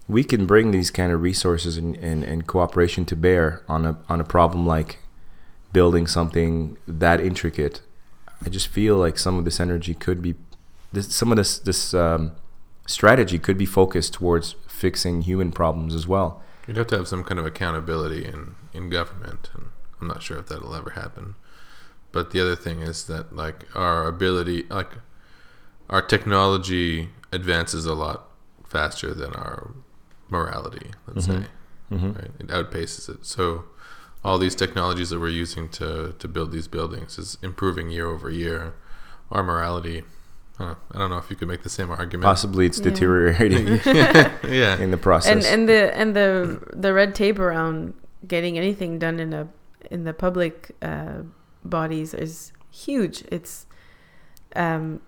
we 0.08 0.24
can 0.24 0.46
bring 0.46 0.72
these 0.72 0.92
kind 0.92 1.12
of 1.12 1.22
resources 1.22 1.78
and, 1.78 1.96
and, 1.98 2.24
and 2.24 2.48
cooperation 2.48 3.06
to 3.06 3.16
bear 3.16 3.64
on 3.68 3.86
a 3.86 3.98
on 4.08 4.22
a 4.22 4.24
problem 4.24 4.66
like 4.66 5.00
building 5.74 6.08
something 6.08 6.78
that 6.88 7.20
intricate, 7.20 7.82
I 8.46 8.50
just 8.50 8.68
feel 8.68 8.98
like 8.98 9.18
some 9.18 9.38
of 9.38 9.46
this 9.46 9.60
energy 9.60 9.94
could 9.94 10.22
be 10.22 10.34
this 10.92 11.14
some 11.16 11.32
of 11.32 11.38
this 11.38 11.60
this 11.60 11.94
um, 11.94 12.32
strategy 12.88 13.40
could 13.40 13.58
be 13.58 13.66
focused 13.66 14.14
towards 14.14 14.56
fixing 14.68 15.22
human 15.22 15.52
problems 15.52 15.96
as 15.96 16.08
well. 16.08 16.42
You'd 16.68 16.78
have 16.78 16.88
to 16.88 16.98
have 16.98 17.08
some 17.08 17.24
kind 17.24 17.40
of 17.40 17.46
accountability 17.46 18.26
in, 18.26 18.56
in 18.74 18.90
government, 18.90 19.50
and 19.54 19.68
I'm 20.02 20.08
not 20.08 20.24
sure 20.24 20.38
if 20.38 20.48
that'll 20.48 20.74
ever 20.76 20.92
happen. 20.92 21.36
But 22.12 22.32
the 22.32 22.42
other 22.42 22.56
thing 22.56 22.82
is 22.82 23.06
that 23.06 23.36
like 23.36 23.66
our 23.76 24.08
ability, 24.08 24.64
like 24.70 24.92
our 25.90 26.02
technology 26.02 27.10
advances 27.32 27.86
a 27.86 27.94
lot 27.94 28.30
faster 28.66 29.14
than 29.14 29.34
our 29.34 29.72
morality. 30.30 30.92
Let's 31.08 31.26
say, 31.28 31.46
right? 31.92 32.32
It 32.40 32.48
outpaces 32.48 33.10
it. 33.10 33.26
So 33.26 33.66
all 34.24 34.38
these 34.40 34.56
technologies 34.56 35.10
that 35.12 35.20
we're 35.20 35.30
using 35.30 35.70
to 35.70 36.16
to 36.18 36.28
build 36.28 36.52
these 36.52 36.68
buildings 36.68 37.20
is 37.20 37.38
improving 37.44 37.90
year 37.90 38.08
over 38.08 38.30
year. 38.30 38.74
Our 39.32 39.44
morality. 39.44 40.04
I 40.60 40.66
don't, 40.66 40.78
I 40.94 41.00
don't 41.00 41.10
know 41.10 41.18
if 41.18 41.30
you 41.30 41.36
could 41.36 41.48
make 41.48 41.64
the 41.64 41.70
same 41.70 41.92
argument. 41.92 42.24
Possibly 42.24 42.66
it's 42.66 42.80
deteriorating 42.80 43.68
yeah. 44.48 44.78
in 44.78 44.92
the 44.92 44.98
process. 44.98 45.32
and 45.32 45.46
and 45.46 45.70
the 45.70 45.96
and 45.96 46.16
the 46.16 46.62
the 46.74 46.94
red 46.94 47.14
tape 47.14 47.40
around 47.40 47.94
getting 48.28 48.58
anything 48.58 48.98
done 48.98 49.20
in 49.20 49.34
a 49.34 49.48
in 49.92 50.04
the 50.04 50.14
public 50.14 50.72
uh, 50.82 51.24
bodies 51.64 52.14
is 52.14 52.54
huge. 52.72 53.24
It's 53.32 53.66
um, 54.56 55.02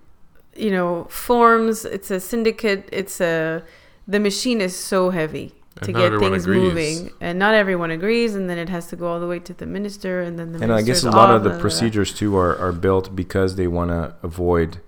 you 0.56 0.72
know 0.72 1.06
forms. 1.06 1.86
It's 1.86 2.12
a 2.12 2.20
syndicate. 2.20 2.90
It's 2.92 3.22
a 3.22 3.64
the 4.08 4.20
machine 4.20 4.60
is 4.60 4.76
so 4.76 5.12
heavy 5.12 5.54
to 5.84 5.92
not 5.92 6.00
get 6.00 6.20
things 6.20 6.44
agrees. 6.44 6.62
moving, 6.62 7.12
and 7.22 7.40
not 7.40 7.54
everyone 7.54 7.92
agrees, 7.92 8.36
and 8.36 8.50
then 8.50 8.58
it 8.58 8.68
has 8.70 8.88
to 8.88 8.96
go 8.96 9.08
all 9.08 9.20
the 9.20 9.28
way 9.28 9.40
to 9.40 9.54
the 9.54 9.66
minister, 9.66 10.22
and 10.22 10.38
then 10.38 10.52
the 10.52 10.62
And 10.62 10.74
I 10.74 10.82
guess 10.82 11.04
a 11.04 11.12
lot 11.12 11.34
of 11.34 11.44
the 11.44 11.58
procedures 11.58 12.14
too 12.14 12.36
are, 12.36 12.58
are 12.58 12.74
built 12.74 13.16
because 13.16 13.56
they 13.56 13.68
want 13.68 13.92
to 13.92 14.16
avoid 14.24 14.82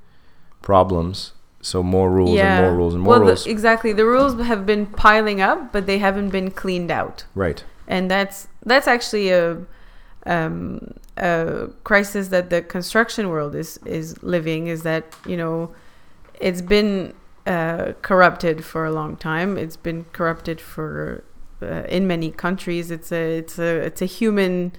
problems. 0.62 1.34
So 1.62 1.84
more 1.84 2.10
rules 2.10 2.40
and 2.40 2.64
more 2.64 2.76
rules 2.76 2.94
and 2.94 3.04
more 3.04 3.20
well, 3.20 3.28
rules. 3.28 3.44
The, 3.44 3.52
exactly. 3.52 3.92
The 3.92 4.06
rules 4.06 4.40
have 4.42 4.66
been 4.66 4.86
piling 4.86 5.42
up, 5.42 5.74
but 5.74 5.88
they 5.88 5.98
haven't 5.98 6.30
been 6.30 6.52
cleaned 6.52 6.92
out. 6.92 7.26
right. 7.36 7.64
and 7.88 8.10
that's 8.10 8.48
that's 8.66 8.88
actually 8.88 9.30
a 9.32 9.58
um, 10.26 10.94
a 11.18 11.68
crisis 11.84 12.30
that 12.30 12.50
the 12.50 12.62
construction 12.62 13.30
world 13.30 13.56
is 13.56 13.78
is 13.86 14.22
living. 14.24 14.68
Is 14.68 14.84
that 14.84 15.16
you 15.26 15.36
know, 15.36 15.74
it's 16.40 16.62
been 16.62 17.14
uh, 17.46 17.94
corrupted 18.02 18.64
for 18.64 18.86
a 18.86 18.92
long 18.92 19.18
time. 19.18 19.58
It's 19.58 19.78
been 19.78 20.06
corrupted 20.14 20.62
for 20.62 21.24
uh, 21.62 21.84
in 21.90 22.08
many 22.08 22.32
countries. 22.32 22.92
It's 22.92 23.12
a 23.12 23.40
it's 23.40 23.60
a 23.60 23.86
it's 23.88 24.02
a 24.02 24.06
human 24.06 24.72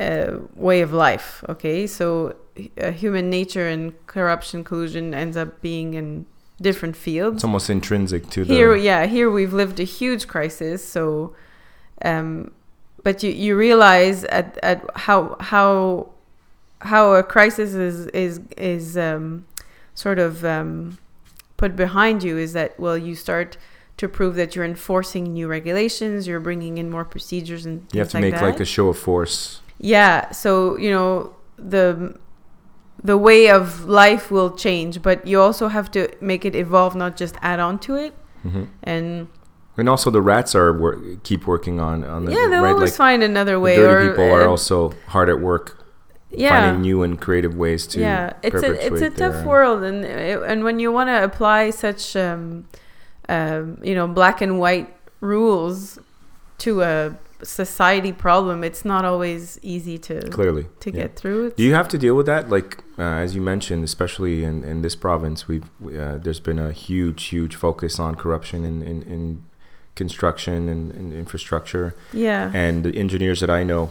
uh, 0.00 0.38
way 0.54 0.80
of 0.80 0.92
life. 0.92 1.44
Okay, 1.48 1.86
so 1.86 2.36
uh, 2.80 2.90
human 2.92 3.30
nature 3.30 3.66
and 3.68 3.92
corruption 4.06 4.64
collusion 4.64 5.14
ends 5.14 5.36
up 5.36 5.60
being 5.60 5.94
in 5.94 6.26
different 6.60 6.96
fields 6.96 7.36
It's 7.36 7.44
almost 7.44 7.68
intrinsic 7.68 8.30
to 8.30 8.44
the. 8.44 8.54
here 8.54 8.74
yeah 8.74 9.06
here 9.06 9.30
we've 9.30 9.52
lived 9.52 9.78
a 9.80 9.84
huge 9.84 10.26
crisis 10.26 10.86
so 10.86 11.34
um 12.02 12.50
but 13.02 13.22
you 13.22 13.30
you 13.30 13.56
realize 13.56 14.24
at 14.24 14.58
at 14.62 14.82
how 14.96 15.36
how 15.40 16.08
how 16.80 17.14
a 17.14 17.22
crisis 17.22 17.74
is 17.74 18.06
is 18.08 18.40
is 18.56 18.96
um 18.96 19.46
sort 19.94 20.18
of 20.18 20.44
um 20.44 20.98
put 21.56 21.76
behind 21.76 22.22
you 22.22 22.38
is 22.38 22.52
that 22.52 22.78
well 22.78 22.96
you 22.96 23.14
start 23.14 23.56
to 23.96 24.08
prove 24.08 24.34
that 24.34 24.54
you're 24.54 24.64
enforcing 24.64 25.32
new 25.32 25.48
regulations 25.48 26.26
you're 26.26 26.40
bringing 26.40 26.78
in 26.78 26.90
more 26.90 27.04
procedures 27.04 27.64
and 27.66 27.86
you 27.92 28.00
have 28.00 28.10
to 28.10 28.20
make 28.20 28.34
that. 28.34 28.42
like 28.42 28.60
a 28.60 28.64
show 28.64 28.88
of 28.88 28.98
force. 28.98 29.60
Yeah, 29.78 30.30
so 30.30 30.76
you 30.78 30.90
know 30.90 31.34
the 31.58 32.16
the 33.02 33.16
way 33.16 33.50
of 33.50 33.84
life 33.86 34.30
will 34.30 34.50
change, 34.50 35.02
but 35.02 35.26
you 35.26 35.40
also 35.40 35.68
have 35.68 35.90
to 35.92 36.08
make 36.20 36.44
it 36.44 36.54
evolve, 36.56 36.94
not 36.94 37.16
just 37.16 37.36
add 37.42 37.60
on 37.60 37.78
to 37.80 37.94
it. 37.96 38.14
Mm-hmm. 38.44 38.64
And 38.82 39.28
And 39.76 39.88
also 39.88 40.10
the 40.10 40.22
rats 40.22 40.54
are 40.54 40.72
wor- 40.72 40.98
keep 41.22 41.46
working 41.46 41.80
on 41.80 42.04
on 42.04 42.24
the 42.24 42.32
yeah, 42.32 42.48
they'll 42.48 42.62
right 42.62 42.72
always 42.72 42.90
like 42.92 42.96
find 42.96 43.22
another 43.22 43.52
the 43.52 43.60
way. 43.60 43.76
dirty 43.76 44.06
or 44.06 44.10
people 44.10 44.30
are 44.32 44.44
uh, 44.48 44.50
also 44.50 44.94
hard 45.08 45.28
at 45.28 45.40
work 45.40 45.84
yeah, 46.30 46.50
finding 46.50 46.82
new 46.82 47.02
and 47.02 47.20
creative 47.20 47.54
ways 47.54 47.86
to 47.88 48.00
yeah. 48.00 48.32
It's 48.42 48.62
a 48.62 48.72
it's 48.86 49.02
a 49.02 49.10
tough 49.10 49.34
their- 49.34 49.46
world, 49.46 49.82
and 49.82 50.04
and 50.04 50.64
when 50.64 50.78
you 50.80 50.90
want 50.92 51.08
to 51.08 51.22
apply 51.22 51.70
such 51.70 52.16
um, 52.16 52.66
um, 53.28 53.78
you 53.82 53.94
know 53.94 54.06
black 54.08 54.40
and 54.40 54.58
white 54.58 54.88
rules 55.20 55.98
to 56.58 56.82
a 56.82 57.16
society 57.46 58.12
problem, 58.12 58.64
it's 58.64 58.84
not 58.84 59.04
always 59.04 59.58
easy 59.62 59.98
to 59.98 60.28
clearly 60.30 60.66
to 60.80 60.90
yeah. 60.90 61.02
get 61.02 61.16
through. 61.16 61.52
Do 61.52 61.62
you 61.62 61.74
have 61.74 61.88
to 61.88 61.98
deal 61.98 62.14
with 62.14 62.26
that? 62.26 62.50
Like 62.50 62.82
uh, 62.98 63.02
as 63.02 63.34
you 63.34 63.42
mentioned, 63.42 63.84
especially 63.84 64.44
in, 64.44 64.64
in 64.64 64.82
this 64.82 64.96
province, 64.96 65.46
we've 65.48 65.68
we, 65.80 65.98
uh, 65.98 66.18
there's 66.18 66.40
been 66.40 66.58
a 66.58 66.72
huge, 66.72 67.24
huge 67.24 67.54
focus 67.54 67.98
on 67.98 68.14
corruption 68.14 68.64
in, 68.64 68.82
in, 68.82 69.02
in 69.02 69.44
construction 69.94 70.68
and, 70.68 70.92
and 70.92 71.12
infrastructure. 71.12 71.94
yeah, 72.12 72.50
And 72.54 72.84
the 72.84 72.96
engineers 72.96 73.40
that 73.40 73.50
I 73.50 73.64
know 73.64 73.90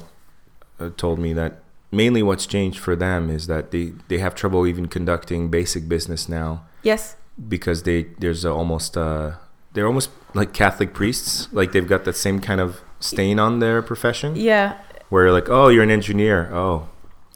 uh, 0.80 0.90
told 0.98 1.20
me 1.20 1.34
that 1.34 1.60
mainly 1.92 2.24
what's 2.24 2.46
changed 2.46 2.80
for 2.80 2.96
them 2.96 3.30
is 3.30 3.48
that 3.48 3.72
they, 3.72 3.94
they 4.08 4.20
have 4.20 4.36
trouble 4.36 4.66
even 4.68 4.88
conducting 4.88 5.50
basic 5.50 5.88
business 5.88 6.28
now 6.28 6.66
yes, 6.84 7.16
because 7.50 7.84
they 7.84 8.04
there's 8.20 8.46
a, 8.46 8.52
almost 8.52 8.98
a, 8.98 9.40
they're 9.74 9.88
almost 9.88 10.10
like 10.34 10.54
Catholic 10.54 10.94
priests. 10.94 11.48
Like 11.52 11.72
they've 11.74 11.88
got 11.88 12.06
that 12.06 12.16
same 12.16 12.40
kind 12.40 12.62
of 12.62 12.82
stain 13.06 13.40
on 13.40 13.60
their 13.60 13.82
profession. 13.82 14.36
Yeah, 14.36 14.78
Where 15.10 15.26
you're 15.26 15.34
like, 15.34 15.50
oh, 15.50 15.68
you're 15.70 15.84
an 15.84 15.92
engineer. 15.92 16.50
Oh, 16.54 16.90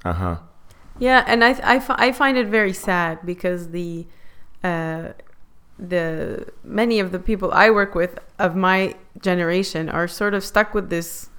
uh 0.04 0.14
huh. 0.14 0.38
Yeah, 0.98 1.24
and 1.28 1.44
I, 1.44 1.52
I, 1.64 1.82
I 1.90 2.12
find 2.12 2.38
it 2.38 2.48
very 2.48 2.74
sad 2.74 3.20
because 3.26 3.70
the 3.70 4.06
uh, 4.64 5.10
the 5.78 6.52
many 6.64 7.00
of 7.00 7.12
the 7.12 7.20
people 7.20 7.52
I 7.54 7.70
work 7.70 7.96
with 7.96 8.20
of 8.38 8.56
my 8.56 8.96
generation 9.22 9.88
are 9.88 10.08
sort 10.08 10.34
of 10.34 10.44
stuck 10.44 10.74
with 10.74 10.90
this 10.90 11.30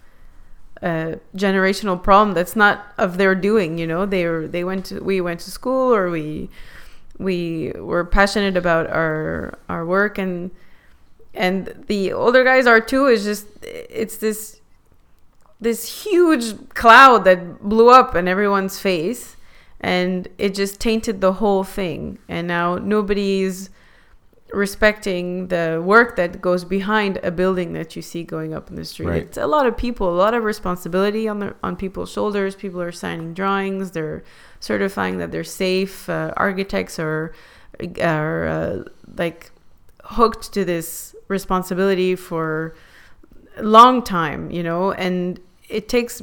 uh, 0.82 1.16
generational 1.36 2.02
problem 2.02 2.34
that's 2.34 2.56
not 2.56 2.86
of 2.96 3.18
their 3.18 3.34
doing. 3.34 3.76
You 3.76 3.86
know, 3.86 4.06
they 4.06 4.26
were 4.26 4.48
they 4.48 4.64
went 4.64 4.86
to 4.86 5.00
we 5.00 5.20
went 5.20 5.40
to 5.40 5.50
school 5.50 5.94
or 5.94 6.10
we 6.10 6.48
we 7.18 7.72
were 7.76 8.04
passionate 8.04 8.56
about 8.56 8.86
our 8.88 9.58
our 9.68 9.84
work 9.84 10.16
and 10.16 10.50
and 11.34 11.84
the 11.86 12.12
older 12.12 12.42
guys 12.44 12.66
are 12.66 12.80
too. 12.80 13.06
Is 13.06 13.24
just 13.24 13.46
it's 13.62 14.16
this 14.18 14.60
this 15.60 16.04
huge 16.04 16.68
cloud 16.70 17.24
that 17.24 17.62
blew 17.62 17.90
up 17.90 18.14
in 18.14 18.26
everyone's 18.26 18.78
face 18.80 19.36
and 19.80 20.26
it 20.38 20.54
just 20.54 20.80
tainted 20.80 21.20
the 21.20 21.34
whole 21.34 21.64
thing 21.64 22.18
and 22.28 22.46
now 22.48 22.76
nobody's 22.76 23.68
respecting 24.52 25.48
the 25.48 25.80
work 25.84 26.16
that 26.16 26.40
goes 26.40 26.64
behind 26.64 27.18
a 27.22 27.30
building 27.30 27.72
that 27.74 27.94
you 27.94 28.02
see 28.02 28.24
going 28.24 28.52
up 28.52 28.68
in 28.68 28.76
the 28.76 28.84
street 28.84 29.06
Right. 29.06 29.22
it's 29.22 29.38
a 29.38 29.46
lot 29.46 29.66
of 29.66 29.76
people 29.76 30.08
a 30.12 30.16
lot 30.16 30.34
of 30.34 30.42
responsibility 30.42 31.28
on 31.28 31.38
their 31.38 31.54
on 31.62 31.76
people's 31.76 32.10
shoulders 32.10 32.56
people 32.56 32.80
are 32.82 32.90
signing 32.90 33.32
drawings 33.32 33.92
they're 33.92 34.24
certifying 34.58 35.18
that 35.18 35.30
they're 35.30 35.44
safe 35.44 36.08
uh, 36.08 36.32
architects 36.36 36.98
are 36.98 37.32
are 38.02 38.46
uh, 38.48 38.82
like 39.16 39.52
hooked 40.04 40.52
to 40.52 40.64
this 40.64 41.09
responsibility 41.30 42.14
for 42.16 42.74
a 43.56 43.62
long 43.62 44.02
time 44.02 44.50
you 44.50 44.62
know 44.62 44.92
and 44.92 45.40
it 45.68 45.88
takes 45.88 46.22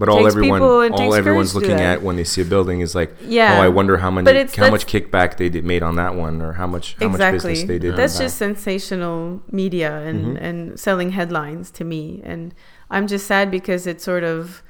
But 0.00 0.08
all 0.08 0.26
everyone, 0.26 0.60
all 0.60 1.14
everyone's 1.14 1.52
courage 1.52 1.62
to 1.66 1.68
do 1.68 1.72
looking 1.72 1.86
at 1.92 2.02
when 2.02 2.16
they 2.16 2.24
see 2.24 2.42
a 2.42 2.44
building 2.44 2.80
is 2.80 2.96
like, 2.96 3.10
Yeah. 3.22 3.58
oh, 3.58 3.62
I 3.62 3.68
wonder 3.68 3.96
how 3.98 4.10
many, 4.10 4.28
how 4.62 4.68
much 4.76 4.86
kickback 4.92 5.36
they 5.36 5.48
did 5.48 5.64
made 5.64 5.84
on 5.84 5.94
that 6.02 6.16
one, 6.16 6.42
or 6.42 6.54
how 6.54 6.66
much, 6.66 6.96
how 7.00 7.08
much 7.10 7.20
business 7.32 7.62
they 7.62 7.78
did. 7.78 7.92
on 7.92 7.96
That's 7.96 8.16
that. 8.18 8.24
just 8.24 8.36
sensational 8.36 9.40
media 9.52 9.92
and, 10.08 10.18
Mm-hmm. 10.24 10.44
and 10.46 10.80
selling 10.86 11.10
headlines 11.12 11.70
to 11.78 11.84
me. 11.84 12.20
And 12.24 12.52
I'm 12.90 13.06
just 13.06 13.24
sad 13.28 13.52
because 13.52 13.86
it's 13.86 14.02
sort 14.02 14.24
of, 14.24 14.64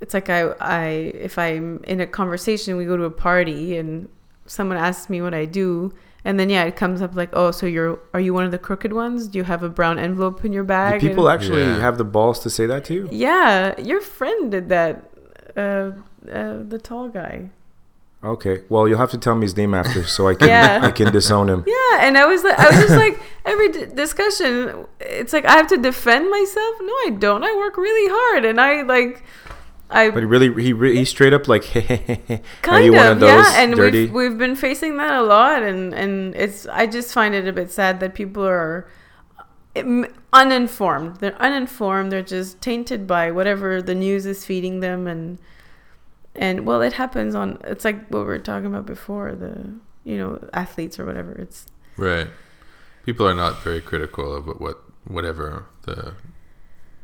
it's 0.00 0.14
like 0.14 0.30
I, 0.30 0.40
I, 0.60 0.84
if 1.28 1.34
I'm 1.38 1.82
in 1.92 2.00
a 2.00 2.06
conversation, 2.06 2.76
we 2.76 2.84
go 2.84 2.96
to 2.96 3.04
a 3.04 3.10
party 3.28 3.76
and 3.76 4.08
someone 4.46 4.78
asks 4.78 5.10
me 5.10 5.20
what 5.20 5.34
I 5.34 5.44
do. 5.62 5.92
And 6.24 6.38
then, 6.38 6.48
yeah, 6.50 6.62
it 6.64 6.76
comes 6.76 7.02
up 7.02 7.16
like, 7.16 7.30
oh, 7.32 7.50
so 7.50 7.66
you're, 7.66 7.98
are 8.14 8.20
you 8.20 8.32
one 8.32 8.44
of 8.44 8.52
the 8.52 8.58
crooked 8.58 8.92
ones? 8.92 9.26
Do 9.26 9.38
you 9.38 9.44
have 9.44 9.62
a 9.64 9.68
brown 9.68 9.98
envelope 9.98 10.44
in 10.44 10.52
your 10.52 10.62
bag? 10.62 11.00
Do 11.00 11.06
bag? 11.06 11.10
people 11.10 11.28
And- 11.28 11.34
actually 11.42 11.62
Yeah. 11.62 11.80
have 11.80 11.98
the 11.98 12.04
balls 12.04 12.38
to 12.40 12.50
say 12.50 12.64
that 12.66 12.84
to 12.86 12.94
you? 12.94 13.08
yeah, 13.10 13.78
your 13.80 14.00
friend 14.00 14.50
did 14.50 14.68
that. 14.68 15.10
Uh, 15.56 15.90
uh, 16.32 16.58
the 16.68 16.78
tall 16.82 17.08
guy. 17.08 17.50
Okay, 18.24 18.62
well, 18.68 18.86
you'll 18.86 19.00
have 19.00 19.10
to 19.10 19.18
tell 19.18 19.34
me 19.34 19.42
his 19.42 19.56
name 19.56 19.74
after, 19.74 20.04
so 20.04 20.28
I 20.28 20.34
can, 20.34 20.48
Yeah. 20.48 20.78
I 20.80 20.92
can 20.92 21.12
disown 21.12 21.48
him. 21.50 21.64
Yeah, 21.66 22.06
and 22.06 22.16
I 22.16 22.24
was 22.26 22.44
like, 22.44 22.56
I 22.56 22.66
was 22.70 22.76
just 22.76 22.94
like, 22.96 23.20
every 23.44 23.68
d- 23.72 23.86
discussion, 23.86 24.86
it's 25.00 25.32
like 25.32 25.44
I 25.44 25.54
have 25.56 25.66
to 25.66 25.76
defend 25.76 26.30
myself. 26.30 26.74
No, 26.80 26.92
I 27.06 27.10
don't. 27.18 27.42
I 27.42 27.52
work 27.56 27.76
really 27.76 28.08
hard, 28.14 28.44
and 28.44 28.60
I 28.60 28.82
like, 28.82 29.24
I 29.92 30.10
But 30.10 30.20
he 30.20 30.26
really, 30.26 30.62
he, 30.62 30.72
re- 30.72 30.96
he 30.96 31.04
straight 31.04 31.32
up 31.32 31.48
like, 31.48 31.64
are 32.68 32.80
you 32.80 32.92
of, 32.92 32.96
one 32.96 33.12
of 33.12 33.20
those 33.20 33.28
yeah. 33.30 33.62
And 33.62 33.74
dirty? 33.74 34.06
we've 34.06 34.12
we've 34.12 34.38
been 34.38 34.56
facing 34.56 34.96
that 34.96 35.12
a 35.12 35.22
lot, 35.22 35.62
and 35.62 35.92
and 35.94 36.34
it's 36.34 36.66
I 36.66 36.86
just 36.86 37.12
find 37.12 37.34
it 37.34 37.46
a 37.46 37.52
bit 37.52 37.70
sad 37.70 38.00
that 38.00 38.14
people 38.14 38.44
are 38.44 38.88
uninformed. 40.32 41.16
They're 41.16 41.40
uninformed. 41.40 42.12
They're 42.12 42.22
just 42.22 42.60
tainted 42.60 43.06
by 43.06 43.30
whatever 43.30 43.82
the 43.82 43.94
news 43.94 44.26
is 44.26 44.44
feeding 44.44 44.80
them, 44.80 45.06
and 45.06 45.38
and 46.34 46.66
well, 46.66 46.82
it 46.82 46.94
happens 46.94 47.34
on. 47.34 47.58
It's 47.64 47.84
like 47.84 48.08
what 48.08 48.20
we 48.20 48.26
were 48.26 48.38
talking 48.38 48.66
about 48.66 48.86
before 48.86 49.34
the 49.34 49.72
you 50.04 50.16
know 50.18 50.48
athletes 50.52 50.98
or 50.98 51.06
whatever. 51.06 51.32
It's 51.32 51.66
Right. 51.96 52.28
People 53.04 53.26
are 53.28 53.34
not 53.34 53.62
very 53.62 53.80
critical 53.80 54.34
of 54.34 54.46
what, 54.46 54.60
what 54.60 54.82
whatever 55.04 55.66
the 55.82 56.14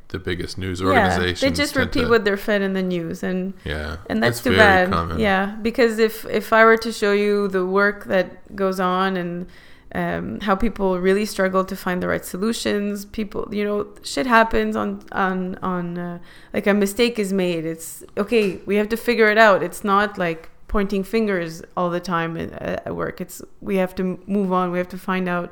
the 0.08 0.18
biggest 0.18 0.56
news 0.58 0.80
organizations. 0.82 1.42
Yeah, 1.42 1.48
they 1.50 1.54
just 1.54 1.76
repeat 1.76 2.02
to- 2.04 2.08
what 2.08 2.24
they're 2.24 2.36
fed 2.36 2.62
in 2.62 2.72
the 2.72 2.82
news, 2.82 3.22
and 3.22 3.52
Yeah, 3.64 3.96
and 4.08 4.22
that's 4.22 4.42
too 4.42 4.56
bad. 4.56 4.90
common. 4.90 5.18
Yeah, 5.18 5.56
because 5.62 5.98
if 5.98 6.24
if 6.26 6.52
I 6.52 6.64
were 6.64 6.78
to 6.78 6.92
show 6.92 7.12
you 7.12 7.48
the 7.48 7.64
work 7.66 8.04
that 8.06 8.26
goes 8.56 8.80
on 8.80 9.16
and 9.16 9.46
um, 9.94 10.40
how 10.40 10.54
people 10.54 10.98
really 11.00 11.24
struggle 11.24 11.64
to 11.64 11.74
find 11.76 12.02
the 12.02 12.08
right 12.08 12.24
solutions, 12.24 13.06
people, 13.06 13.48
you 13.50 13.64
know, 13.64 13.86
shit 14.02 14.26
happens 14.26 14.76
on 14.76 15.02
on 15.12 15.56
on 15.62 15.98
uh, 15.98 16.18
like 16.52 16.66
a 16.66 16.74
mistake 16.74 17.18
is 17.18 17.32
made. 17.32 17.64
It's 17.64 18.04
okay. 18.16 18.60
We 18.66 18.76
have 18.76 18.88
to 18.90 18.96
figure 18.96 19.28
it 19.28 19.38
out. 19.38 19.62
It's 19.62 19.82
not 19.84 20.18
like 20.18 20.50
pointing 20.68 21.02
fingers 21.04 21.62
all 21.76 21.88
the 21.90 22.00
time 22.00 22.36
at, 22.36 22.52
at 22.86 22.94
work. 22.94 23.20
It's 23.20 23.40
we 23.60 23.76
have 23.76 23.94
to 23.94 24.18
move 24.26 24.52
on. 24.52 24.70
We 24.72 24.78
have 24.78 24.88
to 24.90 24.98
find 24.98 25.28
out 25.28 25.48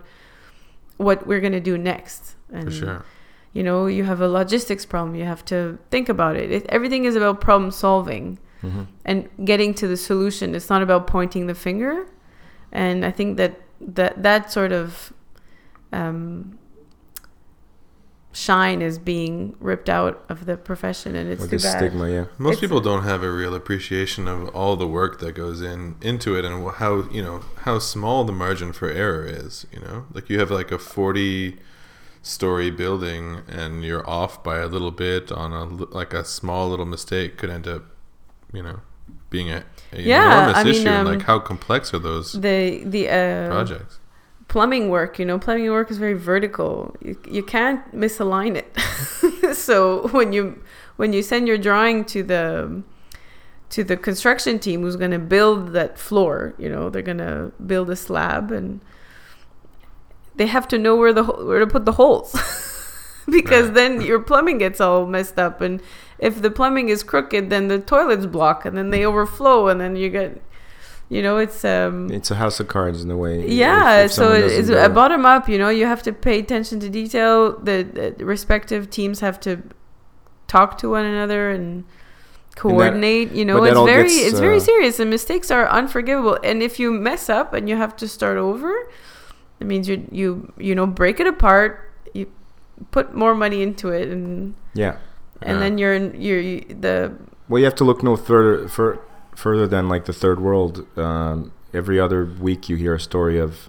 what 0.98 1.26
we're 1.26 1.40
gonna 1.40 1.60
do 1.60 1.76
next. 1.78 2.36
And, 2.52 2.64
for 2.64 2.70
sure. 2.70 3.04
You 3.56 3.62
know 3.68 3.78
you 3.96 4.04
have 4.10 4.20
a 4.20 4.28
logistics 4.40 4.84
problem 4.92 5.14
you 5.20 5.24
have 5.34 5.44
to 5.52 5.58
think 5.92 6.06
about 6.16 6.34
it, 6.42 6.48
it 6.56 6.62
everything 6.76 7.04
is 7.10 7.14
about 7.16 7.40
problem 7.40 7.70
solving 7.70 8.26
Mm-hmm. 8.62 8.84
and 9.04 9.18
getting 9.50 9.74
to 9.80 9.86
the 9.92 9.96
solution 10.10 10.54
it's 10.54 10.70
not 10.74 10.82
about 10.82 11.06
pointing 11.06 11.46
the 11.46 11.54
finger 11.54 11.92
and 12.72 13.04
i 13.04 13.10
think 13.20 13.36
that 13.36 13.52
that 13.98 14.12
that 14.22 14.50
sort 14.50 14.72
of 14.72 15.12
um, 15.92 16.58
shine 18.32 18.82
is 18.82 18.98
being 18.98 19.54
ripped 19.60 19.88
out 19.88 20.24
of 20.28 20.44
the 20.46 20.56
profession 20.56 21.14
and 21.16 21.30
it's 21.30 21.40
With 21.42 21.50
too 21.50 21.58
bad 21.58 21.78
stigma, 21.78 22.10
yeah. 22.10 22.24
Most 22.38 22.54
It's- 22.54 22.60
people 22.60 22.80
don't 22.80 23.02
have 23.04 23.22
a 23.22 23.30
real 23.30 23.54
appreciation 23.54 24.28
of 24.28 24.48
all 24.54 24.76
the 24.76 24.86
work 24.86 25.20
that 25.20 25.32
goes 25.34 25.62
in 25.62 25.96
into 26.02 26.36
it 26.38 26.44
and 26.44 26.70
how 26.72 27.08
you 27.10 27.22
know 27.22 27.40
how 27.66 27.78
small 27.78 28.24
the 28.24 28.32
margin 28.32 28.72
for 28.72 28.88
error 28.90 29.24
is. 29.24 29.66
You 29.72 29.80
know, 29.80 30.04
like 30.12 30.28
you 30.28 30.38
have 30.38 30.50
like 30.50 30.70
a 30.70 30.78
forty 30.78 31.58
story 32.26 32.70
building 32.70 33.42
and 33.48 33.84
you're 33.84 34.08
off 34.08 34.42
by 34.42 34.58
a 34.58 34.66
little 34.66 34.90
bit 34.90 35.30
on 35.32 35.52
a 35.52 35.64
like 35.94 36.12
a 36.12 36.24
small 36.24 36.68
little 36.68 36.86
mistake 36.86 37.36
could 37.38 37.50
end 37.50 37.66
up, 37.68 37.84
you 38.52 38.62
know, 38.62 38.80
being 39.30 39.50
a, 39.50 39.64
a 39.92 40.00
Yeah, 40.02 40.24
enormous 40.24 40.64
I 40.64 40.64
issue. 40.64 40.88
and 40.88 41.06
um, 41.06 41.06
like 41.06 41.22
how 41.22 41.38
complex 41.38 41.92
are 41.94 41.98
those 42.00 42.32
the 42.32 42.82
the 42.84 43.08
uh, 43.08 43.48
projects? 43.48 44.00
plumbing 44.48 44.88
work, 44.90 45.18
you 45.18 45.24
know, 45.24 45.38
plumbing 45.38 45.70
work 45.70 45.90
is 45.90 45.98
very 45.98 46.14
vertical. 46.14 46.94
You, 47.00 47.16
you 47.28 47.42
can't 47.42 47.82
misalign 47.94 48.56
it. 48.56 49.56
so 49.56 50.08
when 50.08 50.32
you 50.32 50.62
when 50.96 51.12
you 51.12 51.22
send 51.22 51.48
your 51.48 51.58
drawing 51.58 52.04
to 52.06 52.22
the 52.22 52.82
to 53.70 53.84
the 53.84 53.96
construction 53.96 54.58
team 54.58 54.82
who's 54.82 54.96
going 54.96 55.10
to 55.10 55.18
build 55.18 55.72
that 55.72 55.98
floor, 55.98 56.54
you 56.58 56.68
know, 56.68 56.88
they're 56.88 57.02
going 57.02 57.18
to 57.18 57.52
build 57.66 57.90
a 57.90 57.96
slab 57.96 58.52
and 58.52 58.80
they 60.36 60.46
have 60.46 60.66
to 60.68 60.78
know 60.78 60.96
where 60.96 61.12
the 61.12 61.24
where 61.24 61.60
to 61.60 61.66
put 61.66 61.84
the 61.84 61.92
holes. 61.92 62.32
because 63.28 63.66
Right. 63.66 63.74
then 63.74 64.00
your 64.02 64.20
plumbing 64.20 64.58
gets 64.58 64.80
all 64.80 65.04
messed 65.06 65.38
up 65.38 65.60
and 65.60 65.82
if 66.18 66.40
the 66.42 66.50
plumbing 66.50 66.88
is 66.90 67.02
crooked 67.02 67.50
then 67.50 67.66
the 67.68 67.78
toilets 67.80 68.24
block 68.26 68.64
and 68.64 68.76
then 68.78 68.90
they 68.90 69.04
overflow 69.04 69.66
and 69.66 69.80
then 69.80 69.96
you 69.96 70.08
get 70.10 70.40
you 71.08 71.20
know 71.22 71.36
it's 71.38 71.64
um 71.64 72.08
It's 72.10 72.30
a 72.30 72.36
house 72.36 72.60
of 72.60 72.68
cards 72.68 73.02
in 73.02 73.10
a 73.10 73.16
way. 73.16 73.44
yeah 73.48 74.04
if 74.04 74.12
so 74.12 74.32
it- 74.32 74.42
doesn't 74.42 74.60
it's 74.60 74.86
a 74.86 74.88
bottom 74.88 75.26
up 75.26 75.48
you 75.48 75.58
know 75.58 75.68
you 75.70 75.86
have 75.86 76.04
to 76.04 76.12
pay 76.12 76.38
attention 76.38 76.78
to 76.80 76.88
detail 76.88 77.58
the, 77.58 78.14
the 78.16 78.24
respective 78.24 78.90
teams 78.90 79.18
have 79.20 79.40
to 79.40 79.60
talk 80.46 80.78
to 80.78 80.90
one 80.90 81.04
another 81.04 81.50
and 81.50 81.84
coordinate 82.54 83.32
you 83.32 83.44
know 83.44 83.62
it's 83.64 83.74
very 83.84 84.08
gets, 84.08 84.16
it's 84.32 84.38
very 84.38 84.56
uh, 84.58 84.60
serious 84.60 85.00
and 85.00 85.10
mistakes 85.10 85.50
are 85.50 85.68
unforgivable 85.68 86.38
and 86.44 86.62
if 86.62 86.78
you 86.80 86.90
mess 86.92 87.28
up 87.28 87.52
and 87.52 87.68
you 87.68 87.76
have 87.76 87.94
to 87.96 88.06
start 88.08 88.38
over 88.38 88.72
it 89.60 89.66
means 89.66 89.88
you 89.88 90.06
you 90.10 90.52
you 90.58 90.74
know 90.74 90.86
break 90.86 91.18
it 91.20 91.26
apart 91.26 91.80
you 92.14 92.26
put 92.90 93.14
more 93.14 93.34
money 93.34 93.62
into 93.62 93.88
it 93.90 94.08
and 94.08 94.54
Yeah. 94.74 94.96
and 95.42 95.56
Yeah. 95.56 95.58
then 95.62 95.78
you're 95.78 95.94
in 95.94 96.20
you're 96.20 96.40
you, 96.40 96.60
the 96.80 97.12
Well, 97.48 97.58
you 97.60 97.64
have 97.64 97.74
to 97.76 97.84
look 97.84 98.02
no 98.02 98.16
further 98.16 98.68
fur, 98.68 98.98
further 99.34 99.66
than 99.66 99.88
like 99.88 100.04
the 100.06 100.12
third 100.12 100.40
world. 100.40 100.86
Um, 100.98 101.52
every 101.72 101.98
other 102.00 102.24
week, 102.40 102.68
you 102.68 102.76
hear 102.76 102.94
a 102.94 103.00
story 103.00 103.38
of 103.38 103.68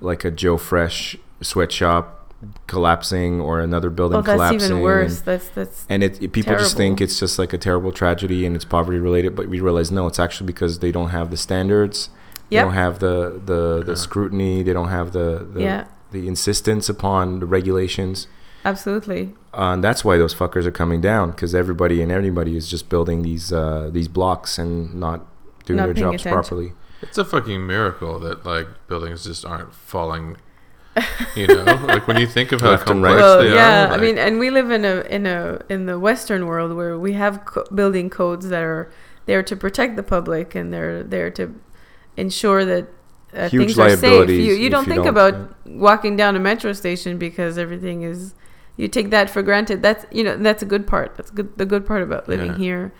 like 0.00 0.24
a 0.24 0.30
Joe 0.30 0.56
Fresh 0.56 1.16
sweatshop 1.40 2.14
collapsing 2.66 3.40
or 3.40 3.60
another 3.60 3.90
building 3.90 4.18
oh 4.18 4.22
that's 4.22 4.36
collapsing. 4.36 4.70
even 4.70 4.80
worse 4.82 5.16
And, 5.18 5.26
that's 5.26 5.48
that's 5.50 5.86
and 5.88 6.02
it, 6.04 6.22
it- 6.22 6.32
people 6.32 6.54
just 6.54 6.76
think 6.76 7.00
it's 7.00 7.18
just 7.18 7.38
like 7.38 7.52
a 7.52 7.58
terrible 7.58 7.92
tragedy 7.92 8.46
and 8.46 8.54
it's 8.56 8.64
poverty 8.64 8.98
related, 8.98 9.34
but 9.34 9.48
we 9.48 9.60
realize 9.60 9.90
no, 9.90 10.06
it's 10.06 10.18
actually 10.18 10.46
because 10.46 10.78
they 10.80 10.92
don't 10.92 11.10
have 11.10 11.30
the 11.30 11.36
standards. 11.36 12.10
They 12.50 12.56
don't 12.56 12.72
have 12.74 12.98
the 12.98 13.40
the, 13.44 13.82
the 13.84 13.96
scrutiny. 13.96 14.62
They 14.62 14.72
don't 14.72 14.88
have 14.88 15.12
the 15.12 15.46
the, 15.54 15.60
Yeah. 15.62 15.84
the 16.12 16.26
insistence 16.28 16.88
upon 16.88 17.40
the 17.40 17.46
regulations. 17.46 18.26
absolutely 18.64 19.34
Uh, 19.54 19.72
and 19.74 19.82
that's 19.84 20.04
why 20.04 20.16
those 20.18 20.34
fuckers 20.34 20.64
are 20.66 20.76
coming 20.82 21.00
down 21.00 21.30
because 21.30 21.54
everybody 21.54 22.02
and 22.02 22.10
everybody 22.12 22.56
is 22.56 22.68
just 22.70 22.88
building 22.88 23.22
these 23.22 23.52
uh, 23.52 23.88
these 23.92 24.08
blocks 24.08 24.58
and 24.58 24.94
not 24.94 25.18
doing 25.66 25.76
Not 25.78 25.86
their 25.86 25.94
jobs 25.94 26.22
attention. 26.22 26.32
properly. 26.32 26.72
It's 27.02 27.18
a 27.18 27.24
fucking 27.24 27.60
miracle 27.66 28.18
that 28.26 28.44
like 28.44 28.66
buildings 28.88 29.24
just 29.24 29.44
aren't 29.44 29.72
falling 29.74 30.36
You 31.36 31.46
know, 31.46 31.62
like 31.94 32.08
when 32.08 32.18
you 32.18 32.26
think 32.26 32.50
of 32.52 32.60
how 32.60 32.70
Left 32.70 32.82
and 32.90 33.02
complex 33.02 33.14
right. 33.14 33.20
well, 33.22 33.38
they 33.42 33.54
yeah. 33.54 33.84
are. 33.84 33.86
I 33.86 33.90
like- 33.92 34.00
mean, 34.00 34.18
and 34.18 34.38
we 34.40 34.50
live 34.50 34.70
in 34.78 34.84
a 34.84 34.94
in 35.16 35.26
a 35.26 35.60
in 35.68 35.86
the 35.86 35.96
Western 36.08 36.42
world 36.50 36.70
where 36.78 36.98
we 36.98 37.12
have 37.12 37.44
co- 37.44 37.64
building 37.72 38.10
codes 38.10 38.48
that 38.48 38.62
are 38.62 38.90
there 39.26 39.42
to 39.50 39.54
protect 39.56 39.94
the 39.96 40.02
public 40.02 40.54
and 40.58 40.72
they're 40.72 41.02
there 41.04 41.30
to 41.38 41.44
ensure 42.18 42.64
that 42.64 42.88
uh, 43.32 43.48
things 43.48 43.78
are 43.78 43.96
safe. 43.96 44.28
You 44.28 44.54
you 44.54 44.70
don't 44.70 44.86
you 44.86 44.92
think 44.92 45.04
don't, 45.04 45.08
about 45.08 45.34
walking 45.66 46.16
down 46.16 46.36
a 46.36 46.40
metro 46.40 46.72
station 46.72 47.18
because 47.18 47.58
everything 47.58 48.02
is. 48.02 48.34
You 48.76 48.86
take 48.86 49.10
that 49.10 49.28
for 49.28 49.42
granted. 49.42 49.82
That's 49.82 50.06
you 50.12 50.22
know 50.24 50.36
that's 50.36 50.62
a 50.62 50.66
good 50.66 50.86
part. 50.86 51.16
That's 51.16 51.30
good. 51.30 51.56
The 51.56 51.66
good 51.66 51.84
part 51.86 52.02
about 52.02 52.28
living 52.28 52.52
Yeah. 52.52 52.58
here. 52.58 52.92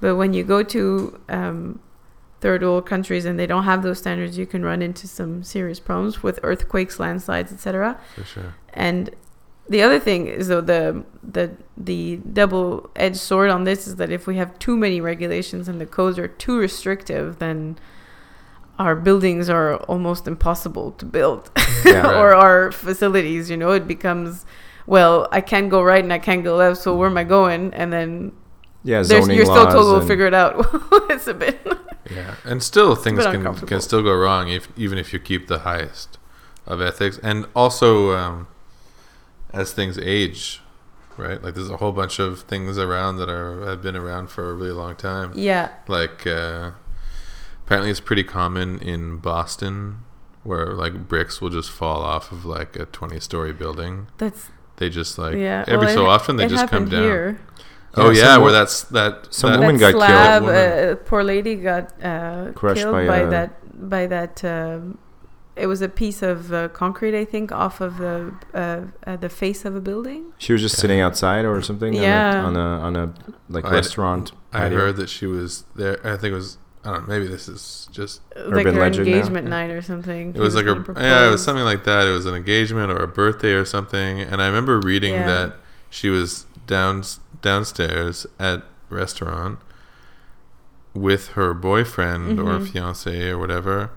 But 0.00 0.16
when 0.16 0.34
you 0.34 0.42
go 0.44 0.62
to 0.62 1.20
um, 1.28 1.80
third 2.40 2.62
world 2.62 2.86
countries 2.86 3.24
and 3.24 3.38
they 3.38 3.46
don't 3.46 3.64
have 3.64 3.82
those 3.82 3.98
standards, 3.98 4.36
you 4.36 4.46
can 4.46 4.62
run 4.64 4.82
into 4.82 5.06
some 5.06 5.42
serious 5.42 5.80
problems 5.80 6.22
with 6.22 6.40
earthquakes, 6.42 6.98
landslides, 7.00 7.52
etc. 7.52 7.98
for 8.14 8.24
sure. 8.24 8.54
And 8.74 9.10
the 9.68 9.82
other 9.82 9.98
thing 9.98 10.26
is 10.26 10.48
though 10.48 10.60
the 10.60 11.04
the 11.22 11.56
the 11.76 12.16
double 12.40 12.90
edged 12.96 13.16
sword 13.16 13.48
on 13.48 13.64
this 13.64 13.86
is 13.86 13.96
that 13.96 14.10
if 14.10 14.26
we 14.26 14.36
have 14.36 14.58
too 14.58 14.76
many 14.76 15.00
regulations 15.00 15.68
and 15.68 15.80
the 15.80 15.86
codes 15.86 16.18
are 16.18 16.28
too 16.28 16.58
restrictive, 16.58 17.38
then 17.38 17.78
our 18.78 18.96
buildings 18.96 19.48
are 19.48 19.76
almost 19.88 20.26
impossible 20.26 20.92
to 20.92 21.04
build 21.04 21.50
Yeah. 21.84 22.18
or 22.20 22.34
our 22.34 22.72
facilities, 22.72 23.50
you 23.50 23.56
know, 23.56 23.72
it 23.72 23.86
becomes 23.86 24.44
well, 24.86 25.28
I 25.30 25.40
can't 25.40 25.70
go 25.70 25.80
right 25.82 26.02
and 26.02 26.12
I 26.12 26.18
can't 26.18 26.42
go 26.42 26.56
left, 26.56 26.80
so 26.80 26.96
where 26.96 27.08
am 27.08 27.16
I 27.16 27.24
going? 27.24 27.72
And 27.74 27.92
then 27.92 28.32
Yeah, 28.82 28.96
there's, 29.02 29.08
zoning 29.24 29.36
you're 29.36 29.44
still 29.46 29.64
told 29.66 29.74
laws 29.76 29.84
we'll 29.86 29.98
and- 30.00 30.08
figure 30.08 30.26
it 30.26 30.34
out. 30.34 30.54
it's 31.10 31.26
a 31.28 31.34
bit 31.34 31.60
Yeah, 32.10 32.34
and 32.44 32.62
still 32.62 32.96
things 32.96 33.24
can 33.24 33.54
can 33.54 33.80
still 33.80 34.02
go 34.02 34.14
wrong 34.14 34.48
if 34.48 34.68
even 34.76 34.98
if 34.98 35.12
you 35.12 35.20
keep 35.20 35.46
the 35.46 35.60
highest 35.60 36.18
of 36.66 36.80
ethics, 36.80 37.18
and 37.22 37.46
also 37.54 38.12
um, 38.16 38.48
as 39.52 39.72
things 39.72 39.98
age, 39.98 40.60
right? 41.16 41.40
Like 41.42 41.54
there's 41.54 41.70
a 41.70 41.76
whole 41.76 41.92
bunch 41.92 42.18
of 42.18 42.40
things 42.42 42.76
around 42.78 43.16
that 43.18 43.28
are 43.28 43.64
have 43.66 43.82
been 43.82 43.96
around 43.96 44.28
for 44.30 44.50
a 44.50 44.54
really 44.54 44.72
long 44.72 44.96
time. 44.96 45.32
yeah. 45.36 45.68
Like 45.88 46.26
uh, 46.26 46.72
apparently 47.64 47.90
it's 47.90 48.00
pretty 48.00 48.24
common 48.24 48.78
in 48.80 49.18
Boston 49.18 49.98
where 50.42 50.72
like 50.74 51.06
bricks 51.08 51.40
will 51.40 51.50
just 51.50 51.70
fall 51.70 52.02
off 52.02 52.32
of 52.32 52.44
like 52.44 52.74
a 52.76 52.86
20 52.86 53.20
story 53.20 53.52
building. 53.52 54.08
That's 54.18 54.50
They 54.76 54.88
just 54.90 55.18
like 55.18 55.36
yeah. 55.36 55.64
every 55.68 55.86
well, 55.86 55.94
so 55.94 56.04
it- 56.06 56.08
often 56.08 56.36
they 56.36 56.48
just 56.48 56.68
come 56.68 56.88
down. 56.88 57.02
Here. 57.02 57.40
Oh 57.94 58.10
Yeah, 58.10 58.16
yeah, 58.22 58.24
some 58.32 58.40
wo- 58.40 58.44
where 58.46 58.52
that's 58.52 58.82
that 58.84 59.28
some 59.30 59.50
that, 59.52 59.60
woman 59.60 59.76
that 59.76 59.80
got 59.80 59.90
killed. 59.92 60.02
slab, 60.02 60.42
Woman. 60.42 60.56
Uh, 60.56 60.94
poor 61.04 61.22
lady 61.22 61.54
got 61.56 61.92
uh, 62.02 62.50
Crushed 62.54 62.80
killed 62.82 62.92
by 62.94 63.06
by, 63.06 63.18
a- 63.18 63.30
that 63.30 63.88
by 63.90 64.06
that. 64.06 64.42
Um, 64.44 64.98
it 65.54 65.66
was 65.66 65.82
a 65.82 65.88
piece 65.90 66.22
of 66.22 66.50
uh, 66.54 66.68
concrete, 66.70 67.14
I 67.14 67.26
think, 67.26 67.52
off 67.52 67.82
of 67.82 67.98
the 67.98 68.34
uh, 68.54 68.80
uh, 69.06 69.16
the 69.18 69.28
face 69.28 69.66
of 69.66 69.76
a 69.76 69.80
building. 69.82 70.32
She 70.38 70.54
was 70.54 70.62
just 70.62 70.78
sitting 70.78 71.00
outside 71.00 71.44
or 71.44 71.60
something. 71.60 71.94
on 71.94 72.00
a- 72.02 72.06
Yeah. 72.06 72.44
On 72.46 72.56
a 72.56 72.60
on 72.86 72.96
a, 72.96 73.14
like 73.50 73.66
I'd- 73.66 73.74
restaurant. 73.74 74.32
I 74.54 74.60
patio. 74.60 74.78
heard 74.78 74.96
that 74.96 75.10
she 75.10 75.26
was 75.26 75.64
there. 75.76 75.98
I 76.04 76.16
think 76.16 76.32
it 76.32 76.36
was. 76.36 76.56
I 76.84 76.90
don't 76.92 77.08
know. 77.08 77.14
Maybe 77.14 77.26
this 77.28 77.48
is 77.48 77.88
just. 77.92 78.20
like 78.34 78.66
Urban 78.66 78.74
her 78.74 78.80
legend 78.80 79.06
now. 79.08 79.14
engagement 79.14 79.48
night 79.48 79.70
or 79.70 79.82
something. 79.82 80.30
It 80.30 80.34
He 80.34 80.40
was 80.40 80.54
like 80.56 80.66
a 80.66 80.74
gonna 80.74 81.00
yeah. 81.00 81.28
It 81.28 81.30
was 81.30 81.44
something 81.44 81.64
like 81.64 81.84
that. 81.84 82.06
It 82.06 82.10
was 82.10 82.26
an 82.26 82.34
engagement 82.34 82.90
or 82.90 82.96
a 82.96 83.06
birthday 83.08 83.52
or 83.52 83.64
something. 83.64 84.20
And 84.20 84.42
I 84.42 84.46
remember 84.46 84.80
reading 84.80 85.14
Yeah. 85.14 85.26
that 85.26 85.56
she 85.90 86.08
was 86.08 86.46
down 86.66 87.04
downstairs 87.40 88.26
at 88.40 88.62
restaurant 88.90 89.58
with 90.94 91.28
her 91.28 91.54
boyfriend 91.54 92.38
or 92.38 92.58
Mhm. 92.58 92.68
fiance 92.70 93.28
or 93.30 93.38
whatever, 93.38 93.90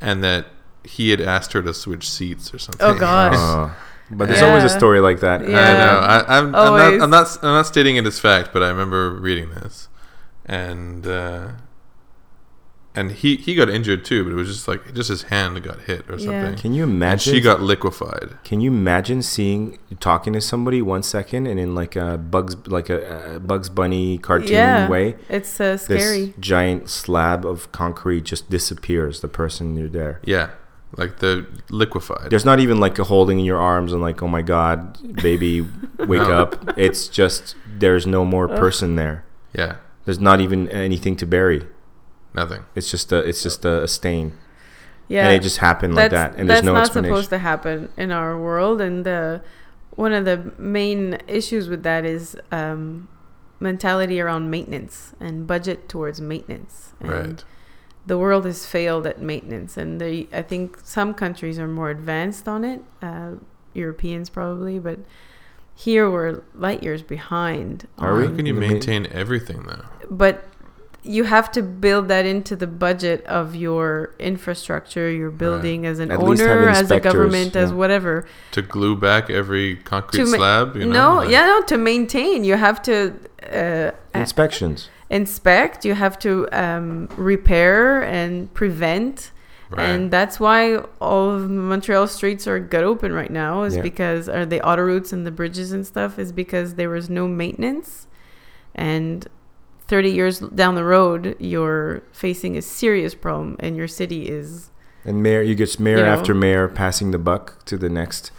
and 0.00 0.24
that 0.24 0.46
he 0.84 1.10
had 1.10 1.20
asked 1.20 1.52
her 1.52 1.62
to 1.62 1.72
switch 1.72 2.08
seats 2.10 2.52
or 2.52 2.58
something. 2.58 2.84
Oh 2.86 2.94
gosh. 2.94 3.36
Uh, 4.12 4.16
but 4.16 4.28
there's 4.28 4.42
always 4.42 4.62
a 4.64 4.68
story 4.68 5.00
like 5.00 5.20
that. 5.20 5.40
I 5.40 5.46
Yeah. 5.46 5.74
know. 5.74 5.98
I, 6.00 6.38
I'm, 6.38 6.46
I'm 6.46 6.52
not. 6.52 7.02
I'm 7.04 7.10
not. 7.10 7.38
I'm 7.42 7.54
not 7.54 7.66
stating 7.66 7.96
it 7.96 8.04
as 8.06 8.18
fact, 8.20 8.50
but 8.52 8.62
I 8.62 8.68
remember 8.68 9.10
reading 9.10 9.50
this, 9.50 9.88
and 10.44 11.06
uh, 11.06 11.48
and 12.94 13.10
he 13.12 13.36
he 13.36 13.54
got 13.54 13.70
injured 13.70 14.04
too, 14.04 14.22
but 14.24 14.32
it 14.32 14.36
was 14.36 14.48
just 14.48 14.68
like 14.68 14.92
just 14.94 15.08
his 15.08 15.22
hand 15.24 15.62
got 15.62 15.80
hit 15.82 16.04
or 16.10 16.16
Yeah. 16.18 16.26
something. 16.42 16.56
Can 16.60 16.74
you 16.74 16.82
And 16.84 16.92
imagine? 16.92 17.32
she 17.34 17.40
got 17.40 17.60
liquefied. 17.62 18.30
Can 18.44 18.60
you 18.60 18.70
imagine 18.70 19.22
seeing 19.22 19.78
talking 20.00 20.32
to 20.34 20.40
somebody 20.40 20.82
one 20.82 21.02
second 21.02 21.46
and 21.46 21.58
in 21.58 21.74
like 21.74 21.96
a 21.96 22.18
Bugs 22.18 22.56
like 22.66 22.90
a, 22.90 23.36
a 23.36 23.40
Bugs 23.40 23.68
Bunny 23.68 24.18
cartoon 24.18 24.48
yeah, 24.52 24.88
way, 24.88 25.16
it's 25.28 25.58
uh, 25.60 25.72
this 25.72 25.84
scary. 25.84 26.34
giant 26.38 26.88
slab 26.90 27.46
of 27.46 27.70
concrete 27.72 28.24
just 28.24 28.50
disappears. 28.50 29.20
The 29.20 29.28
person 29.28 29.76
you're 29.76 29.88
there. 29.88 30.20
Yeah, 30.24 30.50
like 30.96 31.18
the 31.20 31.46
liquefied. 31.70 32.28
There's 32.30 32.44
not 32.44 32.60
even 32.60 32.78
like 32.78 32.98
a 32.98 33.04
holding 33.04 33.38
in 33.38 33.44
your 33.46 33.58
arms 33.58 33.92
and 33.92 34.02
like, 34.02 34.22
oh 34.22 34.28
my 34.28 34.42
god, 34.42 34.98
baby, 35.22 35.62
wake 35.98 36.20
No. 36.28 36.42
up. 36.42 36.76
It's 36.78 37.08
just 37.08 37.56
there's 37.78 38.06
no 38.06 38.24
more 38.24 38.48
person 38.48 38.96
there. 38.96 39.24
yeah, 39.54 39.76
There's 40.04 40.20
not 40.20 40.40
even 40.40 40.68
anything 40.68 41.16
to 41.16 41.26
bury. 41.26 41.66
Nothing. 42.34 42.64
It's 42.74 42.90
just 42.90 43.12
a 43.12 43.18
it's 43.18 43.42
just 43.42 43.64
a, 43.64 43.82
a 43.82 43.88
stain, 43.88 44.38
Yeah, 45.08 45.26
and 45.26 45.36
it 45.36 45.42
just 45.42 45.58
happened 45.58 45.94
like 45.94 46.10
that, 46.10 46.36
and 46.36 46.48
there's 46.48 46.62
no 46.62 46.76
explanation. 46.76 46.76
that's 46.76 46.94
not 46.94 47.04
supposed 47.04 47.30
to 47.30 47.38
happen 47.38 47.88
in 47.96 48.10
our 48.12 48.38
world. 48.38 48.80
And 48.80 49.04
the 49.04 49.42
one 49.96 50.12
of 50.12 50.24
the 50.24 50.52
main 50.58 51.18
issues 51.28 51.68
with 51.68 51.82
that 51.82 52.04
is 52.04 52.36
um, 52.50 53.08
mentality 53.60 54.20
around 54.20 54.50
maintenance 54.50 55.12
and 55.20 55.46
budget 55.46 55.88
towards 55.88 56.20
maintenance. 56.20 56.92
And 57.00 57.10
Right. 57.10 57.44
The 58.04 58.18
world 58.18 58.46
has 58.46 58.66
failed 58.66 59.06
at 59.06 59.22
maintenance, 59.22 59.76
and 59.76 60.00
they, 60.00 60.26
I 60.32 60.42
think 60.42 60.78
some 60.82 61.14
countries 61.14 61.56
are 61.60 61.68
more 61.68 61.88
advanced 61.90 62.48
on 62.48 62.64
it. 62.64 62.82
Uh, 63.00 63.34
Europeans 63.74 64.28
probably, 64.28 64.80
but 64.80 64.98
here 65.74 66.10
we're 66.10 66.42
light 66.54 66.82
years 66.82 67.02
behind. 67.02 67.86
Are 67.98 68.16
we? 68.16 68.26
How 68.26 68.34
can 68.34 68.44
you 68.46 68.54
maintain 68.54 69.06
everything 69.12 69.62
though? 69.68 69.84
but 70.10 70.44
you 71.04 71.24
have 71.24 71.50
to 71.52 71.62
build 71.62 72.08
that 72.08 72.24
into 72.26 72.54
the 72.54 72.66
budget 72.66 73.24
of 73.26 73.56
your 73.56 74.14
infrastructure, 74.18 75.10
your 75.10 75.30
building 75.30 75.84
as 75.84 75.98
an 75.98 76.10
At 76.12 76.20
owner, 76.20 76.68
as 76.68 76.76
a 76.78 76.80
inspectors, 76.94 77.12
government, 77.12 77.56
as 77.56 77.72
whatever. 77.72 78.24
To 78.52 78.62
glue 78.62 78.94
back 78.96 79.28
every 79.28 79.76
concrete 79.76 80.20
To 80.24 80.30
ma- 80.30 80.36
slab? 80.36 80.76
You 80.76 80.86
know? 80.86 80.92
no, 80.92 81.16
Like- 81.18 81.30
yeah, 81.30 81.46
no, 81.46 81.60
to 81.62 81.76
maintain, 81.78 82.44
you 82.44 82.54
have 82.56 82.80
to 82.82 83.14
uh, 83.52 83.90
Inspections. 84.18 84.88
inspect, 85.10 85.84
you 85.84 85.94
have 85.94 86.18
to 86.20 86.48
um, 86.52 87.08
repair 87.16 88.02
and 88.04 88.52
prevent. 88.54 89.32
Right. 89.70 89.88
And 89.88 90.10
that's 90.10 90.38
why 90.38 90.76
all 91.00 91.30
of 91.30 91.48
Montreal 91.50 92.06
streets 92.06 92.46
are 92.46 92.60
gut 92.60 92.84
open 92.84 93.12
right 93.12 93.30
now, 93.30 93.62
is 93.62 93.74
Yeah. 93.74 93.82
because 93.82 94.28
are 94.28 94.44
the 94.46 94.60
autoroutes 94.60 95.12
and 95.14 95.26
the 95.26 95.30
bridges 95.30 95.72
and 95.72 95.86
stuff 95.86 96.18
is 96.18 96.30
because 96.30 96.74
there 96.74 96.90
was 96.90 97.08
no 97.08 97.26
maintenance, 97.26 98.06
and 98.74 99.26
thirty 99.92 100.10
years 100.10 100.38
down 100.38 100.74
the 100.74 100.84
road, 100.84 101.36
you're 101.38 102.02
facing 102.12 102.56
a 102.56 102.62
serious 102.62 103.14
problem, 103.14 103.56
and 103.60 103.76
your 103.76 103.86
city 104.00 104.26
is 104.38 104.70
And 105.04 105.22
mayor, 105.22 105.42
you 105.42 105.54
get 105.54 105.78
mayor 105.78 105.98
You 105.98 106.04
know. 106.04 106.10
after 106.16 106.32
mayor 106.34 106.66
passing 106.66 107.10
the 107.10 107.18
buck 107.18 107.62
to 107.66 107.76
the 107.76 107.90
next. 108.00 108.30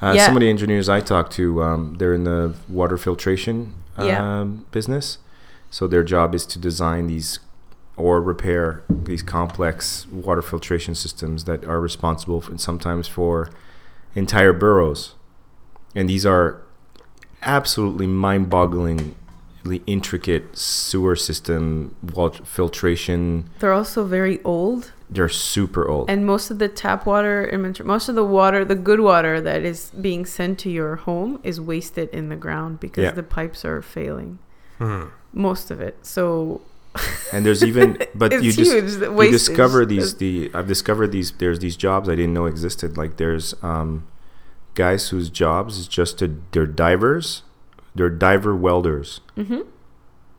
Uh, 0.00 0.12
Yeah. 0.16 0.26
Some 0.26 0.36
of 0.36 0.40
the 0.40 0.48
engineers 0.48 0.88
I 0.88 1.00
talk 1.00 1.26
to, 1.30 1.44
um, 1.68 1.80
they're 1.98 2.14
in 2.14 2.24
the 2.24 2.54
water 2.68 2.96
filtration 2.96 3.56
um, 3.96 4.06
Yeah. 4.06 4.44
business. 4.70 5.18
So 5.68 5.88
their 5.88 6.04
job 6.04 6.28
is 6.34 6.46
to 6.52 6.58
design 6.60 7.06
these 7.08 7.40
or 7.96 8.14
repair 8.22 8.82
these 8.88 9.22
complex 9.22 10.06
water 10.12 10.42
filtration 10.42 10.94
systems 10.94 11.44
that 11.44 11.64
are 11.64 11.80
responsible 11.80 12.40
for, 12.40 12.56
sometimes 12.58 13.08
for 13.08 13.50
entire 14.14 14.52
boroughs. 14.52 15.14
And 15.96 16.08
these 16.08 16.24
are 16.24 16.46
absolutely 17.42 18.06
mind-bogglingly 19.64 19.82
intricate 19.86 20.56
sewer 20.56 21.16
system, 21.16 21.94
water 22.14 22.44
filtration. 22.44 23.50
they're 23.58 23.72
also 23.72 24.04
very 24.04 24.42
old. 24.42 24.92
They're 25.08 25.28
super 25.28 25.88
old. 25.88 26.08
And 26.08 26.24
most 26.24 26.50
of 26.50 26.58
the 26.58 26.68
tap 26.68 27.04
water 27.04 27.44
in 27.44 27.74
most 27.84 28.08
of 28.08 28.14
the 28.14 28.24
water, 28.24 28.64
the 28.64 28.76
good 28.76 29.00
water 29.00 29.40
that 29.40 29.62
is 29.62 29.90
being 30.00 30.24
sent 30.24 30.58
to 30.60 30.70
your 30.70 30.96
home 30.96 31.40
is 31.42 31.60
wasted 31.60 32.08
in 32.10 32.28
the 32.28 32.36
ground 32.36 32.78
because 32.80 33.02
Yeah. 33.04 33.10
the 33.12 33.24
pipes 33.24 33.64
are 33.64 33.82
failing. 33.82 34.38
Hmm. 34.78 35.06
Most 35.32 35.70
of 35.70 35.80
it. 35.80 35.96
So 36.02 36.60
and 37.32 37.44
there's 37.46 37.62
even 37.64 37.98
but 38.14 38.32
It's 38.32 38.42
you 38.44 38.52
just 38.52 38.72
huge, 38.72 38.92
the 38.94 39.12
you 39.24 39.30
discover 39.30 39.86
these 39.86 40.16
the 40.16 40.50
I've 40.54 40.66
discovered 40.66 41.12
these 41.12 41.30
there's 41.32 41.60
these 41.60 41.76
jobs 41.76 42.08
I 42.08 42.16
didn't 42.16 42.34
know 42.34 42.46
existed 42.46 42.96
like 42.96 43.16
there's 43.16 43.54
um 43.62 44.06
guys 44.74 45.10
whose 45.10 45.30
jobs 45.30 45.78
is 45.78 45.86
just 45.86 46.18
to 46.18 46.40
they're 46.50 46.66
divers 46.66 47.42
they're 47.94 48.10
diver 48.10 48.54
welders 48.54 49.20
Mhm. 49.36 49.64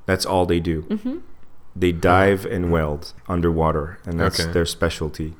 that's 0.05 0.25
all 0.25 0.45
they 0.45 0.59
do 0.59 0.83
Mhm. 0.83 1.21
they 1.75 1.91
dive 1.91 2.45
and 2.45 2.71
weld 2.71 3.13
underwater 3.27 3.97
and 4.05 4.19
that's 4.19 4.39
Okay. 4.39 4.51
their 4.51 4.65
specialty 4.65 5.35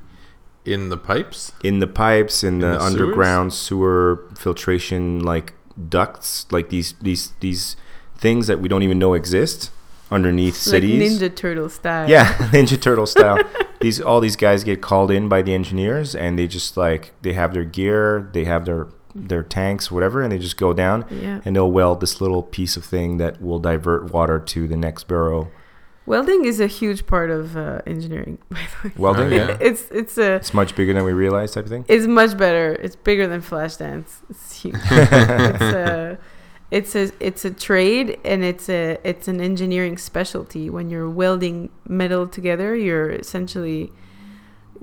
In 0.64 0.88
the 0.90 0.96
pipes? 0.96 1.52
in 1.64 1.78
the 1.80 1.86
pipes 1.86 2.44
in, 2.44 2.60
the, 2.60 2.72
the 2.72 2.80
underground 2.82 3.52
sewer 3.52 4.24
filtration 4.38 5.20
like 5.20 5.54
ducts 5.88 6.46
like 6.50 6.68
these 6.68 6.94
these 7.00 7.32
these 7.40 7.76
things 8.16 8.46
that 8.46 8.60
we 8.60 8.68
don't 8.68 8.82
even 8.82 8.98
know 8.98 9.14
exist 9.14 9.70
underneath 10.10 10.54
like 10.54 10.60
cities. 10.82 11.18
Ninja 11.20 11.34
Turtle 11.34 11.68
style. 11.70 12.08
Yeah, 12.08 12.26
Ninja 12.52 12.78
Turtle 12.80 13.06
style. 13.06 13.38
these 13.80 13.98
all 14.00 14.20
these 14.20 14.36
guys 14.36 14.62
get 14.62 14.80
called 14.82 15.10
in 15.10 15.28
by 15.28 15.40
the 15.42 15.54
engineers, 15.54 16.14
and 16.14 16.38
they 16.38 16.46
just 16.46 16.76
like 16.76 17.12
they 17.22 17.32
have 17.32 17.54
their 17.54 17.64
gear, 17.64 18.28
they 18.32 18.44
have 18.44 18.64
their 18.66 18.86
their 19.14 19.42
tanks, 19.42 19.90
whatever, 19.90 20.22
and 20.22 20.32
they 20.32 20.38
just 20.38 20.56
go 20.56 20.72
down 20.72 21.04
Yeah. 21.10 21.40
and 21.44 21.54
they'll 21.56 21.70
weld 21.70 22.00
this 22.00 22.20
little 22.20 22.42
piece 22.42 22.76
of 22.76 22.84
thing 22.84 23.18
that 23.18 23.40
will 23.42 23.58
divert 23.58 24.12
water 24.12 24.38
to 24.38 24.66
the 24.68 24.76
next 24.76 25.04
barrel. 25.08 25.50
Welding 26.04 26.44
is 26.44 26.58
a 26.58 26.66
huge 26.66 27.06
part 27.06 27.30
of 27.30 27.56
uh, 27.56 27.80
engineering, 27.86 28.38
by 28.50 28.56
the 28.82 28.88
way. 28.88 28.94
Welding, 28.96 29.32
Oh, 29.32 29.36
yeah. 29.36 29.56
It's 29.60 29.88
it's 29.92 30.18
a 30.18 30.32
it's 30.34 30.52
much 30.52 30.74
bigger 30.74 30.92
than 30.94 31.04
we 31.04 31.12
realize, 31.12 31.52
type 31.52 31.64
of 31.64 31.70
thing. 31.70 31.84
it's 31.88 32.06
much 32.08 32.36
better. 32.36 32.72
It's 32.82 32.96
bigger 32.96 33.28
than 33.28 33.40
Flashdance. 33.40 34.16
It's 34.28 34.52
huge. 34.62 34.74
it's 34.74 35.62
a 35.62 36.18
it's 36.72 36.94
a 36.96 37.12
it's 37.20 37.44
a 37.44 37.50
trade 37.52 38.18
and 38.24 38.42
it's 38.42 38.68
a 38.68 38.98
it's 39.04 39.28
an 39.28 39.40
engineering 39.40 39.96
specialty. 39.96 40.68
When 40.70 40.90
you're 40.90 41.08
welding 41.08 41.70
metal 41.86 42.26
together, 42.26 42.74
you're 42.74 43.10
essentially 43.10 43.92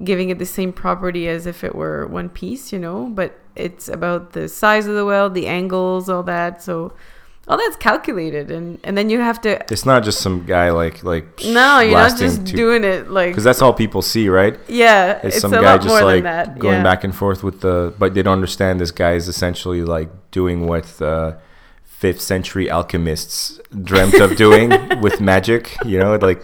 giving 0.03 0.29
it 0.29 0.39
the 0.39 0.45
same 0.45 0.71
property 0.73 1.27
as 1.27 1.45
if 1.45 1.63
it 1.63 1.75
were 1.75 2.07
one 2.07 2.29
piece, 2.29 2.71
you 2.71 2.79
know. 2.79 3.07
But 3.07 3.37
it's 3.55 3.87
about 3.89 4.33
the 4.33 4.47
size 4.47 4.87
of 4.87 4.95
the 4.95 5.05
weld, 5.05 5.33
the 5.33 5.47
angles, 5.47 6.09
all 6.09 6.23
that. 6.23 6.61
So 6.61 6.93
all 7.47 7.57
that's 7.57 7.75
calculated, 7.77 8.51
and 8.51 8.79
and 8.83 8.95
then 8.97 9.09
you 9.09 9.19
have 9.19 9.41
to. 9.41 9.59
It's 9.71 9.85
not 9.85 10.03
just 10.03 10.21
some 10.21 10.45
guy 10.45 10.69
like 10.69 11.03
like 11.03 11.41
No, 11.45 11.79
you're 11.79 11.97
not 11.97 12.17
just 12.17 12.45
to- 12.45 12.55
doing 12.55 12.83
it 12.83 13.09
like 13.09 13.31
because 13.31 13.43
that's 13.43 13.61
all 13.61 13.73
people 13.73 14.01
see, 14.01 14.29
right? 14.29 14.57
yeah. 14.67 15.19
It's, 15.23 15.35
It's, 15.35 15.39
some 15.41 15.53
a 15.53 15.57
guy 15.57 15.71
lot 15.73 15.81
just 15.81 15.89
more 15.89 16.03
like 16.03 16.23
that. 16.23 16.59
going 16.59 16.77
yeah. 16.77 16.83
back 16.83 17.03
and 17.03 17.13
forth 17.13 17.43
with 17.43 17.61
the, 17.61 17.93
but 17.97 18.13
they 18.13 18.21
don't 18.21 18.33
understand 18.33 18.79
this 18.79 18.91
guy 18.91 19.13
is 19.13 19.27
essentially 19.27 19.83
like 19.83 20.09
doing 20.31 20.67
what 20.67 21.01
uh, 21.01 21.33
fifth 22.01 22.21
century 22.21 22.69
alchemists 22.69 23.59
dreamt 23.89 24.15
of 24.25 24.35
doing 24.37 24.69
with 25.05 25.19
magic. 25.21 25.63
You 25.85 25.97
know, 26.01 26.15
like 26.29 26.41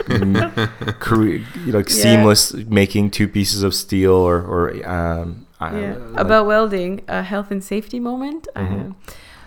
cre- 1.00 1.44
like 1.78 1.90
Yeah. 1.90 2.02
seamless 2.04 2.54
making 2.82 3.12
two 3.12 3.28
pieces 3.28 3.64
of 3.64 3.74
steel 3.74 4.14
or 4.30 4.38
or 4.54 4.62
um, 4.98 5.46
I- 5.60 5.80
yeah. 5.80 5.96
like- 6.12 6.20
About 6.26 6.46
welding, 6.48 7.02
a 7.08 7.22
health 7.24 7.50
and 7.52 7.64
safety 7.64 8.00
moment. 8.00 8.48
Uh, 8.56 8.92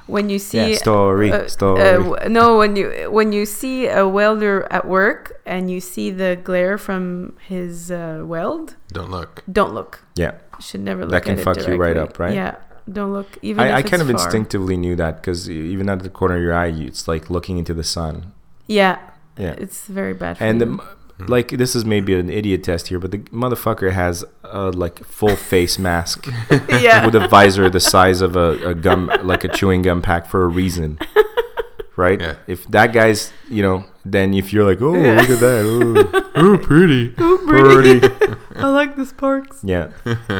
when 0.07 0.31
you 0.31 0.39
see 0.39 0.59
Mm-hmm. 0.59 0.71
yeah, 0.73 0.79
story, 0.79 1.31
uh, 1.33 1.47
story. 1.49 1.83
uh, 1.83 1.99
w- 1.99 2.29
no, 2.31 2.57
when 2.61 2.77
you 2.77 2.87
when 3.11 3.33
you 3.37 3.45
see 3.45 3.87
a 3.89 4.05
welder 4.09 4.67
at 4.71 4.85
work 4.89 5.23
and 5.45 5.71
you 5.71 5.81
see 5.81 6.11
the 6.11 6.31
glare 6.49 6.79
from 6.79 7.37
his 7.53 7.91
uh, 7.91 8.23
weld, 8.25 8.77
Don't 8.93 9.11
look. 9.11 9.43
don't 9.53 9.75
look. 9.75 9.93
yeah, 10.17 10.33
should 10.61 10.81
never 10.81 11.03
look. 11.03 11.11
That 11.13 11.25
can 11.25 11.35
at 11.35 11.41
it 11.41 11.45
fuck 11.45 11.59
you 11.69 11.77
right 11.77 11.99
up, 12.05 12.19
right? 12.19 12.35
Yeah, 12.35 12.55
don't 12.93 13.13
look. 13.13 13.27
Even 13.43 13.65
I, 13.65 13.69
if 13.69 13.75
I 13.75 13.79
it's 13.81 13.91
kind 13.91 14.03
of 14.03 14.09
far. 14.09 14.15
instinctively 14.17 14.77
knew 14.77 14.97
that 14.97 15.17
because 15.17 15.49
even 15.51 15.89
out 15.89 15.99
of 15.99 16.03
the 16.03 16.11
corner 16.11 16.37
of 16.37 16.43
your 16.43 16.55
eye, 16.55 16.67
you, 16.67 16.87
it's 16.89 17.07
like 17.09 17.29
looking 17.31 17.59
into 17.59 17.75
the 17.75 17.85
sun. 17.85 18.33
Yeah, 18.67 18.99
Yeah. 19.37 19.55
it's 19.59 19.87
very 19.87 20.15
bad. 20.15 20.39
For 20.39 20.45
And 20.45 20.61
the, 20.61 20.67
you. 20.67 20.73
m- 20.73 21.27
like 21.27 21.49
this 21.49 21.75
is 21.75 21.85
maybe 21.85 22.15
an 22.15 22.31
idiot 22.31 22.63
test 22.63 22.89
here, 22.89 22.99
but 23.01 23.11
the 23.11 23.19
motherfucker 23.19 23.91
has 23.93 24.25
a 24.45 24.71
like 24.71 25.05
full 25.05 25.35
face 25.37 25.79
mask 25.89 26.27
yeah, 26.69 27.05
with 27.05 27.15
a 27.17 27.27
visor 27.29 27.69
the 27.69 27.81
size 27.81 28.21
of 28.21 28.37
a, 28.37 28.69
a 28.69 28.75
gum, 28.75 29.11
like 29.23 29.43
a 29.45 29.49
chewing 29.49 29.83
gum 29.83 30.01
pack 30.03 30.27
for 30.27 30.45
a 30.45 30.49
reason, 30.49 30.99
right? 31.97 32.21
Yeah. 32.21 32.35
If 32.47 32.67
that 32.69 32.93
guy's, 32.93 33.33
you 33.49 33.63
know, 33.63 33.85
then 34.05 34.33
if 34.33 34.53
you're 34.53 34.65
like, 34.65 34.81
oh, 34.81 34.93
look 34.93 35.29
at 35.31 35.41
that, 35.41 36.25
oh, 36.37 36.59
pretty, 36.59 37.15
oh 37.19 37.39
pretty, 37.47 38.01
pretty, 38.01 38.35
I 38.59 38.69
like 38.69 38.97
the 38.97 39.07
sparks. 39.07 39.61
yeah. 39.63 39.91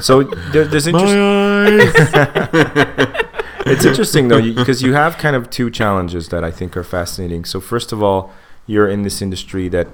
So 0.01 0.23
there, 0.53 0.65
there's 0.65 0.87
interest. 0.87 2.05
it's 3.67 3.85
interesting 3.85 4.29
though 4.29 4.43
because 4.43 4.83
you 4.83 4.95
have 4.95 5.19
kind 5.19 5.37
of 5.37 5.51
two 5.51 5.71
challenges 5.71 6.29
that 6.29 6.45
I 6.45 6.51
think 6.51 6.77
are 6.77 6.85
fascinating. 6.85 7.45
So 7.45 7.61
first 7.61 7.93
of 7.93 8.03
all, 8.03 8.33
you're 8.67 8.89
in 8.89 9.03
this 9.03 9.23
industry 9.23 9.69
that, 9.71 9.89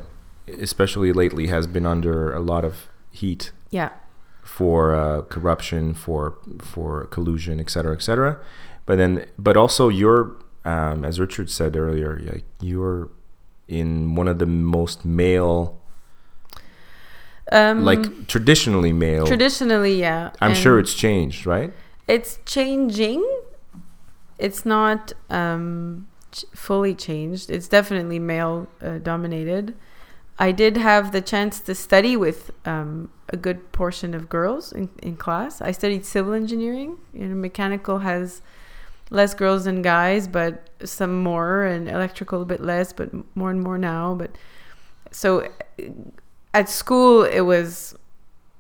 especially 0.49 1.13
lately, 1.13 1.47
has 1.49 1.67
been 1.67 1.87
under 1.87 2.33
a 2.33 2.41
lot 2.41 2.65
of 2.65 2.89
heat 3.11 3.53
Yeah, 3.71 3.91
for 4.43 4.95
uh, 4.95 5.23
corruption, 5.23 5.95
for 5.95 6.35
for 6.61 7.07
collusion, 7.07 7.61
et 7.61 7.71
cetera, 7.71 7.95
et 7.95 8.03
cetera. 8.03 8.39
But 8.87 8.97
then, 8.99 9.27
but 9.39 9.57
also 9.57 9.89
you're, 9.89 10.37
um, 10.65 11.05
as 11.05 11.19
Richard 11.19 11.49
said 11.51 11.77
earlier, 11.77 12.21
like 12.33 12.45
you're 12.61 13.09
in 13.67 14.15
one 14.15 14.29
of 14.29 14.39
the 14.39 14.47
most 14.47 15.05
male, 15.05 15.81
um, 17.53 17.85
like 17.85 18.27
traditionally 18.27 18.93
male. 18.93 19.27
traditionally, 19.27 20.01
yeah. 20.01 20.31
I'm 20.41 20.55
sure 20.55 20.79
it's 20.79 20.95
changed, 20.95 21.47
right? 21.47 21.73
it's 22.07 22.39
changing 22.45 23.25
it's 24.39 24.67
not 24.67 25.13
um 25.31 26.07
ch- 26.33 26.45
fully 26.55 26.95
changed 26.95 27.51
it's 27.51 27.69
definitely 27.69 28.19
male 28.19 28.67
uh, 28.83 28.99
dominated 28.99 29.75
i 30.39 30.53
did 30.53 30.77
have 30.77 31.13
the 31.13 31.21
chance 31.21 31.61
to 31.61 31.75
study 31.75 32.17
with 32.17 32.51
um, 32.67 33.11
a 33.31 33.37
good 33.37 33.73
portion 33.73 34.13
of 34.13 34.29
girls 34.29 34.73
in, 34.73 34.89
in 35.03 35.17
class 35.17 35.63
i 35.63 35.71
studied 35.71 36.05
civil 36.05 36.33
engineering 36.33 36.99
you 37.13 37.27
know 37.27 37.35
mechanical 37.35 38.01
has 38.01 38.43
less 39.11 39.33
girls 39.35 39.65
than 39.65 39.81
guys 39.81 40.27
but 40.29 40.69
some 40.85 41.23
more 41.23 41.65
and 41.65 41.89
electrical 41.89 42.43
a 42.43 42.45
bit 42.45 42.61
less 42.61 42.93
but 42.93 43.09
more 43.37 43.51
and 43.51 43.63
more 43.63 43.79
now 43.79 44.15
but 44.15 44.31
so 45.11 45.49
at 46.55 46.69
school 46.71 47.25
it 47.25 47.43
was 47.43 47.95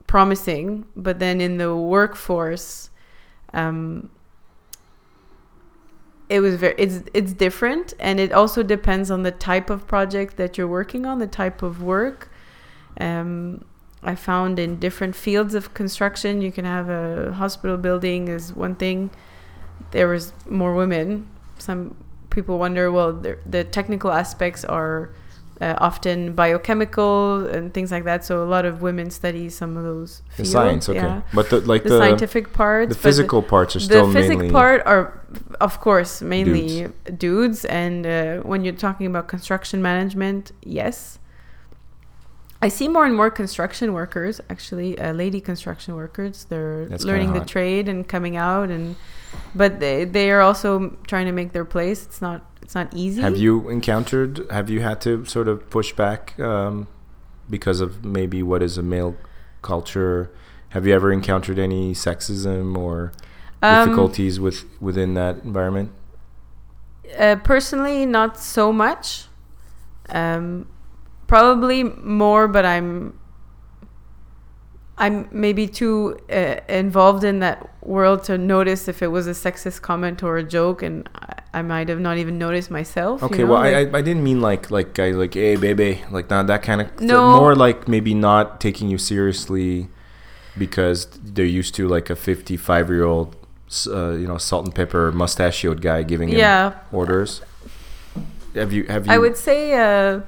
promising 0.07 0.85
but 0.95 1.19
then 1.19 1.41
in 1.41 1.57
the 1.57 1.75
workforce 1.75 2.91
um, 3.55 4.11
it 6.29 6.41
was 6.41 6.55
very 6.57 6.75
it's 6.79 7.03
it's 7.13 7.33
different 7.33 7.95
and 7.99 8.19
it 8.19 8.33
also 8.33 8.63
depends 8.63 9.11
on 9.11 9.23
the 9.23 9.31
type 9.31 9.71
of 9.71 9.87
project 9.87 10.37
that 10.37 10.57
you're 10.57 10.69
working 10.69 11.07
on 11.07 11.19
the 11.19 11.27
type 11.27 11.63
of 11.63 11.83
work. 11.83 12.31
Um, 13.01 13.65
i 14.03 14.15
found 14.15 14.59
in 14.59 14.79
different 14.79 15.17
fields 15.17 15.55
of 15.55 15.73
construction 15.75 16.43
you 16.43 16.53
can 16.53 16.67
have 16.67 16.91
a 16.91 17.33
hospital 17.33 17.77
building 17.77 18.29
is 18.29 18.53
one 18.53 18.75
thing. 18.75 19.11
There 19.91 20.09
was 20.09 20.33
more 20.49 20.75
women. 20.75 21.29
Some 21.59 21.97
people 22.31 22.59
wonder 22.59 22.91
well 22.91 23.13
the, 23.13 23.39
the 23.47 23.65
technical 23.65 24.11
aspects 24.11 24.65
are 24.65 25.11
uh, 25.61 25.75
often 25.79 26.35
biochemical 26.35 27.47
and 27.47 27.73
things 27.73 27.91
like 27.91 28.05
that. 28.05 28.25
So 28.25 28.43
a 28.43 28.49
lot 28.49 28.65
of 28.65 28.83
women 28.83 29.11
study 29.11 29.49
some 29.49 29.77
of 29.77 29.85
those 29.85 30.23
The 30.37 30.45
science, 30.45 30.89
okay. 30.89 30.99
yeah. 30.99 31.23
But 31.33 31.51
the 31.51 31.61
like 31.61 31.83
the, 31.83 31.91
the 31.91 31.99
scientific 31.99 32.53
parts 32.53 32.95
the 32.95 33.01
physical 33.01 33.43
parts 33.43 33.77
are 33.77 33.81
still. 33.81 34.07
the 34.07 34.13
still 34.13 34.23
physic 34.23 34.39
mainly 34.39 34.53
part 34.53 34.83
are 34.87 35.21
of 35.61 35.81
course 35.81 36.23
mainly 36.23 36.89
dudes, 37.17 37.65
and 37.65 38.07
uh, 38.07 38.37
when 38.39 38.65
you're 38.65 38.75
talking 38.75 39.07
about 39.07 39.29
construction 39.29 39.83
management 39.83 40.53
yes. 40.63 41.19
I 42.63 42.69
see 42.69 42.89
more 42.89 43.05
and 43.05 43.15
more 43.15 43.31
construction 43.31 43.93
workers 43.93 44.41
actually 44.49 44.99
uh, 44.99 45.13
lady 45.13 45.39
construction 45.39 45.97
workers. 45.97 46.47
They're 46.49 46.87
That's 46.87 47.05
learning 47.05 47.35
the 47.35 47.45
trade 47.45 47.91
and 47.91 48.09
coming 48.09 48.37
out 48.39 48.71
and 48.71 48.97
but 49.55 49.81
they, 49.81 50.05
they 50.05 50.31
are 50.31 50.41
also 50.41 50.97
trying 51.07 51.27
to 51.27 51.33
make 51.33 51.53
their 51.53 51.65
place. 51.65 52.05
It's 52.05 52.21
not 52.21 52.45
it's 52.65 52.75
not 52.75 52.93
easy 52.95 53.21
Have 53.23 53.37
you 53.37 53.69
encountered? 53.69 54.47
Have 54.51 54.71
you 54.71 54.81
had 54.81 55.01
to 55.03 55.25
sort 55.27 55.49
of 55.49 55.69
push 55.71 55.93
back 55.93 56.39
um, 56.41 56.89
because 57.49 57.81
of 57.81 58.05
maybe 58.05 58.43
what 58.43 58.63
is 58.63 58.79
a 58.79 58.83
male 58.83 59.17
culture? 59.63 60.31
Have 60.71 60.87
you 60.87 60.95
ever 60.95 61.13
encountered 61.13 61.59
any 61.59 61.95
sexism 61.95 62.77
or 62.77 63.13
Um, 63.63 63.87
difficulties 63.87 64.41
with 64.41 64.65
within 64.81 65.15
that 65.15 65.45
environment? 65.45 65.91
Uh, 67.19 67.37
personally, 67.37 68.07
not 68.07 68.39
so 68.39 68.73
much. 68.73 69.27
Um, 70.09 70.67
probably 71.27 71.85
more, 71.85 72.49
but 72.49 72.65
I'm 72.65 73.19
I'm 74.97 75.29
maybe 75.33 75.67
too 75.67 76.19
uh, 76.31 76.57
involved 76.69 77.25
in 77.25 77.41
that 77.41 77.69
world 77.83 78.23
to 78.25 78.39
notice 78.39 78.87
if 78.87 79.03
it 79.03 79.09
was 79.09 79.27
a 79.27 79.33
sexist 79.33 79.83
comment 79.83 80.23
or 80.23 80.37
a 80.37 80.45
joke, 80.45 80.83
and 80.83 81.09
I, 81.17 81.59
I 81.59 81.63
might 81.63 81.89
have 81.89 81.99
not 81.99 82.17
even 82.19 82.39
noticed 82.39 82.71
myself. 82.71 83.21
you 83.21 83.27
Okay, 83.27 83.39
know, 83.43 83.51
well, 83.53 83.61
like- 83.63 83.93
I, 83.95 83.99
I 83.99 84.03
didn't 84.03 84.23
mean 84.23 84.41
like 84.41 84.71
like 84.71 84.95
guy 84.95 85.11
like 85.11 85.35
hey 85.35 85.57
baby 85.57 86.03
like 86.11 86.31
not 86.31 86.47
that 86.47 86.63
kind 86.63 86.81
of 86.81 87.01
No. 87.01 87.37
more 87.37 87.55
like 87.57 87.89
maybe 87.89 88.15
not 88.15 88.61
taking 88.61 88.89
you 88.89 88.99
seriously 88.99 89.89
because 90.57 91.07
they're 91.23 91.45
used 91.45 91.75
to 91.75 91.89
like 91.89 92.09
a 92.11 92.15
55 92.17 92.89
year 92.89 93.05
old 93.05 93.35
uh, 93.89 94.11
you 94.13 94.29
know 94.29 94.39
salt 94.39 94.65
and 94.67 94.75
pepper 94.75 95.11
mustachioed 95.11 95.81
guy 95.83 96.05
giving 96.05 96.29
him 96.29 96.39
Yeah. 96.39 96.75
orders. 96.93 97.41
Have 98.55 98.73
you 98.73 98.85
have 98.85 99.07
you? 99.07 99.13
I 99.13 99.19
would 99.19 99.37
say 99.37 99.75
uh, 99.75 100.21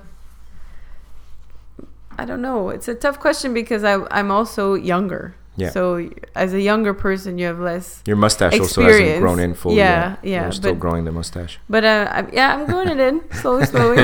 I 2.19 2.25
don't 2.25 2.43
know. 2.43 2.71
It's 2.71 2.89
a 2.89 2.95
tough 2.95 3.19
question 3.21 3.53
because 3.55 3.85
I 3.85 3.99
I'm 4.11 4.31
also 4.31 4.75
younger. 4.75 5.35
Yeah. 5.59 5.71
So 5.71 6.11
as 6.35 6.53
a 6.53 6.61
younger 6.61 6.93
person, 6.93 7.39
you 7.39 7.47
have 7.47 7.59
less 7.59 8.03
Your 8.07 8.17
mustache 8.17 8.53
also 8.61 8.83
hasn't 8.83 8.89
experience. 8.89 9.21
grown 9.23 9.39
in 9.41 9.55
fully. 9.55 9.77
Yeah, 9.79 10.11
yet. 10.11 10.19
yeah, 10.23 10.43
You're 10.43 10.53
still 10.53 10.75
but- 10.75 10.81
growing 10.81 11.05
the 11.07 11.13
mustache. 11.13 11.59
But 11.71 11.83
uh, 11.83 12.09
I'm, 12.13 12.29
yeah, 12.31 12.55
I'm 12.55 12.67
growing 12.67 12.89
it 12.91 13.01
in 13.01 13.23
slowly, 13.41 13.65
slowly. 13.65 14.03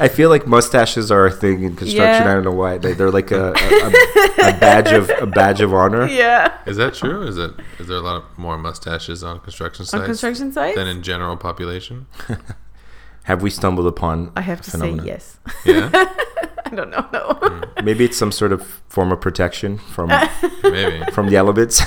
I 0.00 0.08
feel 0.08 0.30
like 0.30 0.48
mustaches 0.48 1.12
are 1.12 1.26
a 1.26 1.30
thing 1.30 1.62
in 1.62 1.76
construction. 1.76 2.24
Yeah. 2.24 2.28
I 2.28 2.34
don't 2.34 2.42
know 2.42 2.50
why. 2.50 2.78
They, 2.78 2.92
they're 2.92 3.12
like 3.12 3.30
a, 3.30 3.52
a, 3.52 4.46
a, 4.46 4.48
a 4.56 4.58
badge 4.58 4.90
of 4.90 5.10
a 5.10 5.26
badge 5.26 5.60
of 5.60 5.72
honor. 5.72 6.06
yeah. 6.24 6.58
Is 6.66 6.76
that 6.78 6.94
true? 6.94 7.22
Is 7.22 7.38
it? 7.38 7.52
Is 7.78 7.86
there 7.86 7.98
a 7.98 8.00
lot 8.00 8.16
of 8.16 8.36
more 8.36 8.58
mustaches 8.58 9.22
on 9.22 9.38
construction 9.40 9.84
sites 9.84 10.00
On 10.00 10.04
construction 10.04 10.50
sites, 10.52 10.74
than 10.76 10.88
in 10.88 11.02
general 11.04 11.36
population? 11.36 12.06
have 13.30 13.42
we 13.42 13.48
stumbled 13.50 13.86
upon 13.86 14.32
I 14.34 14.40
have 14.40 14.60
to 14.62 14.70
phenomenon? 14.72 15.04
say 15.06 15.12
yes. 15.12 15.38
Yeah, 15.64 16.12
I 16.72 16.74
don't 16.74 16.90
know. 16.90 17.06
No. 17.12 17.20
Mm. 17.42 17.84
Maybe 17.84 18.04
it's 18.04 18.16
some 18.16 18.32
sort 18.32 18.52
of 18.52 18.62
form 18.88 19.12
of 19.12 19.20
protection 19.20 19.78
from 19.78 20.08
maybe. 20.62 21.04
from 21.12 21.28
the 21.28 21.34
Elebits. 21.36 21.80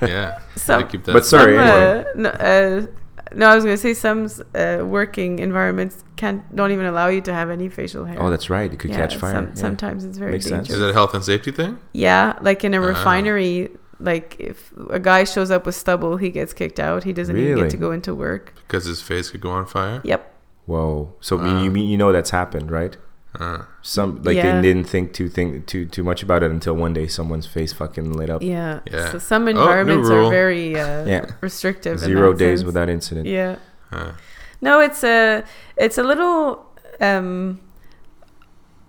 Yeah. 0.08 0.38
Some- 0.56 0.88
keep 0.88 1.04
that 1.04 1.12
but 1.12 1.24
sorry, 1.26 1.56
Some, 1.56 1.64
anyway. 1.66 2.04
uh, 2.10 2.12
no, 2.16 2.28
uh, 2.30 2.86
no, 3.34 3.46
I 3.48 3.54
was 3.56 3.64
gonna 3.64 3.76
say 3.76 3.94
some 3.94 4.28
uh, 4.54 4.84
working 4.84 5.38
environments 5.40 6.04
can't 6.16 6.42
don't 6.54 6.70
even 6.70 6.86
allow 6.86 7.08
you 7.08 7.20
to 7.22 7.32
have 7.34 7.50
any 7.50 7.68
facial 7.68 8.04
hair. 8.04 8.16
oh, 8.22 8.30
that's 8.30 8.48
right. 8.48 8.72
It 8.72 8.78
could 8.78 8.90
yeah, 8.90 8.96
catch 8.98 9.16
fire. 9.16 9.32
some- 9.34 9.48
yeah. 9.48 9.54
Sometimes 9.54 10.04
it's 10.04 10.18
very 10.18 10.32
Makes 10.32 10.44
sense. 10.46 10.68
dangerous. 10.68 10.76
Is 10.78 10.82
it 10.82 10.90
a 10.90 10.92
health 10.92 11.14
and 11.14 11.24
safety 11.24 11.50
thing? 11.50 11.78
Yeah, 11.92 12.38
like 12.42 12.62
in 12.64 12.74
a 12.74 12.80
Ah. 12.80 12.86
refinery, 12.86 13.70
like 13.98 14.36
if 14.38 14.72
a 14.90 15.00
guy 15.00 15.24
shows 15.24 15.50
up 15.50 15.66
with 15.66 15.74
stubble, 15.74 16.16
he 16.18 16.30
gets 16.30 16.52
kicked 16.52 16.78
out. 16.78 17.02
He 17.04 17.12
doesn't 17.12 17.36
even 17.36 17.56
get 17.56 17.70
to 17.70 17.76
go 17.76 17.90
into 17.90 18.14
work. 18.14 18.54
Because 18.66 18.84
his 18.84 19.00
face 19.02 19.30
could 19.30 19.40
go 19.40 19.50
on 19.50 19.66
fire. 19.66 20.00
Yep. 20.04 20.30
Whoa. 20.66 21.14
So 21.20 21.38
Ah. 21.40 21.62
you 21.62 21.70
mean 21.70 21.88
you 21.88 21.96
know 21.98 22.12
that's 22.12 22.30
happened, 22.30 22.70
right? 22.70 22.96
Uh, 23.38 23.64
Some 23.82 24.22
like 24.22 24.36
Yeah. 24.36 24.60
they 24.60 24.62
didn't 24.68 24.88
think 24.88 25.12
too 25.12 25.28
think 25.28 25.66
too 25.66 25.86
too 25.86 26.04
much 26.04 26.22
about 26.22 26.42
it 26.44 26.50
until 26.52 26.74
one 26.74 26.92
day 26.92 27.08
someone's 27.08 27.46
face 27.46 27.72
fucking 27.72 28.12
lit 28.12 28.30
up. 28.30 28.42
Yeah. 28.42 28.80
Yeah. 28.90 29.10
So 29.12 29.18
some 29.18 29.44
Oh, 29.46 29.50
environments 29.50 30.08
are 30.08 30.30
very 30.30 30.76
uh, 30.78 31.04
Yeah. 31.12 31.26
restrictive. 31.40 31.98
Zero 31.98 32.32
days 32.32 32.60
sense. 32.60 32.66
without 32.66 32.88
incident. 32.88 33.26
Yeah. 33.26 33.56
uh, 33.90 34.12
No, 34.60 34.80
it's 34.80 35.02
a 35.02 35.42
it's 35.76 35.98
a 35.98 36.02
little 36.04 36.64
um, 37.00 37.60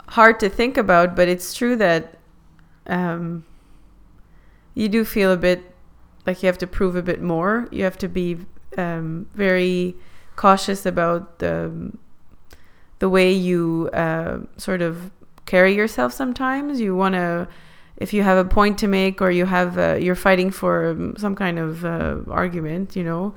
hard 0.09 0.39
to 0.39 0.49
think 0.49 0.77
about, 0.77 1.15
but 1.15 1.27
it's 1.27 1.53
true 1.53 1.75
that 1.77 2.17
um, 2.87 3.43
you 4.75 4.87
do 4.89 5.03
feel 5.03 5.31
a 5.31 5.37
bit 5.37 5.59
like 6.27 6.43
you 6.43 6.47
have 6.47 6.57
to 6.59 6.67
prove 6.67 6.95
a 6.95 7.01
bit 7.01 7.21
more. 7.21 7.67
You 7.71 7.83
have 7.83 7.97
to 7.97 8.07
be 8.07 8.37
um, 8.77 9.25
very 9.33 9.95
cautious 10.35 10.85
about 10.85 11.39
the 11.39 11.91
the 12.99 13.09
way 13.09 13.31
you 13.31 13.89
uh, 13.93 14.39
sort 14.57 14.81
of 14.81 15.11
carry 15.45 15.75
yourself. 15.75 16.13
Sometimes 16.13 16.79
you 16.79 16.95
want 16.95 17.13
to. 17.15 17.47
If 17.97 18.13
you 18.13 18.23
have 18.23 18.37
a 18.37 18.43
point 18.49 18.77
to 18.79 18.89
make, 18.89 19.21
or 19.21 19.31
you 19.31 19.45
have, 19.45 19.77
uh, 19.77 19.93
you're 19.93 20.15
fighting 20.15 20.51
for 20.51 20.89
um, 20.89 21.15
some 21.17 21.33
kind 21.33 21.57
of 21.57 21.85
uh, 21.85 22.17
argument, 22.29 22.93
you 22.93 23.05
know, 23.05 23.35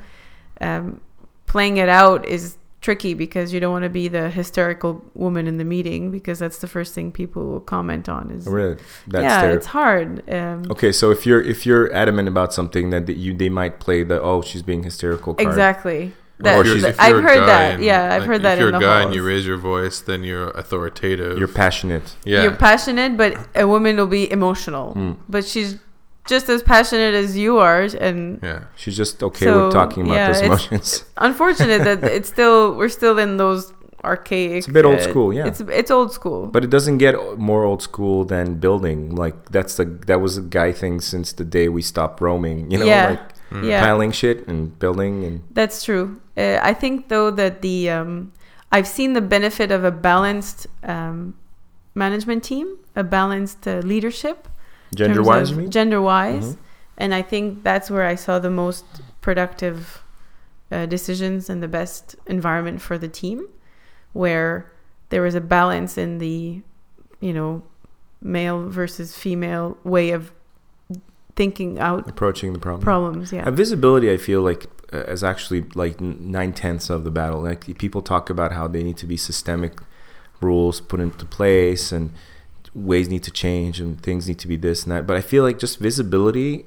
um, 0.61 1.01
playing 1.47 1.77
it 1.77 1.89
out 1.89 2.27
is 2.27 2.59
tricky 2.81 3.15
because 3.15 3.53
you 3.53 3.59
don't 3.59 3.73
want 3.73 3.83
to 3.83 3.89
be 3.89 4.07
the 4.09 4.31
hysterical 4.31 5.05
woman 5.15 5.47
in 5.47 5.59
the 5.59 5.65
meeting 5.65 6.11
because 6.11 6.39
that's 6.39 6.59
the 6.59 6.69
first 6.69 6.95
thing 6.95 7.11
people 7.11 7.45
will 7.47 7.61
comment 7.61 8.09
on 8.09 8.31
is 8.31 8.47
Really? 8.47 8.77
That's 9.07 9.23
yeah 9.23 9.43
their 9.43 9.57
it's 9.57 9.67
hard 9.67 10.29
um, 10.31 10.65
Okay, 10.71 10.93
so 10.93 11.11
if 11.11 11.27
you're 11.27 11.43
if 11.43 11.67
you're 11.67 11.93
adamant 11.93 12.29
about 12.29 12.55
something 12.55 12.91
that, 12.91 13.07
that 13.07 13.17
you 13.17 13.37
they 13.37 13.49
might 13.49 13.81
play 13.81 14.05
the 14.05 14.21
oh 14.23 14.43
she's 14.43 14.63
being 14.63 14.85
hysterical 14.85 15.35
card. 15.35 15.49
exactly 15.49 16.13
or 16.41 16.43
that, 16.45 16.61
if 16.61 16.67
you're- 16.67 16.81
that- 16.81 17.01
I've 17.01 17.23
heard 17.23 17.49
that 17.49 17.75
and- 17.75 17.83
yeah 17.85 18.15
I've 18.15 18.21
like, 18.23 18.29
heard 18.31 18.43
that 18.43 18.55
If 18.55 18.61
you're 18.61 18.69
in 18.69 18.75
a 18.77 18.79
the 18.79 18.85
guy 18.85 18.95
halls. 19.01 19.07
and 19.07 19.15
you 19.17 19.27
raise 19.27 19.45
your 19.47 19.57
voice, 19.57 20.01
then 20.01 20.23
you're 20.25 20.51
authoritative. 20.51 21.39
You're 21.39 21.49
passionate. 21.65 22.07
yeah. 22.25 22.43
you're 22.43 22.57
passionate 22.71 23.17
but 23.17 23.33
a 23.55 23.67
woman 23.67 23.97
will 23.97 24.07
be 24.21 24.25
emotional 24.39 24.93
Hmm. 24.93 25.13
but 25.29 25.45
she's 25.45 25.79
just 26.29 26.49
as 26.51 26.63
passionate 26.63 27.15
as 27.15 27.37
you 27.39 27.59
are 27.59 27.83
and 28.07 28.39
yeah. 28.43 28.61
She's 28.77 28.97
just 28.97 29.23
okay 29.23 29.47
So, 29.47 29.65
with 29.67 29.73
talking 29.75 30.03
about 30.05 30.15
yeah, 30.15 30.27
those 30.29 30.37
it's- 30.43 30.49
emotions. 30.49 31.05
unfortunate 31.29 31.81
that 31.89 32.05
it's 32.05 32.29
still 32.29 32.75
we're 32.79 32.91
still 33.01 33.19
in 33.19 33.39
those 33.39 33.73
archaic 34.05 34.59
It's 34.59 34.69
a 34.69 34.73
bit 34.73 34.85
old 34.85 35.01
uh, 35.01 35.09
school, 35.11 35.33
yeah. 35.33 35.47
it's 35.49 35.61
it's 35.81 35.91
old 35.91 36.13
school 36.13 36.47
But 36.47 36.63
it 36.65 36.71
doesn't 36.71 36.99
get 36.99 37.15
more 37.51 37.65
old 37.65 37.83
school 37.83 38.25
than 38.25 38.47
building. 38.67 39.15
Like 39.17 39.37
that's 39.51 39.75
the 39.79 39.87
that 40.07 40.21
was 40.21 40.37
a 40.37 40.43
guy 40.43 40.71
thing 40.73 41.01
since 41.01 41.33
the 41.33 41.45
day 41.45 41.69
we 41.69 41.83
stopped 41.83 42.21
roaming. 42.21 42.71
You 42.71 42.79
know, 42.79 42.85
Yeah. 42.95 43.09
like 43.11 43.65
yeah 43.65 43.81
piling 43.81 44.13
shit 44.13 44.47
and 44.47 44.79
building 44.79 45.25
and 45.25 45.41
That's 45.53 45.83
true. 45.83 46.21
Uh, 46.39 46.59
I 46.63 46.73
think 46.75 47.09
though 47.09 47.31
that 47.33 47.63
the 47.63 47.91
um, 47.91 48.33
I've 48.71 48.87
seen 48.87 49.13
the 49.15 49.21
benefit 49.21 49.71
of 49.71 49.83
a 49.85 49.91
balanced 49.91 50.67
um, 50.85 51.35
management 51.95 52.45
team, 52.45 52.77
a 52.95 53.03
balanced 53.03 53.67
uh, 53.67 53.79
leadership, 53.79 54.47
gender 54.95 55.23
wise. 55.23 55.51
You 55.51 55.57
mean? 55.57 55.71
gender 55.71 56.01
wise, 56.01 56.55
Mhm. 56.55 56.59
and 56.99 57.15
I 57.15 57.23
think 57.23 57.65
that's 57.65 57.91
where 57.91 58.07
I 58.07 58.15
saw 58.15 58.39
the 58.39 58.51
most 58.51 58.85
productive 59.21 60.03
uh, 60.71 60.87
decisions 60.87 61.51
and 61.51 61.63
the 61.63 61.69
best 61.69 62.15
environment 62.27 62.81
for 62.83 62.99
the 62.99 63.09
team, 63.09 63.47
where 64.13 64.71
there 65.09 65.23
was 65.23 65.35
a 65.35 65.41
balance 65.41 65.97
in 65.99 66.19
the, 66.19 66.63
you 67.21 67.33
know, 67.33 67.63
male 68.21 68.69
versus 68.69 69.17
female 69.17 69.79
way 69.83 70.11
of 70.11 70.31
thinking 71.39 71.79
out 71.79 72.09
Approaching 72.09 72.53
the 72.53 72.59
problem. 72.59 72.83
problems. 72.83 73.33
Yeah. 73.33 73.45
Uh, 73.47 73.53
visibility, 73.53 74.11
I 74.13 74.19
feel 74.29 74.43
like, 74.43 74.67
uh, 74.93 75.15
is 75.15 75.23
actually 75.23 75.63
like 75.75 76.01
nine 76.01 76.53
tenths 76.53 76.91
of 76.91 77.05
the 77.05 77.11
battle. 77.21 77.41
Like 77.51 77.61
people 77.79 78.03
talk 78.03 78.29
about 78.29 78.51
how 78.59 78.67
they 78.75 78.83
need 78.83 78.99
to 78.99 79.07
be 79.07 79.17
systemic 79.17 79.75
rules 80.41 80.81
put 80.81 81.01
into 81.01 81.25
place 81.25 81.93
and 81.93 82.11
ways 82.75 83.09
need 83.09 83.23
to 83.23 83.31
change 83.31 83.81
and 83.81 83.91
things 84.03 84.29
need 84.29 84.39
to 84.41 84.49
be 84.49 84.57
this 84.57 84.83
and 84.83 84.91
that. 84.93 85.07
But 85.07 85.17
I 85.17 85.21
feel 85.21 85.43
like 85.45 85.59
just 85.59 85.79
visibility 85.79 86.67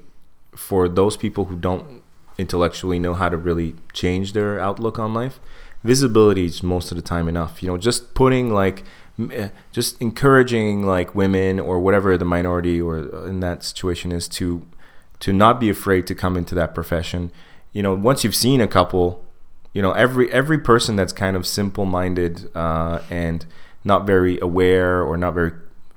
for 0.54 0.88
those 0.88 1.16
people 1.16 1.44
who 1.46 1.56
don't 1.56 2.02
intellectually 2.38 2.98
know 2.98 3.14
how 3.14 3.28
to 3.28 3.36
really 3.36 3.74
change 3.92 4.32
their 4.32 4.58
outlook 4.58 4.98
on 4.98 5.12
life, 5.14 5.38
visibility 5.84 6.46
is 6.46 6.62
most 6.62 6.90
of 6.92 6.96
the 6.96 7.02
time 7.02 7.28
enough. 7.28 7.62
You 7.62 7.68
know, 7.68 7.78
just 7.78 8.14
putting 8.14 8.52
like 8.52 8.84
just 9.72 10.00
encouraging 10.00 10.86
like 10.86 11.14
women 11.14 11.60
or 11.60 11.78
whatever 11.80 12.16
the 12.16 12.24
minority 12.24 12.80
or 12.80 12.98
uh, 12.98 13.24
in 13.24 13.40
that 13.40 13.62
situation 13.62 14.12
is 14.12 14.28
to 14.28 14.62
to 15.20 15.32
not 15.32 15.60
be 15.60 15.70
afraid 15.70 16.06
to 16.08 16.14
come 16.14 16.36
into 16.36 16.54
that 16.54 16.74
profession. 16.74 17.30
You 17.72 17.82
know, 17.82 17.94
once 17.94 18.24
you've 18.24 18.34
seen 18.34 18.60
a 18.60 18.66
couple, 18.66 19.24
you 19.72 19.82
know, 19.82 19.92
every 19.92 20.32
every 20.32 20.58
person 20.58 20.96
that's 20.96 21.12
kind 21.12 21.36
of 21.36 21.46
simple-minded 21.46 22.50
uh, 22.54 23.00
and 23.10 23.46
not 23.84 24.06
very 24.06 24.38
aware 24.40 25.02
or 25.02 25.16
not 25.16 25.34
very 25.34 25.52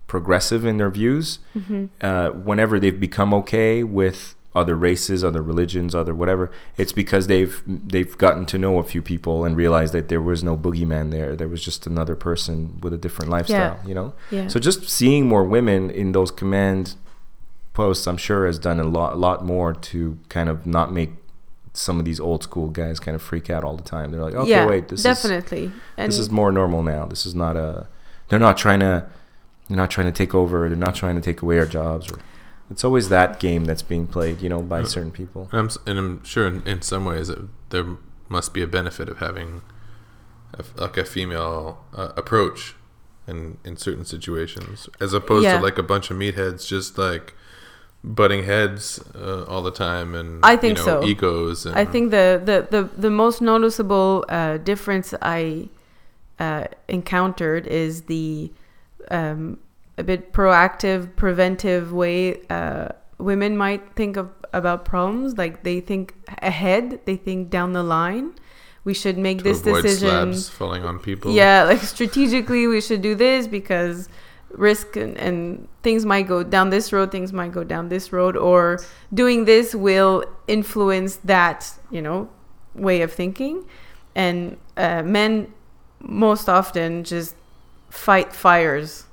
progressive 0.08 0.66
in 0.66 0.78
their 0.78 0.90
views, 0.90 1.40
uh, 2.02 2.30
whenever 2.30 2.80
they've 2.80 3.00
become 3.00 3.34
okay 3.34 3.84
with 3.84 4.36
other 4.56 4.76
races, 4.76 5.24
other 5.24 5.42
religions, 5.42 5.94
other 5.94 6.16
whatever, 6.16 6.50
it's 6.78 6.94
because 6.94 7.28
they've 7.28 7.62
they've 7.68 8.18
gotten 8.18 8.46
to 8.46 8.58
know 8.58 8.80
a 8.80 8.84
few 8.84 9.02
people 9.02 9.44
and 9.44 9.58
realized 9.58 9.94
that 9.94 10.08
there 10.08 10.22
was 10.22 10.44
no 10.44 10.56
boogeyman 10.56 11.12
there. 11.12 11.36
There 11.36 11.50
was 11.50 11.64
just 11.64 11.86
another 11.86 12.16
person 12.16 12.80
with 12.82 12.94
a 12.94 12.98
different 12.98 13.30
lifestyle. 13.30 13.80
You 13.86 13.94
know. 13.94 14.14
Yeah. 14.32 14.48
So 14.48 14.60
just 14.60 14.90
seeing 14.90 15.28
more 15.28 15.44
women 15.44 15.90
in 15.90 16.14
those 16.14 16.32
command 16.32 16.96
posts, 17.74 18.08
I'm 18.08 18.18
sure, 18.18 18.48
has 18.48 18.58
done 18.58 18.80
a 18.80 18.86
lot, 18.86 19.14
a 19.14 19.18
lot 19.18 19.46
more 19.46 19.74
to 19.74 20.18
kind 20.30 20.50
of 20.50 20.66
not 20.66 20.94
make 20.94 21.12
some 21.74 22.00
of 22.00 22.06
these 22.06 22.22
old 22.22 22.42
school 22.42 22.70
guys 22.70 23.02
kind 23.02 23.16
of 23.16 23.22
freak 23.22 23.50
out 23.50 23.64
all 23.64 23.76
the 23.76 23.84
time. 23.84 24.12
They're 24.12 24.24
like, 24.24 24.34
okay, 24.34 24.50
yeah, 24.50 24.66
wait, 24.66 24.88
this 24.88 25.00
is 25.00 25.04
definitely. 25.04 25.72
and 25.98 26.10
this 26.10 26.18
is 26.18 26.32
more 26.32 26.52
normal 26.52 26.82
now. 26.82 27.06
This 27.06 27.26
is 27.26 27.36
not 27.36 27.58
a. 27.58 27.88
They're 28.30 28.40
not 28.40 28.58
trying 28.58 28.80
to. 28.80 29.06
They're 29.68 29.78
not 29.78 29.92
trying 29.92 30.08
to 30.08 30.14
take 30.14 30.34
over. 30.34 30.70
They're 30.70 30.78
not 30.78 30.96
trying 30.96 31.16
to 31.16 31.22
take 31.22 31.42
away 31.42 31.60
our 31.60 31.66
jobs. 31.66 32.10
Or, 32.12 32.20
it's 32.70 32.84
always 32.84 33.10
that 33.10 33.40
game 33.40 33.66
that's 33.66 33.82
being 33.84 34.08
played, 34.08 34.42
you 34.42 34.50
know, 34.50 34.62
by 34.62 34.84
certain 34.84 35.12
people. 35.12 35.50
And 35.52 35.60
I'm, 35.60 35.70
and 35.86 36.00
I'm 36.00 36.24
sure 36.24 36.48
in, 36.48 36.68
in 36.68 36.82
some 36.82 37.06
ways 37.06 37.28
that 37.28 37.48
there 37.70 37.86
must 38.30 38.54
be 38.54 38.62
a 38.62 38.68
benefit 38.68 39.08
of 39.10 39.20
having 39.20 39.62
a 40.54 40.60
f 40.60 40.74
like 40.76 40.98
a 40.98 41.06
female 41.06 41.84
uh, 41.96 42.12
approach 42.16 42.76
in 43.28 43.58
in 43.64 43.78
certain 43.78 44.06
situations, 44.06 44.90
as 45.00 45.14
opposed 45.14 45.44
Yeah. 45.44 45.58
to 45.58 45.64
like 45.64 45.78
a 45.78 45.84
bunch 45.84 46.10
of 46.12 46.18
meatheads 46.18 46.68
just 46.68 46.98
like 46.98 47.36
butting 48.04 48.44
heads 48.44 49.00
uh, 49.16 49.44
all 49.46 49.64
the 49.64 49.72
time 49.72 50.14
and 50.14 50.40
I 50.46 50.56
think 50.56 50.78
you 50.78 50.86
know, 50.86 51.02
so. 51.02 51.08
egos. 51.08 51.66
And, 51.66 51.76
I 51.76 51.86
think 51.86 52.12
the 52.12 52.42
the 52.44 52.68
the, 52.70 52.84
the 53.02 53.10
most 53.10 53.42
noticeable 53.42 54.26
uh, 54.30 54.58
difference 54.58 55.14
I 55.22 55.70
uh, 56.40 56.66
encountered 56.88 57.68
is 57.68 58.04
the 58.04 58.52
um, 59.12 59.58
a 59.98 60.04
bit 60.04 60.34
proactive, 60.34 61.16
preventive 61.16 61.94
way 61.94 62.42
uh, 62.50 62.90
women 63.18 63.58
might 63.58 63.96
think 63.96 64.18
of 64.18 64.30
about 64.54 64.86
problems. 64.86 65.38
Like 65.38 65.64
they 65.64 65.80
think 65.82 66.14
ahead, 66.42 67.02
they 67.06 67.16
think 67.16 67.50
down 67.50 67.74
the 67.74 67.84
line. 67.84 68.34
We 68.84 68.94
should 68.94 69.18
make 69.18 69.42
this 69.44 69.62
decision. 69.62 70.34
slabs 70.34 70.50
falling 70.50 70.84
on 70.84 71.00
people. 71.00 71.32
Yeah, 71.32 71.64
like 71.64 71.82
strategically, 71.82 72.68
we 72.68 72.82
should 72.82 73.02
do 73.02 73.16
this 73.16 73.48
because 73.48 74.10
risk 74.52 74.96
and, 74.96 75.18
and 75.18 75.68
things 75.82 76.06
might 76.06 76.28
go 76.28 76.44
down 76.44 76.70
this 76.70 76.94
road, 76.94 77.12
things 77.12 77.34
might 77.34 77.52
go 77.52 77.64
down 77.64 77.90
this 77.90 78.14
road, 78.14 78.38
or 78.38 78.80
doing 79.14 79.46
this 79.46 79.74
will 79.74 80.24
influence 80.48 81.18
that, 81.18 81.72
you 81.90 82.02
know, 82.02 82.30
way 82.76 83.02
of 83.02 83.12
thinking. 83.12 83.66
And 84.14 84.58
uh, 84.78 85.02
men 85.02 85.52
most 86.00 86.48
often 86.48 87.04
just 87.04 87.36
fight 87.90 88.34
fires 88.34 89.06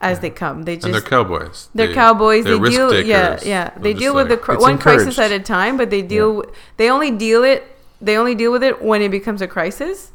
as 0.00 0.20
they 0.20 0.30
come. 0.30 0.64
They 0.64 0.76
just 0.76 0.86
and 0.86 0.94
they're 0.94 1.00
cowboys. 1.00 1.68
they're 1.74 1.88
They- 1.88 1.94
cowboys. 1.94 2.44
they're 2.44 2.58
They 2.58 2.70
deal, 2.70 2.94
yeah, 3.02 3.28
takers. 3.30 3.46
yeah. 3.46 3.70
They're 3.70 3.82
They 3.82 3.94
deal 3.94 4.14
with 4.14 4.28
the 4.28 4.36
like- 4.36 4.48
It's 4.50 4.62
one 4.62 4.78
crisis 4.78 5.18
at 5.18 5.32
a 5.32 5.40
time, 5.40 5.76
but 5.76 5.90
they 5.90 6.02
deal. 6.02 6.44
They 6.76 6.90
only 6.90 7.10
deal 7.10 7.44
it. 7.44 7.64
They 8.00 8.16
only 8.16 8.34
deal 8.34 8.52
with 8.52 8.62
it 8.62 8.82
when 8.82 9.00
it 9.00 9.10
becomes 9.10 9.40
a 9.40 9.46
crisis, 9.46 10.12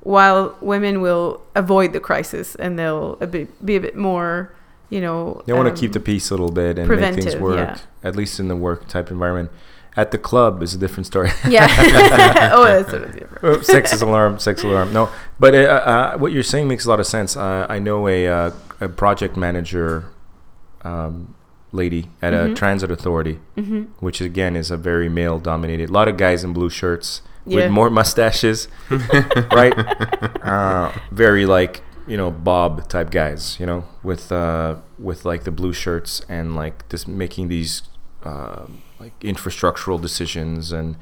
while 0.00 0.54
women 0.60 1.00
will 1.00 1.40
avoid 1.54 1.92
the 1.92 2.00
crisis 2.00 2.54
and 2.54 2.78
they'll 2.78 3.18
a 3.20 3.26
bit, 3.26 3.64
be 3.64 3.74
a 3.74 3.80
bit 3.80 3.96
more, 3.96 4.52
you 4.88 5.00
know. 5.00 5.42
They 5.46 5.52
want 5.52 5.66
to 5.66 5.72
um, 5.72 5.76
keep 5.76 5.92
the 5.92 6.00
peace 6.00 6.30
a 6.30 6.34
little 6.34 6.52
bit 6.52 6.78
and 6.78 6.88
make 6.88 7.14
things 7.16 7.34
work, 7.36 7.56
yeah. 7.56 7.78
at 8.08 8.14
least 8.14 8.38
in 8.38 8.46
the 8.48 8.56
work 8.56 8.86
type 8.86 9.10
environment. 9.10 9.50
At 9.96 10.10
the 10.10 10.18
club 10.18 10.60
is 10.62 10.74
a 10.74 10.78
different 10.78 11.06
story. 11.06 11.30
Yeah. 11.48 11.66
oh, 12.54 12.64
that's 12.64 12.92
what 12.92 13.02
it's 13.02 13.16
different. 13.16 13.64
Sex 13.64 14.00
alarm, 14.02 14.38
sex 14.38 14.62
alarm. 14.64 14.92
No, 14.92 15.08
but 15.38 15.54
uh, 15.54 15.58
uh, 15.58 16.18
what 16.18 16.32
you're 16.32 16.42
saying 16.42 16.66
makes 16.68 16.84
a 16.84 16.88
lot 16.88 16.98
of 17.00 17.06
sense. 17.06 17.36
Uh, 17.36 17.66
I 17.68 17.78
know 17.78 18.08
a, 18.08 18.26
uh, 18.26 18.50
a 18.80 18.88
project 18.88 19.36
manager 19.36 20.06
um, 20.82 21.34
lady 21.72 22.08
at 22.22 22.32
Mm-hmm. 22.32 22.52
a 22.52 22.54
transit 22.54 22.90
authority, 22.90 23.38
which 24.00 24.20
again 24.20 24.56
is 24.56 24.70
a 24.70 24.76
very 24.76 25.08
male 25.08 25.38
dominated. 25.38 25.90
A 25.90 25.92
lot 25.92 26.08
of 26.08 26.16
guys 26.16 26.44
in 26.44 26.52
blue 26.52 26.70
shirts 26.70 27.22
Yeah. 27.46 27.56
with 27.56 27.70
more 27.72 27.90
mustaches, 27.90 28.68
right? 29.52 29.74
Uh, 30.42 30.92
very 31.10 31.46
like 31.46 31.82
you 32.06 32.16
know 32.16 32.30
Bob 32.30 32.88
type 32.88 33.10
guys, 33.10 33.58
you 33.58 33.66
know, 33.66 33.84
with 34.02 34.30
uh, 34.32 34.76
with 34.98 35.24
like 35.24 35.44
the 35.44 35.50
blue 35.50 35.72
shirts 35.72 36.22
and 36.28 36.54
like 36.54 36.88
just 36.88 37.08
making 37.08 37.48
these 37.48 37.82
uh, 38.24 38.66
like 39.00 39.18
infrastructural 39.20 40.00
decisions 40.00 40.72
and 40.72 40.96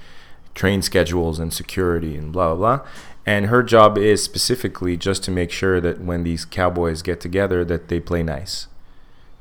train 0.55 0.82
schedules 0.82 1.39
and 1.39 1.53
security 1.53 2.16
and 2.16 2.32
blah 2.32 2.55
blah 2.55 2.77
blah. 2.78 2.86
And 3.24 3.47
her 3.47 3.62
job 3.62 3.97
is 3.99 4.23
specifically 4.23 4.97
just 4.97 5.23
to 5.24 5.31
make 5.31 5.51
sure 5.51 5.81
that 5.81 6.01
when 6.01 6.24
these 6.24 6.44
cowboys 6.44 7.03
get 7.03 7.20
together, 7.20 7.65
that 7.65 7.89
they 7.89 8.01
play 8.01 8.23
nice. 8.23 8.66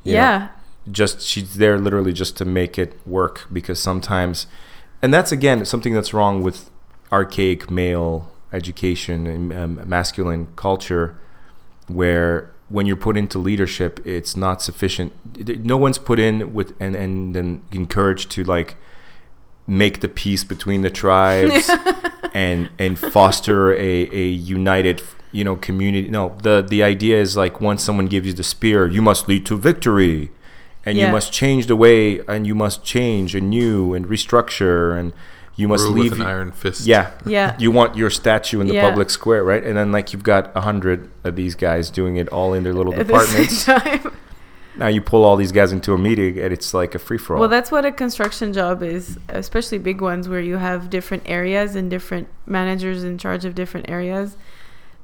You 0.04 0.14
know? 0.14 0.20
Yeah. 0.20 0.48
just 0.92 1.22
she's 1.22 1.56
there 1.56 1.78
literally 1.78 2.14
just 2.14 2.38
to 2.38 2.46
make 2.46 2.78
it 2.80 2.96
work 3.06 3.48
because 3.54 3.80
sometimes 3.80 4.48
and 5.02 5.14
that's 5.14 5.32
again 5.32 5.64
something 5.64 5.94
that's 5.94 6.12
wrong 6.12 6.42
with 6.42 6.72
archaic 7.12 7.70
male 7.70 8.32
education 8.52 9.28
and 9.28 9.54
um, 9.54 9.82
masculine 9.88 10.48
culture 10.56 11.16
where 11.88 12.52
when 12.70 12.88
you're 12.88 12.96
put 12.96 13.16
into 13.16 13.38
leadership 13.38 14.00
it's 14.08 14.36
not 14.36 14.60
sufficient 14.62 15.14
no 15.64 15.78
one's 15.78 16.00
put 16.00 16.18
in 16.20 16.52
with 16.52 16.74
and 16.80 16.96
and 16.96 17.36
then 17.36 17.62
encouraged 17.72 18.32
to 18.32 18.44
like 18.44 18.76
make 19.68 20.02
the 20.02 20.10
peace 20.10 20.44
between 20.44 20.82
the 20.82 20.90
tribes 20.90 21.70
and 22.34 22.70
and 22.80 22.98
foster 23.00 23.74
a, 23.74 24.10
a 24.12 24.28
united 24.28 25.02
you 25.32 25.44
know 25.44 25.56
community 25.56 26.10
no 26.10 26.36
the 26.44 26.62
the 26.62 26.82
idea 26.84 27.20
is 27.20 27.36
like 27.38 27.60
once 27.62 27.84
someone 27.84 28.06
gives 28.08 28.28
you 28.28 28.34
the 28.34 28.44
spear 28.44 28.88
you 28.88 29.02
must 29.02 29.28
lead 29.28 29.46
to 29.46 29.58
victory 29.58 30.32
and 30.86 30.98
you 30.98 31.08
must 31.10 31.32
change 31.32 31.68
the 31.68 31.76
way 31.76 32.20
and 32.28 32.48
you 32.48 32.56
must 32.56 32.84
change 32.84 33.36
anew 33.36 33.94
and 33.94 34.08
restructure 34.08 34.98
and 34.98 35.14
you 35.56 35.68
must 35.68 35.84
Rule 35.84 35.94
leave 35.94 36.12
with 36.12 36.22
an 36.22 36.26
iron 36.28 36.52
fist. 36.52 36.88
yeah 36.88 37.12
Yeah. 37.26 37.56
you 37.60 37.70
want 37.72 37.96
your 37.96 38.10
statue 38.10 38.60
in 38.62 38.68
the 38.68 38.74
Yeah. 38.76 38.90
public 38.90 39.10
square 39.10 39.44
right 39.44 39.64
and 39.64 39.78
then 39.78 39.92
like 39.92 40.12
you've 40.14 40.24
got 40.24 40.52
a 40.56 40.62
hundred 40.62 41.10
of 41.24 41.36
these 41.36 41.56
guys 41.56 41.90
doing 41.92 42.16
it 42.16 42.28
all 42.30 42.54
in 42.54 42.64
their 42.64 42.74
little 42.74 42.94
At 42.96 43.08
the 43.08 43.20
same 43.20 43.46
departments 43.46 43.66
time. 43.66 44.18
Now 44.78 44.88
you 44.88 45.02
pull 45.02 45.24
all 45.24 45.36
these 45.36 45.52
guys 45.52 45.72
into 45.72 45.94
a 45.94 45.98
meeting 45.98 46.40
and 46.40 46.54
it's 46.54 46.74
like 46.74 46.96
a 46.96 47.00
free-for-all 47.00 47.40
Well, 47.40 47.50
that's 47.50 47.72
what 47.72 47.86
a 47.86 47.92
construction 47.92 48.54
job 48.54 48.82
is, 48.82 49.18
especially 49.30 49.78
big 49.78 50.02
ones 50.02 50.30
where 50.30 50.40
you 50.40 50.58
have 50.58 50.90
different 50.90 51.24
areas 51.26 51.76
and 51.76 51.90
different 51.90 52.28
managers 52.46 53.04
in 53.04 53.18
charge 53.18 53.44
of 53.46 53.54
different 53.56 53.90
areas. 53.90 54.38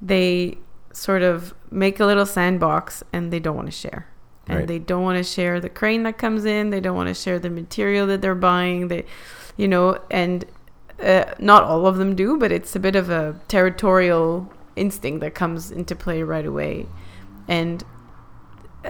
They 0.01 0.57
sort 0.93 1.21
of 1.21 1.53
make 1.69 1.99
a 1.99 2.05
little 2.05 2.25
sandbox 2.25 3.03
and 3.11 3.31
they 3.31 3.39
don't 3.39 3.55
want 3.55 3.67
to 3.67 3.71
share. 3.71 4.07
And 4.47 4.59
Right. 4.59 4.67
they 4.67 4.79
don't 4.79 5.03
want 5.03 5.17
to 5.17 5.23
share 5.23 5.59
the 5.59 5.69
crane 5.69 6.03
that 6.03 6.17
comes 6.17 6.45
in. 6.45 6.69
They 6.69 6.79
don't 6.79 6.95
want 6.95 7.09
to 7.09 7.13
share 7.13 7.37
the 7.37 7.49
material 7.49 8.07
that 8.07 8.21
they're 8.21 8.35
buying. 8.35 8.87
They, 8.87 9.03
you 9.57 9.67
know, 9.67 9.99
and 10.09 10.45
uh, 11.03 11.25
not 11.39 11.63
all 11.63 11.85
of 11.85 11.97
them 11.97 12.15
do, 12.15 12.37
but 12.37 12.51
it's 12.51 12.75
a 12.75 12.79
bit 12.79 12.95
of 12.95 13.09
a 13.09 13.39
territorial 13.49 14.51
instinct 14.77 15.19
that 15.21 15.35
comes 15.35 15.69
into 15.71 15.95
play 15.95 16.23
right 16.23 16.45
away. 16.45 16.87
And 17.47 17.83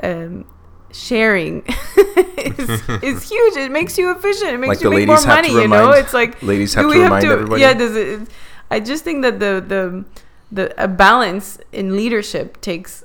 um, 0.04 0.46
sharing 0.92 1.64
is, 2.38 2.70
is 3.04 3.30
huge. 3.30 3.56
It 3.58 3.72
makes 3.72 3.98
you 3.98 4.12
efficient. 4.12 4.52
It 4.52 4.58
makes 4.60 4.70
Like 4.70 4.82
you 4.82 4.90
the 4.90 4.96
make 4.96 5.08
more 5.08 5.18
have 5.18 5.28
money. 5.28 5.50
to 5.50 5.62
You 5.62 5.68
know, 5.68 5.92
it's 5.92 6.14
like 6.14 6.42
ladies 6.42 6.74
do 6.74 6.80
have 6.82 6.90
we 6.90 6.96
to 6.96 7.02
remind 7.04 7.26
to, 7.26 7.32
everybody? 7.32 7.62
Yeah, 7.62 7.74
does 7.74 7.96
it? 7.96 8.28
I 8.72 8.80
just 8.80 9.04
think 9.04 9.22
that 9.24 9.40
the 9.40 9.64
the 9.66 10.06
the 10.52 10.84
a 10.84 10.88
balance 10.88 11.60
in 11.72 11.96
leadership 11.96 12.62
takes 12.62 13.04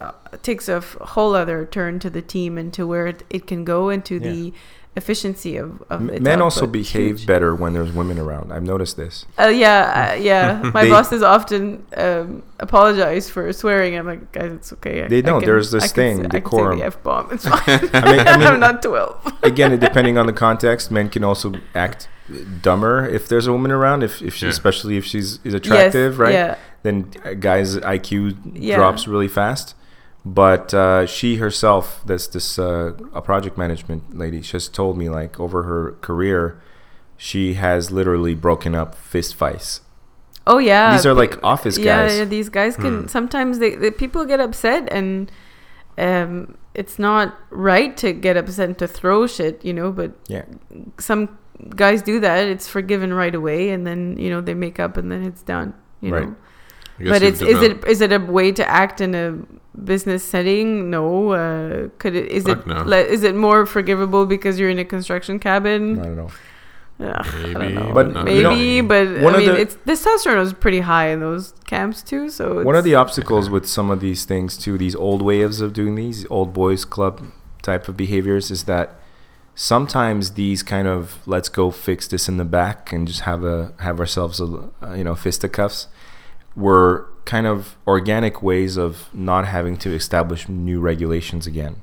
uh, 0.00 0.12
takes 0.42 0.68
a 0.68 0.80
whole 0.80 1.34
other 1.34 1.64
turn 1.66 1.98
to 2.00 2.10
the 2.10 2.22
team 2.22 2.58
and 2.58 2.72
to 2.74 2.86
where 2.86 3.06
it, 3.08 3.24
it 3.30 3.46
can 3.46 3.64
go 3.64 3.88
into 3.88 4.18
to 4.18 4.24
the 4.28 4.52
efficiency 4.96 5.56
of, 5.58 5.82
of 5.90 6.00
M- 6.00 6.10
its 6.10 6.20
men 6.22 6.40
also 6.40 6.66
behave 6.66 7.18
Huge. 7.18 7.26
better 7.26 7.54
when 7.54 7.74
there's 7.74 7.92
women 7.92 8.18
around 8.18 8.50
i've 8.52 8.62
noticed 8.62 8.96
this 8.96 9.26
Uh, 9.38 9.44
yeah, 9.48 10.12
uh, 10.12 10.14
yeah. 10.14 10.70
My 10.74 10.84
They- 10.84 10.90
bosses 10.90 11.22
often 11.22 11.84
um, 11.96 12.42
apologize 12.58 13.28
for 13.28 13.52
swearing. 13.52 13.96
I'm 13.98 14.06
like, 14.06 14.32
guys, 14.32 14.52
it's 14.52 14.72
okay. 14.72 15.04
I- 15.04 15.08
They 15.08 15.18
I 15.18 15.20
don't. 15.20 15.40
can- 15.40 15.46
There's 15.50 15.70
this 15.70 15.84
I 15.84 15.86
can 15.88 15.94
thing, 15.94 16.16
say- 16.18 16.36
I 16.38 16.40
can 16.40 16.50
say 16.50 16.78
the 16.80 16.84
f 16.86 17.02
bomb. 17.02 17.28
It's 17.34 17.46
fine. 17.54 17.60
I 17.66 18.12
mean- 18.12 18.26
I 18.26 18.36
mean- 18.40 18.48
am 18.54 18.60
not 18.60 18.82
twelve. 18.82 19.16
again 19.42 19.78
depending 19.78 20.16
on 20.18 20.26
the 20.26 20.32
context 20.46 20.90
men 20.90 21.06
can 21.10 21.22
also 21.24 21.52
act 21.74 22.08
dumber 22.62 23.06
if 23.06 23.28
there's 23.28 23.46
a 23.46 23.52
woman 23.52 23.70
around 23.70 24.02
if, 24.02 24.20
if 24.22 24.34
she 24.34 24.46
Yeah. 24.46 24.50
especially 24.50 24.96
if 24.96 25.04
she's 25.04 25.38
is 25.44 25.54
attractive 25.54 26.18
right 26.18 26.32
yeah. 26.32 26.56
then 26.82 26.96
uh, 27.24 27.34
guys 27.34 27.76
iq 27.76 28.36
Yeah. 28.54 28.76
drops 28.76 29.06
really 29.06 29.28
fast 29.28 29.74
but 30.26 30.74
uh, 30.74 31.06
she 31.06 31.36
herself 31.36 32.02
this 32.04 32.26
this 32.26 32.58
uh, 32.58 32.92
a 33.14 33.22
project 33.22 33.56
management 33.56 34.02
lady 34.18 34.42
she 34.42 34.52
has 34.52 34.68
told 34.68 34.98
me 34.98 35.08
like 35.08 35.38
over 35.38 35.62
her 35.62 35.92
career 36.00 36.60
she 37.16 37.54
has 37.54 37.90
literally 37.92 38.34
broken 38.34 38.74
up 38.74 38.94
fist 38.94 39.34
fights 39.34 39.80
Oh 40.48 40.58
yeah. 40.58 40.92
These 40.94 41.04
are 41.06 41.12
like 41.14 41.42
office 41.42 41.76
yeah, 41.76 41.84
guys. 42.06 42.18
Yeah, 42.18 42.24
these 42.24 42.48
guys 42.48 42.76
can 42.76 43.00
Hmm. 43.02 43.06
sometimes 43.08 43.58
they, 43.58 43.74
the 43.74 43.90
people 43.90 44.24
get 44.24 44.38
upset 44.38 44.86
and 44.92 45.30
um 45.98 46.56
it's 46.74 46.98
not 47.00 47.34
right 47.50 47.96
to 47.96 48.12
get 48.12 48.36
upset 48.36 48.68
and 48.68 48.78
to 48.78 48.86
throw 48.86 49.26
shit, 49.26 49.64
you 49.64 49.72
know, 49.72 49.90
but 49.90 50.12
yeah 50.28 50.44
some 50.98 51.36
guys 51.70 52.00
do 52.02 52.20
that. 52.20 52.46
It's 52.46 52.68
forgiven 52.68 53.12
right 53.12 53.34
away 53.34 53.70
and 53.70 53.86
then, 53.86 54.16
you 54.18 54.30
know, 54.30 54.40
they 54.40 54.54
make 54.54 54.78
up 54.78 54.96
and 54.96 55.10
then 55.10 55.24
it's 55.24 55.42
done, 55.42 55.74
you 56.00 56.12
Right. 56.14 56.28
know. 56.28 56.36
But 57.10 57.22
it's 57.22 57.42
is 57.42 57.60
it 57.62 57.84
is 57.84 58.00
it 58.00 58.12
a 58.12 58.20
way 58.20 58.52
to 58.52 58.64
act 58.70 59.00
in 59.00 59.14
a 59.14 59.34
business 59.84 60.22
setting? 60.24 60.90
No. 60.90 61.30
Uh, 61.32 61.88
could 61.98 62.14
it 62.16 62.30
is 62.30 62.44
Fuck 62.44 62.58
it 62.60 62.66
no. 62.66 62.82
le- 62.82 62.96
is 63.16 63.22
it 63.22 63.34
more 63.34 63.66
forgivable 63.66 64.26
because 64.26 64.58
you're 64.58 64.70
in 64.70 64.78
a 64.78 64.84
construction 64.84 65.38
cabin? 65.38 65.98
i 66.00 66.04
don't 66.04 66.16
know 66.16 66.30
Ugh, 66.98 67.26
I 67.26 67.32
Maybe, 67.52 67.52
don't 67.52 67.74
know. 67.74 67.92
but 67.92 68.12
not 68.12 68.30
you 68.32 68.42
know, 68.42 68.50
maybe, 68.56 68.80
but 68.80 69.06
one 69.20 69.34
I 69.34 69.38
of 69.38 69.44
mean, 69.44 69.54
the- 69.54 69.60
it's 69.60 69.74
testosterone 69.84 70.40
is 70.42 70.54
pretty 70.54 70.80
high 70.80 71.08
in 71.08 71.20
those 71.20 71.52
camps 71.66 72.02
too. 72.02 72.30
So 72.30 72.62
One 72.64 72.74
of 72.74 72.84
the 72.84 72.94
obstacles 72.94 73.50
with 73.50 73.66
some 73.66 73.90
of 73.90 74.00
these 74.00 74.24
things 74.24 74.56
too, 74.56 74.78
these 74.78 74.96
old 74.96 75.20
ways 75.20 75.60
of 75.60 75.74
doing 75.74 75.94
these 75.94 76.26
old 76.30 76.54
boys 76.54 76.86
club 76.86 77.22
type 77.60 77.86
of 77.88 77.98
behaviors, 77.98 78.50
is 78.50 78.64
that 78.64 78.94
sometimes 79.54 80.32
these 80.32 80.62
kind 80.62 80.88
of 80.88 81.18
let's 81.26 81.48
go 81.50 81.70
fix 81.70 82.08
this 82.08 82.28
in 82.30 82.38
the 82.38 82.44
back 82.44 82.92
and 82.92 83.06
just 83.06 83.20
have 83.20 83.44
a 83.44 83.72
have 83.80 84.00
ourselves 84.00 84.40
a 84.40 84.44
uh, 84.82 84.94
you 84.94 85.04
know 85.04 85.14
fisticuffs 85.14 85.88
were 86.54 87.08
kind 87.26 87.46
of 87.46 87.76
organic 87.86 88.42
ways 88.42 88.78
of 88.78 89.08
not 89.12 89.46
having 89.46 89.76
to 89.76 89.92
establish 89.94 90.48
new 90.48 90.80
regulations 90.80 91.46
again, 91.46 91.82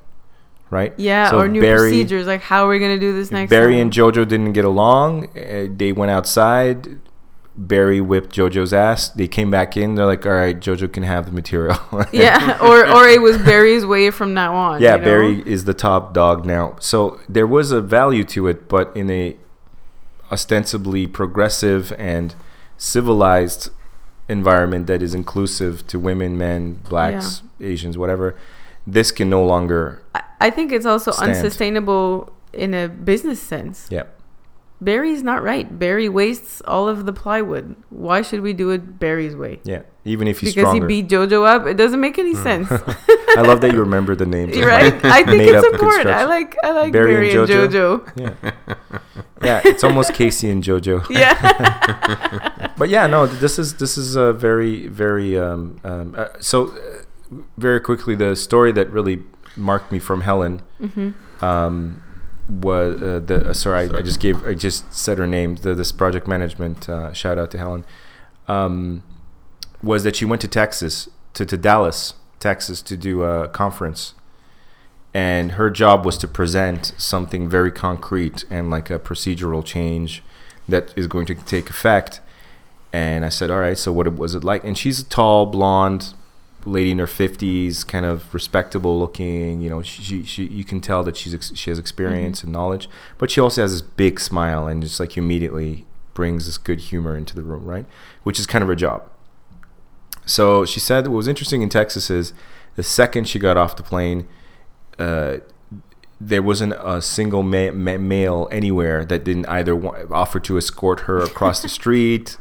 right? 0.70 0.92
yeah, 0.96 1.30
So 1.30 1.38
or 1.40 1.48
new 1.48 1.60
Barry- 1.60 1.90
procedures 1.90 2.26
like 2.26 2.40
how 2.40 2.66
are 2.66 2.70
we 2.70 2.78
gonna 2.80 2.98
do 2.98 3.12
this 3.12 3.30
next? 3.30 3.50
Barry 3.50 3.74
time? 3.74 3.82
and 3.82 3.92
JoJo 3.92 4.26
didn't 4.26 4.52
get 4.54 4.64
along. 4.64 5.28
Uh, 5.38 5.66
they 5.76 5.92
went 5.92 6.10
outside. 6.10 6.98
Barry 7.56 8.00
whipped 8.00 8.34
JoJo's 8.34 8.72
ass. 8.72 9.10
They 9.10 9.28
came 9.28 9.48
back 9.48 9.76
in. 9.76 9.94
They're 9.94 10.06
like, 10.06 10.26
"All 10.26 10.32
right, 10.32 10.58
JoJo 10.58 10.92
can 10.92 11.04
have 11.04 11.26
the 11.26 11.30
material." 11.32 11.78
yeah, 12.12 12.58
or 12.60 12.84
or 12.84 13.06
it 13.06 13.22
was 13.22 13.38
Barry's 13.38 13.86
way 13.86 14.10
from 14.10 14.34
now 14.34 14.52
on. 14.56 14.82
yeah, 14.82 14.94
you 14.94 14.98
know? 14.98 15.04
Barry 15.04 15.42
is 15.46 15.64
the 15.64 15.74
top 15.74 16.12
dog 16.14 16.44
now. 16.44 16.74
So 16.80 17.20
there 17.28 17.46
was 17.46 17.70
a 17.70 17.80
value 17.80 18.24
to 18.24 18.48
it, 18.48 18.68
but 18.68 18.90
in 18.96 19.08
a 19.08 19.36
ostensibly 20.32 21.06
progressive 21.06 21.92
and 21.96 22.34
civilized 22.76 23.70
environment 24.28 24.86
that 24.86 25.02
is 25.02 25.14
inclusive 25.14 25.86
to 25.88 25.98
women, 25.98 26.38
men, 26.38 26.74
blacks, 26.88 27.42
Asians, 27.60 27.98
whatever, 27.98 28.36
this 28.86 29.10
can 29.10 29.30
no 29.30 29.44
longer. 29.44 30.02
I, 30.14 30.22
I 30.40 30.50
think 30.50 30.72
it's 30.72 30.86
also 30.86 31.10
Stand. 31.10 31.32
unsustainable 31.32 32.32
in 32.52 32.74
a 32.74 32.88
business 32.88 33.40
sense. 33.40 33.88
Yeah, 33.90 34.04
Barry's 34.84 35.22
not 35.22 35.42
right. 35.42 35.78
Barry 35.78 36.08
wastes 36.08 36.60
all 36.66 36.88
of 36.88 37.06
the 37.06 37.12
plywood. 37.12 37.74
Why 37.90 38.22
should 38.22 38.40
we 38.40 38.52
do 38.52 38.70
it 38.70 38.98
Barry's 38.98 39.34
way? 39.34 39.60
yeah. 39.64 39.82
Even 40.06 40.28
if 40.28 40.40
he's 40.40 40.54
because 40.54 40.68
stronger. 40.68 40.86
he 40.86 41.02
beat 41.02 41.10
JoJo 41.10 41.46
up. 41.46 41.66
It 41.66 41.78
doesn't 41.78 42.00
make 42.00 42.18
any 42.18 42.34
sense. 42.34 42.70
I 42.70 43.40
love 43.40 43.62
that 43.62 43.72
you 43.72 43.80
remember 43.80 44.14
the 44.14 44.26
names. 44.26 44.54
You're 44.56 44.68
right. 44.68 45.02
I 45.02 45.24
think 45.24 45.42
it's 45.42 45.66
important. 45.66 46.08
I 46.08 46.24
like 46.24 46.56
I 46.62 46.72
like 46.72 46.92
Barry 46.92 47.14
Barry, 47.14 47.30
and 47.30 47.50
and 47.50 47.72
JoJo? 47.72 48.04
JoJo. 48.04 48.42
Yeah, 48.44 48.78
yeah. 49.42 49.62
It's 49.64 49.82
almost 49.82 50.12
Casey 50.12 50.50
and 50.50 50.62
JoJo. 50.62 51.08
Yeah. 51.08 52.72
but 52.76 52.90
yeah, 52.90 53.06
no, 53.06 53.26
this 53.26 53.58
is 53.58 53.76
this 53.76 53.96
is 53.96 54.14
a 54.14 54.34
very 54.34 54.88
very 54.88 55.38
um, 55.38 55.80
um, 55.84 56.14
uh, 56.18 56.28
so 56.38 56.68
uh, 56.68 57.04
very 57.56 57.80
quickly 57.80 58.14
the 58.14 58.36
story 58.36 58.72
that 58.72 58.90
really 58.90 59.22
marked 59.56 59.90
me 59.90 59.98
from 59.98 60.20
Helen 60.20 60.60
um, 61.40 62.02
was 62.48 63.02
uh, 63.02 63.20
the 63.24 63.50
uh, 63.50 63.52
sorry 63.52 63.88
I, 63.88 63.98
I 63.98 64.02
just 64.02 64.20
gave 64.20 64.46
I 64.46 64.54
just 64.54 64.92
said 64.92 65.18
her 65.18 65.26
name 65.26 65.56
the, 65.56 65.74
this 65.74 65.92
project 65.92 66.28
management 66.28 66.88
uh, 66.88 67.12
shout 67.12 67.38
out 67.38 67.50
to 67.52 67.58
Helen 67.58 67.84
um, 68.48 69.02
was 69.82 70.04
that 70.04 70.16
she 70.16 70.24
went 70.24 70.42
to 70.42 70.48
Texas 70.48 71.08
to, 71.34 71.46
to 71.46 71.56
Dallas 71.56 72.14
Texas 72.40 72.82
to 72.82 72.96
do 72.96 73.22
a 73.22 73.48
conference 73.48 74.14
and 75.14 75.52
her 75.52 75.70
job 75.70 76.04
was 76.04 76.18
to 76.18 76.28
present 76.28 76.92
something 76.98 77.48
very 77.48 77.70
concrete 77.70 78.44
and 78.50 78.68
like 78.68 78.90
a 78.90 78.98
procedural 78.98 79.64
change 79.64 80.22
that 80.68 80.92
is 80.96 81.06
going 81.06 81.24
to 81.26 81.34
take 81.34 81.70
effect. 81.70 82.20
And 82.92 83.24
I 83.24 83.28
said, 83.28 83.50
"All 83.50 83.60
right, 83.60 83.78
so 83.78 83.92
what 83.92 84.12
was 84.16 84.34
it 84.34 84.44
like?" 84.44 84.64
And 84.64 84.76
she's 84.76 85.00
a 85.00 85.04
tall, 85.04 85.46
blonde 85.46 86.14
lady 86.64 86.90
in 86.90 86.98
her 86.98 87.06
fifties, 87.06 87.84
kind 87.84 88.06
of 88.06 88.32
respectable 88.32 88.98
looking. 88.98 89.60
You 89.60 89.70
know, 89.70 89.82
she, 89.82 90.22
she, 90.24 90.46
you 90.46 90.64
can 90.64 90.80
tell 90.80 91.02
that 91.04 91.16
she's 91.16 91.34
ex- 91.34 91.52
she 91.54 91.70
has 91.70 91.78
experience 91.78 92.42
and 92.42 92.52
knowledge, 92.52 92.88
but 93.18 93.30
she 93.30 93.40
also 93.40 93.62
has 93.62 93.72
this 93.72 93.82
big 93.82 94.20
smile 94.20 94.66
and 94.66 94.82
just 94.82 94.98
like 95.00 95.16
immediately 95.16 95.86
brings 96.14 96.46
this 96.46 96.58
good 96.58 96.80
humor 96.80 97.16
into 97.16 97.34
the 97.34 97.42
room, 97.42 97.64
right? 97.64 97.86
Which 98.22 98.38
is 98.38 98.46
kind 98.46 98.62
of 98.62 98.68
her 98.68 98.76
job. 98.76 99.08
So 100.26 100.64
she 100.64 100.80
said 100.80 101.06
what 101.08 101.16
was 101.16 101.28
interesting 101.28 101.62
in 101.62 101.68
Texas 101.68 102.10
is 102.10 102.32
the 102.76 102.82
second 102.82 103.28
she 103.28 103.38
got 103.38 103.56
off 103.56 103.76
the 103.76 103.82
plane, 103.82 104.26
uh, 104.98 105.38
there 106.20 106.42
wasn't 106.42 106.72
a 106.78 107.02
single 107.02 107.42
ma- 107.42 107.72
ma- 107.72 107.98
male 107.98 108.48
anywhere 108.50 109.04
that 109.04 109.24
didn't 109.24 109.46
either 109.46 109.76
wa- 109.76 110.04
offer 110.10 110.40
to 110.40 110.56
escort 110.56 111.00
her 111.00 111.18
across 111.18 111.60
the 111.60 111.68
street 111.80 112.36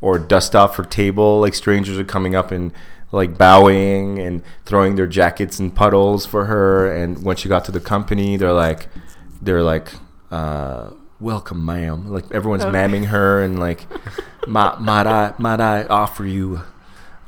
or 0.00 0.18
dust 0.18 0.56
off 0.56 0.76
her 0.76 0.84
table. 0.84 1.40
Like 1.40 1.54
strangers 1.54 1.98
are 1.98 2.04
coming 2.04 2.34
up 2.34 2.50
and 2.50 2.72
like 3.12 3.36
bowing 3.36 4.18
and 4.18 4.42
throwing 4.64 4.94
their 4.96 5.06
jackets 5.06 5.58
in 5.58 5.70
puddles 5.70 6.26
for 6.26 6.44
her. 6.46 6.90
And 6.92 7.24
when 7.24 7.36
she 7.36 7.48
got 7.48 7.64
to 7.66 7.72
the 7.72 7.80
company, 7.80 8.36
they're 8.36 8.52
like, 8.52 8.86
they're 9.42 9.62
like, 9.62 9.88
uh, 10.30 10.90
"Welcome, 11.18 11.64
ma'am." 11.64 12.10
Like 12.10 12.30
everyone's 12.32 12.64
Okay. 12.64 12.72
mamming 12.76 13.06
her 13.06 13.42
and 13.42 13.58
like, 13.58 13.86
"Ma- 14.46 14.76
"Might 14.78 15.06
I, 15.06 15.34
might 15.38 15.60
I 15.60 15.84
offer 15.84 16.24
you?" 16.24 16.62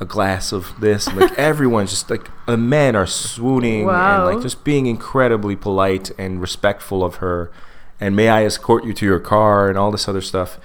a 0.00 0.04
glass 0.04 0.50
of 0.50 0.72
this. 0.80 1.06
Like 1.14 1.32
everyone's 1.38 1.90
just 1.90 2.10
like 2.10 2.28
the 2.46 2.56
men 2.56 2.96
are 2.96 3.06
swooning 3.06 3.86
Wow. 3.86 4.26
and 4.26 4.34
like 4.34 4.42
just 4.42 4.64
being 4.64 4.86
incredibly 4.86 5.54
polite 5.54 6.10
and 6.18 6.40
respectful 6.40 7.04
of 7.04 7.16
her. 7.16 7.52
And 8.00 8.16
may 8.16 8.28
I 8.28 8.44
escort 8.44 8.84
you 8.84 8.92
to 8.94 9.06
your 9.06 9.20
car 9.20 9.68
and 9.68 9.78
all 9.78 9.92
this 9.92 10.09
other 10.09 10.20
stuff. 10.20 10.59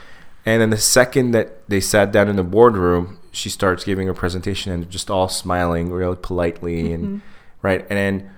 And 0.44 0.60
then 0.60 0.72
the 0.72 0.78
second 0.78 1.32
that 1.32 1.70
they 1.70 1.80
sat 1.80 2.12
down 2.12 2.30
in 2.30 2.36
the 2.36 2.42
boardroom, 2.44 3.17
she 3.38 3.50
starts 3.50 3.84
giving 3.84 4.08
her 4.08 4.14
presentation 4.14 4.72
and 4.72 4.90
just 4.90 5.10
all 5.10 5.30
smiling 5.30 5.92
real 5.92 6.16
politely 6.16 6.92
and 6.92 7.22
right. 7.62 7.82
And 7.90 7.98
then 7.98 8.32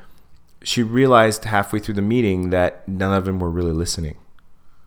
she 0.62 0.84
realized 0.84 1.46
halfway 1.46 1.80
through 1.80 1.96
the 1.96 2.02
meeting 2.02 2.50
that 2.50 2.86
none 2.88 3.14
of 3.14 3.24
them 3.26 3.40
were 3.40 3.50
really 3.50 3.72
listening. 3.72 4.18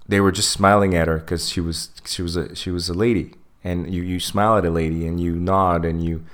They 0.07 0.21
were 0.21 0.33
just 0.33 0.51
smiling 0.51 0.95
at 0.95 1.09
her 1.09 1.19
because 1.19 1.49
she 1.49 1.61
was 1.61 1.91
she 2.05 2.21
was 2.23 2.37
a 2.37 2.55
she 2.55 2.71
was 2.71 2.89
a 2.91 2.95
lady, 2.95 3.35
and 3.65 3.93
you 3.95 4.03
you 4.03 4.21
smile 4.21 4.59
at 4.59 4.65
a 4.67 4.71
lady 4.71 5.07
and 5.07 5.19
you 5.19 5.35
nod 5.37 5.85
and 5.85 6.05
you 6.05 6.25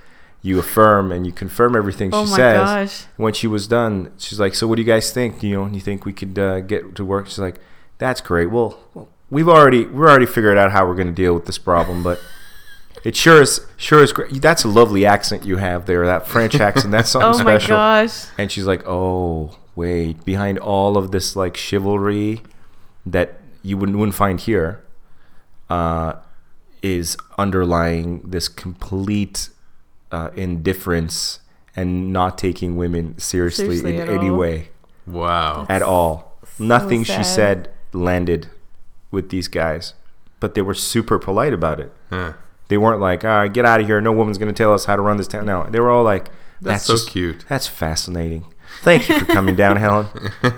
you 0.42 0.58
affirm 0.58 1.12
and 1.12 1.26
you 1.26 1.32
confirm 1.32 1.76
everything 1.76 2.10
Oh 2.12 2.24
she 2.24 2.30
my 2.32 2.36
says. 2.36 2.60
gosh. 2.60 3.06
When 3.16 3.32
she 3.32 3.46
was 3.46 3.68
done, 3.68 4.12
she's 4.18 4.40
like, 4.40 4.54
"So 4.54 4.66
what 4.66 4.76
do 4.76 4.82
you 4.82 4.86
guys 4.88 5.12
think? 5.12 5.42
You 5.42 5.54
know, 5.54 5.66
you 5.66 5.80
think 5.80 6.04
we 6.04 6.12
could 6.12 6.38
uh, 6.38 6.60
get 6.60 6.94
to 6.96 7.04
work?" 7.04 7.26
She's 7.28 7.38
like, 7.38 7.60
"That's 7.98 8.20
great. 8.20 8.50
Well, 8.50 8.78
well, 8.94 9.08
we've 9.30 9.48
already 9.48 9.84
we're 9.86 10.08
already 10.08 10.26
figured 10.26 10.58
out 10.58 10.72
how 10.72 10.86
we're 10.86 10.94
going 10.96 11.08
to 11.14 11.20
deal 11.24 11.34
with 11.34 11.46
this 11.46 11.58
problem, 11.58 12.02
but." 12.02 12.20
It 13.08 13.16
sure 13.16 13.40
is, 13.40 13.66
sure 13.78 14.02
is 14.02 14.12
great. 14.12 14.42
That's 14.42 14.64
a 14.64 14.68
lovely 14.68 15.06
accent 15.06 15.46
you 15.46 15.56
have 15.56 15.86
there. 15.86 16.04
That 16.04 16.26
French 16.26 16.54
accent. 16.68 16.90
That's 16.92 17.08
something 17.10 17.40
Oh 17.40 17.44
my 17.44 17.56
special. 17.58 17.76
gosh. 17.76 18.26
And 18.36 18.52
she's 18.52 18.66
like, 18.72 18.82
"Oh, 18.86 19.56
wait, 19.74 20.24
behind 20.26 20.58
all 20.58 20.98
of 20.98 21.10
this 21.10 21.34
like 21.34 21.56
chivalry 21.56 22.42
that 23.06 23.40
you 23.62 23.78
wouldn't, 23.78 23.96
wouldn't 23.98 24.14
find 24.14 24.38
here, 24.40 24.84
uh, 25.70 26.14
is 26.82 27.16
underlying 27.38 28.20
this 28.24 28.46
complete 28.48 29.48
uh, 30.12 30.30
indifference 30.36 31.40
and 31.74 32.12
not 32.12 32.36
taking 32.36 32.76
women 32.76 33.18
seriously, 33.18 33.76
Seriously 33.78 33.96
in 33.98 34.08
any 34.08 34.28
all. 34.30 34.36
way 34.36 34.68
Wow. 35.06 35.66
at 35.68 35.80
all. 35.82 36.38
Nothing 36.58 37.04
she 37.04 37.22
said 37.24 37.70
landed 37.92 38.48
with 39.10 39.30
these 39.30 39.48
guys, 39.48 39.94
but 40.40 40.54
they 40.54 40.62
were 40.62 40.74
super 40.74 41.18
polite 41.18 41.52
about 41.54 41.80
it. 41.80 41.92
Huh. 42.10 42.32
They 42.68 42.76
weren't 42.78 43.00
like, 43.00 43.24
"Ah, 43.24 43.46
get 43.48 43.64
out 43.64 43.80
of 43.80 43.86
here! 43.86 44.00
No 44.00 44.12
woman's 44.12 44.38
going 44.38 44.52
to 44.52 44.56
tell 44.56 44.72
us 44.74 44.84
how 44.84 44.96
to 44.96 45.02
run 45.02 45.16
this 45.16 45.28
town." 45.28 45.46
No, 45.46 45.66
they 45.70 45.80
were 45.80 45.90
all 45.90 46.04
like, 46.04 46.26
That's 46.60 46.84
"That's, 46.84 46.84
so 46.84 46.92
just- 46.94 47.10
cute." 47.10 47.44
That's 47.48 47.66
fascinating. 47.66 48.44
Thank 48.82 49.08
you 49.08 49.18
for 49.18 49.24
coming 49.24 49.56
down, 49.56 49.76
Helen. 49.84 50.06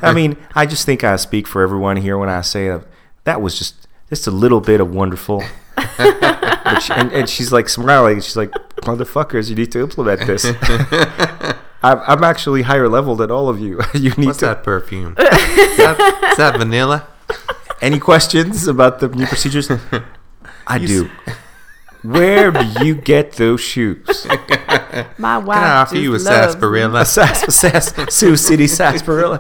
I 0.03 0.13
mean, 0.13 0.37
I 0.55 0.67
just 0.67 0.85
think 0.85 1.05
I 1.05 1.17
speak 1.17 1.47
for 1.47 1.63
everyone 1.63 1.97
here 1.97 2.19
when 2.19 2.29
I 2.29 2.41
say 2.43 2.69
that 2.69 2.85
that 3.25 3.41
was 3.41 3.57
just 3.59 3.87
just 4.09 4.27
a 4.27 4.31
little 4.33 4.61
bit 4.61 4.81
of 4.81 4.95
wonderful. 4.95 5.43
She- 6.83 6.93
and, 6.93 7.11
and 7.13 7.29
she's 7.29 7.51
like 7.53 7.69
smiling. 7.69 8.21
She's 8.21 8.37
like, 8.37 8.51
"Motherfuckers, 8.83 9.49
you 9.51 9.57
need 9.57 9.73
to 9.73 9.81
implement 9.81 10.21
this." 10.27 10.45
I'm, 11.83 11.99
I'm 12.07 12.23
actually 12.25 12.63
higher 12.63 12.89
level 12.89 13.17
than 13.17 13.31
all 13.31 13.49
of 13.49 13.59
you. 13.59 13.81
you 13.95 14.11
need 14.17 14.27
What's 14.27 14.39
to. 14.41 14.47
that 14.47 14.63
perfume? 14.63 15.15
is, 15.19 15.77
that, 15.79 16.29
is 16.31 16.37
that 16.37 16.57
vanilla? 16.59 17.07
Any 17.81 17.99
questions 17.99 18.69
about 18.69 19.01
the 19.01 19.09
new 19.09 19.27
procedures? 19.27 19.71
I 20.67 20.79
do. 20.79 21.11
Where 22.03 22.51
do 22.51 22.85
you 22.85 22.95
get 22.95 23.33
those 23.33 23.61
shoes? 23.61 24.27
My 25.19 25.39
wife. 25.39 25.59
Can 25.59 25.65
I 25.65 25.81
offer 25.83 25.97
you 25.97 26.15
a 26.15 26.17
just 26.17 26.27
loves 26.27 26.55
me. 26.57 26.61
sarsaparilla? 26.61 27.05
Sas- 27.05 27.55
Sas- 27.55 28.15
Sioux 28.15 28.37
City 28.37 28.67
sarsaparilla. 28.67 29.39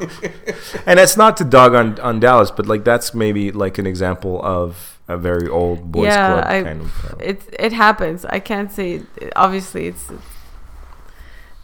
And 0.86 0.98
that's 0.98 1.16
not 1.16 1.36
to 1.38 1.44
dog 1.44 1.74
on, 1.74 1.98
on 2.00 2.20
Dallas, 2.20 2.50
but 2.50 2.66
like 2.66 2.84
that's 2.84 3.14
maybe 3.14 3.50
like 3.50 3.78
an 3.78 3.86
example 3.86 4.40
of 4.44 4.98
a 5.08 5.16
very 5.16 5.48
old 5.48 5.90
boys 5.90 6.04
yeah, 6.06 6.32
club 6.32 6.44
I, 6.46 6.62
kind 6.62 6.80
of. 6.82 7.04
uh, 7.04 7.16
it 7.18 7.42
it 7.58 7.72
happens. 7.72 8.24
I 8.26 8.38
can't 8.40 8.70
say. 8.70 9.02
Obviously, 9.34 9.86
it's 9.88 10.08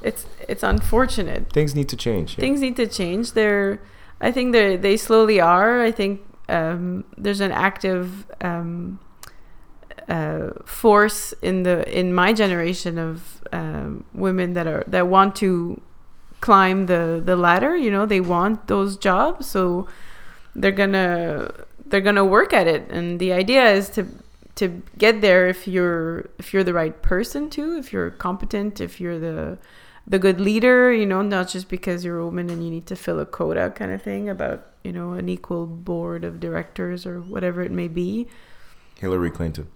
it's 0.03 0.27
it's 0.49 0.63
unfortunate. 0.63 1.53
things 1.53 1.75
need 1.75 1.89
to 1.91 1.97
change. 1.97 2.37
yeah. 2.37 2.41
Things 2.41 2.61
need 2.61 2.77
to 2.77 2.87
change. 2.87 3.33
They're, 3.33 3.81
I 4.21 4.33
think 4.33 4.53
they 4.53 4.77
they 4.77 4.97
slowly 4.97 5.41
are. 5.41 5.83
I 5.83 5.93
think 5.93 6.23
um, 6.49 7.05
there's 7.17 7.41
an 7.41 7.53
active 7.53 8.27
um, 8.41 8.99
uh, 10.09 10.51
force 10.65 11.33
in 11.43 11.63
the 11.63 11.87
in 11.99 12.15
my 12.15 12.33
generation 12.33 12.99
of 12.99 13.43
um, 13.53 14.05
women 14.15 14.53
that 14.55 14.67
are 14.67 14.85
that 14.87 15.09
want 15.09 15.37
to 15.37 15.81
climb 16.41 16.87
the 16.87 17.21
the 17.25 17.37
ladder. 17.37 17.77
You 17.77 17.91
know, 17.91 18.07
they 18.07 18.21
want 18.21 18.69
those 18.69 18.97
jobs, 18.97 19.47
so 19.47 19.89
they're 20.55 20.73
gonna 20.73 21.53
they're 21.85 22.01
gonna 22.01 22.25
work 22.25 22.53
at 22.53 22.67
it. 22.67 22.91
And 22.91 23.19
the 23.19 23.33
idea 23.33 23.73
is 23.73 23.89
to 23.91 24.07
to 24.57 24.83
get 24.99 25.21
there 25.21 25.49
if 25.49 25.69
you're 25.69 26.31
if 26.39 26.53
you're 26.53 26.65
the 26.65 26.75
right 26.75 27.01
person 27.03 27.51
too, 27.51 27.77
if 27.77 27.93
you're 27.93 28.11
competent, 28.11 28.81
if 28.81 29.01
you're 29.01 29.19
the 29.19 29.59
the 30.07 30.19
good 30.19 30.41
leader, 30.41 30.93
you 30.93 31.05
know, 31.05 31.21
not 31.23 31.49
just 31.49 31.69
because 31.69 32.05
you're 32.05 32.19
a 32.19 32.25
woman 32.25 32.49
and 32.49 32.65
you 32.65 32.71
need 32.71 32.87
to 32.87 32.97
fill 32.97 33.19
a 33.19 33.27
quota 33.27 33.73
kind 33.75 33.91
of 33.91 34.01
thing 34.01 34.29
about, 34.29 34.67
you 34.85 34.93
know, 34.93 35.13
an 35.13 35.29
equal 35.29 35.67
board 35.67 36.25
of 36.25 36.39
directors 36.39 37.05
or 37.05 37.21
whatever 37.21 37.63
it 37.63 37.73
may 37.73 37.89
be. 37.89 38.29
Hillary 38.99 39.31
Clinton, 39.31 39.67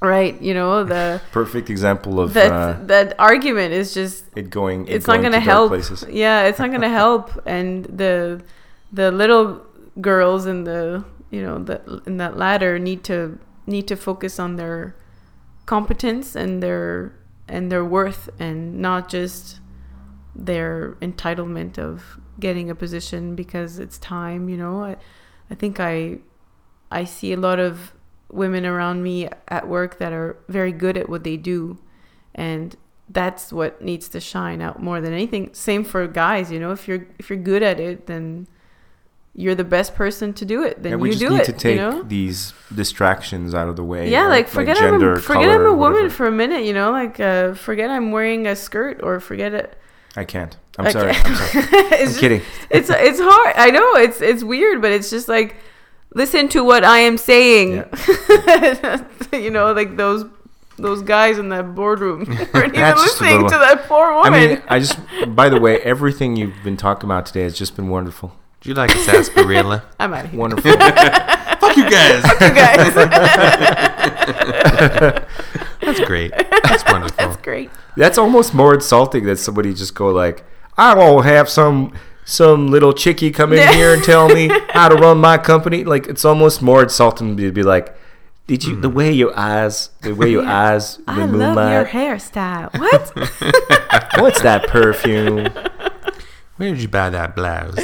Right, 0.00 0.40
you 0.40 0.54
know, 0.54 0.84
the 0.84 1.20
perfect 1.32 1.70
example 1.70 2.20
of 2.20 2.34
that 2.34 2.52
uh, 2.52 2.78
that 2.86 3.14
argument 3.18 3.72
is 3.72 3.92
just 3.92 4.24
it 4.36 4.48
going. 4.48 4.86
It 4.86 4.96
it's 4.96 5.06
not 5.08 5.14
going 5.14 5.32
going 5.32 5.32
to 5.32 5.38
to 5.38 5.44
help. 5.44 5.70
Places. 5.70 6.04
Yeah, 6.10 6.44
it's 6.44 6.60
not 6.60 6.68
going 6.68 6.82
to 6.82 6.88
help 6.88 7.30
and 7.46 7.84
the 7.86 8.40
the 8.92 9.10
little 9.10 9.66
girls 10.00 10.46
in 10.46 10.62
the, 10.64 11.04
you 11.30 11.42
know, 11.42 11.58
the 11.58 12.02
in 12.06 12.16
that 12.18 12.36
ladder 12.36 12.78
need 12.78 13.02
to 13.04 13.38
need 13.66 13.88
to 13.88 13.96
focus 13.96 14.38
on 14.38 14.54
their 14.54 14.94
competence 15.66 16.36
and 16.36 16.62
their 16.62 17.12
and 17.48 17.72
their 17.72 17.84
worth 17.84 18.30
and 18.38 18.78
not 18.78 19.08
just 19.08 19.58
their 20.34 20.92
entitlement 21.00 21.76
of 21.76 22.20
getting 22.38 22.70
a 22.70 22.74
position 22.74 23.34
because 23.34 23.80
it's 23.80 23.98
time, 23.98 24.48
you 24.48 24.56
know. 24.56 24.84
I 24.84 24.96
I 25.50 25.56
think 25.56 25.80
I 25.80 26.18
I 26.90 27.02
see 27.02 27.32
a 27.32 27.36
lot 27.36 27.58
of 27.58 27.92
women 28.30 28.66
around 28.66 29.02
me 29.02 29.28
at 29.48 29.66
work 29.68 29.98
that 29.98 30.12
are 30.12 30.36
very 30.48 30.72
good 30.72 30.96
at 30.96 31.08
what 31.08 31.24
they 31.24 31.36
do 31.36 31.78
and 32.34 32.76
that's 33.10 33.52
what 33.52 33.80
needs 33.82 34.08
to 34.10 34.20
shine 34.20 34.60
out 34.60 34.82
more 34.82 35.00
than 35.00 35.14
anything. 35.14 35.48
Same 35.54 35.82
for 35.82 36.06
guys, 36.06 36.52
you 36.52 36.60
know, 36.60 36.72
if 36.72 36.86
you're 36.86 37.06
if 37.18 37.30
you're 37.30 37.38
good 37.38 37.62
at 37.62 37.80
it 37.80 38.06
then 38.06 38.46
you're 39.34 39.54
the 39.54 39.64
best 39.64 39.94
person 39.94 40.32
to 40.34 40.44
do 40.44 40.62
it. 40.64 40.82
Then 40.82 40.94
and 40.94 41.00
we 41.02 41.08
you 41.10 41.14
just 41.14 41.24
do 41.24 41.30
need 41.30 41.40
it. 41.40 41.44
to 41.46 41.52
take 41.52 41.76
you 41.76 41.80
know? 41.90 42.02
these 42.02 42.52
distractions 42.74 43.54
out 43.54 43.68
of 43.68 43.76
the 43.76 43.84
way. 43.84 44.10
yeah, 44.10 44.22
right? 44.22 44.28
like 44.30 44.48
forget 44.48 44.76
I'm 44.76 44.94
a, 45.02 45.20
forget 45.20 45.44
color, 45.44 45.54
I'm 45.54 45.66
a 45.66 45.72
woman 45.72 45.92
whatever. 45.94 46.10
for 46.10 46.26
a 46.26 46.32
minute, 46.32 46.64
you 46.64 46.72
know, 46.74 46.90
like 46.90 47.18
uh, 47.20 47.54
forget 47.54 47.88
I'm 47.88 48.10
wearing 48.10 48.46
a 48.46 48.54
skirt 48.56 49.00
or 49.02 49.20
forget 49.20 49.54
it. 49.54 49.78
I 50.16 50.24
can't. 50.24 50.56
I'm 50.78 50.86
Okay. 50.88 50.92
sorry. 50.92 51.12
I'm 51.14 51.34
sorry. 51.36 51.64
it's 51.72 51.92
I'm 52.02 52.06
just- 52.08 52.20
kidding. 52.20 52.42
It's 52.70 52.90
it's 52.90 53.20
hard. 53.22 53.54
I 53.56 53.70
know 53.70 53.94
it's 53.96 54.20
it's 54.20 54.42
weird, 54.42 54.82
but 54.82 54.90
it's 54.92 55.08
just 55.08 55.28
like 55.28 55.56
listen 56.14 56.48
to 56.50 56.64
what 56.64 56.84
I 56.84 56.98
am 56.98 57.16
saying. 57.18 57.84
you 59.32 59.50
know, 59.50 59.72
like 59.72 59.96
those 59.96 60.24
those 60.76 61.02
guys 61.02 61.38
in 61.38 61.48
that 61.48 61.74
boardroom 61.74 62.20
weren't 62.54 62.54
even 62.54 62.72
That's 62.72 63.02
just 63.02 63.20
a 63.20 63.24
listening 63.24 63.42
little- 63.42 63.50
to 63.50 63.58
that 63.58 63.84
poor 63.88 64.14
woman. 64.14 64.32
I 64.34 64.46
mean, 64.46 64.62
I 64.68 64.78
just. 64.78 64.98
By 65.34 65.48
the 65.48 65.60
way, 65.60 65.78
everything 65.82 66.36
you've 66.36 66.62
been 66.64 66.76
talking 66.76 67.08
about 67.08 67.26
today 67.26 67.42
has 67.42 67.56
just 67.58 67.74
been 67.76 67.88
wonderful. 67.88 68.32
Do 68.60 68.68
you 68.68 68.74
like 68.74 68.94
a 68.94 68.98
sarsaparilla? 68.98 69.84
I'm 70.00 70.12
out 70.14 70.24
of 70.24 70.30
here. 70.32 70.40
Wonderful. 70.40 70.72
Fuck 70.72 71.76
you 71.76 71.88
guys. 71.88 72.22
Fuck 72.22 72.40
you 72.40 72.54
guys. 72.54 72.94
That's 75.80 76.00
great. 76.00 76.32
That's 76.64 76.84
wonderful. 76.84 77.16
That's 77.16 77.36
great. 77.42 77.70
That's 77.96 78.18
almost 78.18 78.54
more 78.54 78.74
insulting 78.74 79.24
than 79.26 79.36
somebody 79.36 79.72
just 79.74 79.94
go 79.94 80.08
like, 80.10 80.44
"I 80.76 80.94
won't 80.94 81.24
have 81.24 81.48
some 81.48 81.92
some 82.28 82.66
little 82.68 82.92
chickie 82.92 83.30
come 83.30 83.54
in 83.54 83.66
here 83.72 83.94
and 83.94 84.04
tell 84.04 84.28
me 84.28 84.48
how 84.70 84.88
to 84.90 84.94
run 84.94 85.16
my 85.18 85.38
company. 85.38 85.82
Like 85.84 86.06
it's 86.06 86.24
almost 86.26 86.60
more 86.60 86.82
insulting 86.82 87.36
to 87.38 87.50
be 87.52 87.62
like, 87.62 87.96
did 88.46 88.64
you 88.64 88.78
the 88.80 88.90
way 88.90 89.10
your 89.12 89.36
eyes, 89.38 89.90
the 90.02 90.14
way 90.14 90.30
your 90.30 90.44
eyes, 90.46 90.98
the 90.98 91.04
I 91.08 91.24
love 91.24 91.56
your 91.72 91.86
hairstyle. 91.86 92.70
What? 92.78 94.20
What's 94.20 94.42
that 94.42 94.66
perfume? 94.68 95.48
Where 96.58 96.70
did 96.70 96.82
you 96.82 96.88
buy 96.88 97.08
that 97.10 97.36
blouse? 97.36 97.76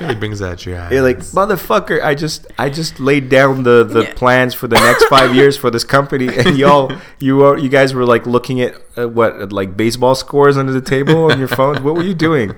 really 0.00 0.14
brings 0.16 0.42
out 0.42 0.64
your 0.66 0.78
eyes. 0.78 0.92
You're 0.92 1.02
like 1.02 1.18
motherfucker. 1.18 2.02
I 2.04 2.14
just 2.14 2.46
I 2.58 2.68
just 2.68 3.00
laid 3.00 3.30
down 3.30 3.62
the 3.64 3.82
the 3.84 4.02
Yeah. 4.02 4.12
plans 4.14 4.54
for 4.54 4.68
the 4.68 4.76
next 4.76 5.04
five 5.06 5.34
years 5.34 5.56
for 5.56 5.70
this 5.70 5.82
company, 5.82 6.28
and 6.28 6.56
y'all 6.58 6.92
you 7.18 7.42
are 7.42 7.56
you 7.58 7.68
guys 7.70 7.94
were 7.94 8.04
like 8.04 8.26
looking 8.26 8.60
at 8.60 8.74
uh, 8.98 9.08
what 9.08 9.50
like 9.50 9.76
baseball 9.76 10.14
scores 10.14 10.56
under 10.56 10.72
the 10.72 10.82
table 10.82 11.32
on 11.32 11.38
your 11.38 11.48
phones. 11.48 11.80
What 11.80 11.94
were 11.96 12.02
you 12.04 12.14
doing? 12.14 12.54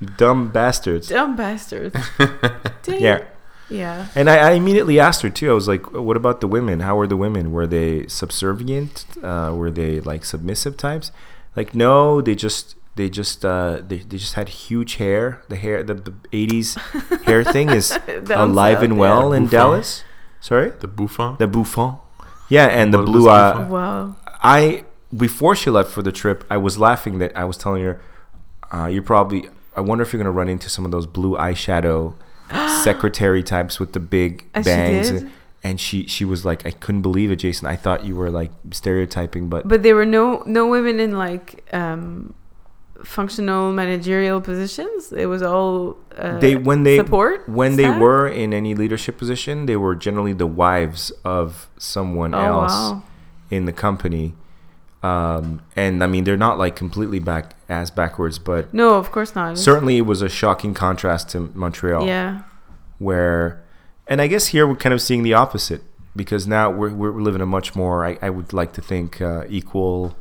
You 0.00 0.08
dumb 0.16 0.50
bastards. 0.50 1.08
Dumb 1.08 1.36
bastards. 1.36 1.94
Dang. 2.82 3.00
Yeah. 3.00 3.24
Yeah. 3.68 4.08
And 4.14 4.28
I, 4.28 4.36
I 4.36 4.50
immediately 4.52 4.98
asked 4.98 5.22
her 5.22 5.30
too. 5.30 5.50
I 5.50 5.54
was 5.54 5.68
like, 5.68 5.92
"What 5.92 6.16
about 6.16 6.40
the 6.40 6.48
women? 6.48 6.80
How 6.80 6.96
were 6.96 7.06
the 7.06 7.16
women? 7.16 7.52
Were 7.52 7.66
they 7.66 8.06
subservient? 8.08 9.04
Uh, 9.22 9.54
were 9.54 9.70
they 9.70 10.00
like 10.00 10.24
submissive 10.24 10.76
types?" 10.76 11.12
Like, 11.54 11.74
no, 11.74 12.20
they 12.20 12.34
just 12.34 12.74
they 12.96 13.08
just 13.08 13.44
uh, 13.44 13.80
they, 13.86 13.98
they 13.98 14.16
just 14.16 14.34
had 14.34 14.48
huge 14.48 14.96
hair. 14.96 15.42
The 15.48 15.56
hair, 15.56 15.82
the, 15.82 15.94
the 15.94 16.10
'80s 16.32 17.22
hair 17.26 17.44
thing 17.44 17.70
is 17.70 17.96
alive 18.30 18.78
south, 18.78 18.84
and 18.84 18.98
well 18.98 19.30
yeah. 19.30 19.36
in 19.36 19.42
Bouffant. 19.44 19.50
Dallas. 19.50 20.04
Sorry, 20.40 20.70
the 20.70 20.88
bouffant. 20.88 21.38
the 21.38 21.46
bouffant. 21.46 21.98
Yeah, 22.48 22.66
and 22.66 22.92
the 22.92 22.98
What 22.98 23.08
was 23.08 23.12
blue. 23.12 23.28
Uh, 23.28 23.52
bouffant? 23.52 23.70
Wow. 23.70 24.16
I 24.42 24.84
before 25.16 25.54
she 25.54 25.70
left 25.70 25.90
for 25.90 26.02
the 26.02 26.12
trip, 26.12 26.44
I 26.50 26.56
was 26.56 26.78
laughing 26.78 27.18
that 27.18 27.36
I 27.36 27.44
was 27.44 27.56
telling 27.56 27.82
her, 27.84 28.00
uh, 28.72 28.86
"You're 28.86 29.02
probably. 29.02 29.48
I 29.76 29.80
wonder 29.80 30.02
if 30.02 30.12
you're 30.12 30.18
gonna 30.22 30.30
run 30.32 30.48
into 30.48 30.68
some 30.68 30.84
of 30.84 30.90
those 30.90 31.06
blue 31.06 31.36
eyeshadow 31.36 32.14
secretary 32.84 33.42
types 33.42 33.78
with 33.80 33.92
the 33.92 34.00
big 34.00 34.44
she 34.56 34.62
bangs." 34.62 35.10
did? 35.10 35.30
And 35.62 35.78
she 35.78 36.06
she 36.06 36.24
was 36.24 36.44
like, 36.44 36.64
"I 36.64 36.70
couldn't 36.70 37.02
believe 37.02 37.30
it, 37.30 37.36
Jason. 37.36 37.66
I 37.68 37.76
thought 37.76 38.04
you 38.04 38.16
were 38.16 38.30
like 38.30 38.50
stereotyping, 38.70 39.48
but, 39.50 39.68
But 39.68 39.82
there 39.82 39.94
were 39.94 40.06
no 40.06 40.42
no 40.46 40.66
women 40.66 40.98
in 40.98 41.12
like 41.18 41.62
um, 41.74 42.32
functional 43.04 43.70
managerial 43.72 44.40
positions. 44.40 45.12
It 45.12 45.26
was 45.26 45.42
all 45.42 45.98
uh, 46.16 46.38
they 46.38 46.56
when 46.56 46.82
they 46.84 46.96
support 46.96 47.46
when 47.46 47.76
they 47.76 47.90
were 47.90 48.26
in 48.26 48.54
any 48.54 48.74
leadership 48.74 49.18
position, 49.18 49.66
they 49.66 49.76
were 49.76 49.94
generally 49.94 50.32
the 50.32 50.46
wives 50.46 51.10
of 51.24 51.68
someone 51.76 52.34
Oh 52.34 52.38
else 52.38 52.72
wow. 52.72 53.02
in 53.50 53.66
the 53.66 53.72
company." 53.72 54.34
Um, 55.02 55.62
and 55.76 56.04
I 56.04 56.06
mean, 56.06 56.24
they're 56.24 56.36
not 56.36 56.58
like 56.58 56.76
completely 56.76 57.20
back 57.20 57.54
as 57.70 57.90
backwards, 57.90 58.38
but 58.38 58.72
No, 58.74 58.96
of 58.96 59.10
course 59.10 59.34
not. 59.34 59.56
certainly 59.56 59.96
it 59.96 60.02
was 60.06 60.20
a 60.22 60.28
shocking 60.28 60.74
contrast 60.74 61.30
to 61.30 61.50
Montreal. 61.54 62.06
Yeah. 62.06 62.42
where 62.98 63.62
and 64.06 64.20
i 64.20 64.26
guess 64.26 64.48
here 64.48 64.66
we're 64.66 64.76
kind 64.76 64.92
of 64.92 65.00
seeing 65.00 65.22
the 65.22 65.32
opposite 65.32 65.82
because 66.14 66.46
now 66.46 66.68
we're, 66.70 66.90
we're 66.92 67.12
living 67.22 67.40
a 67.40 67.46
much 67.46 67.74
more 67.74 68.04
i, 68.04 68.18
I 68.20 68.28
would 68.28 68.52
like 68.52 68.72
to 68.74 68.82
think 68.82 69.20
uh, 69.22 69.44
equal 69.48 70.16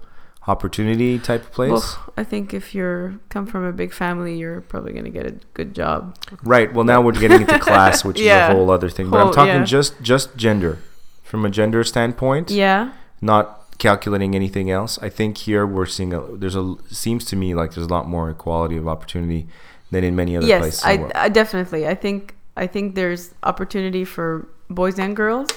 opportunity 0.47 1.19
type 1.19 1.41
of 1.43 1.51
place 1.51 1.72
Well, 1.72 2.14
I 2.18 2.23
think 2.23 2.53
if 2.53 2.73
you're 2.73 3.19
come 3.30 3.45
from 3.45 3.64
a 3.65 3.72
big 3.73 3.93
family, 3.93 4.38
you're 4.38 4.61
probably 4.61 4.93
gonna 4.93 5.10
get 5.10 5.26
a 5.27 5.31
good 5.53 5.76
job. 5.76 6.15
right 6.43 6.73
well 6.73 6.85
now 6.85 7.01
we're 7.01 7.11
getting 7.11 7.41
into 7.41 7.60
class 7.69 8.06
which 8.06 8.19
Yeah. 8.19 8.47
is 8.47 8.53
a 8.53 8.57
whole 8.57 8.72
other 8.72 8.89
thing 8.89 9.10
but 9.10 9.19
i'm 9.26 9.34
talking 9.34 9.56
yeah. 9.56 9.64
just 9.65 10.01
just 10.01 10.35
gender 10.38 10.80
from 11.23 11.43
a 11.45 11.49
gender 11.49 11.84
standpoint 11.84 12.49
Yeah. 12.49 12.93
not 13.22 13.69
calculating 13.80 14.35
anything 14.35 14.69
else 14.69 14.99
i 15.01 15.10
think 15.10 15.38
here 15.38 15.65
we're 15.65 15.85
seeing 15.85 16.14
a 16.14 16.19
there's 16.38 16.56
a 16.56 16.76
seems 16.91 17.26
to 17.26 17.35
me 17.35 17.56
like 17.56 17.73
there's 17.73 17.88
a 17.88 17.89
lot 17.89 18.07
more 18.07 18.30
equality 18.30 18.77
of 18.77 18.88
opportunity 18.88 19.47
than 19.91 20.03
in 20.03 20.15
many 20.15 20.38
other 20.38 20.45
places 20.60 20.84
Yes, 20.85 21.11
I. 21.15 21.26
I 21.26 21.30
definitely. 21.30 21.88
I 21.88 21.95
think 21.95 22.35
I 22.56 22.68
think 22.68 22.95
there's 22.95 23.34
opportunity 23.43 24.06
for 24.06 24.47
boys 24.69 24.99
and 24.99 25.15
girls, 25.15 25.49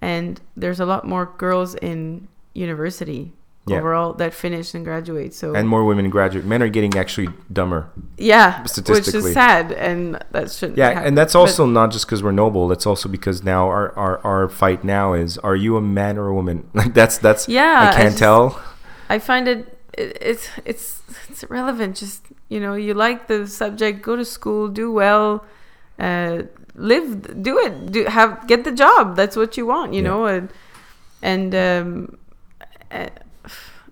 and 0.00 0.40
there's 0.56 0.80
a 0.80 0.86
lot 0.86 1.06
more 1.06 1.26
girls 1.38 1.74
in 1.76 2.28
university 2.54 3.32
Yeah. 3.68 3.78
overall 3.78 4.12
that 4.14 4.32
finish 4.32 4.74
and 4.74 4.84
graduate. 4.84 5.34
So 5.34 5.54
and 5.54 5.68
more 5.68 5.84
women 5.84 6.08
graduate 6.08 6.44
men 6.44 6.62
are 6.62 6.68
getting 6.68 6.96
actually 6.96 7.28
dumber 7.52 7.90
yeah, 8.16 8.62
which 8.62 9.08
is 9.08 9.32
sad, 9.32 9.72
and 9.72 10.22
that 10.30 10.50
shouldn't. 10.52 10.78
Yeah, 10.78 10.88
happen. 10.90 11.04
and 11.08 11.18
that's 11.18 11.32
But- 11.32 11.40
also 11.40 11.66
not 11.66 11.90
just 11.90 12.06
because 12.06 12.22
we're 12.22 12.30
noble. 12.44 12.68
That's 12.68 12.86
also 12.86 13.08
because 13.08 13.42
now 13.42 13.66
our, 13.68 13.92
our, 13.98 14.18
our 14.24 14.48
fight 14.48 14.84
now 14.84 15.14
is: 15.14 15.36
Are 15.38 15.56
you 15.56 15.76
a 15.76 15.80
man 15.82 16.16
or 16.16 16.28
a 16.28 16.34
woman? 16.34 16.68
Like 16.74 16.94
that's 16.94 17.18
that's 17.18 17.48
Yeah, 17.48 17.80
I 17.80 17.88
I 17.88 17.92
can't 17.92 18.04
just- 18.10 18.18
tell. 18.18 18.62
I 19.10 19.18
find 19.18 19.48
it, 19.48 19.78
it 19.98 20.16
it's 20.20 20.48
it's 20.64 21.02
it's 21.28 21.42
irrelevant. 21.42 21.96
Just 21.96 22.22
you 22.48 22.60
know, 22.60 22.74
you 22.74 22.94
like 22.94 23.26
the 23.26 23.46
subject, 23.46 24.00
go 24.02 24.14
to 24.16 24.24
school, 24.24 24.68
do 24.68 24.90
well, 24.92 25.44
uh, 25.98 26.42
live, 26.76 27.42
do 27.42 27.58
it, 27.58 27.90
do 27.92 28.04
have 28.04 28.46
get 28.46 28.62
the 28.64 28.72
job. 28.72 29.16
That's 29.16 29.36
what 29.36 29.56
you 29.58 29.66
want, 29.66 29.92
you 29.92 30.02
Yeah. 30.02 30.08
know, 30.08 30.26
and 30.26 30.48
and 31.22 31.54
um, 31.54 32.16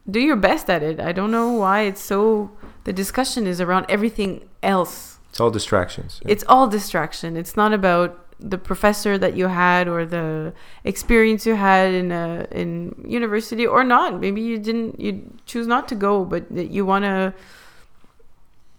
do 0.09 0.21
your 0.21 0.37
best 0.37 0.69
at 0.71 0.83
it. 0.83 1.01
I 1.01 1.13
don't 1.13 1.31
know 1.31 1.53
why 1.53 1.83
it's 1.83 2.01
so. 2.03 2.51
The 2.85 2.93
discussion 2.93 3.47
is 3.47 3.61
around 3.61 3.87
everything 3.89 4.47
else. 4.63 5.19
It's 5.31 5.41
all 5.41 5.51
distractions. 5.51 6.21
Yeah. 6.25 6.33
It's 6.33 6.45
all 6.49 6.69
distraction. 6.69 7.37
It's 7.37 7.57
not 7.57 7.73
about 7.73 8.21
the 8.41 8.59
professor 8.59 9.17
that 9.17 9.37
you 9.37 9.47
had 9.47 9.89
or 9.89 10.05
the 10.05 10.53
experience 10.85 11.47
you 11.47 11.55
had 11.55 11.95
in 11.95 12.13
a 12.13 12.47
in 12.51 12.95
university 13.07 13.67
or 13.67 13.83
not. 13.85 14.21
Maybe 14.21 14.41
you 14.43 14.59
didn't 14.59 15.01
you 15.01 15.33
choose 15.47 15.67
not 15.67 15.89
to 15.89 15.95
go, 15.95 16.25
but 16.25 16.51
you 16.53 16.85
want 16.85 17.05
to 17.05 17.33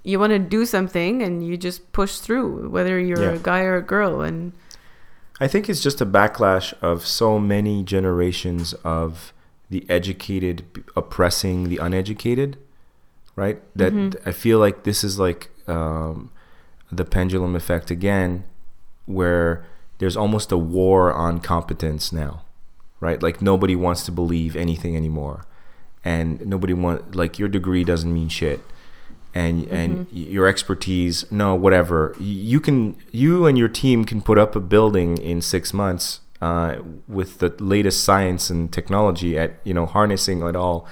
you 0.04 0.20
want 0.20 0.32
to 0.32 0.40
do 0.40 0.66
something 0.66 1.24
and 1.24 1.46
you 1.46 1.58
just 1.58 1.92
push 1.92 2.20
through 2.20 2.70
whether 2.70 3.00
you're 3.00 3.22
Yeah. 3.24 3.32
a 3.32 3.40
guy 3.40 3.62
or 3.62 3.76
a 3.78 3.82
girl 3.82 4.22
and 4.22 4.52
I 5.40 5.48
think 5.48 5.68
it's 5.68 5.82
just 5.82 6.00
a 6.00 6.06
backlash 6.06 6.74
of 6.82 7.06
so 7.06 7.40
many 7.40 7.84
generations 7.84 8.74
of 8.86 9.34
the 9.70 9.86
educated 9.90 10.64
oppressing 10.96 11.70
the 11.70 11.78
uneducated, 11.78 12.58
right? 13.36 13.62
That 13.76 13.94
Mm-hmm. 13.94 14.30
I 14.30 14.32
feel 14.32 14.60
like 14.60 14.84
this 14.84 15.04
is 15.04 15.20
like 15.20 15.50
um, 15.68 16.32
the 16.92 17.06
pendulum 17.06 17.56
effect 17.56 17.92
again, 17.92 18.44
where 19.06 19.66
there's 19.98 20.18
almost 20.18 20.52
a 20.52 20.58
war 20.58 21.14
on 21.14 21.40
competence 21.40 22.12
now, 22.12 22.44
right? 23.00 23.22
Like 23.22 23.42
nobody 23.42 23.76
wants 23.76 24.04
to 24.06 24.12
believe 24.12 24.56
anything 24.56 24.96
anymore, 24.96 25.46
and 26.04 26.46
nobody 26.46 26.74
want 26.74 27.16
like 27.16 27.40
your 27.40 27.50
degree 27.50 27.84
doesn't 27.84 28.14
mean 28.14 28.30
shit 28.30 28.62
and 29.36 29.68
and 29.68 30.08
your 30.12 30.48
expertise 30.48 31.30
no 31.30 31.54
whatever 31.54 32.16
you 32.20 32.60
can 32.60 32.96
you 33.12 33.46
and 33.46 33.58
your 33.58 33.68
team 33.68 34.06
can 34.06 34.22
put 34.22 34.38
up 34.38 34.56
a 34.56 34.62
building 34.62 35.18
in 35.18 35.42
six 35.42 35.74
months 35.74 36.22
uh, 36.46 36.82
with 37.08 37.40
the 37.40 37.50
latest 37.60 38.04
science 38.04 38.50
and 38.50 38.72
technology 38.72 39.38
at 39.38 39.60
you 39.64 39.74
know 39.74 39.86
harnessing 39.86 40.42
it 40.44 40.56
all 40.56 40.88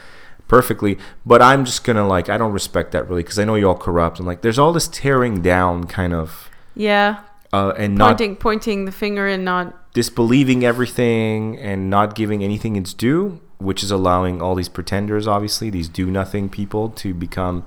perfectly. 0.47 0.97
But 1.25 1.41
i'm 1.41 1.65
just 1.65 1.83
gonna 1.83 2.07
like 2.07 2.29
i 2.29 2.37
don't 2.37 2.53
respect 2.53 2.91
that 2.91 3.07
really 3.09 3.23
because 3.23 3.39
i 3.39 3.45
know 3.45 3.55
you're 3.55 3.69
all 3.69 3.77
corrupt 3.77 4.19
and 4.19 4.27
like 4.27 4.41
there's 4.41 4.59
all 4.59 4.73
this 4.73 4.87
tearing 4.87 5.41
down 5.41 5.85
kind 5.85 6.13
of 6.13 6.49
yeah. 6.75 7.21
uh, 7.51 7.73
and 7.77 7.95
not 7.95 8.17
pointing 8.17 8.35
pointing 8.35 8.85
the 8.85 8.91
finger 8.91 9.27
and 9.27 9.45
not 9.45 9.83
disbelieving 9.93 10.65
everything 10.65 11.57
and 11.57 11.89
not 11.89 12.15
giving 12.15 12.43
anything 12.43 12.75
its 12.75 12.93
due, 12.93 13.39
which 13.59 13.83
is 13.83 13.91
allowing 13.91 14.41
all 14.41 14.55
these 14.55 14.69
pretenders, 14.69 15.27
obviously, 15.27 15.69
these 15.69 15.87
do 15.87 16.09
nothing 16.09 16.49
people 16.49 16.89
to 16.89 17.13
become 17.13 17.63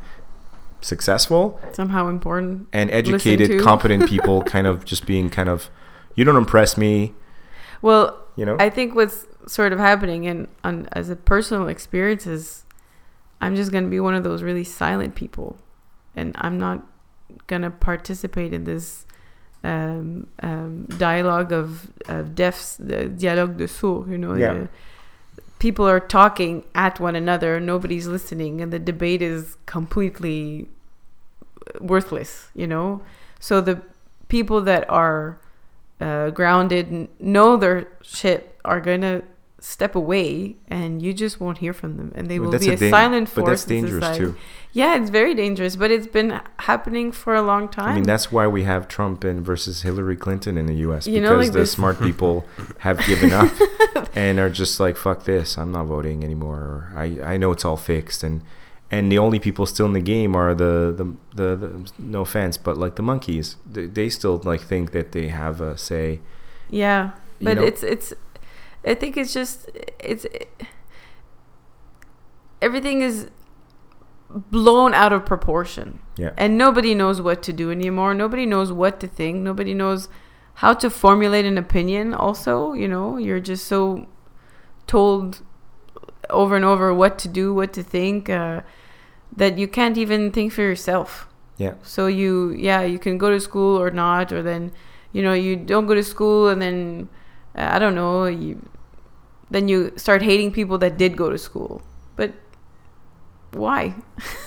successful. 0.80 1.60
Somehow 1.72 2.08
important. 2.08 2.68
And 2.72 2.90
educated, 2.90 3.60
competent 3.62 4.08
people 4.08 4.42
kind 4.42 4.66
of 4.66 4.84
just 4.84 5.06
being 5.06 5.30
kind 5.30 5.48
of, 5.48 5.70
you 6.14 6.24
don't 6.24 6.36
impress 6.36 6.76
me, 6.76 7.14
Well, 7.82 8.18
you 8.36 8.44
know? 8.44 8.56
I 8.58 8.70
think 8.70 8.94
what's 8.94 9.26
sort 9.46 9.72
of 9.72 9.78
happening, 9.78 10.26
and 10.26 10.48
on, 10.64 10.88
as 10.92 11.08
a 11.10 11.16
personal 11.16 11.68
experience, 11.68 12.26
is 12.26 12.64
I'm 13.40 13.54
just 13.56 13.70
gonna 13.72 13.88
be 13.88 14.00
one 14.00 14.14
of 14.14 14.24
those 14.24 14.42
really 14.42 14.64
silent 14.64 15.14
people, 15.14 15.58
and 16.14 16.34
I'm 16.38 16.58
not 16.58 16.84
gonna 17.46 17.70
participate 17.70 18.52
in 18.52 18.64
this 18.64 19.04
um, 19.64 20.28
um, 20.42 20.84
dialogue 20.98 21.52
of, 21.52 21.90
of 22.08 22.34
deafs, 22.34 22.76
the 22.76 23.06
dialogue 23.08 23.56
de 23.56 23.66
sourds. 23.66 24.08
You 24.10 24.18
know, 24.18 24.34
Yeah. 24.34 24.54
the- 24.54 24.68
people 25.58 25.88
are 25.88 25.98
talking 26.00 26.64
at 26.74 27.00
one 27.00 27.16
another, 27.16 27.58
nobody's 27.58 28.06
listening, 28.06 28.60
and 28.60 28.72
the 28.72 28.78
debate 28.78 29.22
is 29.22 29.56
completely 29.66 30.68
worthless. 31.80 32.48
You 32.54 32.66
know, 32.66 33.02
so 33.40 33.60
the 33.60 33.80
people 34.28 34.60
that 34.62 34.88
are 34.90 35.38
uh, 36.00 36.30
grounded, 36.30 36.86
n- 36.92 37.08
know 37.20 37.56
their 37.56 37.88
shit, 38.02 38.56
are 38.64 38.80
gonna 38.80 39.22
step 39.58 39.94
away, 39.94 40.56
and 40.68 41.00
you 41.02 41.12
just 41.14 41.40
won't 41.40 41.58
hear 41.58 41.72
from 41.72 41.96
them, 41.96 42.12
and 42.14 42.28
they 42.28 42.38
But 42.38 42.50
will 42.50 42.58
be 42.58 42.68
a, 42.68 42.76
dan- 42.76 42.90
silent 42.90 43.28
but 43.34 43.42
force. 43.42 43.48
that's 43.48 43.64
dangerous 43.64 43.94
society. 44.04 44.18
too. 44.24 44.36
Yeah, 44.72 45.00
it's 45.00 45.08
very 45.08 45.34
dangerous, 45.34 45.74
but 45.74 45.90
it's 45.90 46.06
been 46.06 46.38
happening 46.58 47.10
for 47.10 47.34
a 47.34 47.40
long 47.40 47.66
time. 47.68 47.88
I 47.88 47.94
mean, 47.94 48.04
that's 48.04 48.30
why 48.30 48.46
we 48.46 48.64
have 48.64 48.86
Trump 48.88 49.24
and 49.24 49.40
versus 49.44 49.82
Hillary 49.82 50.16
Clinton 50.16 50.58
in 50.58 50.66
the 50.66 50.74
U.S. 50.86 51.06
You 51.06 51.14
because 51.14 51.30
know, 51.30 51.36
like 51.38 51.52
the 51.52 51.60
this- 51.60 51.72
smart 51.72 51.98
people 52.08 52.44
have 52.80 52.98
given 53.06 53.32
up 53.32 53.50
and 54.14 54.38
are 54.38 54.50
just 54.50 54.78
like, 54.78 54.96
"Fuck 54.98 55.24
this! 55.24 55.56
I'm 55.56 55.72
not 55.72 55.86
voting 55.86 56.22
anymore." 56.22 56.92
I 56.94 57.18
I 57.24 57.36
know 57.38 57.50
it's 57.52 57.64
all 57.64 57.78
fixed, 57.78 58.22
and 58.22 58.42
and 58.90 59.10
the 59.10 59.18
only 59.18 59.38
people 59.38 59.66
still 59.66 59.86
in 59.86 59.92
the 59.92 60.00
game 60.00 60.36
are 60.36 60.54
the 60.54 60.94
the, 60.96 61.04
the, 61.34 61.56
the 61.56 61.92
no 61.98 62.20
offense, 62.22 62.56
but 62.56 62.76
like 62.76 62.94
the 62.96 63.02
monkeys. 63.02 63.56
They, 63.70 63.86
they 63.86 64.08
still 64.08 64.40
like 64.44 64.60
think 64.62 64.92
that 64.92 65.12
they 65.12 65.28
have 65.28 65.60
a 65.60 65.76
say. 65.76 66.20
Yeah, 66.70 67.12
You 67.40 67.44
but 67.46 67.56
know- 67.56 67.64
it's 67.64 67.82
it's. 67.82 68.12
I 68.84 68.94
think 68.94 69.16
it's 69.16 69.32
just 69.34 69.68
it's 69.98 70.26
everything 72.60 73.02
is 73.02 73.28
blown 74.30 74.94
out 74.94 75.12
of 75.12 75.24
proportion. 75.24 76.00
Yeah. 76.16 76.30
And 76.36 76.56
nobody 76.58 76.94
knows 76.94 77.20
what 77.20 77.42
to 77.44 77.52
do 77.52 77.70
anymore. 77.70 78.14
Nobody 78.14 78.46
knows 78.46 78.72
what 78.72 79.00
to 79.00 79.06
think. 79.06 79.38
Nobody 79.42 79.74
knows 79.74 80.08
how 80.54 80.72
to 80.74 80.90
formulate 80.90 81.44
an 81.44 81.58
opinion. 81.58 82.14
Also, 82.14 82.72
you 82.72 82.88
know, 82.88 83.16
you're 83.18 83.40
just 83.40 83.66
so 83.66 84.06
told 84.86 85.42
over 86.30 86.56
and 86.56 86.64
over 86.64 86.92
what 86.92 87.18
to 87.20 87.28
do, 87.28 87.54
what 87.54 87.72
to 87.74 87.82
think, 87.82 88.28
uh, 88.28 88.62
that 89.36 89.58
you 89.58 89.68
can't 89.68 89.96
even 89.96 90.30
think 90.30 90.52
for 90.52 90.62
yourself. 90.62 91.28
Yeah. 91.56 91.74
So 91.82 92.06
you, 92.06 92.50
yeah, 92.50 92.82
you 92.82 92.98
can 92.98 93.18
go 93.18 93.30
to 93.30 93.40
school 93.40 93.80
or 93.80 93.90
not, 93.90 94.32
or 94.32 94.42
then, 94.42 94.72
you 95.12 95.22
know, 95.22 95.32
you 95.32 95.56
don't 95.56 95.86
go 95.86 95.94
to 95.94 96.02
school 96.02 96.48
and 96.48 96.60
then, 96.60 97.08
uh, 97.56 97.68
I 97.72 97.78
don't 97.78 97.94
know, 97.94 98.26
you, 98.26 98.68
then 99.50 99.68
you 99.68 99.92
start 99.96 100.22
hating 100.22 100.52
people 100.52 100.78
that 100.78 100.96
did 100.96 101.16
go 101.16 101.30
to 101.30 101.38
school. 101.38 101.82
But 102.16 102.32
why? 103.52 103.94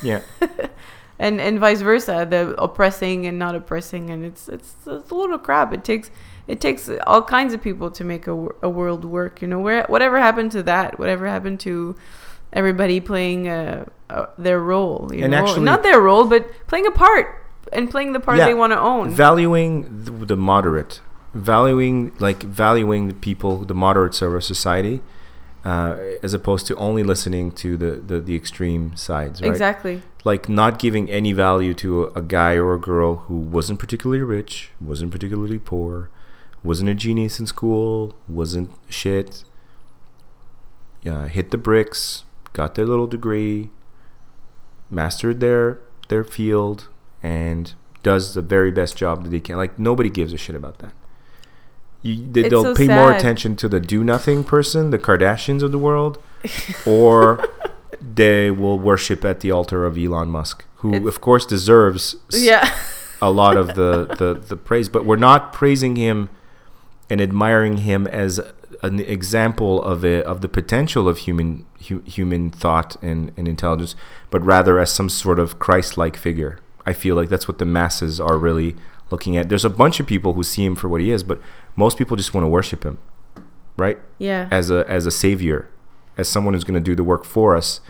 Yeah. 0.04 0.22
and 1.20 1.42
and 1.42 1.60
vice 1.60 1.82
versa, 1.82 2.26
the 2.30 2.56
oppressing 2.62 3.26
and 3.26 3.38
not 3.38 3.56
oppressing, 3.56 4.10
and 4.10 4.26
it's 4.26 4.48
it's, 4.48 4.76
it's 4.88 5.12
a 5.12 5.16
little 5.16 5.38
crap. 5.38 5.74
It 5.74 5.84
takes 5.84 6.10
it 6.50 6.60
takes 6.60 6.90
all 7.06 7.22
kinds 7.22 7.54
of 7.54 7.60
people 7.62 7.90
to 7.92 8.04
make 8.04 8.26
a, 8.28 8.38
a 8.68 8.70
world 8.80 9.06
work. 9.06 9.34
You 9.42 9.48
know, 9.52 9.60
where 9.68 9.84
whatever 9.94 10.18
happened 10.28 10.52
to 10.58 10.64
that? 10.64 10.88
Whatever 11.02 11.28
happened 11.28 11.60
to 11.62 11.96
everybody 12.52 13.00
playing 13.00 13.48
uh, 13.48 13.86
uh, 14.10 14.26
their 14.46 14.60
role? 14.60 15.10
You 15.14 15.24
And 15.24 15.32
know, 15.32 15.38
actually- 15.44 15.64
not 15.72 15.84
their 15.84 16.02
role, 16.10 16.26
but 16.34 16.44
playing 16.72 16.88
a 16.88 16.92
part 17.06 17.28
and 17.72 17.84
playing 17.94 18.14
the 18.14 18.20
part 18.20 18.38
Yeah. 18.40 18.46
they 18.50 18.56
want 18.56 18.74
to 18.74 18.80
own. 18.80 19.06
Valuing 19.12 19.72
the, 20.06 20.12
the 20.34 20.36
moderate, 20.52 21.02
valuing 21.34 22.12
like 22.20 22.42
valuing 22.44 23.08
the 23.08 23.14
people, 23.14 23.54
the 23.72 23.76
moderates 23.86 24.22
of 24.24 24.34
our 24.34 24.42
society, 24.42 25.02
uh, 25.64 25.96
as 26.24 26.34
opposed 26.34 26.66
to 26.68 26.76
only 26.78 27.04
listening 27.04 27.52
to 27.52 27.78
the, 27.78 27.92
the, 28.10 28.20
the 28.20 28.36
extreme 28.36 28.96
sides. 28.96 29.42
Right? 29.42 29.52
Exactly. 29.52 30.02
Like 30.24 30.50
not 30.50 30.80
giving 30.80 31.10
any 31.12 31.32
value 31.34 31.74
to 31.76 31.90
a, 32.06 32.08
a 32.22 32.22
guy 32.24 32.54
or 32.56 32.74
a 32.74 32.80
girl 32.80 33.12
who 33.28 33.36
wasn't 33.36 33.78
particularly 33.80 34.24
rich, 34.24 34.72
wasn't 34.82 35.12
particularly 35.12 35.60
poor, 35.60 36.10
wasn't 36.64 36.90
a 36.90 36.94
genius 36.94 37.40
in 37.40 37.46
school, 37.46 38.16
wasn't 38.28 38.72
shit. 38.90 39.44
Yeah, 41.02 41.28
hit 41.28 41.52
the 41.52 41.58
bricks, 41.58 42.24
got 42.54 42.76
their 42.76 42.86
little 42.86 43.08
degree, 43.08 43.70
mastered 44.90 45.40
their 45.40 45.80
their 46.10 46.24
field, 46.24 46.88
and 47.24 47.74
does 48.04 48.34
the 48.34 48.42
very 48.42 48.72
best 48.72 48.98
job 48.98 49.24
that 49.24 49.30
they 49.30 49.40
can. 49.40 49.56
Like 49.58 49.80
nobody 49.80 50.10
gives 50.10 50.34
a 50.34 50.38
shit 50.38 50.56
about 50.56 50.80
that. 50.80 50.92
You, 52.02 52.26
they, 52.32 52.48
they'll 52.48 52.64
so 52.64 52.76
pay 52.76 52.88
more 52.88 53.12
attention 53.12 53.56
to 53.58 53.68
the 53.68 53.80
do 53.80 54.04
nothing 54.04 54.44
person, 54.44 54.90
the 54.90 55.00
Kardashians 55.00 55.62
of 55.62 55.72
the 55.74 55.78
world, 55.78 56.22
or 56.86 57.46
they 58.02 58.50
will 58.52 58.80
worship 58.80 59.26
at 59.26 59.42
the 59.42 59.52
altar 59.52 59.86
of 59.86 59.98
Elon 59.98 60.30
Musk, 60.30 60.64
who 60.76 60.94
It's- 60.94 61.08
of 61.08 61.20
course 61.22 61.46
deserves 61.46 62.16
Yeah. 62.32 62.74
a 63.22 63.30
lot 63.32 63.58
of 63.58 63.76
the, 63.76 64.06
the, 64.18 64.40
the 64.40 64.56
praise, 64.56 64.88
but 64.88 65.06
we're 65.06 65.18
not 65.18 65.52
praising 65.52 65.98
him 65.98 66.30
and 67.10 67.20
admiring 67.22 67.78
him 67.78 68.08
as 68.08 68.40
an 68.82 69.00
example 69.00 69.82
of 69.82 70.06
a, 70.06 70.24
of 70.24 70.42
the 70.42 70.48
potential 70.48 71.08
of 71.08 71.20
human 71.20 71.66
hu, 71.88 72.02
human 72.02 72.50
thought 72.50 72.96
and, 73.02 73.32
and 73.36 73.48
intelligence, 73.48 73.96
but 74.30 74.44
rather 74.44 74.80
as 74.80 74.92
some 74.92 75.10
sort 75.10 75.40
of 75.40 75.60
Christ-like 75.60 76.16
figure. 76.16 76.60
I 76.86 76.94
feel 76.94 77.16
like 77.16 77.30
that's 77.30 77.48
what 77.48 77.58
the 77.58 77.66
masses 77.66 78.20
are 78.20 78.38
really 78.38 78.76
looking 79.12 79.36
at. 79.38 79.50
There's 79.50 79.66
a 79.66 79.70
bunch 79.70 80.00
of 80.00 80.08
people 80.08 80.34
who 80.34 80.44
see 80.44 80.66
him 80.66 80.76
for 80.76 80.88
what 80.88 81.02
he 81.02 81.12
is, 81.12 81.24
but 81.24 81.42
most 81.76 81.98
people 81.98 82.16
just 82.16 82.34
want 82.34 82.44
to 82.44 82.50
worship 82.50 82.84
him, 82.84 83.00
right? 83.78 84.00
Yeah. 84.18 84.48
As 84.52 84.72
a 84.72 84.86
as 84.90 85.06
a 85.06 85.12
savior, 85.12 85.70
as 86.18 86.30
someone 86.30 86.54
who's 86.54 86.64
going 86.64 86.82
to 86.82 86.90
do 86.90 86.96
the 86.96 87.04
work 87.04 87.26
for 87.26 87.56
us, 87.56 87.82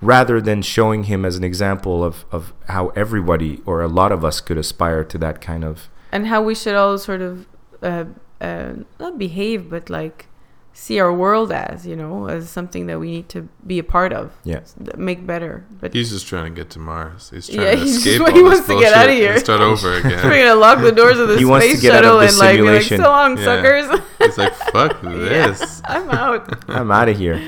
rather 0.00 0.40
than 0.40 0.62
showing 0.62 1.04
him 1.04 1.24
as 1.24 1.36
an 1.36 1.44
example 1.44 2.04
of, 2.04 2.24
of 2.30 2.52
how 2.68 2.88
everybody 2.88 3.60
or 3.66 3.82
a 3.82 3.88
lot 3.88 4.12
of 4.12 4.24
us 4.24 4.40
could 4.40 4.58
aspire 4.58 5.04
to 5.04 5.18
that 5.18 5.40
kind 5.40 5.64
of 5.64 5.88
and 6.12 6.26
how 6.26 6.42
we 6.42 6.54
should 6.54 6.74
all 6.74 6.96
sort 6.98 7.20
of 7.20 7.46
uh, 7.82 8.04
uh, 8.40 8.72
not 9.00 9.18
behave, 9.18 9.68
but 9.70 9.88
like 9.90 10.26
see 10.72 11.00
our 11.00 11.12
world 11.12 11.50
as 11.50 11.84
you 11.84 11.96
know 11.96 12.28
as 12.28 12.48
something 12.48 12.86
that 12.86 13.00
we 13.00 13.10
need 13.10 13.28
to 13.28 13.48
be 13.66 13.78
a 13.80 13.82
part 13.82 14.12
of. 14.12 14.32
Yeah. 14.44 14.60
make 14.96 15.26
better. 15.26 15.64
But 15.80 15.92
He's 15.92 16.10
just 16.10 16.26
trying 16.28 16.54
to 16.54 16.60
get 16.60 16.70
to 16.70 16.78
Mars. 16.78 17.30
He's 17.30 17.48
trying 17.48 17.60
Yeah, 17.66 17.70
to 17.72 17.76
he's 17.84 18.04
just- 18.04 18.32
he 18.32 18.42
wants 18.42 18.66
to 18.68 18.78
get 18.78 18.92
out 18.92 19.08
of 19.08 19.14
here. 19.14 19.38
start 19.38 19.60
over 19.60 19.94
again 19.98 20.22
we're 20.24 20.44
gonna 20.44 20.54
lock 20.60 20.80
the 20.80 20.92
doors 20.92 21.18
of 21.18 21.28
the 21.28 21.36
He 21.38 21.44
wants 21.44 21.66
to 21.66 21.72
space 21.72 21.82
get 21.82 21.94
out 21.96 22.04
of 22.04 22.04
shuttle 22.04 22.20
the 22.20 22.26
and 22.60 22.64
like 22.66 22.90
like, 22.90 23.00
so 23.00 23.10
long, 23.10 23.36
Yeah. 23.38 23.44
suckers. 23.44 24.00
He's 24.20 24.38
like, 24.38 24.54
fuck 24.54 25.02
Yeah, 25.02 25.10
this. 25.10 25.82
I'm 25.84 26.08
out. 26.10 26.70
I'm 26.70 26.90
out 26.92 27.08
of 27.08 27.16
here. 27.18 27.42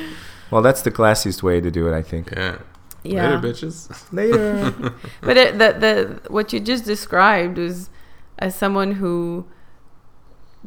Well, 0.51 0.62
that's 0.62 0.83
the 0.83 0.91
classiest 0.91 1.43
way 1.45 1.61
to 1.61 1.71
do 1.71 1.87
it, 1.87 1.97
I 1.97 2.03
think. 2.03 2.33
Yeah. 2.33 2.57
Yeah. 3.05 3.37
Later, 3.37 3.49
bitches. 3.49 4.12
Later. 4.12 4.93
But 5.23 5.37
it, 5.37 5.59
the 5.59 5.69
the 5.85 6.31
what 6.33 6.53
you 6.53 6.59
just 6.59 6.85
described 6.85 7.57
was 7.59 7.89
as 8.41 8.57
someone 8.57 8.93
who 8.93 9.47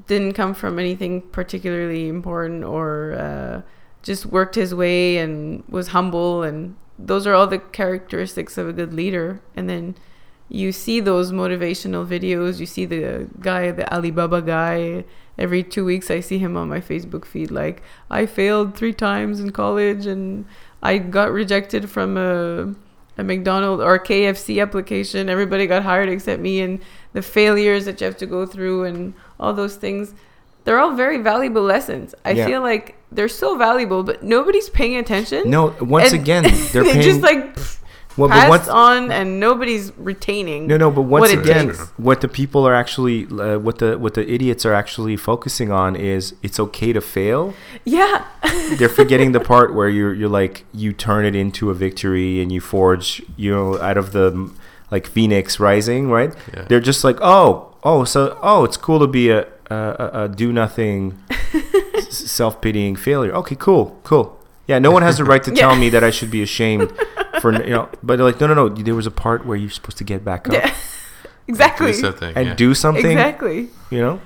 didn't 0.08 0.34
come 0.34 0.54
from 0.54 0.80
anything 0.80 1.22
particularly 1.22 2.08
important 2.08 2.64
or 2.64 3.14
uh, 3.14 3.62
just 4.02 4.26
worked 4.26 4.56
his 4.56 4.74
way 4.74 5.18
and 5.18 5.64
was 5.68 5.90
humble 5.90 6.44
and 6.44 6.76
those 6.98 7.26
are 7.26 7.34
all 7.34 7.48
the 7.48 7.60
characteristics 7.60 8.58
of 8.58 8.68
a 8.68 8.74
good 8.74 8.94
leader. 8.94 9.42
And 9.56 9.70
then 9.70 9.96
you 10.50 10.72
see 10.72 11.00
those 11.00 11.32
motivational 11.32 12.06
videos. 12.06 12.60
You 12.60 12.66
see 12.66 12.86
the 12.86 13.28
guy 13.40 13.72
the 13.72 13.92
alibaba 13.94 14.42
guy. 14.42 15.06
Every 15.36 15.64
two 15.64 15.84
weeks 15.84 16.12
i 16.12 16.20
see 16.20 16.38
him 16.38 16.56
on 16.56 16.70
my 16.70 16.80
facebook 16.80 17.26
feed 17.26 17.50
like 17.50 17.82
i 18.12 18.24
failed 18.28 18.78
three 18.78 18.94
times 18.94 19.40
in 19.40 19.50
college 19.50 20.06
and 20.06 20.46
i 20.84 21.00
got 21.00 21.32
rejected 21.32 21.90
from 21.90 22.18
a 22.18 22.76
a 23.18 23.24
McDonald 23.24 23.82
or 23.82 24.00
KFC 24.00 24.62
application. 24.62 25.30
Everybody 25.30 25.68
got 25.68 25.84
hired 25.84 26.10
except 26.10 26.42
me, 26.42 26.62
and 26.62 26.80
the 27.14 27.22
failures 27.22 27.86
that 27.86 28.02
you 28.02 28.06
have 28.06 28.18
to 28.18 28.26
go 28.26 28.46
through, 28.46 28.86
and 28.86 29.14
all 29.40 29.54
those 29.54 29.76
things. 29.76 30.14
They're 30.66 30.80
all 30.80 30.94
very 30.96 31.18
valuable 31.18 31.62
lessons. 31.64 32.16
I 32.24 32.32
Yeah. 32.32 32.46
feel 32.46 32.62
like 32.62 32.96
they're 33.12 33.28
so 33.28 33.58
valuable, 33.58 34.04
but 34.04 34.24
nobody's 34.24 34.70
paying 34.70 34.96
attention. 34.96 35.50
No, 35.50 35.76
once 35.82 36.14
And 36.14 36.22
again, 36.22 36.44
they're 36.72 36.84
they 36.84 36.94
paying. 36.94 37.02
just 37.02 37.22
like 37.22 37.56
pff, 37.56 37.80
well, 38.16 38.30
but 38.30 38.36
passed 38.36 38.50
once, 38.50 38.68
on, 38.70 39.12
and 39.12 39.40
nobody's 39.42 39.92
retaining. 39.98 40.68
no, 40.68 40.78
no, 40.78 40.90
but 40.90 41.02
once 41.02 41.22
what 41.22 41.38
again, 41.38 41.70
what 41.98 42.22
the 42.22 42.28
people 42.30 42.66
are 42.66 42.74
actually, 42.74 43.26
uh, 43.26 43.58
what 43.60 43.80
the 43.80 43.98
what 43.98 44.14
the 44.14 44.26
idiots 44.32 44.66
are 44.66 44.74
actually 44.74 45.18
focusing 45.18 45.70
on 45.72 45.96
is 45.98 46.34
it's 46.44 46.60
okay 46.60 46.94
to 46.94 47.02
fail. 47.02 47.54
Yeah, 47.84 48.24
They're 48.78 48.88
forgetting 48.88 49.32
the 49.34 49.40
part 49.42 49.74
where 49.74 49.90
you're 49.90 50.14
you're 50.14 50.30
like 50.30 50.64
you 50.74 50.94
turn 50.94 51.26
it 51.26 51.36
into 51.36 51.72
a 51.72 51.74
victory 51.74 52.40
and 52.42 52.52
you 52.52 52.62
forge, 52.62 53.22
you 53.36 53.52
know, 53.52 53.82
out 53.82 53.98
of 53.98 54.12
the 54.14 54.50
like 54.92 55.08
phoenix 55.08 55.60
rising, 55.60 56.10
right? 56.10 56.34
Yeah. 56.54 56.66
They're 56.70 56.80
just 56.80 57.04
like, 57.04 57.18
oh, 57.22 57.73
oh, 57.84 58.04
so 58.04 58.38
oh, 58.42 58.64
it's 58.64 58.78
cool 58.78 59.00
to 59.00 59.08
be 59.08 59.30
a 59.30 59.48
a, 59.70 59.76
a, 59.76 60.24
a 60.26 60.30
do 60.30 60.52
nothing, 60.54 61.18
self 62.10 62.62
pitying 62.62 62.96
failure. 62.96 63.34
Okay, 63.34 63.56
cool, 63.56 64.00
cool. 64.04 64.40
Yeah, 64.68 64.80
no 64.80 64.92
one 64.92 65.02
has 65.04 65.18
the 65.18 65.24
right 65.26 65.44
to 65.44 65.52
tell 65.56 65.74
Yeah. 65.74 65.80
me 65.80 65.90
that 65.90 66.04
I 66.04 66.10
should 66.12 66.32
be 66.32 66.42
ashamed 66.42 66.92
for 67.42 67.52
you 67.54 67.70
know. 67.72 67.90
But 68.02 68.18
they're 68.18 68.26
like, 68.26 68.40
no, 68.40 68.48
no, 68.48 68.54
no. 68.54 68.70
There 68.70 68.96
was 68.96 69.08
a 69.08 69.12
part 69.12 69.46
where 69.46 69.58
you're 69.58 69.70
supposed 69.70 69.98
to 69.98 70.04
get 70.04 70.24
back 70.24 70.48
up 70.48 70.54
yeah, 70.54 70.74
exactly, 71.48 71.92
Do 71.92 71.98
something. 72.00 72.34
and 72.36 72.48
yeah. 72.48 72.54
do 72.56 72.74
something. 72.74 73.06
exactly. 73.12 73.70
You 73.92 74.00
know. 74.00 74.22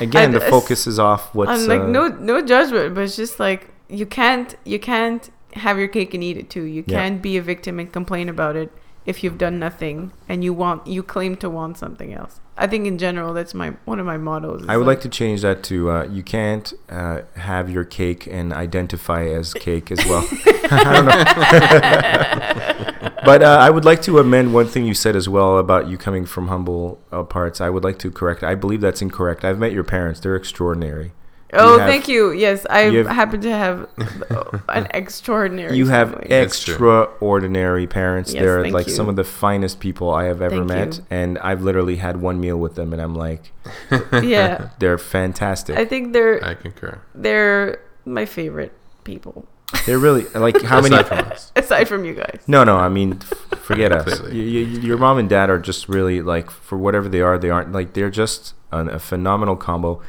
Again, 0.00 0.30
I- 0.34 0.38
the 0.38 0.40
focus 0.40 0.86
is 0.86 0.98
off 0.98 1.34
what's 1.34 1.50
I'm 1.50 1.68
like 1.68 1.80
uh, 1.82 1.86
no 1.86 2.08
no 2.08 2.40
judgment, 2.44 2.94
but 2.94 3.02
it's 3.04 3.16
just 3.16 3.38
like 3.38 3.68
you 3.88 4.06
can't 4.06 4.54
you 4.64 4.78
can't 4.78 5.30
have 5.54 5.78
your 5.78 5.88
cake 5.88 6.14
and 6.14 6.24
eat 6.24 6.38
it 6.38 6.48
too. 6.48 6.62
You 6.64 6.82
can't 6.82 7.20
be 7.20 7.36
a 7.36 7.42
victim 7.42 7.78
and 7.78 7.92
complain 7.92 8.28
about 8.30 8.56
it 8.56 8.72
if 9.04 9.24
you've 9.24 9.38
done 9.38 9.58
nothing 9.58 10.12
and 10.28 10.44
you 10.44 10.52
want 10.52 10.86
you 10.86 11.02
claim 11.02 11.36
to 11.36 11.50
want 11.50 11.78
something 11.78 12.12
else. 12.12 12.40
I 12.56 12.66
think 12.66 12.86
in 12.86 12.98
general 12.98 13.32
that's 13.32 13.54
my 13.54 13.70
one 13.84 13.98
of 13.98 14.06
my 14.06 14.18
mottos. 14.18 14.62
is 14.62 14.68
I 14.68 14.76
would 14.76 14.86
like 14.86 15.00
to 15.02 15.08
change 15.08 15.42
that 15.42 15.62
to 15.64 15.90
uh, 15.90 16.04
you 16.04 16.22
can't 16.22 16.72
uh, 16.88 17.22
have 17.36 17.70
your 17.70 17.84
cake 17.84 18.26
and 18.26 18.52
identify 18.52 19.24
as 19.24 19.54
cake 19.54 19.90
as 19.90 20.04
well. 20.06 20.26
I 20.70 20.92
don't 20.94 21.06
know. 21.06 21.24
but 23.24 23.42
uh, 23.42 23.58
I 23.60 23.70
would 23.70 23.84
like 23.84 24.02
to 24.02 24.18
amend 24.18 24.54
one 24.54 24.66
thing 24.66 24.84
you 24.84 24.94
said 24.94 25.16
as 25.16 25.28
well 25.28 25.58
about 25.58 25.88
you 25.88 25.98
coming 25.98 26.26
from 26.26 26.48
humble 26.48 27.00
uh, 27.10 27.24
parts. 27.24 27.60
I 27.60 27.70
would 27.70 27.84
like 27.84 27.98
to 28.00 28.10
correct. 28.10 28.42
I 28.42 28.54
believe 28.54 28.80
that's 28.80 29.02
incorrect. 29.02 29.44
I've 29.44 29.58
met 29.58 29.72
your 29.72 29.84
parents. 29.84 30.20
They're 30.20 30.36
extraordinary. 30.36 31.12
Oh, 31.54 31.78
have- 31.78 31.88
thank 31.88 32.08
you. 32.08 32.30
Yes, 32.32 32.66
I 32.70 32.86
you 32.86 32.98
have- 32.98 33.08
happen 33.08 33.40
to 33.42 33.50
have 33.50 33.88
an 34.68 34.86
extraordinary. 34.92 35.76
You 35.76 35.86
have 35.88 36.10
family. 36.12 36.26
That's 36.28 36.66
extraordinary 36.68 37.86
parents. 37.86 38.32
Yes, 38.32 38.42
They're 38.42 38.62
thank 38.62 38.74
like 38.74 38.86
you. 38.86 38.92
some 38.92 39.08
of 39.08 39.16
the 39.16 39.24
finest 39.24 39.80
people 39.80 40.10
I 40.10 40.24
have 40.24 40.40
ever 40.42 40.56
Thank 40.56 40.68
met. 40.68 40.96
you. 40.96 41.04
And 41.10 41.38
I've 41.38 41.62
literally 41.62 41.96
had 41.96 42.20
one 42.20 42.40
meal 42.40 42.56
with 42.56 42.74
them, 42.74 42.92
and 42.92 43.00
I'm 43.02 43.14
like, 43.14 43.52
yeah. 44.22 44.70
they're 44.78 44.98
fantastic. 44.98 45.76
I 45.76 45.84
think 45.84 46.12
they're 46.12 46.42
I 46.44 46.54
concur. 46.54 47.00
they're 47.14 47.80
my 48.04 48.24
favorite 48.24 48.72
people. 49.04 49.46
They're 49.86 49.98
really 49.98 50.24
like 50.34 50.60
how 50.62 50.80
many? 50.82 50.94
Aside 50.96 51.08
from 51.08 51.18
us. 51.32 51.52
Aside 51.56 51.88
from 51.88 52.04
you 52.04 52.14
guys. 52.14 52.40
No, 52.46 52.62
no. 52.62 52.76
I 52.76 52.88
mean, 52.90 53.18
f- 53.22 53.58
forget 53.60 53.90
us. 53.90 54.20
You, 54.30 54.42
you, 54.42 54.80
your 54.80 54.98
mom 54.98 55.16
and 55.18 55.28
dad 55.30 55.48
are 55.48 55.58
just 55.58 55.88
really 55.88 56.20
like 56.20 56.50
for 56.50 56.76
whatever 56.76 57.08
they 57.08 57.20
are. 57.22 57.38
They 57.38 57.48
aren't 57.48 57.72
like 57.72 57.94
they're 57.94 58.10
just 58.10 58.54
an, 58.70 58.88
a 58.90 58.98
phenomenal 58.98 59.56
combo. 59.56 60.02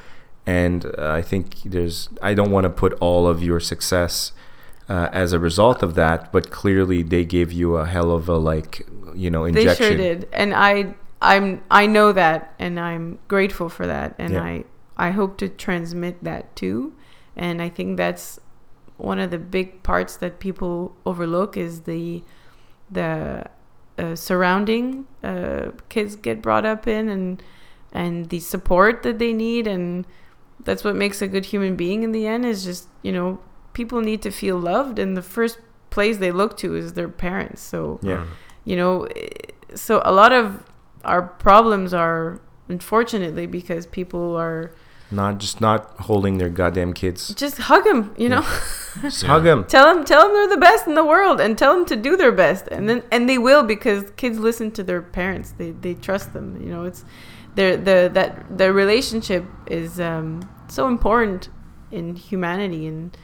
And 0.45 0.85
uh, 0.97 1.11
I 1.11 1.21
think 1.21 1.61
there's. 1.63 2.09
I 2.21 2.33
don't 2.33 2.51
want 2.51 2.65
to 2.65 2.69
put 2.69 2.93
all 2.99 3.27
of 3.27 3.41
your 3.41 3.59
success 3.59 4.33
uh, 4.89 5.09
as 5.11 5.31
a 5.33 5.39
result 5.39 5.81
of 5.81 5.95
that, 5.95 6.31
but 6.31 6.51
clearly 6.51 7.01
they 7.01 7.23
gave 7.23 7.51
you 7.51 7.77
a 7.77 7.85
hell 7.85 8.11
of 8.11 8.27
a 8.27 8.35
like 8.37 8.85
you 9.15 9.29
know 9.29 9.45
injection. 9.45 9.83
They 9.83 9.95
sure 9.95 9.97
did, 9.97 10.27
and 10.33 10.53
I 10.53 10.95
I'm 11.21 11.63
I 11.71 11.85
know 11.87 12.11
that, 12.11 12.53
and 12.59 12.79
I'm 12.79 13.19
grateful 13.27 13.69
for 13.69 13.87
that, 13.87 14.15
and 14.19 14.33
Yeah. 14.33 14.43
I 14.43 14.63
I 14.97 15.11
hope 15.11 15.37
to 15.37 15.47
transmit 15.47 16.23
that 16.23 16.55
too, 16.55 16.93
and 17.35 17.61
I 17.61 17.69
think 17.69 17.97
that's 17.97 18.39
one 18.97 19.19
of 19.19 19.31
the 19.31 19.39
big 19.39 19.81
parts 19.83 20.17
that 20.17 20.39
people 20.39 20.95
overlook 21.05 21.55
is 21.57 21.81
the 21.81 22.23
the 22.91 23.45
uh, 23.97 24.15
surrounding 24.15 25.07
uh, 25.23 25.71
kids 25.89 26.15
get 26.15 26.41
brought 26.41 26.65
up 26.65 26.87
in, 26.87 27.07
and 27.09 27.41
and 27.93 28.29
the 28.29 28.39
support 28.39 29.03
that 29.03 29.17
they 29.17 29.31
need, 29.33 29.65
and 29.65 30.05
that's 30.65 30.83
what 30.83 30.95
makes 30.95 31.21
a 31.21 31.27
good 31.27 31.45
human 31.45 31.75
being 31.75 32.03
in 32.03 32.11
the 32.11 32.25
end 32.27 32.45
is 32.45 32.63
just 32.63 32.87
you 33.01 33.11
know 33.11 33.39
people 33.73 34.01
need 34.01 34.21
to 34.21 34.31
feel 34.31 34.57
loved, 34.57 34.99
and 34.99 35.17
the 35.17 35.21
first 35.21 35.59
place 35.89 36.17
they 36.17 36.31
look 36.31 36.57
to 36.57 36.75
is 36.75 36.93
their 36.93 37.09
parents. 37.09 37.61
So 37.61 37.99
Yeah. 38.01 38.25
you 38.65 38.75
know 38.75 39.07
so 39.75 40.01
a 40.05 40.11
lot 40.11 40.31
of 40.31 40.63
our 41.03 41.21
problems 41.21 41.93
are 41.93 42.39
unfortunately 42.69 43.45
because 43.45 43.85
people 43.87 44.35
are 44.37 44.71
Not 45.11 45.37
just 45.39 45.59
not 45.61 45.79
holding 46.07 46.37
their 46.39 46.49
goddamn 46.49 46.93
kids. 46.93 47.33
just 47.35 47.57
hug 47.69 47.83
them 47.83 48.13
you 48.17 48.29
know 48.29 48.41
Just 49.01 49.23
hug 49.23 49.43
them. 49.43 49.65
tell 49.65 49.85
them 49.93 50.05
tell 50.05 50.21
them 50.23 50.33
they're 50.35 50.55
the 50.57 50.65
best 50.69 50.87
in 50.87 50.95
the 50.95 51.03
world 51.13 51.39
and 51.41 51.57
tell 51.57 51.73
them 51.75 51.85
to 51.85 51.95
do 51.95 52.15
their 52.15 52.31
best 52.31 52.67
and 52.75 52.87
then 52.89 52.99
and 53.11 53.27
they 53.29 53.37
will 53.37 53.63
because 53.63 54.01
kids 54.15 54.37
listen 54.39 54.71
to 54.71 54.83
their 54.83 55.01
parents 55.01 55.47
they 55.59 55.71
they 55.85 55.93
trust 56.07 56.33
them 56.33 56.47
you 56.63 56.69
know 56.73 56.83
it's 56.89 57.03
their 57.55 57.75
the 57.77 58.09
that 58.17 58.29
the 58.57 58.71
relationship 58.71 59.43
is 59.67 59.99
um 59.99 60.25
so 60.67 60.87
important 60.87 61.49
in 61.91 62.15
humanity 62.15 62.87
and 62.87 63.15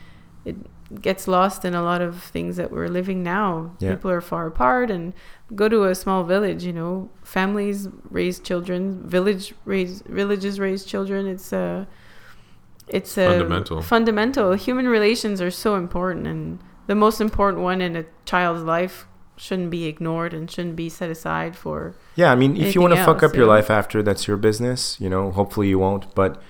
it 0.45 0.55
gets 1.01 1.27
lost 1.27 1.65
in 1.65 1.75
a 1.75 1.83
lot 1.83 2.01
of 2.01 2.21
things 2.23 2.55
that 2.57 2.71
we're 2.71 2.87
living 2.87 3.21
now 3.23 3.71
Yeah. 3.79 3.91
people 3.91 4.09
are 4.11 4.21
far 4.21 4.47
apart 4.47 4.89
and 4.89 5.13
go 5.55 5.69
to 5.69 5.83
a 5.85 5.93
small 5.95 6.23
village 6.23 6.63
you 6.63 6.73
know 6.73 7.09
families 7.23 7.87
raise 8.09 8.39
children 8.39 9.07
village 9.07 9.53
raise 9.65 10.01
villages 10.07 10.59
raise 10.59 10.83
children 10.85 11.27
it's 11.27 11.53
a 11.53 11.87
it's 12.87 13.17
a 13.17 13.27
Fundamental. 13.29 13.81
fundamental 13.81 14.53
human 14.53 14.87
relations 14.87 15.41
are 15.41 15.51
so 15.51 15.75
important 15.75 16.25
and 16.25 16.59
the 16.87 16.95
most 16.95 17.21
important 17.21 17.61
one 17.61 17.81
in 17.81 17.95
a 17.95 18.05
child's 18.25 18.63
life 18.63 19.05
shouldn't 19.37 19.69
be 19.69 19.85
ignored 19.85 20.33
and 20.33 20.49
shouldn't 20.49 20.75
be 20.75 20.89
set 20.89 21.09
aside 21.09 21.55
for 21.55 21.93
Yeah, 22.15 22.31
I 22.31 22.35
mean, 22.35 22.57
if 22.57 22.73
you 22.75 22.81
want 22.81 22.95
to 22.95 23.05
fuck 23.05 23.21
up 23.23 23.35
your 23.35 23.45
life 23.45 23.69
after, 23.69 24.01
that's 24.03 24.27
your 24.27 24.35
business. 24.37 24.99
You 24.99 25.07
know, 25.09 25.31
hopefully 25.31 25.69
you 25.69 25.79
won't. 25.79 26.13
But 26.13 26.41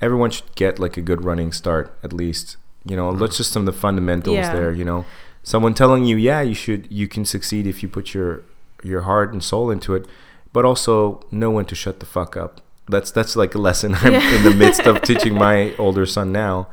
everyone 0.00 0.30
should 0.30 0.54
get 0.54 0.78
like 0.78 0.96
a 0.96 1.00
good 1.00 1.24
running 1.24 1.52
start 1.52 1.96
at 2.02 2.12
least. 2.12 2.56
You 2.84 2.96
know, 2.96 3.10
let's 3.10 3.36
just 3.36 3.52
some 3.52 3.66
of 3.66 3.74
the 3.74 3.80
fundamentals 3.80 4.36
Yeah. 4.36 4.52
there. 4.52 4.72
You 4.72 4.84
know, 4.84 5.04
someone 5.42 5.74
telling 5.74 6.04
you, 6.04 6.16
yeah, 6.16 6.40
you 6.40 6.54
should, 6.54 6.86
you 6.90 7.08
can 7.08 7.24
succeed 7.24 7.66
if 7.66 7.82
you 7.82 7.88
put 7.88 8.14
your 8.14 8.42
your 8.82 9.02
heart 9.02 9.32
and 9.32 9.42
soul 9.42 9.70
into 9.70 9.94
it, 9.94 10.06
but 10.52 10.64
also 10.64 11.20
know 11.30 11.50
when 11.50 11.64
to 11.64 11.74
shut 11.74 11.98
the 12.00 12.06
fuck 12.06 12.36
up. 12.36 12.60
That's 12.88 13.10
that's 13.10 13.34
like 13.34 13.54
a 13.54 13.58
lesson 13.58 13.94
I'm 13.96 14.14
in 14.14 14.42
the 14.44 14.54
midst 14.54 14.82
of 14.86 15.02
teaching 15.10 15.34
my 15.34 15.74
older 15.76 16.06
son 16.06 16.30
now. 16.30 16.68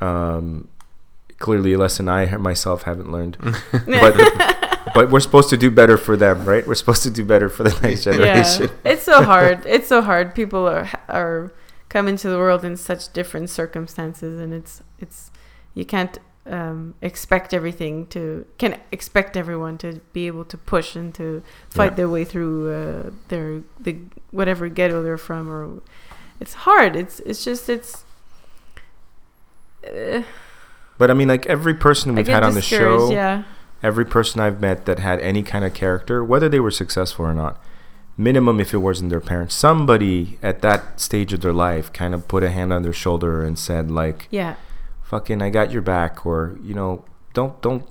Um, 0.00 0.68
clearly, 1.38 1.72
a 1.74 1.78
lesson 1.78 2.08
I 2.08 2.36
myself 2.36 2.82
haven't 2.82 3.10
learned, 3.12 3.36
but. 3.86 4.62
But 4.94 5.10
we're 5.10 5.20
supposed 5.20 5.50
to 5.50 5.58
do 5.58 5.70
better 5.70 5.98
for 5.98 6.16
them, 6.16 6.46
right? 6.46 6.66
We're 6.66 6.74
supposed 6.74 7.02
to 7.02 7.10
do 7.10 7.22
better 7.24 7.50
for 7.50 7.64
the 7.64 7.78
next 7.82 8.04
generation. 8.04 8.70
yeah 8.84 8.92
it's 8.92 9.02
so 9.02 9.22
hard 9.22 9.66
it's 9.66 9.88
so 9.88 10.00
hard 10.00 10.34
people 10.34 10.66
are 10.66 10.88
are 11.08 11.52
come 11.96 12.08
into 12.08 12.28
the 12.28 12.36
world 12.36 12.62
in 12.62 12.76
such 12.76 13.10
different 13.14 13.48
circumstances 13.48 14.38
and 14.42 14.52
it's 14.52 14.82
it's 14.98 15.30
you 15.72 15.84
can't 15.94 16.18
um, 16.58 16.94
expect 17.00 17.54
everything 17.54 18.06
to 18.14 18.44
can 18.58 18.78
expect 18.92 19.34
everyone 19.34 19.78
to 19.78 19.88
be 20.12 20.26
able 20.26 20.44
to 20.44 20.58
push 20.58 20.94
and 20.94 21.14
to 21.14 21.42
fight 21.70 21.92
Yeah. 21.92 21.96
their 22.00 22.10
way 22.16 22.24
through 22.32 22.54
uh, 22.78 23.10
their 23.28 23.62
the 23.80 23.92
whatever 24.30 24.68
ghetto 24.68 25.02
they're 25.02 25.24
from 25.30 25.48
or 25.50 25.80
it's 26.38 26.54
hard 26.68 26.92
it's 27.02 27.16
it's 27.20 27.42
just 27.42 27.64
it's 27.76 28.04
uh, 29.86 30.22
But 30.98 31.10
I 31.10 31.14
mean, 31.14 31.28
like 31.28 31.46
every 31.46 31.74
person 31.74 32.14
we've 32.14 32.28
had 32.28 32.42
on 32.42 32.54
the 32.54 32.62
show, 32.62 33.10
yeah 33.10 33.44
every 33.82 34.04
person 34.04 34.40
I've 34.40 34.60
met 34.60 34.84
that 34.86 34.98
had 34.98 35.18
any 35.20 35.42
kind 35.42 35.64
of 35.64 35.72
character, 35.74 36.24
whether 36.24 36.48
they 36.48 36.60
were 36.60 36.70
successful 36.70 37.24
or 37.26 37.34
not, 37.34 37.54
minimum 38.16 38.60
if 38.60 38.72
it 38.74 38.78
wasn't 38.78 39.10
their 39.10 39.20
parents, 39.20 39.54
somebody 39.54 40.38
at 40.42 40.62
that 40.62 41.00
stage 41.00 41.32
of 41.32 41.40
their 41.40 41.52
life 41.52 41.92
kind 41.92 42.14
of 42.14 42.26
put 42.28 42.42
a 42.42 42.50
hand 42.50 42.72
on 42.72 42.82
their 42.82 42.92
shoulder 42.92 43.42
and 43.44 43.58
said, 43.58 43.90
like, 43.90 44.28
yeah 44.30 44.54
"Fucking, 45.02 45.40
I 45.42 45.50
got 45.50 45.70
your 45.70 45.82
back," 45.82 46.24
or 46.26 46.56
you 46.62 46.74
know, 46.74 47.04
"Don't, 47.34 47.60
don't." 47.62 47.84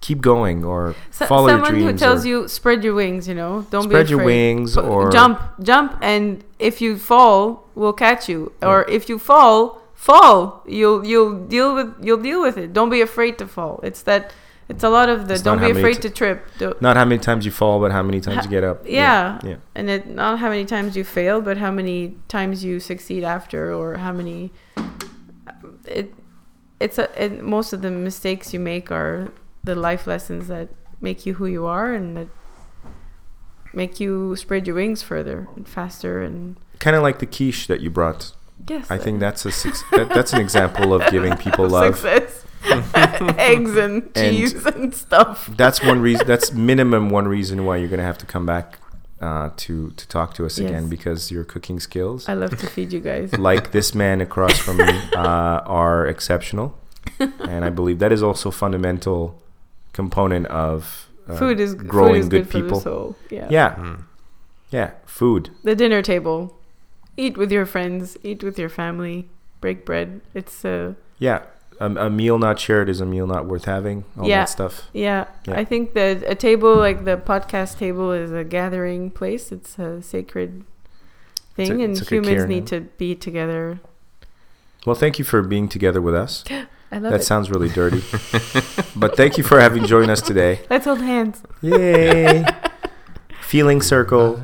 Keep 0.00 0.20
going, 0.20 0.64
or 0.64 0.94
So- 1.10 1.26
follow 1.26 1.48
your 1.48 1.56
dreams. 1.58 1.68
someone 1.78 1.92
who 1.94 1.98
tells 1.98 2.24
you 2.26 2.46
spread 2.46 2.84
your 2.84 2.94
wings 2.94 3.26
you 3.26 3.34
know 3.34 3.66
don't 3.70 3.84
Spread 3.84 4.06
be 4.06 4.10
your 4.10 4.20
afraid. 4.20 4.34
wings, 4.56 4.74
Pu- 4.76 4.82
or- 4.82 5.10
jump 5.10 5.40
jump 5.62 5.96
and 6.02 6.44
if 6.58 6.80
you 6.80 6.96
fall 6.98 7.64
we'll 7.74 7.94
catch 7.94 8.28
you 8.28 8.52
or 8.62 8.84
if 8.88 9.08
you 9.08 9.18
fall 9.18 9.80
fall 9.94 10.62
you'll 10.66 11.04
you'll 11.06 11.34
deal 11.46 11.74
with 11.74 11.88
you'll 12.02 12.22
deal 12.30 12.40
with 12.40 12.56
it 12.58 12.72
don't 12.74 12.90
be 12.90 13.00
afraid 13.00 13.38
to 13.38 13.46
fall 13.48 13.80
it's 13.82 14.02
that 14.02 14.30
it's 14.68 14.84
a 14.84 14.88
lot 14.90 15.08
of 15.08 15.28
the 15.28 15.34
It's 15.34 15.42
don't 15.42 15.60
be 15.60 15.70
afraid 15.70 15.94
t- 15.94 16.02
to 16.02 16.10
trip 16.10 16.46
Don't- 16.58 16.80
not 16.82 16.96
how 16.96 17.04
many 17.04 17.18
times 17.18 17.44
you 17.46 17.50
fall, 17.50 17.80
but 17.80 17.90
how 17.92 18.02
many 18.02 18.20
times 18.20 18.44
you 18.44 18.50
get 18.50 18.64
up. 18.64 18.82
yeah, 18.86 19.38
yeah. 19.42 19.56
and 19.74 19.88
it 19.88 20.06
not 20.06 20.38
how 20.38 20.48
many 20.50 20.64
times 20.64 20.96
you 20.96 21.04
fail 21.04 21.40
but 21.40 21.56
how 21.56 21.70
many 21.70 22.16
times 22.28 22.62
you 22.64 22.78
succeed 22.80 23.24
after 23.24 23.72
or 23.72 23.96
how 23.96 24.12
many 24.12 24.50
it 25.86 26.12
it's 26.80 26.98
a 26.98 27.06
it, 27.24 27.42
most 27.42 27.72
of 27.72 27.82
the 27.82 27.90
mistakes 27.90 28.52
you 28.54 28.60
make 28.60 28.90
are 28.92 29.32
the 29.64 29.74
life 29.74 30.06
lessons 30.06 30.48
that 30.48 30.68
make 31.00 31.24
you 31.26 31.34
who 31.34 31.46
you 31.46 31.66
are 31.66 31.92
and 31.94 32.16
that 32.16 32.28
make 33.72 34.00
you 34.00 34.34
spread 34.36 34.66
your 34.66 34.76
wings 34.76 35.02
further 35.02 35.48
and 35.56 35.68
faster 35.68 36.22
and 36.22 36.56
Kind 36.78 36.94
of 36.96 37.02
like 37.02 37.18
the 37.18 37.26
quiche 37.26 37.66
that 37.66 37.80
you 37.80 37.90
brought. 37.90 38.32
yes 38.68 38.90
I 38.90 38.98
think 38.98 39.18
that's 39.20 39.44
a 39.44 39.50
that, 39.96 40.10
that's 40.14 40.32
an 40.32 40.40
example 40.40 40.92
of 40.94 41.10
giving 41.10 41.36
people 41.36 41.66
love. 41.78 41.96
success 41.96 42.44
eggs 43.38 43.76
and 43.76 44.14
cheese 44.14 44.54
and, 44.66 44.94
stuff. 44.94 45.50
that's 45.56 45.82
one 45.82 46.00
reason 46.00 46.26
that's 46.26 46.52
minimum 46.52 47.10
one 47.10 47.26
reason 47.28 47.64
why 47.64 47.76
you're 47.76 47.88
gonna 47.88 48.02
have 48.02 48.18
to 48.18 48.26
come 48.26 48.46
back 48.46 48.78
uh, 49.20 49.50
to 49.56 49.90
to 49.92 50.06
talk 50.08 50.34
to 50.34 50.46
us 50.46 50.58
Yes. 50.58 50.68
again 50.70 50.88
because 50.88 51.30
your 51.30 51.44
cooking 51.44 51.80
skills 51.80 52.28
i 52.28 52.34
love 52.34 52.56
to 52.58 52.66
feed 52.66 52.92
you 52.92 53.00
guys. 53.00 53.36
like 53.50 53.72
this 53.72 53.94
man 53.94 54.20
across 54.20 54.56
from 54.58 54.76
me 54.76 54.92
uh, 55.16 55.60
are 55.66 56.06
exceptional. 56.06 56.78
And 57.20 57.64
i 57.64 57.70
believe 57.70 57.98
that 57.98 58.12
is 58.12 58.22
also 58.22 58.50
fundamental 58.50 59.42
component 59.92 60.46
of 60.46 61.08
uh, 61.28 61.36
food 61.36 61.58
is 61.58 61.74
growing 61.74 62.14
food 62.14 62.20
is 62.20 62.28
good, 62.28 62.44
good, 62.44 62.46
for 62.52 62.60
people. 62.60 62.78
the 62.78 62.84
soul. 62.84 63.16
Yeah. 63.30 63.48
Yeah. 63.50 63.96
Yeah. 64.70 64.90
Food. 65.06 65.50
The 65.64 65.74
dinner 65.74 66.02
table. 66.02 66.56
Eat 67.16 67.36
with 67.36 67.50
your 67.50 67.66
friends. 67.66 68.16
Eat 68.22 68.42
with 68.42 68.58
your 68.58 68.68
family. 68.68 69.28
Break 69.60 69.84
bread. 69.84 70.20
It's 70.34 70.64
uh 70.64 70.94
yeah 71.18 71.42
a, 71.80 71.86
a 72.06 72.10
meal 72.10 72.38
not 72.38 72.58
shared 72.58 72.88
is 72.88 73.00
a 73.00 73.06
meal 73.06 73.26
not 73.26 73.46
worth 73.46 73.64
having 73.66 74.04
all 74.18 74.28
Yeah. 74.28 74.40
that 74.40 74.48
stuff 74.48 74.88
yeah, 74.92 75.26
Yeah. 75.46 75.58
i 75.60 75.64
think 75.64 75.94
that 75.94 76.22
a 76.26 76.34
table 76.34 76.76
like 76.76 77.04
the 77.04 77.16
podcast 77.16 77.78
table 77.78 78.12
is 78.12 78.32
a 78.32 78.44
gathering 78.44 79.10
place 79.10 79.52
it's 79.52 79.78
a 79.78 80.02
sacred 80.02 80.64
thing 81.54 81.80
a- 81.80 81.84
and 81.84 81.92
it's 81.92 82.00
like 82.02 82.10
humans 82.10 82.36
cairn, 82.36 82.48
need 82.48 82.64
huh? 82.70 82.76
to 82.76 82.80
be 82.98 83.14
together 83.14 83.80
well 84.86 84.94
thank 84.96 85.18
you 85.18 85.24
for 85.24 85.42
being 85.42 85.68
together 85.68 86.00
with 86.00 86.14
us 86.14 86.44
i 86.50 86.98
love 86.98 87.12
that 87.12 87.20
it 87.20 87.24
sounds 87.24 87.50
really 87.50 87.68
dirty 87.68 88.02
but 88.96 89.16
thank 89.16 89.36
you 89.38 89.44
for 89.44 89.60
having 89.60 89.84
joined 89.86 90.10
us 90.10 90.20
today 90.22 90.60
let's 90.70 90.84
hold 90.86 91.00
hands 91.00 91.42
Yay! 91.62 92.44
Feeling 93.48 93.80
circle. 93.80 94.36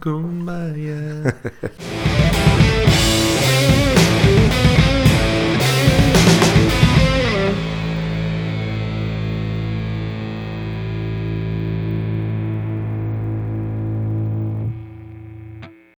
Kumbaya. 0.00 1.36